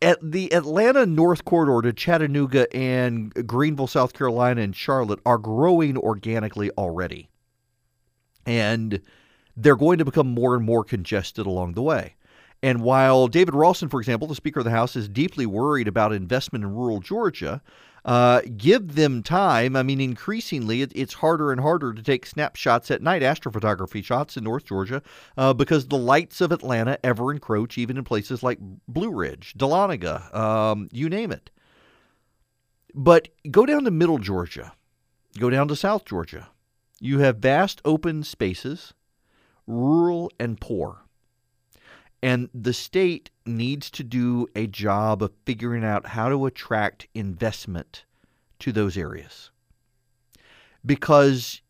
at 0.00 0.18
the 0.22 0.52
Atlanta 0.54 1.04
North 1.04 1.44
Corridor 1.44 1.82
to 1.82 1.92
Chattanooga 1.92 2.74
and 2.74 3.34
Greenville, 3.46 3.86
South 3.86 4.14
Carolina, 4.14 4.62
and 4.62 4.74
Charlotte 4.74 5.20
are 5.26 5.38
growing 5.38 5.98
organically 5.98 6.70
already. 6.78 7.28
And 8.46 9.00
they're 9.56 9.76
going 9.76 9.98
to 9.98 10.04
become 10.06 10.28
more 10.28 10.54
and 10.54 10.64
more 10.64 10.84
congested 10.84 11.46
along 11.46 11.74
the 11.74 11.82
way. 11.82 12.16
And 12.62 12.80
while 12.80 13.28
David 13.28 13.54
Ralston, 13.54 13.90
for 13.90 14.00
example, 14.00 14.26
the 14.26 14.34
Speaker 14.34 14.60
of 14.60 14.64
the 14.64 14.70
House, 14.70 14.96
is 14.96 15.06
deeply 15.06 15.44
worried 15.44 15.86
about 15.86 16.14
investment 16.14 16.64
in 16.64 16.74
rural 16.74 17.00
Georgia, 17.00 17.60
uh, 18.04 18.42
give 18.56 18.94
them 18.94 19.22
time. 19.22 19.76
I 19.76 19.82
mean, 19.82 20.00
increasingly, 20.00 20.82
it, 20.82 20.92
it's 20.94 21.14
harder 21.14 21.50
and 21.50 21.60
harder 21.60 21.92
to 21.94 22.02
take 22.02 22.26
snapshots 22.26 22.90
at 22.90 23.02
night, 23.02 23.22
astrophotography 23.22 24.04
shots 24.04 24.36
in 24.36 24.44
North 24.44 24.66
Georgia, 24.66 25.02
uh, 25.36 25.54
because 25.54 25.88
the 25.88 25.96
lights 25.96 26.40
of 26.40 26.52
Atlanta 26.52 26.98
ever 27.02 27.32
encroach, 27.32 27.78
even 27.78 27.96
in 27.96 28.04
places 28.04 28.42
like 28.42 28.58
Blue 28.86 29.10
Ridge, 29.10 29.54
Dahlonega, 29.56 30.34
um, 30.34 30.88
you 30.92 31.08
name 31.08 31.32
it. 31.32 31.50
But 32.94 33.28
go 33.50 33.66
down 33.66 33.84
to 33.84 33.90
Middle 33.90 34.18
Georgia, 34.18 34.72
go 35.38 35.50
down 35.50 35.68
to 35.68 35.76
South 35.76 36.04
Georgia. 36.04 36.48
You 37.00 37.18
have 37.20 37.38
vast 37.38 37.80
open 37.84 38.22
spaces, 38.22 38.94
rural 39.66 40.30
and 40.38 40.60
poor. 40.60 41.03
And 42.24 42.48
the 42.54 42.72
state 42.72 43.28
needs 43.44 43.90
to 43.90 44.02
do 44.02 44.48
a 44.56 44.66
job 44.66 45.22
of 45.22 45.30
figuring 45.44 45.84
out 45.84 46.06
how 46.06 46.30
to 46.30 46.46
attract 46.46 47.06
investment 47.12 48.06
to 48.60 48.72
those 48.72 48.96
areas. 48.96 49.50
Because 50.86 51.60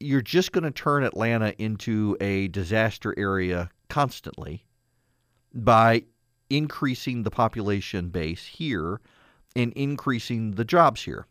you're 0.00 0.22
just 0.22 0.52
going 0.52 0.64
to 0.64 0.70
turn 0.70 1.04
Atlanta 1.04 1.54
into 1.58 2.16
a 2.22 2.48
disaster 2.48 3.14
area 3.18 3.68
constantly 3.90 4.64
by 5.52 6.04
increasing 6.48 7.22
the 7.22 7.30
population 7.30 8.08
base 8.08 8.46
here 8.46 9.02
and 9.54 9.74
increasing 9.74 10.52
the 10.52 10.64
jobs 10.64 11.02
here. 11.02 11.26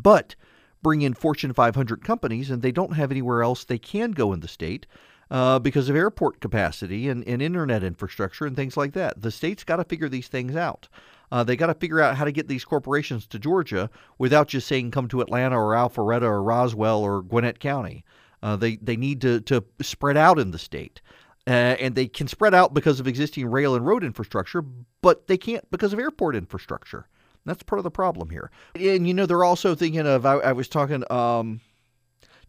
But 0.00 0.36
bring 0.80 1.02
in 1.02 1.14
Fortune 1.14 1.52
500 1.52 2.04
companies, 2.04 2.50
and 2.52 2.62
they 2.62 2.70
don't 2.70 2.94
have 2.94 3.10
anywhere 3.10 3.42
else 3.42 3.64
they 3.64 3.78
can 3.78 4.12
go 4.12 4.32
in 4.32 4.38
the 4.38 4.46
state 4.46 4.86
uh, 5.30 5.58
because 5.58 5.88
of 5.88 5.96
airport 5.96 6.40
capacity 6.40 7.08
and, 7.08 7.26
and 7.26 7.40
internet 7.40 7.84
infrastructure 7.84 8.46
and 8.46 8.56
things 8.56 8.76
like 8.76 8.92
that. 8.92 9.20
The 9.22 9.30
state's 9.30 9.64
got 9.64 9.76
to 9.76 9.84
figure 9.84 10.08
these 10.08 10.28
things 10.28 10.56
out. 10.56 10.88
Uh, 11.32 11.44
they 11.44 11.56
got 11.56 11.66
to 11.66 11.74
figure 11.74 12.00
out 12.00 12.16
how 12.16 12.24
to 12.24 12.32
get 12.32 12.48
these 12.48 12.64
corporations 12.64 13.26
to 13.28 13.38
Georgia 13.38 13.88
without 14.18 14.48
just 14.48 14.66
saying 14.66 14.90
come 14.90 15.06
to 15.08 15.20
Atlanta 15.20 15.56
or 15.56 15.74
Alpharetta 15.74 16.22
or 16.22 16.42
Roswell 16.42 17.00
or 17.00 17.22
Gwinnett 17.22 17.60
County. 17.60 18.04
Uh, 18.42 18.56
they 18.56 18.76
they 18.76 18.96
need 18.96 19.20
to 19.20 19.40
to 19.42 19.62
spread 19.82 20.16
out 20.16 20.38
in 20.38 20.50
the 20.50 20.58
state, 20.58 21.00
uh, 21.46 21.50
and 21.50 21.94
they 21.94 22.08
can 22.08 22.26
spread 22.26 22.54
out 22.54 22.72
because 22.72 22.98
of 22.98 23.06
existing 23.06 23.46
rail 23.46 23.74
and 23.74 23.86
road 23.86 24.02
infrastructure, 24.02 24.62
but 25.02 25.26
they 25.26 25.36
can't 25.36 25.70
because 25.70 25.92
of 25.92 25.98
airport 25.98 26.34
infrastructure. 26.34 27.06
That's 27.44 27.62
part 27.62 27.78
of 27.78 27.84
the 27.84 27.90
problem 27.90 28.30
here. 28.30 28.50
And 28.74 29.06
you 29.06 29.14
know 29.14 29.26
they're 29.26 29.44
also 29.44 29.74
thinking 29.74 30.06
of. 30.06 30.26
I, 30.26 30.34
I 30.36 30.52
was 30.52 30.68
talking. 30.68 31.04
Um, 31.12 31.60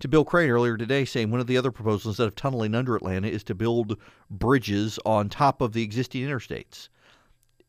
to 0.02 0.08
Bill 0.08 0.26
Crane 0.26 0.50
earlier 0.50 0.78
today, 0.78 1.06
saying 1.06 1.30
one 1.30 1.40
of 1.40 1.48
the 1.48 1.58
other 1.58 1.72
proposals 1.72 2.14
instead 2.14 2.28
of 2.28 2.36
tunneling 2.36 2.74
under 2.74 2.96
Atlanta 2.96 3.28
is 3.28 3.44
to 3.46 3.56
build 3.56 3.98
bridges 4.32 5.00
on 5.06 5.30
top 5.30 5.62
of 5.62 5.74
the 5.74 5.84
existing 5.84 6.24
interstates. 6.24 6.90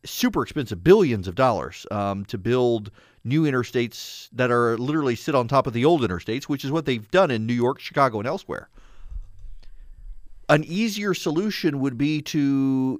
Super 0.04 0.42
expensive, 0.42 0.82
billions 0.82 1.28
of 1.28 1.34
dollars 1.34 1.86
um, 1.90 2.24
to 2.24 2.38
build 2.38 2.90
new 3.22 3.42
interstates 3.42 4.30
that 4.32 4.50
are 4.50 4.78
literally 4.78 5.14
sit 5.14 5.34
on 5.34 5.46
top 5.46 5.66
of 5.66 5.74
the 5.74 5.84
old 5.84 6.00
interstates, 6.00 6.44
which 6.44 6.64
is 6.64 6.72
what 6.72 6.86
they've 6.86 7.10
done 7.10 7.30
in 7.30 7.46
New 7.46 7.52
York, 7.52 7.78
Chicago, 7.78 8.18
and 8.18 8.26
elsewhere. 8.26 8.70
An 10.48 10.64
easier 10.64 11.12
solution 11.12 11.80
would 11.80 11.98
be 11.98 12.22
to 12.22 12.98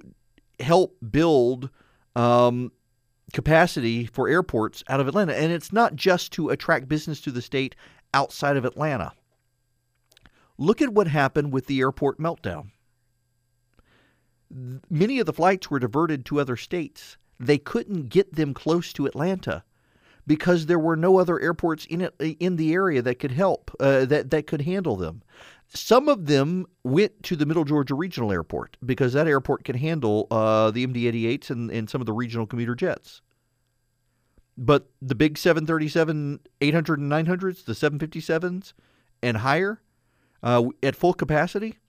help 0.59 0.95
build 1.11 1.71
um, 2.15 2.71
capacity 3.33 4.05
for 4.05 4.29
airports 4.29 4.83
out 4.87 4.99
of 4.99 5.07
Atlanta. 5.07 5.35
And 5.35 5.51
it's 5.51 5.73
not 5.73 5.95
just 5.95 6.31
to 6.33 6.49
attract 6.49 6.87
business 6.87 7.19
to 7.21 7.31
the 7.31 7.41
state 7.41 7.75
outside 8.13 8.57
of 8.57 8.63
Atlanta. 8.63 9.11
Look 10.57 10.81
at 10.81 10.93
what 10.93 11.07
happened 11.07 11.51
with 11.51 11.67
the 11.67 11.79
airport 11.79 12.19
meltdown. 12.19 12.71
Many 14.89 15.19
of 15.19 15.25
the 15.25 15.33
flights 15.33 15.71
were 15.71 15.79
diverted 15.79 16.25
to 16.25 16.39
other 16.39 16.55
states. 16.55 17.17
They 17.39 17.57
couldn't 17.57 18.09
get 18.09 18.35
them 18.35 18.53
close 18.53 18.93
to 18.93 19.07
Atlanta 19.07 19.63
because 20.27 20.67
there 20.67 20.79
were 20.79 20.95
no 20.95 21.17
other 21.17 21.39
airports 21.39 21.85
in 21.85 22.01
it, 22.01 22.13
in 22.39 22.55
the 22.55 22.73
area 22.73 23.01
that 23.01 23.19
could 23.19 23.31
help 23.31 23.71
uh, 23.79 24.05
that 24.05 24.29
that 24.31 24.47
could 24.47 24.61
handle 24.61 24.95
them. 24.95 25.23
Some 25.69 26.07
of 26.07 26.27
them 26.27 26.67
went 26.83 27.23
to 27.23 27.35
the 27.35 27.47
Middle 27.47 27.63
Georgia 27.63 27.95
Regional 27.95 28.31
Airport 28.31 28.77
because 28.85 29.13
that 29.13 29.27
airport 29.27 29.63
can 29.63 29.75
handle 29.75 30.27
uh, 30.29 30.69
the 30.69 30.85
MD-88s 30.85 31.49
and, 31.49 31.71
and 31.71 31.89
some 31.89 31.99
of 31.99 32.05
the 32.05 32.13
regional 32.13 32.45
commuter 32.45 32.75
jets. 32.75 33.21
But 34.55 34.91
the 35.01 35.15
big 35.15 35.37
737 35.37 36.41
800 36.61 36.99
and 36.99 37.11
900s, 37.11 37.65
the 37.65 37.73
757s 37.73 38.73
and 39.23 39.37
higher, 39.37 39.81
uh, 40.43 40.65
at 40.83 40.95
full 40.95 41.13
capacity, 41.13 41.79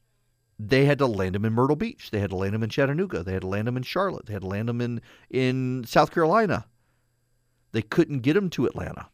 they 0.59 0.85
had 0.85 0.99
to 0.99 1.07
land 1.07 1.35
them 1.35 1.45
in 1.45 1.53
Myrtle 1.53 1.77
Beach. 1.77 2.11
They 2.11 2.21
had 2.21 2.31
to 2.31 2.37
land 2.37 2.55
them 2.55 2.63
in 2.63 2.71
Chattanooga. 2.71 3.23
They 3.23 3.33
had 3.33 3.43
to 3.43 3.49
land 3.49 3.67
them 3.67 3.77
in 3.77 3.83
Charlotte. 3.83 4.27
They 4.27 4.33
had 4.33 4.43
to 4.43 4.49
land 4.49 4.69
them 4.69 4.81
in, 4.81 5.01
in 5.29 5.85
South 5.87 6.13
Carolina. 6.13 6.67
They 7.73 7.83
couldn't 7.83 8.21
get 8.21 8.35
them 8.35 8.51
to 8.51 8.67
Atlanta. 8.67 9.09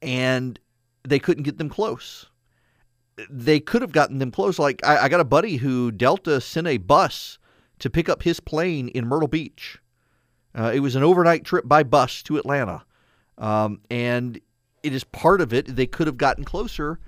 And 0.00 0.60
they 1.02 1.18
couldn't 1.18 1.42
get 1.42 1.58
them 1.58 1.68
close. 1.68 2.26
They 3.28 3.58
could 3.58 3.82
have 3.82 3.92
gotten 3.92 4.18
them 4.18 4.30
close. 4.30 4.58
Like, 4.60 4.84
I, 4.86 4.98
I 4.98 5.08
got 5.08 5.20
a 5.20 5.24
buddy 5.24 5.56
who 5.56 5.90
Delta 5.90 6.40
sent 6.40 6.68
a 6.68 6.76
bus 6.76 7.38
to 7.80 7.90
pick 7.90 8.08
up 8.08 8.22
his 8.22 8.38
plane 8.38 8.88
in 8.88 9.06
Myrtle 9.06 9.28
Beach. 9.28 9.78
Uh, 10.56 10.70
it 10.72 10.80
was 10.80 10.94
an 10.94 11.02
overnight 11.02 11.44
trip 11.44 11.66
by 11.66 11.82
bus 11.82 12.22
to 12.24 12.36
Atlanta. 12.36 12.84
Um, 13.38 13.80
and 13.90 14.40
it 14.84 14.92
is 14.92 15.02
part 15.02 15.40
of 15.40 15.52
it. 15.52 15.74
They 15.74 15.86
could 15.86 16.06
have 16.06 16.16
gotten 16.16 16.44
closer 16.44 17.00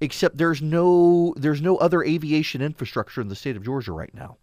except 0.00 0.36
there's 0.36 0.62
no 0.62 1.34
there's 1.36 1.62
no 1.62 1.76
other 1.76 2.02
aviation 2.02 2.62
infrastructure 2.62 3.20
in 3.20 3.28
the 3.28 3.36
state 3.36 3.56
of 3.56 3.64
Georgia 3.64 3.92
right 3.92 4.14
now. 4.14 4.36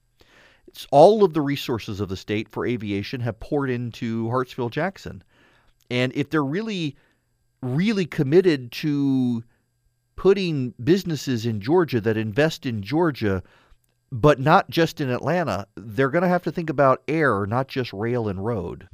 It's 0.68 0.88
all 0.92 1.24
of 1.24 1.34
the 1.34 1.42
resources 1.42 2.00
of 2.00 2.10
the 2.10 2.18
state 2.18 2.50
for 2.50 2.66
aviation 2.66 3.22
have 3.22 3.40
poured 3.40 3.70
into 3.70 4.28
Hartsfield 4.28 4.72
Jackson. 4.72 5.24
And 5.90 6.14
if 6.16 6.30
they're 6.30 6.44
really 6.44 6.96
really 7.62 8.06
committed 8.06 8.72
to 8.72 9.44
putting 10.16 10.74
businesses 10.84 11.46
in 11.46 11.62
Georgia 11.62 12.02
that 12.02 12.18
invest 12.18 12.66
in 12.66 12.82
Georgia 12.82 13.44
but 14.12 14.40
not 14.40 14.70
just 14.70 15.00
in 15.00 15.10
Atlanta, 15.10 15.68
they're 15.76 16.10
going 16.10 16.24
to 16.24 16.28
have 16.28 16.44
to 16.44 16.52
think 16.52 16.70
about 16.70 17.02
air, 17.08 17.46
not 17.46 17.68
just 17.68 17.94
rail 17.94 18.28
and 18.28 18.44
road. 18.44 18.90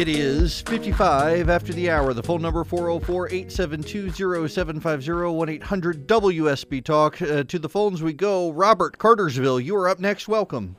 It 0.00 0.08
is 0.08 0.62
55 0.62 1.50
after 1.50 1.74
the 1.74 1.90
hour. 1.90 2.14
The 2.14 2.22
phone 2.22 2.40
number 2.40 2.64
404-872-0750 2.64 5.60
1-800 5.60 6.06
WSB 6.06 6.82
Talk. 6.82 7.20
Uh, 7.20 7.44
to 7.44 7.58
the 7.58 7.68
phones 7.68 8.02
we 8.02 8.14
go. 8.14 8.50
Robert 8.50 8.96
Cartersville, 8.96 9.60
you 9.60 9.76
are 9.76 9.90
up 9.90 9.98
next. 9.98 10.26
Welcome. 10.26 10.76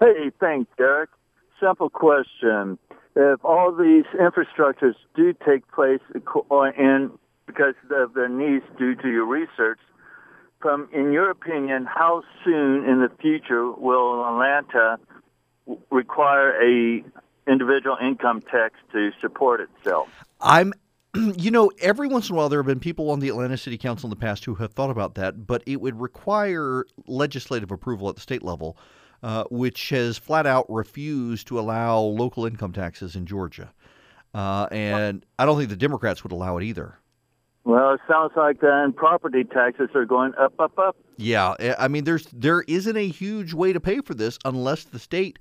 Hey, 0.00 0.30
thanks, 0.40 0.70
Derek. 0.78 1.10
Simple 1.60 1.90
question. 1.90 2.78
If 3.14 3.44
all 3.44 3.76
these 3.76 4.06
infrastructures 4.18 4.94
do 5.14 5.34
take 5.46 5.70
place 5.70 6.00
in 6.14 6.22
because 7.46 7.74
of 7.90 8.14
their 8.14 8.30
needs 8.30 8.64
due 8.78 8.94
to 8.94 9.08
your 9.10 9.26
research, 9.26 9.80
from 10.62 10.88
in 10.94 11.12
your 11.12 11.28
opinion, 11.28 11.84
how 11.84 12.22
soon 12.42 12.88
in 12.88 13.02
the 13.02 13.10
future 13.20 13.70
will 13.70 14.24
Atlanta 14.24 14.98
require 15.90 16.52
a 16.62 17.04
individual 17.46 17.96
income 18.02 18.42
tax 18.42 18.74
to 18.92 19.10
support 19.20 19.60
itself. 19.60 20.08
I'm 20.40 20.72
you 21.14 21.50
know, 21.50 21.70
every 21.80 22.08
once 22.08 22.28
in 22.28 22.34
a 22.34 22.38
while 22.38 22.48
there 22.48 22.58
have 22.58 22.66
been 22.66 22.80
people 22.80 23.10
on 23.10 23.20
the 23.20 23.28
Atlanta 23.28 23.56
City 23.56 23.78
Council 23.78 24.06
in 24.06 24.10
the 24.10 24.16
past 24.16 24.44
who 24.44 24.54
have 24.56 24.72
thought 24.72 24.90
about 24.90 25.14
that, 25.14 25.46
but 25.46 25.62
it 25.66 25.80
would 25.80 25.98
require 26.00 26.84
legislative 27.06 27.70
approval 27.70 28.08
at 28.08 28.16
the 28.16 28.20
state 28.20 28.42
level. 28.42 28.76
uh, 29.22 29.44
which 29.50 29.90
has 29.90 30.18
flat 30.18 30.46
out 30.46 30.66
refused 30.68 31.46
to 31.48 31.58
allow 31.58 31.98
local 31.98 32.46
income 32.46 32.72
taxes 32.72 33.16
in 33.16 33.26
Georgia. 33.26 33.72
Uh, 34.34 34.66
and 34.70 35.24
I 35.38 35.46
don't 35.46 35.56
think 35.56 35.70
the 35.70 35.76
Democrats 35.76 36.22
would 36.22 36.32
allow 36.32 36.58
it 36.58 36.64
either. 36.64 36.98
Well, 37.64 37.94
it 37.94 38.00
sounds 38.06 38.32
like 38.36 38.60
then 38.60 38.92
property 38.92 39.42
taxes 39.42 39.88
are 39.94 40.04
going 40.04 40.34
up, 40.38 40.54
up, 40.60 40.78
up. 40.78 40.96
Yeah, 41.16 41.54
eh, 41.58 41.74
I 41.76 41.88
mean, 41.88 42.04
there's 42.04 42.26
there 42.26 42.62
isn't 42.68 42.96
a 42.96 43.08
huge 43.08 43.54
way 43.54 43.72
to 43.72 43.80
pay 43.80 44.00
for 44.02 44.14
this 44.14 44.38
unless 44.44 44.84
the 44.84 45.00
state 45.00 45.40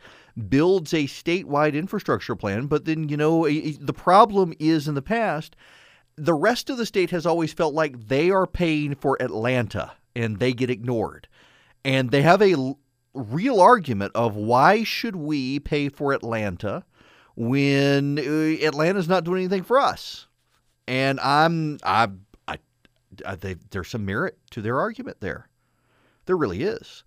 builds 0.49 0.94
a 0.94 1.06
statewide 1.06 1.74
infrastructure 1.74 2.36
plan. 2.36 2.68
But 2.68 2.86
then 2.86 3.10
you 3.10 3.18
know 3.18 3.48
the 3.48 3.94
problem 3.94 4.53
is 4.60 4.88
in 4.88 4.95
the 4.95 5.02
past, 5.02 5.56
the 6.16 6.34
rest 6.34 6.70
of 6.70 6.78
the 6.78 6.86
state 6.86 7.12
has 7.12 7.26
always 7.26 7.53
felt 7.53 7.74
like 7.74 8.07
they 8.07 8.30
are 8.30 8.48
paying 8.48 8.95
for 8.95 9.22
Atlanta 9.22 9.94
and 10.16 10.40
they 10.40 10.53
get 10.53 10.70
ignored, 10.70 11.28
and 11.84 12.12
they 12.12 12.22
have 12.22 12.41
a 12.41 12.76
real 13.14 13.62
argument 13.62 14.12
of 14.16 14.36
why 14.36 14.84
should 14.84 15.16
we 15.16 15.60
pay 15.60 15.90
for 15.90 16.14
Atlanta 16.14 16.84
when 17.36 18.20
uh, 18.20 18.66
Atlanta's 18.66 19.07
not 19.07 19.24
doing 19.24 19.40
anything 19.44 19.64
for 19.64 19.80
us. 19.80 20.28
And 20.88 21.20
I'm 21.20 21.80
I 21.84 22.10
I, 23.26 23.36
they, 23.36 23.56
there's 23.72 23.90
some 23.90 24.06
merit 24.06 24.38
to 24.52 24.62
their 24.62 24.80
argument 24.80 25.18
there. 25.22 25.48
There 26.26 26.38
really 26.38 26.64
is. 26.64 27.03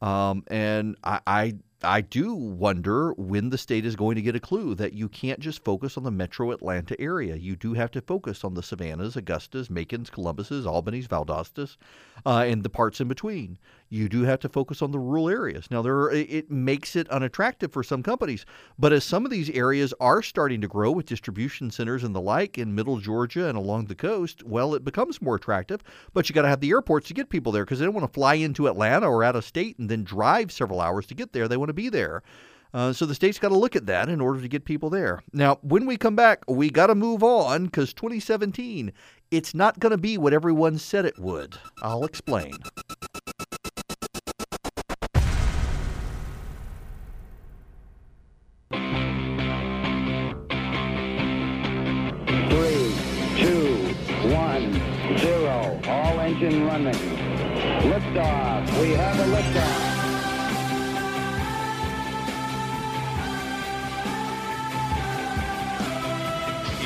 Um, 0.00 0.44
and 0.48 0.96
I, 1.02 1.20
I 1.26 1.54
I 1.82 2.00
do 2.00 2.34
wonder 2.34 3.12
when 3.12 3.50
the 3.50 3.58
state 3.58 3.86
is 3.86 3.94
going 3.94 4.16
to 4.16 4.22
get 4.22 4.34
a 4.34 4.40
clue 4.40 4.74
that 4.74 4.94
you 4.94 5.08
can't 5.08 5.38
just 5.38 5.62
focus 5.62 5.96
on 5.96 6.02
the 6.02 6.10
metro 6.10 6.50
Atlanta 6.50 7.00
area. 7.00 7.36
You 7.36 7.54
do 7.54 7.74
have 7.74 7.92
to 7.92 8.00
focus 8.00 8.42
on 8.42 8.54
the 8.54 8.64
Savannahs, 8.64 9.14
Augustas, 9.14 9.70
Macons, 9.70 10.10
Columbuses, 10.10 10.66
Albanys, 10.66 11.06
Valdosta's, 11.06 11.76
uh, 12.26 12.44
and 12.46 12.64
the 12.64 12.68
parts 12.68 13.00
in 13.00 13.06
between. 13.06 13.58
You 13.90 14.08
do 14.08 14.22
have 14.22 14.40
to 14.40 14.48
focus 14.48 14.82
on 14.82 14.90
the 14.90 14.98
rural 14.98 15.28
areas. 15.28 15.70
Now, 15.70 15.82
there 15.82 15.96
are, 15.96 16.12
it 16.12 16.50
makes 16.50 16.94
it 16.94 17.08
unattractive 17.08 17.72
for 17.72 17.82
some 17.82 18.02
companies, 18.02 18.44
but 18.78 18.92
as 18.92 19.04
some 19.04 19.24
of 19.24 19.30
these 19.30 19.48
areas 19.50 19.94
are 20.00 20.22
starting 20.22 20.60
to 20.60 20.68
grow 20.68 20.90
with 20.90 21.06
distribution 21.06 21.70
centers 21.70 22.04
and 22.04 22.14
the 22.14 22.20
like 22.20 22.58
in 22.58 22.74
middle 22.74 22.98
Georgia 22.98 23.48
and 23.48 23.56
along 23.56 23.86
the 23.86 23.94
coast, 23.94 24.42
well, 24.44 24.74
it 24.74 24.84
becomes 24.84 25.22
more 25.22 25.36
attractive. 25.36 25.82
But 26.12 26.28
you 26.28 26.34
got 26.34 26.42
to 26.42 26.48
have 26.48 26.60
the 26.60 26.70
airports 26.70 27.08
to 27.08 27.14
get 27.14 27.30
people 27.30 27.50
there 27.52 27.64
because 27.64 27.78
they 27.78 27.84
don't 27.84 27.94
want 27.94 28.06
to 28.06 28.12
fly 28.12 28.34
into 28.34 28.68
Atlanta 28.68 29.08
or 29.08 29.24
out 29.24 29.36
of 29.36 29.44
state 29.44 29.78
and 29.78 29.88
then 29.88 30.04
drive 30.04 30.52
several 30.52 30.80
hours 30.80 31.06
to 31.06 31.14
get 31.14 31.32
there. 31.32 31.48
They 31.48 31.56
want 31.56 31.70
to 31.70 31.74
be 31.74 31.88
there. 31.88 32.22
Uh, 32.74 32.92
so 32.92 33.06
the 33.06 33.14
state's 33.14 33.38
got 33.38 33.48
to 33.48 33.56
look 33.56 33.76
at 33.76 33.86
that 33.86 34.08
in 34.08 34.20
order 34.20 34.40
to 34.40 34.48
get 34.48 34.64
people 34.64 34.90
there. 34.90 35.22
Now, 35.32 35.58
when 35.62 35.86
we 35.86 35.96
come 35.96 36.16
back, 36.16 36.42
we 36.48 36.70
got 36.70 36.88
to 36.88 36.94
move 36.94 37.22
on 37.22 37.64
because 37.64 37.94
2017, 37.94 38.92
it's 39.30 39.54
not 39.54 39.78
going 39.78 39.90
to 39.90 39.98
be 39.98 40.18
what 40.18 40.34
everyone 40.34 40.78
said 40.78 41.06
it 41.06 41.18
would. 41.18 41.56
I'll 41.82 42.04
explain. 42.04 42.52
Liftoff. 56.84 58.80
We 58.80 58.92
have 58.92 59.18
a 59.18 59.24
liftoff. 59.24 59.98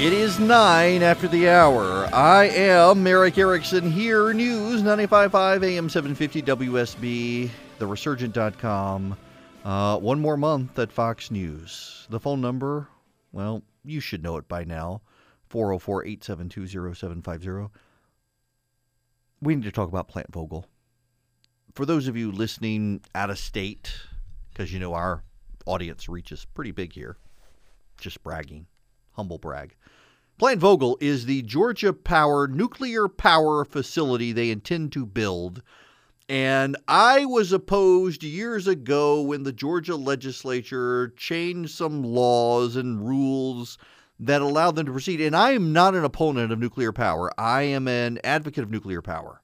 It 0.01 0.13
is 0.13 0.41
9 0.41 1.03
after 1.03 1.29
the 1.29 1.49
hour. 1.49 2.09
I 2.13 2.47
am 2.47 3.07
Erick 3.07 3.39
Erickson 3.39 3.91
here, 3.91 4.33
News 4.33 4.83
95.5 4.83 5.63
AM 5.63 5.89
750 5.89 6.43
WSB, 6.43 7.51
theresurgent.com. 7.79 9.17
Uh, 9.65 9.99
one 9.99 10.19
more 10.19 10.37
month 10.37 10.79
at 10.79 10.91
Fox 10.91 11.31
News. 11.31 12.07
The 12.11 12.19
phone 12.19 12.41
number, 12.41 12.89
well, 13.31 13.63
you 13.85 14.01
should 14.01 14.25
know 14.25 14.39
it 14.39 14.49
by 14.49 14.65
now 14.65 15.03
404 15.51 16.07
872 16.07 16.95
0750. 16.95 17.71
We 19.43 19.57
need 19.57 19.65
to 19.65 19.73
talk 19.73 19.89
about 19.89 20.07
Plant 20.07 20.31
Vogtle. 20.31 20.67
For 21.75 21.85
those 21.85 22.07
of 22.07 22.17
you 22.17 22.31
listening 22.31 23.01
out 23.13 23.29
of 23.29 23.41
state, 23.41 23.93
because 24.53 24.73
you 24.73 24.79
know 24.79 24.95
our 24.95 25.25
audience 25.67 26.09
reaches 26.09 26.45
pretty 26.45 26.71
big 26.71 26.93
here, 26.93 27.17
just 27.99 28.23
bragging 28.23 28.67
humble 29.15 29.39
brag. 29.39 29.75
Plant 30.39 30.61
Vogtle 30.61 30.97
is 31.01 31.27
the 31.27 31.43
Georgia 31.43 31.93
Power 31.93 32.47
nuclear 32.47 33.09
power 33.09 33.65
facility 33.65 34.31
they 34.31 34.49
intend 34.49 34.93
to 34.93 35.05
build. 35.05 35.61
And 36.29 36.77
I 36.87 37.25
was 37.25 37.51
opposed 37.51 38.23
years 38.23 38.69
ago 38.69 39.23
when 39.23 39.43
the 39.43 39.53
Georgia 39.53 39.97
legislature 39.97 41.13
changed 41.17 41.73
some 41.73 42.05
laws 42.05 42.77
and 42.77 43.05
rules 43.05 43.77
that 44.27 44.41
allowed 44.41 44.77
them 44.77 44.87
to 44.87 44.93
proceed. 44.93 45.21
And 45.21 45.37
I 45.37 45.51
am 45.53 45.73
not 45.73 45.95
an 45.95 46.05
opponent 46.05 46.53
of 46.53 46.59
nuclear 46.59 46.93
power, 46.93 47.31
I 47.39 47.63
am 47.63 47.89
an 47.89 48.19
advocate 48.25 48.65
of 48.65 48.71
nuclear 48.71 49.03
power. 49.03 49.43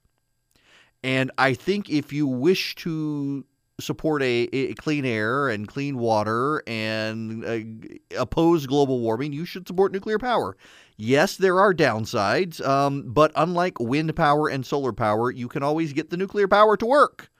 And 1.02 1.30
I 1.38 1.54
think 1.54 1.90
if 1.90 2.12
you 2.12 2.26
wish 2.26 2.74
to 2.76 3.44
support 3.80 4.22
a, 4.22 4.48
a, 4.52 4.74
clean 4.74 5.04
air 5.04 5.48
and 5.48 5.68
clean 5.68 5.98
water 5.98 6.64
and 6.66 7.44
uh, 7.44 8.20
oppose 8.20 8.66
global 8.66 8.98
warming, 8.98 9.32
you 9.32 9.44
should 9.44 9.68
support 9.68 9.92
nuclear 9.92 10.18
power. 10.18 10.56
Yes, 10.96 11.36
there 11.36 11.60
are 11.60 11.72
downsides, 11.72 12.64
um, 12.66 13.04
but 13.06 13.30
unlike 13.36 13.78
wind 13.78 14.14
power 14.16 14.48
and 14.48 14.66
solar 14.66 14.92
power, 14.92 15.30
you 15.30 15.46
can 15.46 15.62
always 15.62 15.92
get 15.92 16.10
the 16.10 16.16
nuclear 16.16 16.48
power 16.48 16.76
to 16.76 16.86
work. 16.86 17.30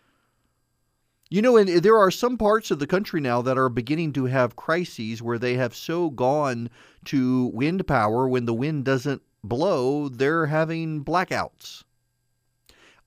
You 1.31 1.43
know, 1.43 1.59
and 1.59 1.69
there 1.69 1.99
are 1.99 2.11
some 2.11 2.39
parts 2.39 2.71
of 2.71 2.79
the 2.79 2.87
country 2.87 3.21
now 3.21 3.43
that 3.43 3.59
are 3.59 3.69
beginning 3.69 4.15
to 4.15 4.25
have 4.27 4.57
crises 4.57 5.21
where 5.21 5.39
they 5.39 5.55
have 5.55 5.75
so 5.75 6.09
gone 6.09 6.71
to 7.07 7.47
wind 7.47 7.87
power 7.87 8.27
when 8.27 8.47
the 8.47 8.55
wind 8.55 8.87
doesn't 8.87 9.21
blow, 9.45 10.09
they're 10.09 10.47
having 10.47 11.05
blackouts. 11.05 11.85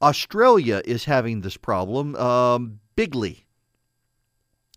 Australia 0.01 0.81
is 0.85 1.05
having 1.05 1.41
this 1.41 1.57
problem. 1.57 2.15
Um, 2.15 2.79
bigly. 2.95 3.45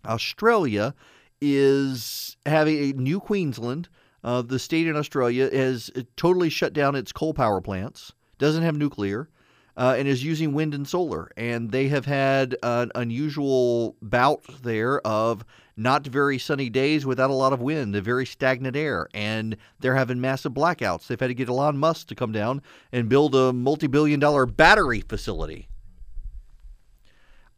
Australia 0.06 0.94
is 1.40 2.36
having 2.46 2.78
a 2.78 2.92
New 2.92 3.20
Queensland. 3.20 3.88
Uh, 4.22 4.40
the 4.40 4.58
state 4.58 4.86
in 4.86 4.96
Australia 4.96 5.54
has 5.54 5.90
totally 6.16 6.48
shut 6.48 6.72
down 6.72 6.94
its 6.94 7.12
coal 7.12 7.34
power 7.34 7.60
plants, 7.60 8.12
doesn't 8.38 8.62
have 8.62 8.76
nuclear, 8.76 9.28
uh, 9.76 9.94
and 9.98 10.06
is 10.06 10.24
using 10.24 10.52
wind 10.52 10.74
and 10.74 10.86
solar. 10.86 11.30
And 11.36 11.70
they 11.70 11.88
have 11.88 12.06
had 12.06 12.56
an 12.62 12.90
unusual 12.94 13.96
bout 14.00 14.44
there 14.62 15.00
of 15.00 15.44
not 15.76 16.06
very 16.06 16.38
sunny 16.38 16.70
days 16.70 17.04
without 17.04 17.30
a 17.30 17.34
lot 17.34 17.52
of 17.52 17.60
wind, 17.60 17.96
a 17.96 18.00
very 18.00 18.26
stagnant 18.26 18.76
air, 18.76 19.08
and 19.12 19.56
they're 19.80 19.96
having 19.96 20.20
massive 20.20 20.52
blackouts. 20.52 21.06
They've 21.06 21.18
had 21.18 21.28
to 21.28 21.34
get 21.34 21.48
Elon 21.48 21.78
Musk 21.78 22.06
to 22.08 22.14
come 22.14 22.32
down 22.32 22.62
and 22.92 23.08
build 23.08 23.34
a 23.34 23.52
multi 23.52 23.88
billion 23.88 24.20
dollar 24.20 24.46
battery 24.46 25.00
facility 25.00 25.68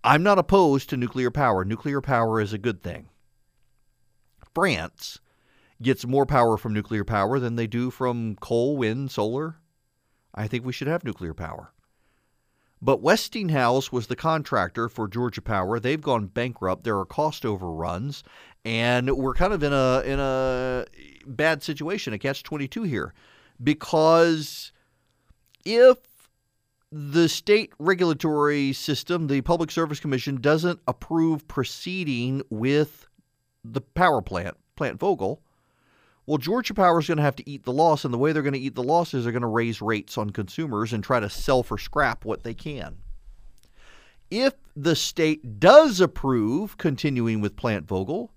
I'm 0.07 0.23
not 0.23 0.39
opposed 0.39 0.89
to 0.91 0.97
nuclear 0.97 1.33
power. 1.33 1.65
Nuclear 1.65 2.01
power 2.01 2.41
is 2.41 2.53
a 2.53 2.59
good 2.59 2.81
thing. 2.81 3.09
France 4.55 5.19
gets 5.83 6.07
more 6.07 6.25
power 6.25 6.57
from 6.57 6.73
nuclear 6.73 7.03
power 7.03 7.41
than 7.41 7.57
they 7.57 7.67
do 7.67 7.91
from 7.91 8.37
coal, 8.37 8.77
wind, 8.77 9.11
solar. 9.11 9.57
I 10.33 10.47
think 10.47 10.65
we 10.65 10.73
should 10.73 10.87
have 10.87 11.03
nuclear 11.03 11.35
power. 11.35 11.73
But 12.83 13.01
Westinghouse 13.01 13.91
was 13.91 14.07
the 14.07 14.17
contractor 14.17 14.89
for 14.89 15.09
Georgia 15.09 15.41
Power. 15.41 15.81
They've 15.81 16.01
gone 16.01 16.27
bankrupt. 16.27 16.85
There 16.85 16.99
are 16.99 17.07
cost 17.07 17.47
overruns, 17.47 18.23
and 18.65 19.11
we're 19.17 19.35
kind 19.35 19.53
of 19.53 19.63
in 19.63 19.73
a 19.73 20.03
in 20.05 20.21
a 20.21 20.85
bad 21.27 21.63
situation, 21.63 22.13
a 22.13 22.19
catch 22.19 22.43
twenty 22.43 22.69
two 22.69 22.83
here, 22.83 23.15
because 23.63 24.73
if 25.65 25.97
the 26.93 27.29
state 27.29 27.73
regulatory 27.79 28.73
system, 28.73 29.27
the 29.27 29.41
Public 29.41 29.71
Service 29.71 29.99
Commission, 29.99 30.41
doesn't 30.41 30.81
approve 30.87 31.49
proceeding 31.49 32.43
with 32.51 33.09
the 33.65 33.81
power 33.81 34.23
plant, 34.23 34.57
Plant 34.77 35.01
Vogtle, 35.01 35.39
well, 36.27 36.39
Georgia 36.39 36.75
Power 36.75 36.99
is 36.99 37.07
going 37.07 37.19
to 37.19 37.23
have 37.23 37.37
to 37.37 37.49
eat 37.49 37.65
the 37.65 37.73
loss, 37.73 38.05
and 38.05 38.13
the 38.13 38.19
way 38.19 38.33
they're 38.33 38.43
going 38.43 38.53
to 38.53 38.59
eat 38.59 38.75
the 38.75 38.83
loss 38.83 39.15
is 39.15 39.25
they're 39.25 39.33
going 39.33 39.43
to 39.43 39.47
raise 39.47 39.81
rates 39.81 40.19
on 40.19 40.31
consumers 40.31 40.93
and 40.93 41.05
try 41.05 41.21
to 41.21 41.31
sell 41.31 41.63
for 41.63 41.79
scrap 41.79 42.25
what 42.25 42.43
they 42.43 42.55
can. 42.55 42.97
If 44.31 44.55
the 44.75 44.97
state 44.97 45.61
does 45.61 46.01
approve 46.01 46.79
continuing 46.79 47.41
with 47.41 47.55
Plant 47.55 47.87
Vogtle, 47.87 48.31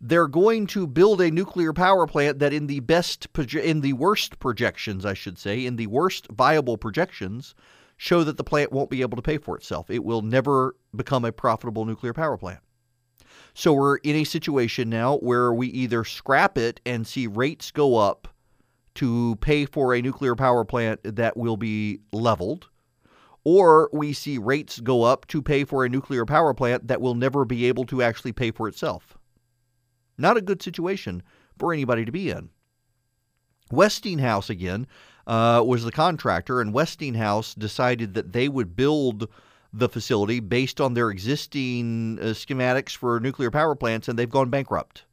they're 0.00 0.28
going 0.28 0.66
to 0.68 0.86
build 0.86 1.20
a 1.20 1.30
nuclear 1.30 1.72
power 1.72 2.06
plant 2.06 2.38
that 2.38 2.52
in 2.52 2.68
the 2.68 2.80
best 2.80 3.26
in 3.54 3.80
the 3.80 3.94
worst 3.94 4.38
projections 4.38 5.04
I 5.04 5.14
should 5.14 5.38
say 5.38 5.64
in 5.64 5.76
the 5.76 5.86
worst 5.86 6.28
viable 6.30 6.76
projections 6.76 7.54
show 7.96 8.22
that 8.22 8.36
the 8.36 8.44
plant 8.44 8.72
won't 8.72 8.90
be 8.90 9.00
able 9.00 9.16
to 9.16 9.22
pay 9.22 9.38
for 9.38 9.56
itself. 9.56 9.90
It 9.90 10.04
will 10.04 10.22
never 10.22 10.76
become 10.94 11.24
a 11.24 11.32
profitable 11.32 11.86
nuclear 11.86 12.12
power 12.12 12.36
plant. 12.36 12.60
So 13.58 13.72
we're 13.72 13.96
in 13.96 14.16
a 14.16 14.24
situation 14.24 14.90
now 14.90 15.16
where 15.16 15.50
we 15.50 15.68
either 15.68 16.04
scrap 16.04 16.58
it 16.58 16.78
and 16.84 17.06
see 17.06 17.26
rates 17.26 17.70
go 17.70 17.96
up 17.96 18.28
to 18.96 19.36
pay 19.36 19.64
for 19.64 19.94
a 19.94 20.02
nuclear 20.02 20.36
power 20.36 20.62
plant 20.62 21.00
that 21.16 21.38
will 21.38 21.56
be 21.56 22.00
leveled, 22.12 22.68
or 23.44 23.88
we 23.94 24.12
see 24.12 24.36
rates 24.36 24.78
go 24.80 25.04
up 25.04 25.26
to 25.28 25.40
pay 25.40 25.64
for 25.64 25.86
a 25.86 25.88
nuclear 25.88 26.26
power 26.26 26.52
plant 26.52 26.88
that 26.88 27.00
will 27.00 27.14
never 27.14 27.46
be 27.46 27.64
able 27.64 27.86
to 27.86 28.02
actually 28.02 28.32
pay 28.32 28.50
for 28.50 28.68
itself. 28.68 29.16
Not 30.18 30.36
a 30.36 30.42
good 30.42 30.62
situation 30.62 31.22
for 31.58 31.72
anybody 31.72 32.04
to 32.04 32.12
be 32.12 32.28
in. 32.28 32.50
Westinghouse, 33.72 34.50
again, 34.50 34.86
uh, 35.26 35.64
was 35.66 35.82
the 35.82 35.90
contractor, 35.90 36.60
and 36.60 36.74
Westinghouse 36.74 37.54
decided 37.54 38.12
that 38.12 38.34
they 38.34 38.50
would 38.50 38.76
build 38.76 39.30
the 39.78 39.88
facility 39.88 40.40
based 40.40 40.80
on 40.80 40.94
their 40.94 41.10
existing 41.10 42.18
uh, 42.20 42.26
schematics 42.26 42.96
for 42.96 43.20
nuclear 43.20 43.50
power 43.50 43.74
plants, 43.74 44.08
and 44.08 44.18
they've 44.18 44.30
gone 44.30 44.50
bankrupt. 44.50 45.04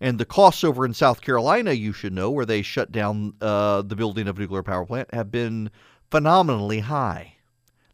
And 0.00 0.18
the 0.18 0.24
costs 0.24 0.64
over 0.64 0.84
in 0.84 0.92
South 0.92 1.20
Carolina, 1.20 1.72
you 1.72 1.92
should 1.92 2.12
know, 2.12 2.30
where 2.30 2.44
they 2.44 2.62
shut 2.62 2.90
down 2.90 3.34
uh, 3.40 3.82
the 3.82 3.96
building 3.96 4.26
of 4.28 4.36
a 4.36 4.40
nuclear 4.40 4.62
power 4.62 4.84
plant, 4.84 5.14
have 5.14 5.30
been 5.30 5.70
phenomenally 6.10 6.80
high. 6.80 7.33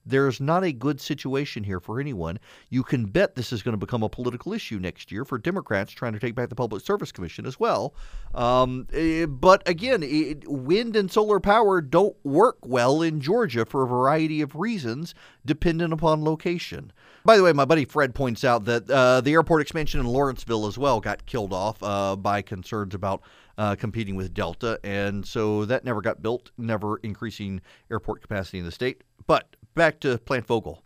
There's 0.05 0.41
not 0.41 0.65
a 0.65 0.73
good 0.73 1.01
situation 1.01 1.65
here 1.65 1.81
for 1.81 2.01
anyone. 2.01 2.39
You 2.69 2.83
can 2.83 3.07
bet 3.07 3.35
this 3.35 3.53
is 3.53 3.63
going 3.63 3.73
to 3.73 3.79
become 3.79 4.03
a 4.03 4.09
political 4.09 4.53
issue 4.53 4.79
next 4.79 5.13
year 5.13 5.25
for 5.25 5.39
Democrats 5.39 5.93
trying 5.93 6.13
to 6.15 6.19
take 6.19 6.35
back 6.35 6.49
the 6.49 6.55
Public 6.55 6.85
Service 6.85 7.13
Commission 7.13 7.47
as 7.47 7.61
well. 7.61 7.95
Um, 8.35 8.87
eh, 8.93 9.27
but 9.27 9.67
again, 9.69 10.03
it, 10.03 10.49
wind 10.49 10.97
and 10.97 11.11
solar 11.11 11.41
power 11.41 11.81
don't 11.81 12.17
work 12.25 12.59
well 12.65 13.03
in 13.03 13.21
Georgia 13.21 13.65
for 13.65 13.83
a 13.83 13.87
variety 13.87 14.41
of 14.41 14.55
reasons, 14.55 15.15
dependent 15.45 15.93
upon 15.93 16.25
location. 16.25 16.93
By 17.25 17.37
the 17.37 17.43
way, 17.43 17.53
my 17.53 17.67
buddy 17.67 17.85
Fred 17.85 18.15
points 18.15 18.45
out 18.45 18.65
that 18.65 18.91
uh, 18.91 19.21
the 19.21 19.33
airport 19.33 19.61
expansion 19.63 20.01
in 20.01 20.07
Lawrenceville 20.07 20.67
as 20.67 20.79
well 20.79 21.01
got 21.01 21.27
killed 21.27 21.53
off 21.53 21.83
uh, 21.83 22.17
by 22.17 22.41
concerns 22.41 22.95
about 22.95 23.23
uh, 23.59 23.75
competing 23.75 24.17
with 24.17 24.33
Delta, 24.33 24.81
and 24.83 25.27
so 25.27 25.67
that 25.67 25.85
never 25.85 26.01
got 26.01 26.23
built, 26.23 26.51
never 26.57 26.97
increasing 26.99 27.61
airport 27.91 28.23
capacity 28.23 28.59
in 28.59 28.65
the 28.65 28.73
state. 28.73 29.03
But 29.27 29.55
back 29.75 30.01
to 30.01 30.19
Plant 30.19 30.47
Vogtle. 30.47 30.81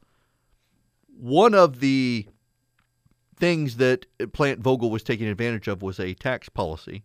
One 1.16 1.54
of 1.54 1.80
the 1.80 2.26
things 3.36 3.76
that 3.76 4.06
Plant 4.32 4.62
Vogtle 4.62 4.90
was 4.90 5.02
taking 5.02 5.26
advantage 5.26 5.68
of 5.68 5.82
was 5.82 5.98
a 5.98 6.14
tax 6.14 6.48
policy 6.48 7.04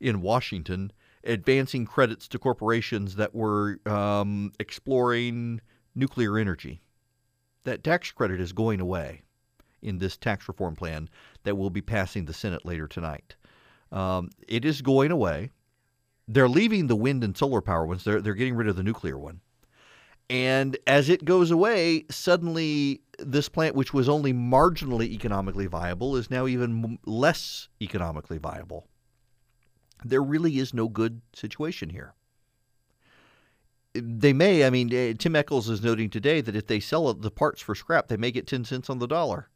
in 0.00 0.20
Washington 0.20 0.92
advancing 1.24 1.84
credits 1.84 2.28
to 2.28 2.38
corporations 2.38 3.16
that 3.16 3.34
were 3.34 3.78
um, 3.86 4.52
exploring 4.58 5.60
nuclear 5.94 6.38
energy. 6.38 6.80
That 7.64 7.84
tax 7.84 8.10
credit 8.12 8.40
is 8.40 8.52
going 8.52 8.80
away 8.80 9.22
in 9.82 9.98
this 9.98 10.16
tax 10.16 10.48
reform 10.48 10.74
plan 10.74 11.08
that 11.44 11.56
will 11.56 11.70
be 11.70 11.82
passing 11.82 12.24
the 12.24 12.32
Senate 12.32 12.64
later 12.64 12.88
tonight. 12.88 13.36
Um, 13.92 14.30
it 14.46 14.64
is 14.64 14.82
going 14.82 15.10
away. 15.10 15.50
They're 16.26 16.48
leaving 16.48 16.86
the 16.86 16.96
wind 16.96 17.24
and 17.24 17.36
solar 17.36 17.60
power 17.60 17.86
ones. 17.86 18.04
They're, 18.04 18.20
they're 18.20 18.34
getting 18.34 18.56
rid 18.56 18.68
of 18.68 18.76
the 18.76 18.82
nuclear 18.82 19.18
one. 19.18 19.40
And 20.30 20.76
as 20.86 21.08
it 21.08 21.24
goes 21.24 21.50
away, 21.50 22.04
suddenly 22.10 23.00
this 23.18 23.48
plant, 23.48 23.74
which 23.74 23.94
was 23.94 24.08
only 24.08 24.32
marginally 24.32 25.08
economically 25.08 25.66
viable, 25.66 26.16
is 26.16 26.30
now 26.30 26.46
even 26.46 26.98
less 27.06 27.68
economically 27.80 28.38
viable. 28.38 28.86
There 30.04 30.22
really 30.22 30.58
is 30.58 30.74
no 30.74 30.88
good 30.88 31.22
situation 31.34 31.90
here. 31.90 32.14
They 33.94 34.34
may, 34.34 34.64
I 34.64 34.70
mean, 34.70 34.92
eh, 34.92 35.14
Tim 35.18 35.34
Echols 35.34 35.68
is 35.68 35.82
noting 35.82 36.10
today 36.10 36.40
that 36.42 36.54
if 36.54 36.66
they 36.66 36.78
sell 36.78 37.12
the 37.14 37.30
parts 37.30 37.62
for 37.62 37.74
scrap, 37.74 38.08
they 38.08 38.16
may 38.16 38.30
get 38.30 38.46
10 38.46 38.64
cents 38.64 38.90
on 38.90 38.98
the 38.98 39.08
dollar. 39.08 39.48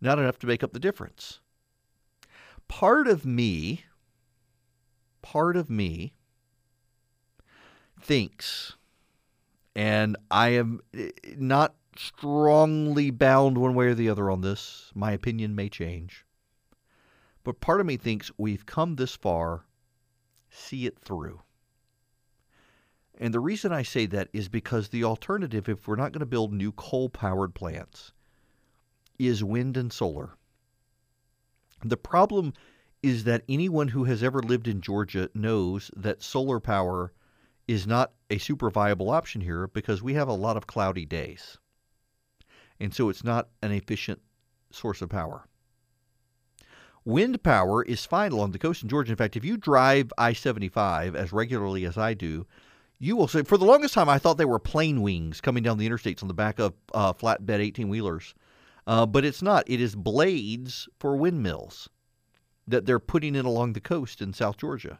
Not 0.00 0.18
enough 0.18 0.38
to 0.40 0.46
make 0.46 0.62
up 0.62 0.72
the 0.72 0.78
difference. 0.78 1.40
Part 2.68 3.08
of 3.08 3.24
me, 3.24 3.84
part 5.22 5.56
of 5.56 5.68
me 5.68 6.12
thinks 8.00 8.76
and 9.74 10.16
I 10.30 10.50
am 10.50 10.80
eh, 10.94 11.10
not 11.36 11.74
strongly 11.96 13.10
bound 13.10 13.58
one 13.58 13.74
way 13.74 13.86
or 13.86 13.94
the 13.94 14.08
other 14.08 14.30
on 14.30 14.40
this. 14.40 14.90
My 14.94 15.12
opinion 15.12 15.54
may 15.54 15.68
change. 15.68 16.24
But 17.44 17.60
part 17.60 17.80
of 17.80 17.86
me 17.86 17.96
thinks 17.96 18.30
we've 18.36 18.66
come 18.66 18.96
this 18.96 19.16
far, 19.16 19.64
see 20.50 20.86
it 20.86 20.98
through. 20.98 21.42
And 23.18 23.34
the 23.34 23.40
reason 23.40 23.70
I 23.72 23.82
say 23.82 24.06
that 24.06 24.28
is 24.32 24.48
because 24.48 24.88
the 24.88 25.04
alternative, 25.04 25.68
if 25.68 25.86
we're 25.86 25.96
not 25.96 26.12
going 26.12 26.20
to 26.20 26.26
build 26.26 26.52
new 26.52 26.72
coal 26.72 27.10
powered 27.10 27.54
plants, 27.54 28.12
is 29.18 29.44
wind 29.44 29.76
and 29.76 29.92
solar. 29.92 30.36
The 31.84 31.98
problem 31.98 32.54
is 33.02 33.24
that 33.24 33.44
anyone 33.48 33.88
who 33.88 34.04
has 34.04 34.22
ever 34.22 34.42
lived 34.42 34.68
in 34.68 34.80
Georgia 34.80 35.30
knows 35.34 35.90
that 35.96 36.22
solar 36.22 36.60
power 36.60 37.12
is 37.70 37.86
not 37.86 38.10
a 38.28 38.38
super 38.38 38.68
viable 38.68 39.10
option 39.10 39.40
here 39.40 39.68
because 39.68 40.02
we 40.02 40.14
have 40.14 40.26
a 40.26 40.32
lot 40.32 40.56
of 40.56 40.66
cloudy 40.66 41.06
days. 41.06 41.56
And 42.80 42.92
so 42.92 43.08
it's 43.08 43.22
not 43.22 43.48
an 43.62 43.70
efficient 43.70 44.20
source 44.72 45.00
of 45.00 45.08
power. 45.08 45.46
Wind 47.04 47.44
power 47.44 47.84
is 47.84 48.04
fine 48.04 48.32
along 48.32 48.50
the 48.50 48.58
coast 48.58 48.82
in 48.82 48.88
Georgia. 48.88 49.12
In 49.12 49.16
fact, 49.16 49.36
if 49.36 49.44
you 49.44 49.56
drive 49.56 50.12
I 50.18 50.32
75 50.32 51.14
as 51.14 51.32
regularly 51.32 51.84
as 51.84 51.96
I 51.96 52.12
do, 52.12 52.44
you 52.98 53.14
will 53.14 53.28
say, 53.28 53.44
for 53.44 53.56
the 53.56 53.64
longest 53.64 53.94
time, 53.94 54.08
I 54.08 54.18
thought 54.18 54.36
they 54.36 54.44
were 54.44 54.58
plane 54.58 55.00
wings 55.00 55.40
coming 55.40 55.62
down 55.62 55.78
the 55.78 55.88
interstates 55.88 56.22
on 56.22 56.28
the 56.28 56.34
back 56.34 56.58
of 56.58 56.74
uh, 56.92 57.12
flatbed 57.12 57.60
18 57.60 57.88
wheelers. 57.88 58.34
Uh, 58.84 59.06
but 59.06 59.24
it's 59.24 59.42
not. 59.42 59.62
It 59.68 59.80
is 59.80 59.94
blades 59.94 60.88
for 60.98 61.14
windmills 61.14 61.88
that 62.66 62.84
they're 62.84 62.98
putting 62.98 63.36
in 63.36 63.46
along 63.46 63.74
the 63.74 63.80
coast 63.80 64.20
in 64.20 64.32
South 64.32 64.56
Georgia 64.56 64.98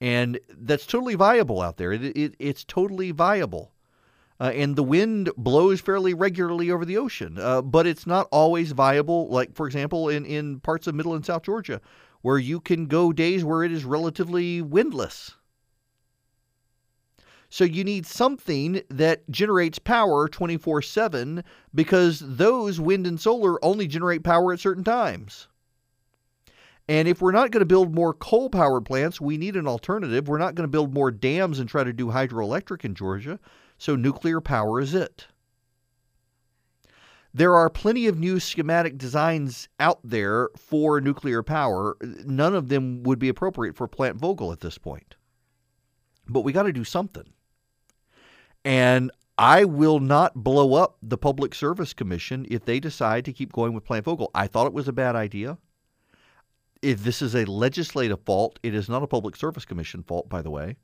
and 0.00 0.38
that's 0.48 0.86
totally 0.86 1.14
viable 1.14 1.60
out 1.60 1.76
there. 1.76 1.92
It, 1.92 2.16
it, 2.16 2.34
it's 2.38 2.64
totally 2.64 3.10
viable. 3.10 3.72
Uh, 4.40 4.50
and 4.54 4.74
the 4.74 4.82
wind 4.82 5.30
blows 5.36 5.80
fairly 5.80 6.12
regularly 6.12 6.70
over 6.70 6.84
the 6.84 6.96
ocean, 6.96 7.38
uh, 7.38 7.62
but 7.62 7.86
it's 7.86 8.06
not 8.06 8.26
always 8.32 8.72
viable. 8.72 9.28
Like, 9.28 9.54
for 9.54 9.66
example, 9.66 10.08
in, 10.08 10.26
in 10.26 10.60
parts 10.60 10.86
of 10.86 10.94
middle 10.94 11.14
and 11.14 11.24
south 11.24 11.42
Georgia, 11.42 11.80
where 12.22 12.38
you 12.38 12.60
can 12.60 12.86
go 12.86 13.12
days 13.12 13.44
where 13.44 13.62
it 13.62 13.70
is 13.70 13.84
relatively 13.84 14.60
windless. 14.60 15.36
So 17.48 17.62
you 17.62 17.84
need 17.84 18.04
something 18.04 18.82
that 18.88 19.30
generates 19.30 19.78
power 19.78 20.28
24 20.28 20.82
7 20.82 21.44
because 21.72 22.18
those 22.18 22.80
wind 22.80 23.06
and 23.06 23.20
solar 23.20 23.64
only 23.64 23.86
generate 23.86 24.24
power 24.24 24.52
at 24.52 24.58
certain 24.58 24.82
times. 24.82 25.46
And 26.88 27.08
if 27.08 27.22
we're 27.22 27.32
not 27.32 27.50
going 27.50 27.60
to 27.60 27.66
build 27.66 27.94
more 27.94 28.12
coal 28.12 28.50
powered 28.50 28.84
plants, 28.84 29.20
we 29.20 29.38
need 29.38 29.56
an 29.56 29.66
alternative. 29.66 30.28
We're 30.28 30.38
not 30.38 30.54
going 30.54 30.64
to 30.64 30.72
build 30.72 30.92
more 30.92 31.10
dams 31.10 31.58
and 31.58 31.68
try 31.68 31.82
to 31.82 31.92
do 31.92 32.08
hydroelectric 32.08 32.84
in 32.84 32.94
Georgia. 32.94 33.40
So 33.78 33.96
nuclear 33.96 34.40
power 34.40 34.80
is 34.80 34.94
it. 34.94 35.26
There 37.32 37.54
are 37.54 37.68
plenty 37.68 38.06
of 38.06 38.18
new 38.18 38.38
schematic 38.38 38.96
designs 38.96 39.68
out 39.80 39.98
there 40.04 40.50
for 40.56 41.00
nuclear 41.00 41.42
power. 41.42 41.96
None 42.00 42.54
of 42.54 42.68
them 42.68 43.02
would 43.02 43.18
be 43.18 43.28
appropriate 43.28 43.76
for 43.76 43.88
Plant 43.88 44.18
Vogtle 44.18 44.52
at 44.52 44.60
this 44.60 44.78
point. 44.78 45.16
But 46.28 46.42
we 46.42 46.52
got 46.52 46.62
to 46.64 46.72
do 46.72 46.84
something. 46.84 47.24
And 48.64 49.10
I 49.36 49.64
will 49.64 49.98
not 49.98 50.44
blow 50.44 50.74
up 50.74 50.96
the 51.02 51.18
Public 51.18 51.56
Service 51.56 51.92
Commission 51.92 52.46
if 52.48 52.64
they 52.64 52.78
decide 52.78 53.24
to 53.24 53.32
keep 53.32 53.52
going 53.52 53.72
with 53.72 53.84
Plant 53.84 54.04
Vogtle. 54.04 54.28
I 54.32 54.46
thought 54.46 54.68
it 54.68 54.72
was 54.72 54.86
a 54.86 54.92
bad 54.92 55.16
idea 55.16 55.58
if 56.84 57.02
this 57.02 57.22
is 57.22 57.34
a 57.34 57.46
legislative 57.46 58.20
fault, 58.20 58.58
it 58.62 58.74
is 58.74 58.90
not 58.90 59.02
a 59.02 59.06
Public 59.06 59.36
Service 59.36 59.64
Commission 59.64 60.02
fault, 60.02 60.28
by 60.28 60.42
the 60.42 60.50
way. 60.50 60.76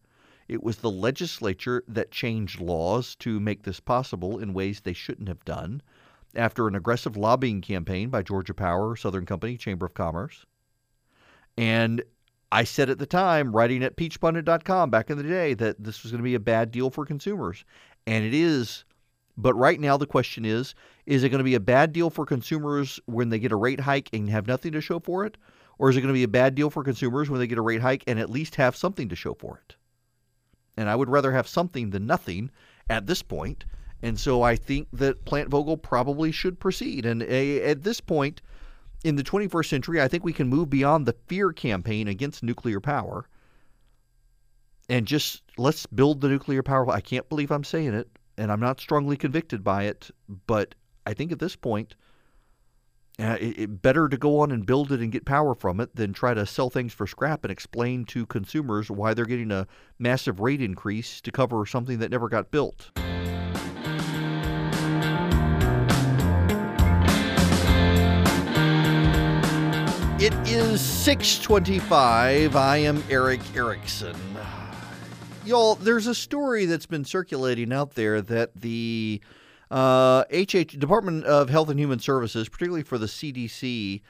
It 0.48 0.62
was 0.62 0.78
the 0.78 0.90
legislature 0.90 1.84
that 1.86 2.10
changed 2.10 2.58
laws 2.58 3.14
to 3.16 3.38
make 3.38 3.62
this 3.62 3.80
possible 3.80 4.38
in 4.38 4.54
ways 4.54 4.80
they 4.80 4.94
shouldn't 4.94 5.28
have 5.28 5.44
done 5.44 5.82
after 6.34 6.66
an 6.66 6.74
aggressive 6.74 7.16
lobbying 7.16 7.60
campaign 7.60 8.08
by 8.08 8.22
Georgia 8.22 8.54
Power, 8.54 8.96
Southern 8.96 9.26
Company, 9.26 9.58
Chamber 9.58 9.84
of 9.84 9.94
Commerce. 9.94 10.46
And 11.58 12.02
I 12.50 12.64
said 12.64 12.88
at 12.88 12.98
the 12.98 13.06
time, 13.06 13.54
writing 13.54 13.84
at 13.84 13.96
peachpundit.com 13.96 14.90
back 14.90 15.10
in 15.10 15.18
the 15.18 15.22
day, 15.22 15.52
that 15.54 15.84
this 15.84 16.02
was 16.02 16.12
going 16.12 16.20
to 16.20 16.24
be 16.24 16.34
a 16.34 16.40
bad 16.40 16.70
deal 16.70 16.88
for 16.90 17.04
consumers. 17.04 17.64
And 18.06 18.24
it 18.24 18.34
is. 18.34 18.84
But 19.36 19.54
right 19.54 19.78
now, 19.78 19.96
the 19.96 20.06
question 20.06 20.44
is 20.44 20.74
is 21.04 21.22
it 21.24 21.28
going 21.28 21.38
to 21.38 21.44
be 21.44 21.54
a 21.54 21.60
bad 21.60 21.92
deal 21.92 22.08
for 22.08 22.24
consumers 22.24 22.98
when 23.04 23.28
they 23.28 23.38
get 23.38 23.52
a 23.52 23.56
rate 23.56 23.80
hike 23.80 24.08
and 24.12 24.30
have 24.30 24.46
nothing 24.46 24.72
to 24.72 24.80
show 24.80 24.98
for 24.98 25.26
it? 25.26 25.36
Or 25.80 25.88
is 25.88 25.96
it 25.96 26.02
going 26.02 26.12
to 26.12 26.18
be 26.18 26.24
a 26.24 26.28
bad 26.28 26.54
deal 26.54 26.68
for 26.68 26.84
consumers 26.84 27.30
when 27.30 27.40
they 27.40 27.46
get 27.46 27.56
a 27.56 27.62
rate 27.62 27.80
hike 27.80 28.04
and 28.06 28.18
at 28.18 28.28
least 28.28 28.56
have 28.56 28.76
something 28.76 29.08
to 29.08 29.16
show 29.16 29.32
for 29.32 29.62
it? 29.66 29.76
And 30.76 30.90
I 30.90 30.94
would 30.94 31.08
rather 31.08 31.32
have 31.32 31.48
something 31.48 31.88
than 31.88 32.04
nothing 32.04 32.50
at 32.90 33.06
this 33.06 33.22
point. 33.22 33.64
And 34.02 34.20
so 34.20 34.42
I 34.42 34.56
think 34.56 34.88
that 34.92 35.24
Plant 35.24 35.48
Vogtle 35.48 35.80
probably 35.80 36.32
should 36.32 36.60
proceed. 36.60 37.06
And 37.06 37.22
a, 37.22 37.62
at 37.62 37.82
this 37.82 37.98
point 37.98 38.42
in 39.04 39.16
the 39.16 39.22
21st 39.22 39.66
century, 39.70 40.02
I 40.02 40.06
think 40.06 40.22
we 40.22 40.34
can 40.34 40.48
move 40.48 40.68
beyond 40.68 41.06
the 41.06 41.16
fear 41.28 41.50
campaign 41.50 42.08
against 42.08 42.42
nuclear 42.42 42.80
power 42.80 43.26
and 44.90 45.06
just 45.06 45.42
let's 45.56 45.86
build 45.86 46.20
the 46.20 46.28
nuclear 46.28 46.62
power. 46.62 46.90
I 46.90 47.00
can't 47.00 47.28
believe 47.30 47.50
I'm 47.50 47.64
saying 47.64 47.94
it, 47.94 48.10
and 48.36 48.52
I'm 48.52 48.60
not 48.60 48.80
strongly 48.80 49.16
convicted 49.16 49.64
by 49.64 49.84
it, 49.84 50.10
but 50.46 50.74
I 51.06 51.14
think 51.14 51.32
at 51.32 51.38
this 51.38 51.56
point, 51.56 51.94
Uh, 53.20 53.36
it, 53.38 53.58
it, 53.58 53.82
better 53.82 54.08
to 54.08 54.16
go 54.16 54.40
on 54.40 54.50
and 54.50 54.64
build 54.64 54.90
it 54.90 55.00
and 55.00 55.12
get 55.12 55.26
power 55.26 55.54
from 55.54 55.78
it 55.78 55.94
than 55.94 56.10
try 56.10 56.32
to 56.32 56.46
sell 56.46 56.70
things 56.70 56.94
for 56.94 57.06
scrap 57.06 57.44
and 57.44 57.52
explain 57.52 58.02
to 58.06 58.24
consumers 58.24 58.90
why 58.90 59.12
they're 59.12 59.26
getting 59.26 59.52
a 59.52 59.66
massive 59.98 60.40
rate 60.40 60.62
increase 60.62 61.20
to 61.20 61.30
cover 61.30 61.66
something 61.66 61.98
that 61.98 62.10
never 62.10 62.30
got 62.30 62.50
built. 62.50 62.92
It 70.18 70.34
is 70.48 70.80
625. 70.80 72.56
I 72.56 72.76
am 72.78 73.04
Erick 73.10 73.40
Erickson. 73.54 74.16
Y'all, 75.44 75.74
there's 75.74 76.06
a 76.06 76.14
story 76.14 76.64
that's 76.64 76.86
been 76.86 77.04
circulating 77.04 77.70
out 77.70 77.96
there 77.96 78.22
that 78.22 78.54
the 78.54 79.20
uh, 79.70 80.24
HH 80.32 80.78
Department 80.78 81.24
of 81.24 81.48
Health 81.48 81.68
and 81.68 81.78
Human 81.78 81.98
Services, 81.98 82.48
particularly 82.48 82.82
for 82.82 82.98
the 82.98 83.06
CDC, 83.06 84.02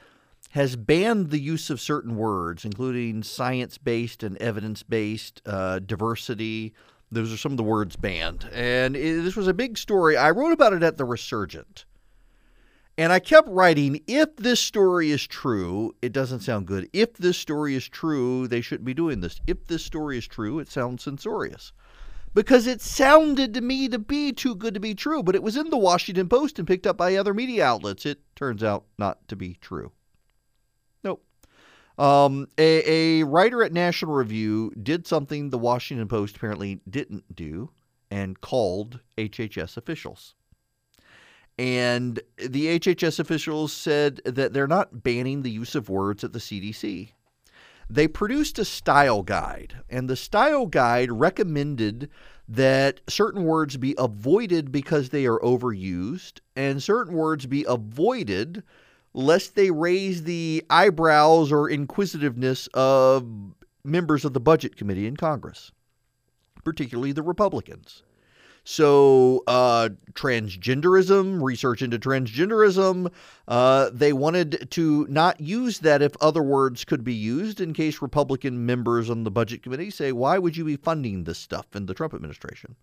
has 0.51 0.75
banned 0.75 1.29
the 1.29 1.39
use 1.39 1.69
of 1.69 1.79
certain 1.79 2.15
words, 2.15 2.65
including 2.65 3.23
science-based 3.23 4.23
and 4.23 4.37
evidence-based, 4.37 5.41
uh, 5.45 5.79
diversity. 5.79 6.73
Those 7.11 7.31
are 7.31 7.37
some 7.37 7.53
of 7.53 7.57
the 7.57 7.63
words 7.63 7.95
banned, 7.95 8.49
and 8.51 8.95
it, 8.95 9.23
this 9.23 9.35
was 9.35 9.47
a 9.47 9.53
big 9.53 9.77
story. 9.77 10.17
I 10.17 10.31
wrote 10.31 10.51
about 10.51 10.73
it 10.73 10.83
at 10.83 10.97
the 10.97 11.05
Resurgent. 11.05 11.85
And 12.97 13.13
I 13.13 13.19
kept 13.19 13.47
writing, 13.47 14.01
if 14.05 14.35
this 14.35 14.59
story 14.59 15.11
is 15.11 15.25
true, 15.25 15.95
it 16.01 16.11
doesn't 16.11 16.41
sound 16.41 16.67
good. 16.67 16.89
If 16.91 17.13
this 17.13 17.37
story 17.37 17.73
is 17.73 17.87
true, 17.87 18.47
they 18.47 18.61
shouldn't 18.61 18.85
be 18.85 18.93
doing 18.93 19.21
this. 19.21 19.39
If 19.47 19.65
this 19.67 19.83
story 19.83 20.17
is 20.17 20.27
true, 20.27 20.59
it 20.59 20.69
sounds 20.69 21.03
censorious. 21.03 21.71
Because 22.33 22.65
it 22.65 22.81
sounded 22.81 23.53
to 23.53 23.61
me 23.61 23.89
to 23.89 23.99
be 23.99 24.31
too 24.31 24.55
good 24.55 24.73
to 24.73 24.79
be 24.79 24.95
true, 24.95 25.21
but 25.21 25.35
it 25.35 25.43
was 25.43 25.57
in 25.57 25.69
the 25.69 25.77
Washington 25.77 26.29
Post 26.29 26.59
and 26.59 26.67
picked 26.67 26.87
up 26.87 26.97
by 26.97 27.15
other 27.15 27.33
media 27.33 27.65
outlets. 27.65 28.05
It 28.05 28.19
turns 28.35 28.63
out 28.63 28.85
not 28.97 29.27
to 29.27 29.35
be 29.35 29.57
true. 29.59 29.91
Nope. 31.03 31.23
Um, 31.97 32.47
a, 32.57 33.19
a 33.19 33.23
writer 33.25 33.63
at 33.63 33.73
National 33.73 34.13
Review 34.13 34.71
did 34.81 35.05
something 35.05 35.49
the 35.49 35.57
Washington 35.57 36.07
Post 36.07 36.37
apparently 36.37 36.79
didn't 36.89 37.35
do 37.35 37.69
and 38.09 38.39
called 38.39 38.99
HHS 39.17 39.77
officials. 39.77 40.35
And 41.57 42.19
the 42.37 42.79
HHS 42.79 43.19
officials 43.19 43.73
said 43.73 44.21
that 44.25 44.53
they're 44.53 44.67
not 44.67 45.03
banning 45.03 45.41
the 45.41 45.51
use 45.51 45.75
of 45.75 45.89
words 45.89 46.23
at 46.23 46.33
the 46.33 46.39
CDC. 46.39 47.11
They 47.91 48.07
produced 48.07 48.57
a 48.57 48.63
style 48.63 49.21
guide, 49.21 49.81
and 49.89 50.09
the 50.09 50.15
style 50.15 50.65
guide 50.65 51.11
recommended 51.11 52.09
that 52.47 53.01
certain 53.09 53.43
words 53.43 53.75
be 53.75 53.95
avoided 53.97 54.71
because 54.71 55.09
they 55.09 55.25
are 55.25 55.39
overused, 55.39 56.39
and 56.55 56.81
certain 56.81 57.13
words 57.15 57.47
be 57.47 57.65
avoided 57.67 58.63
lest 59.13 59.55
they 59.55 59.71
raise 59.71 60.23
the 60.23 60.63
eyebrows 60.69 61.51
or 61.51 61.69
inquisitiveness 61.69 62.69
of 62.73 63.27
members 63.83 64.23
of 64.23 64.31
the 64.31 64.39
Budget 64.39 64.77
Committee 64.77 65.05
in 65.05 65.17
Congress, 65.17 65.73
particularly 66.63 67.11
the 67.11 67.21
Republicans. 67.21 68.03
So, 68.63 69.43
uh, 69.47 69.89
transgenderism, 70.13 71.41
research 71.41 71.81
into 71.81 71.97
transgenderism, 71.97 73.11
uh, 73.47 73.89
they 73.91 74.13
wanted 74.13 74.69
to 74.71 75.07
not 75.09 75.41
use 75.41 75.79
that 75.79 76.03
if 76.03 76.15
other 76.21 76.43
words 76.43 76.85
could 76.85 77.03
be 77.03 77.13
used 77.13 77.59
in 77.59 77.73
case 77.73 78.01
Republican 78.01 78.65
members 78.65 79.09
on 79.09 79.23
the 79.23 79.31
Budget 79.31 79.63
Committee 79.63 79.89
say, 79.89 80.11
why 80.11 80.37
would 80.37 80.55
you 80.55 80.63
be 80.63 80.75
funding 80.75 81.23
this 81.23 81.39
stuff 81.39 81.75
in 81.75 81.87
the 81.87 81.95
Trump 81.95 82.13
administration? 82.13 82.75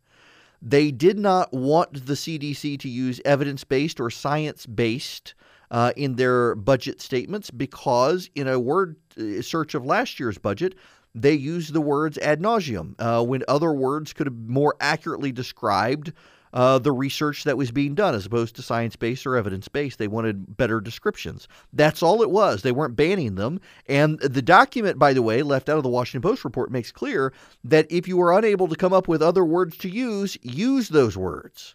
They 0.61 0.91
did 0.91 1.19
not 1.19 1.53
want 1.53 2.07
the 2.07 2.15
CDC 2.15 2.81
to 2.81 2.89
use 2.89 3.21
evidence 3.25 3.63
based 3.63 4.01
or 4.01 4.11
science 4.11 4.67
based 4.67 5.35
uh, 5.71 5.93
in 5.97 6.17
their 6.17 6.57
budget 6.57 7.01
statements 7.01 7.51
because, 7.51 8.29
in 8.35 8.49
a 8.49 8.59
word 8.59 8.97
uh, 9.19 9.43
search 9.43 9.75
of 9.75 9.87
last 9.87 10.19
year's 10.19 10.39
budget, 10.39 10.75
they 11.23 11.35
used 11.35 11.73
the 11.73 11.81
words 11.81 12.19
ad 12.19 12.41
nauseum 12.41 12.95
uh, 12.99 13.25
when 13.25 13.43
other 13.49 13.73
words 13.73 14.13
could 14.13 14.27
have 14.27 14.37
more 14.37 14.77
accurately 14.81 15.33
described 15.33 16.13
uh, 16.53 16.79
the 16.79 16.93
research 16.93 17.45
that 17.45 17.57
was 17.57 17.71
being 17.71 17.95
done 17.95 18.15
as 18.15 18.27
opposed 18.27 18.57
to 18.57 18.63
science 18.63 18.97
based 18.97 19.27
or 19.27 19.37
evidence 19.37 19.69
based. 19.69 19.99
They 19.99 20.09
wanted 20.09 20.57
better 20.57 20.81
descriptions. 20.81 21.49
That's 21.73 22.03
all 22.03 22.23
it 22.23 22.31
was. 22.31 22.63
They 22.63 22.73
weren't 22.73 22.97
banning 22.97 23.35
them. 23.35 23.61
And 23.87 24.19
the 24.21 24.43
document, 24.43 24.99
by 24.99 25.13
the 25.13 25.23
way, 25.23 25.43
left 25.43 25.69
out 25.69 25.77
of 25.77 25.83
the 25.83 25.89
Washington 25.89 26.29
Post 26.29 26.45
report 26.45 26.71
makes 26.71 26.93
clear 26.93 27.33
that 27.65 27.87
if 27.91 28.09
you 28.09 28.21
are 28.21 28.37
unable 28.37 28.69
to 28.69 28.77
come 28.77 28.93
up 28.93 29.09
with 29.09 29.23
other 29.23 29.45
words 29.45 29.77
to 29.79 29.89
use, 29.89 30.39
use 30.43 30.89
those 30.89 31.17
words. 31.17 31.75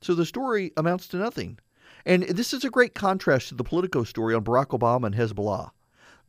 So 0.00 0.14
the 0.14 0.26
story 0.26 0.72
amounts 0.76 1.08
to 1.08 1.18
nothing. 1.18 1.58
And 2.06 2.22
this 2.22 2.54
is 2.54 2.64
a 2.64 2.70
great 2.70 2.94
contrast 2.94 3.48
to 3.48 3.54
the 3.54 3.64
Politico 3.64 4.04
story 4.04 4.34
on 4.34 4.42
Barack 4.42 4.68
Obama 4.68 5.06
and 5.06 5.14
Hezbollah. 5.14 5.70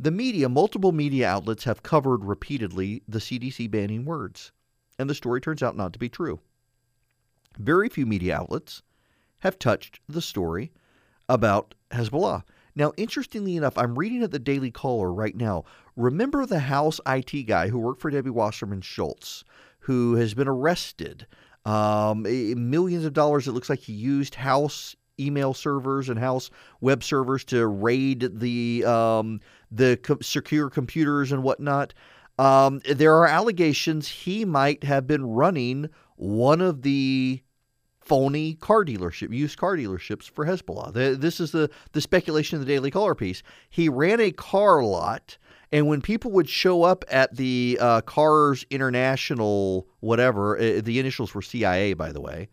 The 0.01 0.09
media, 0.09 0.49
multiple 0.49 0.93
media 0.93 1.29
outlets 1.29 1.65
have 1.65 1.83
covered 1.83 2.25
repeatedly 2.25 3.03
the 3.07 3.19
CDC 3.19 3.69
banning 3.69 4.03
words, 4.03 4.51
and 4.97 5.07
the 5.07 5.13
story 5.13 5.39
turns 5.39 5.61
out 5.61 5.77
not 5.77 5.93
to 5.93 5.99
be 5.99 6.09
true. 6.09 6.39
Very 7.59 7.87
few 7.87 8.07
media 8.07 8.35
outlets 8.35 8.81
have 9.41 9.59
touched 9.59 9.99
the 10.09 10.19
story 10.19 10.71
about 11.29 11.75
Hezbollah. 11.91 12.41
Now, 12.73 12.93
interestingly 12.97 13.55
enough, 13.55 13.77
I'm 13.77 13.93
reading 13.93 14.23
at 14.23 14.31
the 14.31 14.39
Daily 14.39 14.71
Caller 14.71 15.13
right 15.13 15.35
now. 15.35 15.65
Remember 15.95 16.47
the 16.47 16.61
House 16.61 16.99
IT 17.05 17.43
guy 17.43 17.67
who 17.67 17.77
worked 17.77 18.01
for 18.01 18.09
Debbie 18.09 18.31
Wasserman 18.31 18.81
Schultz, 18.81 19.43
who 19.81 20.15
has 20.15 20.33
been 20.33 20.47
arrested? 20.47 21.27
Um, 21.63 22.23
millions 22.23 23.05
of 23.05 23.13
dollars, 23.13 23.47
it 23.47 23.51
looks 23.51 23.69
like 23.69 23.81
he 23.81 23.93
used 23.93 24.33
House 24.33 24.95
email 25.25 25.53
servers 25.53 26.09
and 26.09 26.19
house 26.19 26.49
web 26.79 27.03
servers 27.03 27.43
to 27.45 27.67
raid 27.67 28.39
the 28.39 28.83
um, 28.85 29.39
the 29.71 29.97
co- 29.97 30.17
secure 30.21 30.69
computers 30.69 31.31
and 31.31 31.43
whatnot. 31.43 31.93
Um, 32.39 32.81
there 32.89 33.15
are 33.15 33.27
allegations 33.27 34.07
he 34.07 34.45
might 34.45 34.83
have 34.83 35.05
been 35.05 35.25
running 35.25 35.89
one 36.15 36.61
of 36.61 36.81
the 36.81 37.41
phony 37.99 38.55
car 38.55 38.83
dealership, 38.83 39.33
used 39.33 39.57
car 39.57 39.77
dealerships 39.77 40.29
for 40.29 40.45
Hezbollah. 40.45 40.93
The, 40.93 41.15
this 41.15 41.39
is 41.39 41.51
the 41.51 41.69
the 41.93 42.01
speculation 42.01 42.57
in 42.57 42.65
the 42.65 42.71
Daily 42.71 42.91
Caller 42.91 43.15
piece. 43.15 43.43
He 43.69 43.89
ran 43.89 44.19
a 44.19 44.31
car 44.31 44.83
lot. 44.83 45.37
And 45.73 45.87
when 45.87 46.01
people 46.01 46.31
would 46.31 46.49
show 46.49 46.83
up 46.83 47.05
at 47.09 47.37
the 47.37 47.77
uh, 47.79 48.01
Cars 48.01 48.65
International, 48.69 49.87
whatever, 50.01 50.57
uh, 50.57 50.81
the 50.83 50.99
initials 50.99 51.33
were 51.33 51.41
CIA, 51.41 51.93
by 51.93 52.11
the 52.11 52.19
way, 52.19 52.49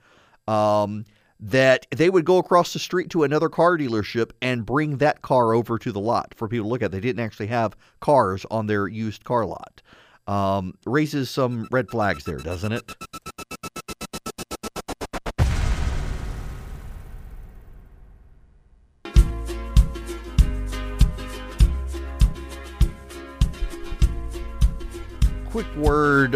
um, 0.46 1.04
that 1.40 1.86
they 1.90 2.10
would 2.10 2.24
go 2.24 2.38
across 2.38 2.72
the 2.72 2.78
street 2.78 3.10
to 3.10 3.22
another 3.22 3.48
car 3.48 3.78
dealership 3.78 4.32
and 4.42 4.66
bring 4.66 4.96
that 4.98 5.22
car 5.22 5.54
over 5.54 5.78
to 5.78 5.92
the 5.92 6.00
lot 6.00 6.34
for 6.36 6.48
people 6.48 6.66
to 6.66 6.70
look 6.70 6.82
at. 6.82 6.90
They 6.90 7.00
didn't 7.00 7.24
actually 7.24 7.46
have 7.46 7.76
cars 8.00 8.44
on 8.50 8.66
their 8.66 8.88
used 8.88 9.24
car 9.24 9.46
lot. 9.46 9.82
Um, 10.26 10.74
raises 10.84 11.30
some 11.30 11.66
red 11.70 11.88
flags 11.88 12.24
there, 12.24 12.36
doesn't 12.38 12.72
it? 12.72 12.92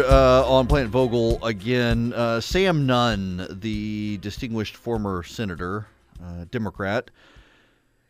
Uh, 0.05 0.43
on 0.45 0.67
Plant 0.67 0.91
Vogtle 0.91 1.41
again. 1.43 2.11
Uh, 2.13 2.41
Sam 2.41 2.85
Nunn, 2.85 3.47
the 3.49 4.17
distinguished 4.17 4.75
former 4.75 5.23
senator, 5.23 5.87
uh, 6.21 6.45
Democrat, 6.51 7.09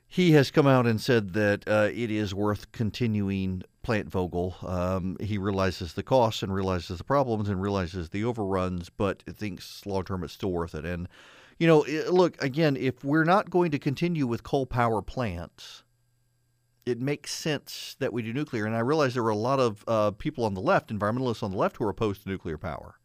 he 0.08 0.32
has 0.32 0.50
come 0.50 0.66
out 0.66 0.88
and 0.88 1.00
said 1.00 1.34
that 1.34 1.68
uh, 1.68 1.90
it 1.94 2.10
is 2.10 2.34
worth 2.34 2.72
continuing 2.72 3.62
Plant 3.84 4.10
Vogtle. 4.10 4.64
Um, 4.68 5.18
he 5.20 5.38
realizes 5.38 5.94
the 5.94 6.04
costs 6.04 6.42
and 6.42 6.54
realizes 6.54 6.98
the 6.98 7.04
problems 7.04 7.48
and 7.48 7.62
realizes 7.62 8.10
the 8.10 8.24
overruns, 8.24 8.90
but 8.90 9.22
thinks 9.22 9.86
long 9.86 10.04
term 10.04 10.24
it's 10.24 10.34
still 10.34 10.52
worth 10.52 10.74
it. 10.74 10.86
And, 10.86 11.08
you 11.60 11.68
know, 11.68 11.86
look, 12.10 12.42
again, 12.42 12.76
if 12.76 13.04
we're 13.04 13.24
not 13.24 13.52
going 13.52 13.72
to 13.72 13.80
continue 13.80 14.26
with 14.26 14.44
coal 14.44 14.66
power 14.66 15.02
plants, 15.02 15.84
it 16.86 17.00
makes 17.00 17.34
sense 17.34 17.96
that 18.00 18.12
we 18.12 18.22
do 18.22 18.34
nuclear. 18.34 18.66
And 18.66 18.76
I 18.76 18.80
realize 18.80 19.14
there 19.14 19.24
were 19.24 19.30
a 19.30 19.36
lot 19.36 19.60
of 19.60 19.84
uh, 19.88 20.12
people 20.12 20.46
on 20.46 20.54
the 20.54 20.62
left, 20.62 20.92
environmentalists 20.92 21.44
on 21.44 21.52
the 21.52 21.58
left, 21.58 21.78
who 21.78 21.86
are 21.86 21.90
opposed 21.90 22.24
to 22.24 22.30
nuclear 22.30 22.58
power. 22.58 23.00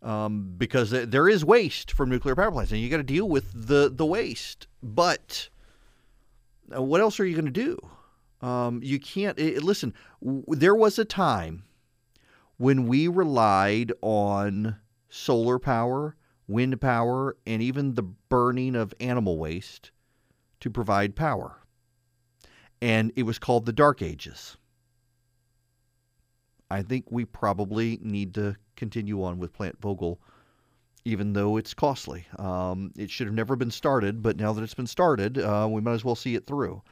Um, 0.00 0.54
because 0.56 0.90
there 0.90 1.28
is 1.28 1.44
waste 1.44 1.90
from 1.90 2.08
nuclear 2.08 2.36
power 2.36 2.52
plants, 2.52 2.70
and 2.70 2.80
you 2.80 2.88
got 2.88 2.98
to 2.98 3.02
deal 3.02 3.28
with 3.28 3.50
the 3.52 3.90
the 3.92 4.06
waste. 4.06 4.68
But 4.80 5.48
uh, 6.74 6.80
what 6.80 7.00
else 7.00 7.18
are 7.18 7.26
you 7.26 7.34
going 7.34 7.52
to 7.52 7.76
do? 8.40 8.46
Um, 8.46 8.80
you 8.80 9.00
can't 9.00 9.36
it, 9.38 9.64
listen. 9.64 9.92
W- 10.22 10.44
there 10.46 10.74
was 10.74 11.00
a 11.00 11.04
time 11.04 11.64
when 12.58 12.86
we 12.86 13.08
relied 13.08 13.92
on 14.00 14.76
solar 15.08 15.58
power, 15.58 16.14
wind 16.46 16.80
power, 16.80 17.36
and 17.44 17.60
even 17.60 17.94
the 17.94 18.02
burning 18.02 18.76
of 18.76 18.94
animal 19.00 19.36
waste 19.36 19.90
to 20.60 20.70
provide 20.70 21.16
power 21.16 21.58
and 22.80 23.12
it 23.16 23.24
was 23.24 23.38
called 23.38 23.66
the 23.66 23.72
Dark 23.72 24.02
Ages. 24.02 24.56
I 26.70 26.82
think 26.82 27.06
we 27.10 27.24
probably 27.24 27.98
need 28.02 28.34
to 28.34 28.56
continue 28.76 29.22
on 29.22 29.38
with 29.38 29.52
Plant 29.52 29.80
Vogtle 29.80 30.18
even 31.08 31.32
though 31.32 31.56
it's 31.56 31.72
costly. 31.72 32.26
Um, 32.38 32.92
it 32.96 33.10
should 33.10 33.26
have 33.26 33.34
never 33.34 33.56
been 33.56 33.70
started, 33.70 34.22
but 34.22 34.36
now 34.36 34.52
that 34.52 34.62
it's 34.62 34.74
been 34.74 34.86
started, 34.86 35.38
uh, 35.38 35.66
we 35.70 35.80
might 35.80 35.94
as 35.94 36.04
well 36.04 36.14
see 36.14 36.34
it 36.34 36.46
through. 36.46 36.82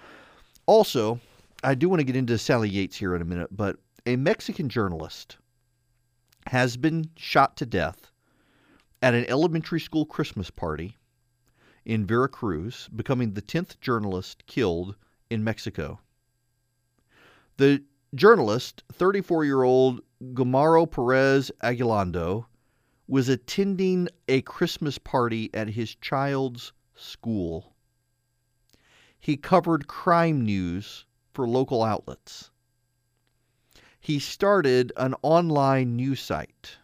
Also, 0.64 1.20
I 1.62 1.74
do 1.74 1.88
want 1.88 2.00
to 2.00 2.04
get 2.04 2.16
into 2.16 2.38
Sally 2.38 2.70
Yates 2.70 2.96
here 2.96 3.14
in 3.14 3.20
a 3.20 3.26
minute, 3.26 3.54
but 3.54 3.76
a 4.06 4.16
Mexican 4.16 4.70
journalist 4.70 5.36
has 6.46 6.76
been 6.78 7.10
shot 7.16 7.56
to 7.58 7.66
death 7.66 8.10
at 9.02 9.14
an 9.14 9.26
elementary 9.28 9.80
school 9.80 10.06
Christmas 10.06 10.50
party 10.50 10.96
in 11.84 12.06
Veracruz, 12.06 12.88
becoming 12.96 13.34
the 13.34 13.42
10th 13.42 13.78
journalist 13.80 14.46
killed 14.46 14.96
in 15.30 15.44
Mexico. 15.44 16.00
The 17.56 17.82
journalist, 18.14 18.82
34 18.92 19.44
year 19.44 19.62
old 19.62 20.00
Gomaro 20.32 20.90
Perez 20.90 21.50
Aguilando, 21.62 22.46
was 23.08 23.28
attending 23.28 24.08
a 24.28 24.42
Christmas 24.42 24.98
party 24.98 25.50
at 25.54 25.68
his 25.68 25.94
child's 25.94 26.72
school. 26.94 27.74
He 29.18 29.36
covered 29.36 29.86
crime 29.86 30.44
news 30.44 31.06
for 31.32 31.48
local 31.48 31.82
outlets. 31.82 32.50
He 34.00 34.18
started 34.18 34.92
an 34.96 35.14
online 35.22 35.96
news 35.96 36.20
site. 36.20 36.78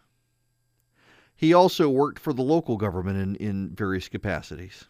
He 1.37 1.55
also 1.55 1.89
worked 1.89 2.19
for 2.19 2.33
the 2.33 2.43
local 2.43 2.77
government 2.77 3.19
in, 3.19 3.37
in 3.37 3.75
various 3.75 4.09
capacities. 4.09 4.89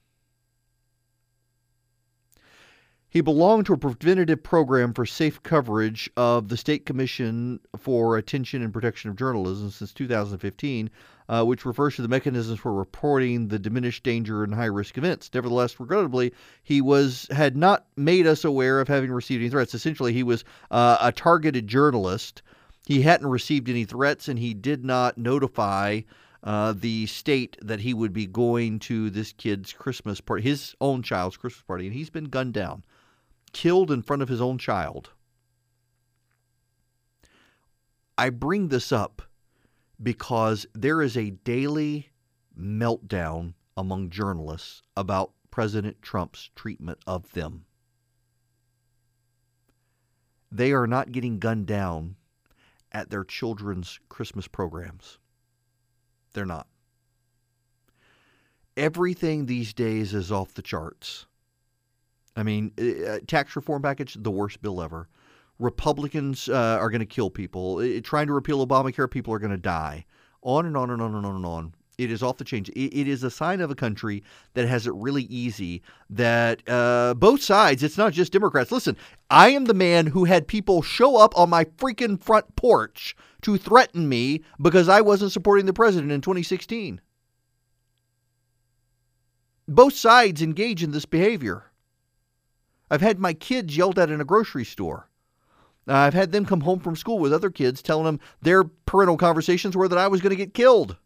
He 3.13 3.21
belonged 3.21 3.67
to 3.67 3.75
a 3.75 3.77
preventative 3.77 4.43
program 4.43 4.95
for 4.95 5.05
safe 5.05 5.43
coverage 5.43 6.09
of 6.17 6.49
the 6.49 6.57
State 6.57 6.87
Commission 6.87 7.61
for 7.77 8.17
Attention 8.17 8.63
and 8.63 8.73
Protection 8.73 9.11
of 9.11 9.17
Journalism 9.17 9.71
since 9.71 9.93
2015, 9.93 10.89
uh, 11.29 11.45
which 11.45 11.67
refers 11.67 11.97
to 11.97 12.01
the 12.01 12.09
mechanisms 12.09 12.59
for 12.59 12.73
reporting 12.73 13.49
the 13.49 13.59
diminished 13.59 14.03
danger 14.03 14.43
and 14.43 14.55
high 14.55 14.65
risk 14.65 14.97
events. 14.97 15.29
Nevertheless, 15.35 15.79
regrettably, 15.79 16.33
he 16.63 16.81
was 16.81 17.29
had 17.31 17.55
not 17.55 17.85
made 17.99 18.27
us 18.27 18.47
aware 18.47 18.81
of 18.81 18.89
having 18.89 19.13
received 19.13 19.43
any 19.43 19.51
threats. 19.51 19.75
Essentially, 19.75 20.15
he 20.15 20.23
was 20.23 20.43
uh, 20.71 20.97
a 20.99 21.13
targeted 21.13 21.67
journalist. 21.67 22.41
He 22.87 23.03
hadn't 23.03 23.27
received 23.27 23.69
any 23.69 23.85
threats, 23.85 24.27
and 24.27 24.39
he 24.39 24.55
did 24.55 24.87
not 24.87 25.19
notify 25.19 26.01
uh, 26.45 26.73
the 26.75 27.05
state 27.05 27.59
that 27.61 27.81
he 27.81 27.93
would 27.93 28.15
be 28.15 28.27
going 28.27 28.79
to 28.79 29.11
this 29.11 29.35
kid's 29.35 29.75
Christmas 29.75 30.19
party, 30.19 30.45
his 30.45 30.75
own 30.81 31.03
child's 31.03 31.37
Christmas 31.37 31.65
party, 31.65 31.87
and 31.87 31.95
he's 31.95 32.09
been 32.09 32.25
gunned 32.25 32.55
down 32.55 32.83
killed 33.53 33.91
in 33.91 34.03
front 34.03 34.23
of 34.23 34.29
his 34.29 34.41
own 34.41 34.59
child. 34.59 35.11
I 38.17 38.31
bring 38.31 38.69
this 38.69 38.93
up 38.93 39.23
because 40.03 40.67
there 40.75 41.01
is 41.01 41.17
a 41.17 41.31
daily 41.31 42.11
meltdown 42.59 43.55
among 43.77 44.11
journalists 44.11 44.83
about 44.97 45.33
President 45.51 46.03
Trump's 46.03 46.51
treatment 46.55 46.99
of 47.07 47.33
them. 47.33 47.65
They 50.51 50.73
are 50.73 50.87
not 50.87 51.13
getting 51.13 51.39
gunned 51.39 51.67
down 51.67 52.17
at 52.93 53.11
their 53.11 53.25
children's 53.25 53.99
Christmas 54.09 54.47
programs. 54.47 55.19
They're 56.35 56.45
not. 56.45 56.67
Everything 58.77 59.47
these 59.47 59.73
days 59.73 60.15
is 60.15 60.33
off 60.33 60.55
the 60.55 60.63
charts. 60.63 61.27
I 62.37 62.43
mean, 62.43 62.73
uh, 62.79 63.19
tax 63.27 63.55
reform 63.57 63.83
package, 63.83 64.17
the 64.21 64.31
worst 64.31 64.63
bill 64.63 64.81
ever. 64.81 65.09
Republicans 65.59 66.49
uh, 66.49 66.79
are 66.81 66.91
going 66.91 67.01
to 67.01 67.07
kill 67.07 67.31
people. 67.31 67.79
Uh, 67.79 68.01
trying 68.03 68.27
to 68.27 68.33
repeal 68.33 68.67
Obamacare, 68.67 69.11
people 69.11 69.35
are 69.35 69.39
going 69.39 69.51
to 69.51 69.57
die. 69.57 70.05
On 70.43 70.67
and 70.67 70.77
on 70.77 70.91
and 70.91 71.01
on 71.01 71.15
and 71.15 71.27
on 71.27 71.37
and 71.37 71.47
on. 71.47 71.75
It 71.99 72.11
is 72.11 72.23
off 72.23 72.39
the 72.39 72.45
chain. 72.45 72.65
It, 72.75 72.95
it 72.95 73.09
is 73.09 73.23
a 73.23 73.31
sign 73.31 73.61
of 73.61 73.71
a 73.71 73.75
country 73.75 74.25
that 74.55 74.67
has 74.67 74.87
it 74.87 74.95
really 74.95 75.25
easy. 75.25 75.83
That 76.11 76.63
uh, 76.69 77.15
both 77.15 77.43
sides, 77.43 77.83
it's 77.83 77.99
not 77.99 78.13
just 78.13 78.33
Democrats. 78.33 78.73
Listen, 78.73 78.97
I 79.31 79.51
am 79.51 79.67
the 79.67 79.75
man 79.75 80.07
who 80.07 80.25
had 80.25 80.49
people 80.49 80.83
show 80.83 81.17
up 81.17 81.37
on 81.39 81.51
my 81.51 81.65
freaking 81.65 82.21
front 82.21 82.57
porch 82.57 83.15
to 83.43 83.59
threaten 83.59 84.09
me 84.09 84.43
because 84.61 84.89
I 84.89 85.01
wasn't 85.01 85.33
supporting 85.33 85.67
the 85.67 85.73
president 85.73 86.13
in 86.13 86.23
2016. 86.23 87.01
Both 89.69 89.95
sides 89.95 90.43
engage 90.43 90.83
in 90.83 90.91
this 90.91 91.07
behavior. 91.07 91.65
I've 92.93 93.01
had 93.01 93.19
my 93.19 93.33
kids 93.33 93.75
yelled 93.75 93.99
at 93.99 94.11
in 94.11 94.21
a 94.21 94.25
grocery 94.25 94.67
store. 94.67 95.09
Uh, 95.89 95.95
I've 95.95 96.13
had 96.13 96.31
them 96.31 96.45
come 96.45 96.61
home 96.61 96.79
from 96.79 96.95
school 96.95 97.19
with 97.19 97.33
other 97.33 97.49
kids 97.49 97.81
telling 97.81 98.05
them 98.05 98.21
their 98.43 98.65
parental 98.65 99.17
conversations 99.17 99.75
were 99.75 99.89
that 99.89 99.99
I 99.99 100.09
was 100.09 100.21
going 100.21 100.31
to 100.31 100.37
get 100.37 100.53
killed. 100.53 100.97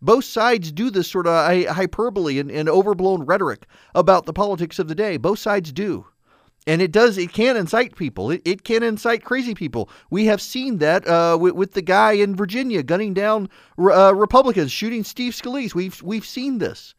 Both 0.00 0.24
sides 0.24 0.70
do 0.70 0.90
this 0.90 1.10
sort 1.10 1.26
of 1.26 1.66
hyperbole 1.66 2.38
and, 2.38 2.48
and 2.48 2.68
overblown 2.68 3.24
rhetoric 3.26 3.66
about 3.92 4.24
the 4.24 4.32
politics 4.32 4.78
of 4.78 4.86
the 4.86 4.94
day. 4.94 5.16
Both 5.16 5.40
sides 5.40 5.72
do. 5.72 6.06
And 6.64 6.80
it 6.80 6.92
does, 6.92 7.18
it 7.18 7.32
can 7.32 7.56
incite 7.56 7.96
people. 7.96 8.30
It, 8.30 8.42
it 8.44 8.62
can 8.62 8.84
incite 8.84 9.24
crazy 9.24 9.54
people. 9.54 9.90
We 10.10 10.26
have 10.26 10.40
seen 10.40 10.78
that 10.78 11.08
uh, 11.08 11.36
with, 11.40 11.54
with, 11.54 11.72
the 11.72 11.82
guy 11.82 12.12
in 12.12 12.36
Virginia 12.36 12.84
gunning 12.84 13.14
down 13.14 13.48
uh, 13.78 14.14
Republicans, 14.14 14.70
shooting 14.70 15.02
Steve 15.02 15.32
Scalise. 15.32 15.74
We've, 15.74 16.00
we've 16.02 16.24
seen 16.24 16.58
this. 16.58 16.94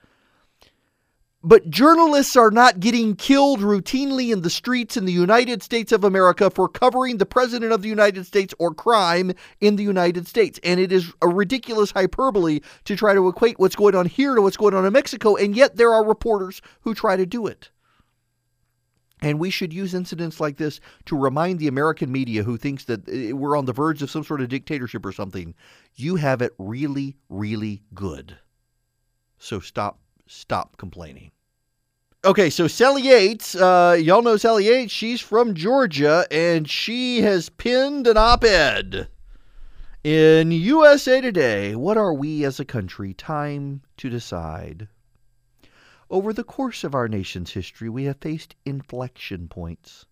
But 1.47 1.69
journalists 1.69 2.35
are 2.35 2.49
not 2.49 2.79
getting 2.79 3.15
killed 3.15 3.59
routinely 3.59 4.33
in 4.33 4.41
the 4.41 4.49
streets 4.49 4.97
in 4.97 5.05
the 5.05 5.11
United 5.11 5.61
States 5.61 5.91
of 5.91 6.03
America 6.03 6.49
for 6.49 6.67
covering 6.67 7.19
the 7.19 7.25
President 7.27 7.71
of 7.71 7.83
the 7.83 7.87
United 7.87 8.25
States 8.25 8.55
or 8.57 8.73
crime 8.73 9.31
in 9.61 9.75
the 9.75 9.83
United 9.83 10.27
States. 10.27 10.59
And 10.63 10.79
it 10.79 10.91
is 10.91 11.13
a 11.21 11.27
ridiculous 11.27 11.91
hyperbole 11.91 12.61
to 12.85 12.95
try 12.95 13.13
to 13.13 13.27
equate 13.27 13.59
what's 13.59 13.75
going 13.75 13.93
on 13.93 14.07
here 14.07 14.33
to 14.33 14.41
what's 14.41 14.57
going 14.57 14.73
on 14.73 14.87
in 14.87 14.93
Mexico. 14.93 15.35
And 15.35 15.55
yet 15.55 15.75
there 15.75 15.93
are 15.93 16.03
reporters 16.03 16.63
who 16.81 16.95
try 16.95 17.15
to 17.15 17.27
do 17.27 17.45
it. 17.45 17.69
And 19.21 19.39
we 19.39 19.51
should 19.51 19.71
use 19.71 19.93
incidents 19.93 20.39
like 20.39 20.57
this 20.57 20.79
to 21.05 21.15
remind 21.15 21.59
the 21.59 21.67
American 21.67 22.11
media 22.11 22.41
who 22.41 22.57
thinks 22.57 22.85
that 22.85 23.07
eh, 23.07 23.33
we're 23.33 23.55
on 23.55 23.65
the 23.65 23.73
verge 23.73 24.01
of 24.01 24.09
some 24.09 24.23
sort 24.23 24.41
of 24.41 24.49
dictatorship 24.49 25.05
or 25.05 25.11
something. 25.11 25.53
You 25.93 26.15
have 26.15 26.41
it 26.41 26.53
really, 26.57 27.17
really 27.29 27.83
good. 27.93 28.35
So 29.37 29.59
stop, 29.59 29.99
stop 30.25 30.77
complaining. 30.77 31.29
Okay, 32.25 32.49
so 32.49 32.67
Sally 32.67 33.03
Yates, 33.03 33.53
uh, 33.53 33.95
y'all 34.01 34.23
know 34.23 34.35
Sally 34.35 34.65
Yates. 34.65 34.91
She's 34.91 35.21
from 35.21 35.53
Georgia, 35.53 36.25
and 36.31 36.67
she 36.67 37.21
has 37.21 37.49
pinned 37.49 38.07
an 38.07 38.17
op-ed 38.17 39.09
in 40.03 40.49
USA 40.49 41.21
Today. 41.21 41.75
What 41.75 41.97
are 41.97 42.15
we 42.15 42.43
as 42.43 42.59
a 42.59 42.65
country? 42.65 43.13
Time 43.13 43.83
to 43.97 44.09
decide. 44.09 44.87
Over 46.09 46.33
the 46.33 46.43
course 46.43 46.83
of 46.83 46.95
our 46.95 47.07
nation's 47.07 47.51
history, 47.51 47.89
we 47.89 48.05
have 48.05 48.17
faced 48.17 48.55
inflection 48.65 49.47
points, 49.47 50.07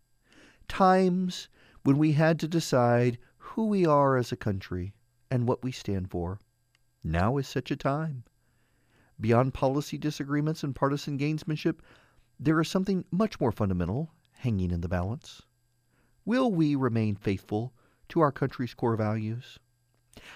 times 0.68 1.48
when 1.82 1.98
we 1.98 2.12
had 2.12 2.40
to 2.42 2.48
decide 2.48 3.18
who 3.40 3.66
we 3.66 3.88
are 3.88 4.18
as 4.18 4.32
a 4.32 4.38
country 4.38 4.94
and 5.32 5.48
what 5.48 5.64
we 5.64 5.72
stand 5.72 6.12
for. 6.12 6.38
Now 7.04 7.38
is 7.38 7.48
such 7.48 7.72
a 7.72 7.76
time. 7.76 8.24
Beyond 9.20 9.56
policy 9.56 9.98
disagreements 9.98 10.64
and 10.64 10.76
partisan 10.76 11.18
gamesmanship, 11.18 11.80
there 12.44 12.60
is 12.60 12.68
something 12.68 13.06
much 13.10 13.40
more 13.40 13.54
fundamental 13.54 14.12
hanging 14.40 14.72
in 14.72 14.82
the 14.82 14.90
balance. 14.90 15.44
Will 16.26 16.52
we 16.52 16.76
remain 16.76 17.16
faithful 17.16 17.74
to 18.10 18.20
our 18.20 18.34
country's 18.34 18.74
core 18.74 18.98
values? 18.98 19.60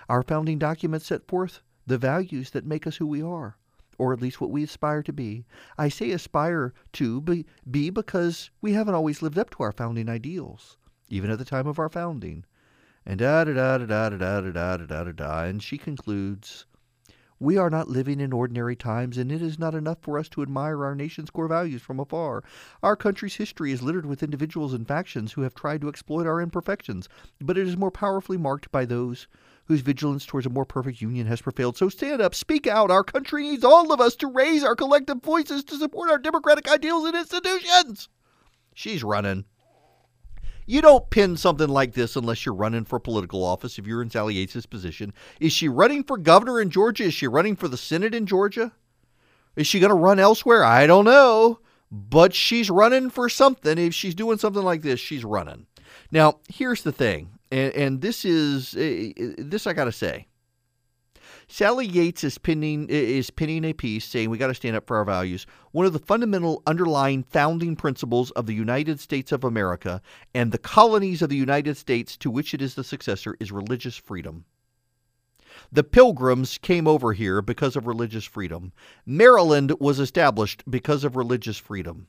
Our 0.07 0.23
founding 0.23 0.57
documents 0.57 1.05
set 1.05 1.27
forth 1.27 1.61
the 1.85 1.97
values 1.97 2.51
that 2.51 2.65
make 2.65 2.87
us 2.87 2.95
who 2.95 3.07
we 3.07 3.21
are, 3.21 3.57
or 3.97 4.13
at 4.13 4.21
least 4.21 4.39
what 4.39 4.51
we 4.51 4.63
aspire 4.63 5.03
to 5.03 5.11
be. 5.11 5.45
I 5.77 5.89
say 5.89 6.11
aspire 6.11 6.73
to 6.93 7.19
be, 7.19 7.45
be 7.69 7.89
because 7.89 8.51
we 8.61 8.71
haven't 8.71 8.95
always 8.95 9.21
lived 9.21 9.37
up 9.37 9.49
to 9.51 9.63
our 9.63 9.73
founding 9.73 10.07
ideals, 10.07 10.77
even 11.09 11.29
at 11.29 11.39
the 11.39 11.45
time 11.45 11.67
of 11.67 11.77
our 11.77 11.89
founding. 11.89 12.45
And 13.05 13.19
da 13.19 13.43
da 13.43 13.53
da 13.53 13.77
da 13.79 13.85
da 13.85 14.09
da 14.09 14.41
da 14.41 14.77
da 14.77 14.77
da 14.77 15.03
da 15.03 15.11
da. 15.11 15.43
And 15.43 15.61
she 15.61 15.77
concludes, 15.77 16.65
we 17.39 17.57
are 17.57 17.69
not 17.69 17.87
living 17.87 18.19
in 18.19 18.33
ordinary 18.33 18.75
times, 18.75 19.17
and 19.17 19.31
it 19.31 19.41
is 19.41 19.59
not 19.59 19.75
enough 19.75 19.99
for 20.01 20.17
us 20.17 20.27
to 20.29 20.41
admire 20.41 20.83
our 20.83 20.95
nation's 20.95 21.29
core 21.29 21.47
values 21.47 21.81
from 21.81 21.99
afar. 21.99 22.43
Our 22.81 22.95
country's 22.95 23.35
history 23.35 23.71
is 23.71 23.81
littered 23.81 24.05
with 24.05 24.23
individuals 24.23 24.73
and 24.73 24.87
factions 24.87 25.33
who 25.33 25.41
have 25.41 25.53
tried 25.53 25.81
to 25.81 25.89
exploit 25.89 26.25
our 26.25 26.41
imperfections, 26.41 27.07
but 27.39 27.57
it 27.57 27.67
is 27.67 27.77
more 27.77 27.91
powerfully 27.91 28.37
marked 28.37 28.71
by 28.71 28.85
those 28.85 29.27
whose 29.65 29.81
vigilance 29.81 30.25
towards 30.25 30.47
a 30.47 30.49
more 30.49 30.65
perfect 30.65 31.01
union 31.01 31.27
has 31.27 31.41
prevailed. 31.41 31.77
So 31.77 31.89
stand 31.89 32.21
up, 32.21 32.33
speak 32.33 32.67
out. 32.67 32.89
Our 32.89 33.03
country 33.03 33.43
needs 33.43 33.63
all 33.63 33.91
of 33.91 34.01
us 34.01 34.15
to 34.17 34.27
raise 34.27 34.63
our 34.63 34.75
collective 34.75 35.21
voices 35.21 35.63
to 35.65 35.77
support 35.77 36.09
our 36.09 36.17
democratic 36.17 36.71
ideals 36.71 37.05
and 37.05 37.15
institutions. 37.15 38.09
She's 38.73 39.03
running. 39.03 39.45
You 40.67 40.81
don't 40.81 41.09
pin 41.09 41.37
something 41.37 41.69
like 41.69 41.93
this 41.93 42.17
unless 42.17 42.45
you're 42.45 42.53
running 42.53 42.83
for 42.83 42.99
political 42.99 43.43
office 43.43 43.79
if 43.79 43.87
you're 43.87 44.01
in 44.01 44.09
Sally 44.09 44.35
Yates' 44.35 44.65
position. 44.65 45.13
Is 45.39 45.53
she 45.53 45.69
running 45.69 46.03
for 46.03 46.17
governor 46.17 46.59
in 46.59 46.69
Georgia? 46.69 47.05
Is 47.05 47.13
she 47.13 47.25
running 47.25 47.55
for 47.55 47.69
the 47.69 47.77
Senate 47.77 48.13
in 48.13 48.25
Georgia? 48.25 48.73
Is 49.55 49.65
she 49.65 49.79
going 49.79 49.89
to 49.89 49.95
run 49.95 50.19
elsewhere? 50.19 50.63
I 50.65 50.85
don't 50.85 51.05
know. 51.05 51.59
But 51.89 52.35
she's 52.35 52.69
running 52.69 53.09
for 53.09 53.29
something. 53.29 53.77
If 53.77 53.93
she's 53.93 54.13
doing 54.13 54.37
something 54.37 54.61
like 54.61 54.81
this, 54.81 54.99
she's 54.99 55.23
running. 55.23 55.67
Now, 56.11 56.39
here's 56.49 56.83
the 56.83 56.91
thing, 56.91 57.29
and, 57.49 57.73
and 57.73 58.01
this 58.01 58.25
is 58.25 58.75
uh, 58.75 59.11
this 59.37 59.67
I 59.67 59.73
got 59.73 59.85
to 59.85 59.91
say. 59.93 60.27
Sally 61.49 61.85
Yates 61.85 62.25
is 62.25 62.37
pinning 62.37 62.87
is 62.89 63.29
pinning 63.29 63.63
a 63.63 63.73
piece 63.73 64.03
saying 64.03 64.29
we 64.29 64.37
got 64.37 64.47
to 64.47 64.53
stand 64.53 64.75
up 64.75 64.85
for 64.85 64.97
our 64.97 65.05
values. 65.05 65.47
One 65.71 65.85
of 65.85 65.93
the 65.93 65.99
fundamental 65.99 66.61
underlying 66.67 67.23
founding 67.23 67.77
principles 67.77 68.31
of 68.31 68.47
the 68.47 68.53
United 68.53 68.99
States 68.99 69.31
of 69.31 69.45
America 69.45 70.01
and 70.33 70.51
the 70.51 70.57
colonies 70.57 71.21
of 71.21 71.29
the 71.29 71.37
United 71.37 71.77
States 71.77 72.17
to 72.17 72.29
which 72.29 72.53
it 72.53 72.61
is 72.61 72.75
the 72.75 72.83
successor 72.83 73.37
is 73.39 73.51
religious 73.51 73.95
freedom. 73.95 74.43
The 75.71 75.85
Pilgrims 75.85 76.57
came 76.57 76.85
over 76.85 77.13
here 77.13 77.41
because 77.41 77.77
of 77.77 77.87
religious 77.87 78.25
freedom. 78.25 78.73
Maryland 79.05 79.73
was 79.79 79.99
established 79.99 80.63
because 80.69 81.05
of 81.05 81.15
religious 81.15 81.57
freedom. 81.57 82.07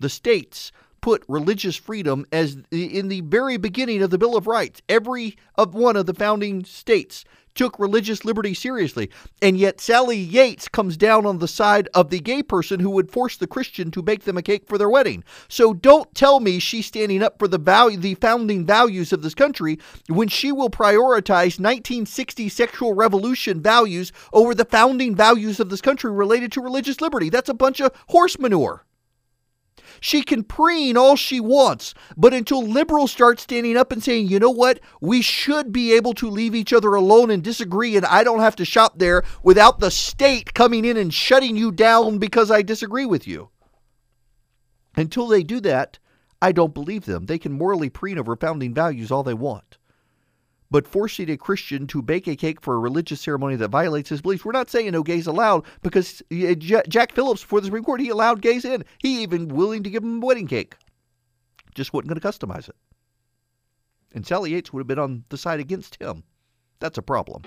The 0.00 0.08
states 0.08 0.72
put 1.02 1.24
religious 1.28 1.76
freedom 1.76 2.24
as 2.32 2.56
in 2.70 3.08
the 3.08 3.20
very 3.20 3.58
beginning 3.58 4.02
of 4.02 4.10
the 4.10 4.18
Bill 4.18 4.36
of 4.36 4.46
Rights. 4.46 4.80
Every 4.88 5.36
of 5.56 5.74
one 5.74 5.96
of 5.96 6.06
the 6.06 6.14
founding 6.14 6.64
states 6.64 7.24
took 7.54 7.78
religious 7.78 8.24
liberty 8.24 8.54
seriously. 8.54 9.10
And 9.40 9.56
yet 9.58 9.80
Sally 9.80 10.18
Yates 10.18 10.68
comes 10.68 10.96
down 10.96 11.26
on 11.26 11.38
the 11.38 11.48
side 11.48 11.88
of 11.94 12.10
the 12.10 12.20
gay 12.20 12.42
person 12.42 12.80
who 12.80 12.90
would 12.90 13.10
force 13.10 13.36
the 13.36 13.46
Christian 13.46 13.90
to 13.92 14.02
bake 14.02 14.24
them 14.24 14.38
a 14.38 14.42
cake 14.42 14.66
for 14.66 14.78
their 14.78 14.90
wedding. 14.90 15.24
So 15.48 15.72
don't 15.74 16.14
tell 16.14 16.40
me 16.40 16.58
she's 16.58 16.86
standing 16.86 17.22
up 17.22 17.38
for 17.38 17.48
the 17.48 17.58
value 17.58 17.98
the 17.98 18.14
founding 18.16 18.66
values 18.66 19.12
of 19.12 19.22
this 19.22 19.34
country 19.34 19.78
when 20.08 20.28
she 20.28 20.52
will 20.52 20.70
prioritize 20.70 21.60
1960 21.60 22.48
sexual 22.48 22.94
revolution 22.94 23.60
values 23.60 24.12
over 24.32 24.54
the 24.54 24.64
founding 24.64 25.14
values 25.14 25.60
of 25.60 25.70
this 25.70 25.80
country 25.80 26.10
related 26.10 26.52
to 26.52 26.60
religious 26.60 27.00
liberty. 27.00 27.28
That's 27.28 27.48
a 27.48 27.54
bunch 27.54 27.80
of 27.80 27.92
horse 28.08 28.38
manure. 28.38 28.84
She 30.04 30.22
can 30.22 30.42
preen 30.42 30.96
all 30.96 31.14
she 31.14 31.38
wants, 31.38 31.94
but 32.16 32.34
until 32.34 32.66
liberals 32.66 33.12
start 33.12 33.38
standing 33.38 33.76
up 33.76 33.92
and 33.92 34.02
saying, 34.02 34.26
you 34.26 34.40
know 34.40 34.50
what, 34.50 34.80
we 35.00 35.22
should 35.22 35.70
be 35.70 35.92
able 35.92 36.12
to 36.14 36.28
leave 36.28 36.56
each 36.56 36.72
other 36.72 36.96
alone 36.96 37.30
and 37.30 37.40
disagree, 37.40 37.96
and 37.96 38.04
I 38.06 38.24
don't 38.24 38.40
have 38.40 38.56
to 38.56 38.64
shop 38.64 38.98
there 38.98 39.22
without 39.44 39.78
the 39.78 39.92
state 39.92 40.54
coming 40.54 40.84
in 40.84 40.96
and 40.96 41.14
shutting 41.14 41.56
you 41.56 41.70
down 41.70 42.18
because 42.18 42.50
I 42.50 42.62
disagree 42.62 43.06
with 43.06 43.28
you. 43.28 43.50
Until 44.96 45.28
they 45.28 45.44
do 45.44 45.60
that, 45.60 46.00
I 46.42 46.50
don't 46.50 46.74
believe 46.74 47.04
them. 47.04 47.26
They 47.26 47.38
can 47.38 47.52
morally 47.52 47.88
preen 47.88 48.18
over 48.18 48.34
founding 48.34 48.74
values 48.74 49.12
all 49.12 49.22
they 49.22 49.34
want 49.34 49.78
but 50.72 50.88
forcing 50.88 51.30
a 51.30 51.36
Christian 51.36 51.86
to 51.88 52.00
bake 52.00 52.26
a 52.26 52.34
cake 52.34 52.60
for 52.62 52.74
a 52.74 52.78
religious 52.78 53.20
ceremony 53.20 53.56
that 53.56 53.68
violates 53.68 54.08
his 54.08 54.22
beliefs. 54.22 54.42
We're 54.44 54.52
not 54.52 54.70
saying 54.70 54.90
no 54.90 55.02
gays 55.02 55.26
allowed 55.26 55.64
because 55.82 56.22
Jack 56.30 57.12
Phillips, 57.12 57.42
before 57.42 57.60
the 57.60 57.66
Supreme 57.66 57.84
Court, 57.84 58.00
he 58.00 58.08
allowed 58.08 58.40
gays 58.40 58.64
in. 58.64 58.82
He 58.98 59.22
even 59.22 59.48
willing 59.48 59.82
to 59.82 59.90
give 59.90 60.02
them 60.02 60.22
a 60.22 60.26
wedding 60.26 60.48
cake. 60.48 60.74
Just 61.74 61.92
wasn't 61.92 62.08
going 62.08 62.20
to 62.20 62.26
customize 62.26 62.70
it. 62.70 62.76
And 64.14 64.26
Sally 64.26 64.52
Yates 64.52 64.72
would 64.72 64.80
have 64.80 64.86
been 64.86 64.98
on 64.98 65.24
the 65.28 65.36
side 65.36 65.60
against 65.60 66.00
him. 66.00 66.24
That's 66.80 66.98
a 66.98 67.02
problem. 67.02 67.42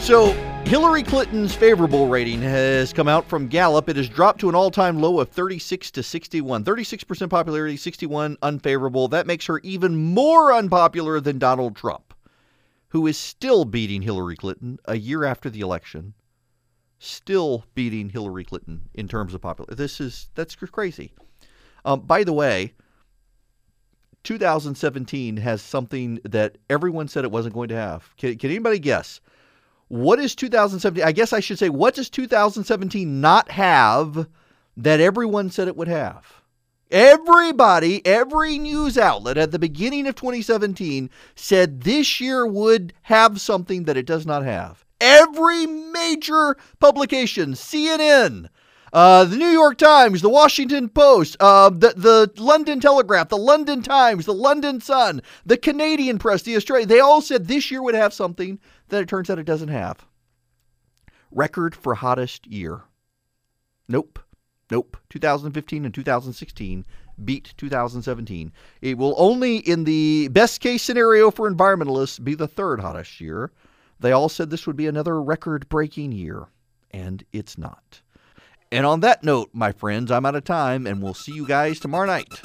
So 0.00 0.34
Hillary 0.72 1.02
Clinton's 1.02 1.54
favorable 1.54 2.08
rating 2.08 2.40
has 2.40 2.94
come 2.94 3.06
out 3.06 3.28
from 3.28 3.46
Gallup. 3.46 3.90
It 3.90 3.96
has 3.96 4.08
dropped 4.08 4.40
to 4.40 4.48
an 4.48 4.54
all 4.54 4.70
time 4.70 5.02
low 5.02 5.20
of 5.20 5.28
36 5.28 5.90
to 5.90 6.02
61. 6.02 6.64
36% 6.64 7.28
popularity, 7.28 7.76
61 7.76 8.38
unfavorable. 8.40 9.06
That 9.06 9.26
makes 9.26 9.44
her 9.44 9.58
even 9.58 9.94
more 9.94 10.50
unpopular 10.50 11.20
than 11.20 11.38
Donald 11.38 11.76
Trump, 11.76 12.14
who 12.88 13.06
is 13.06 13.18
still 13.18 13.66
beating 13.66 14.00
Hillary 14.00 14.34
Clinton 14.34 14.78
a 14.86 14.96
year 14.96 15.24
after 15.24 15.50
the 15.50 15.60
election. 15.60 16.14
Still 16.98 17.66
beating 17.74 18.08
Hillary 18.08 18.44
Clinton 18.44 18.88
in 18.94 19.08
terms 19.08 19.34
of 19.34 19.42
popularity. 19.42 19.74
This 19.74 20.00
is 20.00 20.30
that's 20.34 20.54
crazy. 20.54 21.12
Um, 21.84 22.00
by 22.00 22.24
the 22.24 22.32
way, 22.32 22.72
2017 24.24 25.36
has 25.36 25.60
something 25.60 26.18
that 26.24 26.56
everyone 26.70 27.08
said 27.08 27.24
it 27.24 27.30
wasn't 27.30 27.52
going 27.52 27.68
to 27.68 27.76
have. 27.76 28.16
Can, 28.16 28.38
can 28.38 28.48
anybody 28.48 28.78
guess? 28.78 29.20
What 29.92 30.20
is 30.20 30.34
2017? 30.34 31.04
I 31.06 31.12
guess 31.12 31.34
I 31.34 31.40
should 31.40 31.58
say, 31.58 31.68
what 31.68 31.94
does 31.94 32.08
2017 32.08 33.20
not 33.20 33.50
have 33.50 34.26
that 34.74 35.00
everyone 35.00 35.50
said 35.50 35.68
it 35.68 35.76
would 35.76 35.88
have? 35.88 36.40
Everybody, 36.90 38.00
every 38.06 38.56
news 38.56 38.96
outlet 38.96 39.36
at 39.36 39.50
the 39.50 39.58
beginning 39.58 40.06
of 40.06 40.14
2017 40.14 41.10
said 41.34 41.82
this 41.82 42.22
year 42.22 42.46
would 42.46 42.94
have 43.02 43.38
something 43.38 43.84
that 43.84 43.98
it 43.98 44.06
does 44.06 44.24
not 44.24 44.44
have. 44.44 44.82
Every 44.98 45.66
major 45.66 46.56
publication, 46.80 47.52
CNN, 47.52 48.48
uh, 48.92 49.24
the 49.24 49.36
New 49.36 49.48
York 49.48 49.78
Times, 49.78 50.20
the 50.20 50.28
Washington 50.28 50.88
Post, 50.88 51.36
uh, 51.40 51.70
the, 51.70 51.94
the 51.96 52.30
London 52.42 52.78
Telegraph, 52.78 53.28
the 53.28 53.36
London 53.36 53.82
Times, 53.82 54.26
the 54.26 54.34
London 54.34 54.80
Sun, 54.80 55.22
the 55.46 55.56
Canadian 55.56 56.18
Press, 56.18 56.42
the 56.42 56.56
Australian, 56.56 56.88
they 56.88 57.00
all 57.00 57.20
said 57.22 57.46
this 57.46 57.70
year 57.70 57.82
would 57.82 57.94
have 57.94 58.12
something 58.12 58.58
that 58.88 59.02
it 59.02 59.08
turns 59.08 59.30
out 59.30 59.38
it 59.38 59.44
doesn't 59.44 59.68
have. 59.68 60.04
Record 61.30 61.74
for 61.74 61.94
hottest 61.94 62.46
year. 62.46 62.82
Nope. 63.88 64.18
Nope. 64.70 64.96
2015 65.08 65.84
and 65.86 65.94
2016 65.94 66.84
beat 67.24 67.54
2017. 67.56 68.52
It 68.80 68.98
will 68.98 69.14
only, 69.16 69.58
in 69.58 69.84
the 69.84 70.28
best 70.28 70.60
case 70.60 70.82
scenario 70.82 71.30
for 71.30 71.50
environmentalists, 71.50 72.22
be 72.22 72.34
the 72.34 72.48
third 72.48 72.80
hottest 72.80 73.20
year. 73.20 73.52
They 74.00 74.12
all 74.12 74.28
said 74.28 74.50
this 74.50 74.66
would 74.66 74.76
be 74.76 74.86
another 74.86 75.22
record 75.22 75.68
breaking 75.68 76.12
year, 76.12 76.46
and 76.90 77.24
it's 77.32 77.56
not. 77.56 78.02
And 78.72 78.86
on 78.86 79.00
that 79.00 79.22
note, 79.22 79.50
my 79.52 79.70
friends, 79.70 80.10
I'm 80.10 80.24
out 80.24 80.34
of 80.34 80.44
time, 80.44 80.86
and 80.86 81.02
we'll 81.02 81.12
see 81.12 81.32
you 81.32 81.46
guys 81.46 81.78
tomorrow 81.78 82.06
night. 82.06 82.40